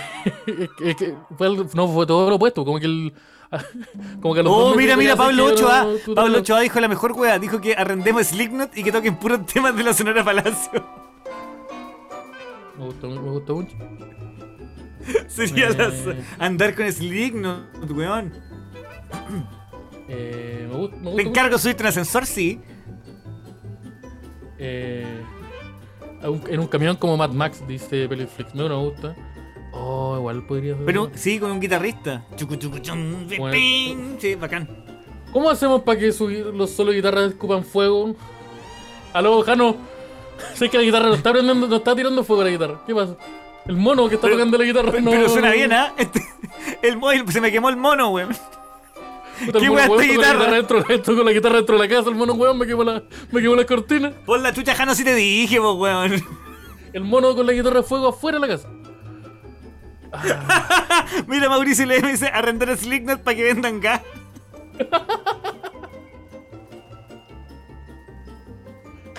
que- 0.79 0.91
es 0.91 0.97
que 0.97 1.15
fue 1.37 1.49
el- 1.49 1.67
no 1.75 1.89
fue 1.89 2.07
todo 2.07 2.29
lo 2.31 2.37
opuesto, 2.37 2.65
como 2.65 2.79
que 2.79 2.87
el 2.87 3.13
como 4.21 4.35
que 4.35 4.43
los 4.43 4.53
Oh, 4.53 4.75
mira, 4.75 4.97
mira, 4.97 5.17
Pablo 5.17 5.47
Ochoa. 5.47 5.87
Pablo 6.15 6.39
Ochoa 6.39 6.61
dijo 6.61 6.81
la 6.81 6.89
mejor 6.89 7.13
wea. 7.13 7.39
Dijo 7.39 7.61
que 7.61 7.75
arrendemos 7.75 8.27
Slipknot 8.29 8.77
y 8.77 8.83
que 8.85 8.93
toquen 8.93 9.17
puros 9.17 9.45
temas 9.47 9.77
de 9.77 9.83
la 9.85 9.93
Sonora 9.95 10.25
Palacio. 10.25 10.85
Me 12.79 12.87
gustó, 12.87 13.09
me 13.09 13.19
gustó 13.31 13.55
mucho. 13.55 13.77
Sería 15.29 15.69
Eh. 15.69 15.75
las- 15.79 16.17
andar 16.41 16.75
con 16.75 16.91
Slipknot, 16.93 17.91
weón. 17.91 18.33
Eh, 20.09 20.69
me, 21.03 21.15
Te 21.17 21.23
encargo 21.23 21.57
subirte 21.57 21.83
un 21.85 21.89
ascensor, 21.91 22.27
sí. 22.27 22.61
Eh, 24.59 25.23
en 26.49 26.59
un 26.61 26.67
camión 26.67 26.97
como 26.97 27.17
Mad 27.17 27.31
Max, 27.31 27.63
dice 27.69 28.09
Peliflix. 28.09 28.55
Me, 28.55 28.69
me 28.69 28.75
gusta. 28.75 29.15
Oh, 29.77 30.17
igual 30.19 30.43
podría 30.47 30.75
ser. 30.77 30.85
Pero 30.85 31.11
sí, 31.15 31.39
con 31.39 31.51
un 31.51 31.61
guitarrista. 31.61 32.25
Chucu, 32.37 32.57
chucu, 32.57 32.79
chum, 32.79 33.27
pi, 33.27 33.37
Bueno. 33.39 33.53
pin. 33.53 34.17
Sí, 34.21 34.35
bacán. 34.37 34.69
¿Cómo 35.33 35.51
hacemos 35.51 35.83
para 35.83 35.99
que 35.99 36.13
su- 36.13 36.29
los 36.29 36.71
solos 36.71 36.93
de 36.93 36.99
guitarra 37.01 37.25
escupan 37.25 37.65
fuego? 37.65 38.15
Aló, 39.13 39.43
Jano. 39.43 39.77
Sé 40.55 40.69
que 40.69 40.79
la 40.79 40.85
guitarra 40.85 41.09
no 41.09 41.15
está 41.15 41.33
prendiendo, 41.33 41.67
no 41.67 41.77
está 41.77 41.95
tirando 41.95 42.23
fuego 42.25 42.45
la 42.45 42.51
guitarra. 42.51 42.81
¿Qué 42.87 42.95
pasa? 42.95 43.17
El 43.67 43.77
mono 43.77 44.09
que 44.09 44.17
está 44.17 44.27
Pero- 44.27 44.37
tocando 44.39 44.59
la 44.59 44.65
guitarra. 44.65 44.91
Pero, 44.93 45.03
no, 45.05 45.11
pero 45.11 45.29
suena 45.29 45.51
bien, 45.51 45.73
¿ah? 45.73 45.93
Este- 45.97 46.23
el 46.83 46.97
móvil, 46.97 47.25
se 47.33 47.41
me 47.41 47.51
quemó 47.51 47.69
el 47.69 47.77
mono, 47.77 48.11
weón. 48.11 48.31
El 49.41 49.53
¿Qué 49.53 49.69
weón, 49.69 49.79
esta 49.81 49.97
la 49.97 50.05
guitarra? 50.05 50.53
dentro, 50.53 50.89
esto 50.89 51.17
con 51.17 51.25
la 51.25 51.33
guitarra 51.33 51.57
dentro 51.57 51.77
de 51.79 51.89
la 51.89 51.95
casa. 51.97 52.09
El 52.11 52.15
mono, 52.15 52.35
weón, 52.35 52.57
me 52.59 52.67
quemó 52.67 52.85
la, 52.85 53.03
me 53.33 53.43
quemó 53.43 53.57
la 53.57 53.67
cortina. 53.67 54.13
Por 54.25 54.39
la 54.41 54.53
chucha, 54.53 54.75
Jano, 54.77 54.95
sí 54.95 55.03
te 55.03 55.15
dije, 55.15 55.59
weón. 55.59 56.13
El 56.93 57.03
mono 57.03 57.35
con 57.35 57.45
la 57.47 57.53
guitarra 57.53 57.79
de 57.79 57.83
fuego 57.83 58.09
afuera 58.09 58.39
de 58.39 58.47
la 58.47 58.55
casa. 58.57 58.69
Mira, 61.27 61.49
Mauricio 61.49 61.87
le 61.87 62.01
dice 62.01 62.29
arrendar 62.29 62.71
a 62.71 62.77
Slipknot 62.77 63.23
para 63.23 63.37
que 63.37 63.43
vendan 63.45 63.81
gas. 63.81 64.01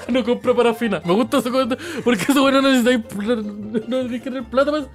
No 0.07 0.23
compra 0.23 0.53
parafina. 0.53 1.01
Me 1.03 1.13
gusta 1.13 1.41
comentario. 1.41 1.84
Porque 2.03 2.26
eso 2.30 2.41
bueno 2.41 2.61
no 2.61 2.69
necesitáis 2.69 3.01
no 3.17 3.97
necesitáis 4.03 4.23
tener 4.23 4.43
plata 4.43 4.72
más. 4.72 4.88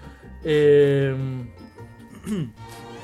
Eh... 0.45 1.15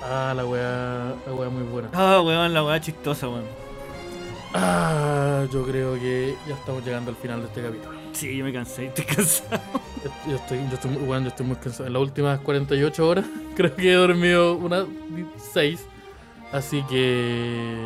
Ah, 0.09 0.33
la 0.37 0.47
weá. 0.47 1.15
La 1.27 1.35
weá 1.35 1.49
muy 1.49 1.65
buena. 1.65 1.89
Ah, 1.93 2.21
weón, 2.21 2.55
la 2.55 2.63
weá 2.63 2.81
chistosa, 2.81 3.29
weón. 3.29 3.43
Ah, 4.55 5.45
yo 5.53 5.65
creo 5.67 5.95
que 5.95 6.37
ya 6.47 6.55
estamos 6.55 6.85
llegando 6.85 7.11
al 7.11 7.17
final 7.17 7.41
de 7.41 7.47
este 7.49 7.61
capítulo. 7.63 7.96
Sí, 8.17 8.37
yo 8.37 8.45
me 8.45 8.53
cansé, 8.53 8.87
estoy 8.87 9.05
cansado. 9.05 9.61
Yo 10.29 10.37
estoy, 10.37 10.59
yo 10.69 10.75
estoy, 10.75 10.91
muy- 10.93 11.03
bueno, 11.03 11.23
yo 11.25 11.29
estoy 11.29 11.47
muy 11.47 11.57
cansado. 11.57 11.87
En 11.87 11.93
las 11.93 12.03
últimas 12.03 12.39
48 12.41 13.07
horas 13.09 13.25
creo 13.57 13.75
que 13.77 13.91
he 13.91 13.95
dormido 13.95 14.55
unas 14.55 14.87
6. 15.53 15.81
Así 16.53 16.83
que... 16.89 17.77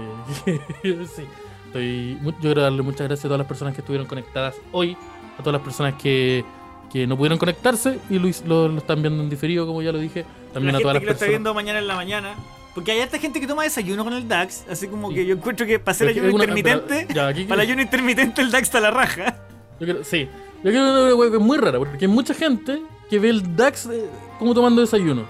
sí. 0.84 1.24
Estoy, 1.66 2.18
yo 2.22 2.32
quiero 2.40 2.62
darle 2.62 2.82
muchas 2.82 3.06
gracias 3.06 3.24
a 3.24 3.28
todas 3.28 3.38
las 3.38 3.46
personas 3.46 3.74
que 3.74 3.80
estuvieron 3.80 4.06
conectadas 4.06 4.54
hoy. 4.72 4.96
A 5.38 5.42
todas 5.42 5.52
las 5.54 5.62
personas 5.62 5.94
que, 5.94 6.44
que 6.92 7.06
no 7.06 7.16
pudieron 7.16 7.38
conectarse 7.38 7.98
y 8.10 8.18
lo, 8.18 8.28
hiz- 8.28 8.44
lo- 8.44 8.68
lo 8.68 8.78
están 8.78 9.00
viendo 9.02 9.22
en 9.22 9.30
diferido, 9.30 9.66
como 9.66 9.80
ya 9.82 9.90
lo 9.92 9.98
dije. 9.98 10.24
También 10.52 10.72
la 10.72 10.78
a 10.78 10.82
todas 10.82 10.94
gente 10.94 10.94
las 10.94 11.00
que 11.00 11.06
lo 11.06 11.12
está 11.12 11.18
personas... 11.26 11.28
viendo 11.30 11.54
mañana 11.54 11.78
en 11.78 11.86
la 11.86 11.94
mañana. 11.96 12.34
Porque 12.74 12.92
hay 12.92 13.00
harta 13.00 13.18
gente 13.18 13.40
que 13.40 13.46
toma 13.48 13.62
desayuno 13.64 14.04
con 14.04 14.12
el 14.12 14.28
DAX, 14.28 14.64
así 14.70 14.86
como 14.86 15.08
que 15.12 15.26
yo 15.26 15.34
encuentro 15.34 15.66
que 15.66 15.78
para 15.80 15.92
hacer 15.92 16.08
ayuno 16.08 16.32
una- 16.34 16.44
intermitente, 16.44 17.06
pero- 17.08 17.32
ya, 17.32 17.48
para 17.48 17.62
el 17.62 17.68
ayuno 17.68 17.82
intermitente 17.82 18.42
el 18.42 18.50
DAX 18.50 18.62
está 18.64 18.78
a 18.78 18.82
la 18.82 18.90
raja. 18.90 19.36
Yo 19.80 19.86
creo, 19.86 20.04
sí. 20.04 20.28
Yo 20.62 20.70
creo 20.70 21.30
que 21.30 21.36
es 21.38 21.42
muy 21.42 21.58
rara, 21.58 21.78
porque 21.78 22.04
hay 22.04 22.10
mucha 22.10 22.34
gente 22.34 22.82
que 23.08 23.18
ve 23.18 23.30
el 23.30 23.56
DAX 23.56 23.86
eh, 23.86 24.08
como 24.38 24.54
tomando 24.54 24.80
desayuno. 24.82 25.24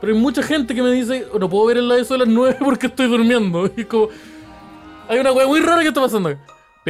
Pero 0.00 0.12
hay 0.12 0.18
mucha 0.18 0.42
gente 0.42 0.74
que 0.74 0.82
me 0.82 0.90
dice, 0.90 1.26
"Oh, 1.32 1.38
no 1.38 1.48
puedo 1.48 1.66
ver 1.66 1.78
el 1.78 1.90
eso 1.92 2.14
a 2.14 2.18
las 2.18 2.28
9 2.28 2.56
porque 2.64 2.88
estoy 2.88 3.06
durmiendo. 3.08 3.70
Y 3.76 3.80
es 3.82 3.86
como, 3.86 4.08
hay 5.08 5.18
una 5.18 5.32
hueá 5.32 5.46
muy 5.46 5.60
rara 5.60 5.82
que 5.82 5.88
está 5.88 6.00
pasando. 6.00 6.36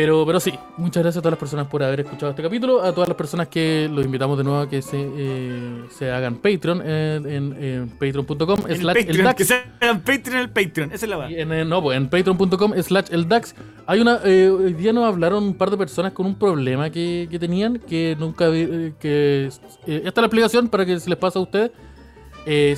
Pero, 0.01 0.25
pero 0.25 0.39
sí, 0.39 0.53
muchas 0.77 1.03
gracias 1.03 1.19
a 1.19 1.23
todas 1.23 1.33
las 1.33 1.41
personas 1.41 1.67
por 1.67 1.83
haber 1.83 1.99
escuchado 1.99 2.31
este 2.31 2.41
capítulo. 2.41 2.83
A 2.85 2.93
todas 2.93 3.09
las 3.09 3.17
personas 3.17 3.49
que 3.49 3.91
los 3.93 4.05
invitamos 4.05 4.39
de 4.39 4.45
nuevo 4.45 4.61
a 4.61 4.69
que 4.69 4.81
se, 4.81 4.97
eh, 4.97 5.87
se 5.91 6.09
hagan 6.13 6.37
Patreon 6.37 6.83
en, 6.89 7.27
en- 7.29 7.57
en 7.65 7.89
patreon.com 7.89 8.61
el 8.69 8.77
slash 8.77 8.97
el 9.09 9.25
DAX. 9.25 9.35
que 9.37 9.45
se 9.45 9.55
hagan 9.81 9.99
Patreon 10.03 10.35
en 10.37 10.39
el 10.39 10.51
Patreon, 10.51 10.93
esa 10.93 11.05
es 11.05 11.11
la 11.11 11.17
verdad. 11.17 11.37
en, 11.37 11.69
no, 11.69 11.83
pues 11.83 11.97
en 11.97 12.09
patreon.com 12.09 12.75
slash 12.81 13.07
el 13.11 13.29
DAX. 13.29 13.57
Hay 13.87 13.99
una. 13.99 14.21
eh, 14.25 14.49
hoy 14.49 14.73
día 14.75 14.93
nos 14.93 15.05
hablaron 15.05 15.43
un 15.43 15.55
par 15.55 15.69
de 15.69 15.77
personas 15.77 16.13
con 16.13 16.27
un 16.27 16.37
problema 16.39 16.91
que, 16.91 17.27
que 17.29 17.39
tenían. 17.41 17.81
Que 17.81 18.15
nunca 18.21 18.47
eh, 18.53 18.93
que 19.01 19.47
eh, 19.85 20.03
Esta 20.05 20.09
es 20.09 20.17
la 20.17 20.27
explicación 20.27 20.69
para 20.69 20.87
que 20.87 21.01
se 21.01 21.11
les 21.11 21.19
pase 21.19 21.41
a 21.41 21.43
ustedes. 21.43 21.73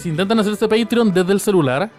Si 0.01 0.09
intentan 0.09 0.41
hacerse 0.41 0.67
Patreon 0.67 1.13
desde 1.13 1.33
el 1.35 1.41
celular, 1.41 1.91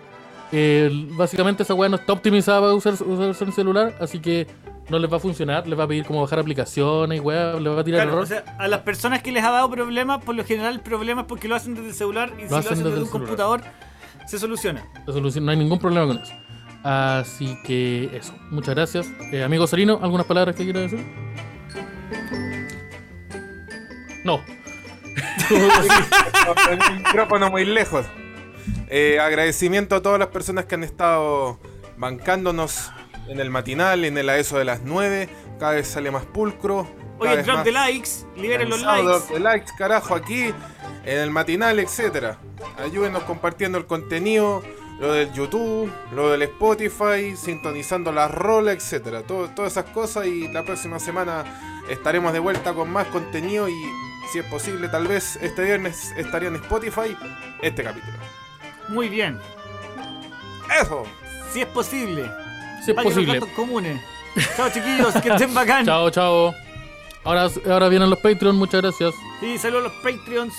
básicamente 1.15 1.61
esa 1.61 1.75
weá 1.75 1.89
no 1.89 1.97
está 1.97 2.11
optimizada 2.11 2.59
para 2.59 2.73
usar, 2.73 2.93
usarse 2.93 3.43
en 3.43 3.49
el 3.49 3.53
celular. 3.53 3.93
Así 3.99 4.17
que 4.19 4.47
no 4.91 4.99
les 4.99 5.11
va 5.11 5.17
a 5.17 5.19
funcionar. 5.19 5.65
Les 5.67 5.77
va 5.79 5.85
a 5.85 5.87
pedir 5.87 6.05
como 6.05 6.21
bajar 6.21 6.39
aplicaciones 6.39 7.17
y 7.17 7.21
weá. 7.21 7.53
Les 7.59 7.73
va 7.73 7.79
a 7.81 7.83
tirar 7.83 8.01
Claro, 8.01 8.11
error. 8.11 8.23
o 8.23 8.25
sea, 8.27 8.43
a 8.59 8.67
las 8.67 8.81
personas 8.81 9.23
que 9.23 9.31
les 9.31 9.43
ha 9.43 9.49
dado 9.51 9.69
problemas, 9.71 10.23
por 10.23 10.35
lo 10.35 10.43
general 10.45 10.73
el 10.73 10.81
problema 10.81 11.21
es 11.21 11.27
porque 11.27 11.47
lo 11.47 11.55
hacen 11.55 11.73
desde 11.73 11.89
el 11.89 11.95
celular 11.95 12.33
y 12.37 12.43
si 12.43 12.49
lo 12.49 12.57
hacen 12.57 12.73
hacen 12.73 12.83
desde 12.83 12.99
un 12.99 13.05
celular. 13.07 13.11
computador, 13.11 13.61
se 14.27 14.37
soluciona. 14.37 14.85
La 15.07 15.13
solución, 15.13 15.45
no 15.45 15.51
hay 15.51 15.57
ningún 15.57 15.79
problema 15.79 16.05
con 16.07 16.17
eso. 16.19 16.33
Así 16.83 17.57
que 17.63 18.09
eso. 18.15 18.33
Muchas 18.49 18.75
gracias. 18.75 19.07
Eh, 19.31 19.43
amigo 19.43 19.65
Sarino, 19.67 19.99
¿algunas 20.01 20.25
palabras 20.25 20.55
que 20.55 20.63
quiera 20.63 20.81
decir? 20.81 21.05
No. 24.23 24.39
El 26.71 26.95
micrófono 26.97 27.49
muy 27.51 27.65
lejos. 27.65 28.05
Eh, 28.89 29.19
agradecimiento 29.19 29.95
a 29.95 30.01
todas 30.01 30.19
las 30.19 30.27
personas 30.29 30.65
que 30.65 30.75
han 30.75 30.83
estado 30.83 31.59
bancándonos 31.97 32.91
en 33.27 33.39
el 33.39 33.49
matinal, 33.49 34.03
en 34.05 34.17
el 34.17 34.29
AESO 34.29 34.57
de 34.57 34.65
las 34.65 34.81
9. 34.83 35.29
Cada 35.59 35.73
vez 35.73 35.87
sale 35.87 36.11
más 36.11 36.25
pulcro. 36.25 36.87
Oye, 37.19 37.35
vez 37.37 37.45
drop 37.45 37.57
más 37.57 37.65
de 37.65 37.71
likes, 37.71 38.09
liberen 38.35 38.69
los 38.69 38.81
likes. 38.81 39.03
drop 39.07 39.29
de 39.29 39.39
likes, 39.39 39.71
carajo, 39.77 40.15
aquí, 40.15 40.53
en 41.05 41.17
el 41.19 41.29
matinal, 41.29 41.79
etcétera. 41.79 42.39
Ayúdenos 42.79 43.23
compartiendo 43.23 43.77
el 43.77 43.85
contenido, 43.85 44.63
lo 44.99 45.13
del 45.13 45.31
YouTube, 45.33 45.91
lo 46.15 46.31
del 46.31 46.41
Spotify, 46.43 47.35
sintonizando 47.37 48.11
la 48.11 48.27
rola, 48.27 48.71
etcétera. 48.71 49.21
Todo- 49.21 49.49
todas 49.49 49.73
esas 49.73 49.85
cosas 49.91 50.25
y 50.25 50.47
la 50.47 50.63
próxima 50.63 50.97
semana 50.99 51.43
estaremos 51.89 52.33
de 52.33 52.39
vuelta 52.39 52.73
con 52.73 52.89
más 52.91 53.05
contenido 53.07 53.69
y 53.69 53.75
si 54.31 54.39
es 54.39 54.45
posible, 54.45 54.87
tal 54.87 55.07
vez 55.07 55.35
este 55.43 55.63
viernes 55.63 56.11
estaría 56.17 56.47
en 56.49 56.55
Spotify 56.55 57.15
este 57.61 57.83
capítulo. 57.83 58.13
Muy 58.89 59.09
bien. 59.09 59.37
¡Eso! 60.81 61.03
Si 61.51 61.61
es 61.61 61.67
posible. 61.67 62.29
Si 62.83 62.91
es 62.91 62.97
los 62.97 63.03
posible. 63.05 63.39
comunes. 63.55 64.01
Chao 64.55 64.69
chiquillos, 64.69 65.13
que 65.21 65.29
estén 65.29 65.53
bacán. 65.53 65.85
Chao, 65.85 66.09
chao. 66.09 66.53
Ahora, 67.23 67.49
ahora 67.69 67.89
vienen 67.89 68.09
los 68.09 68.19
Patreon, 68.19 68.55
muchas 68.55 68.81
gracias. 68.81 69.13
Sí, 69.39 69.57
saludos 69.57 69.85
a 69.85 69.87
los 69.89 69.97
Patreons. 70.15 70.53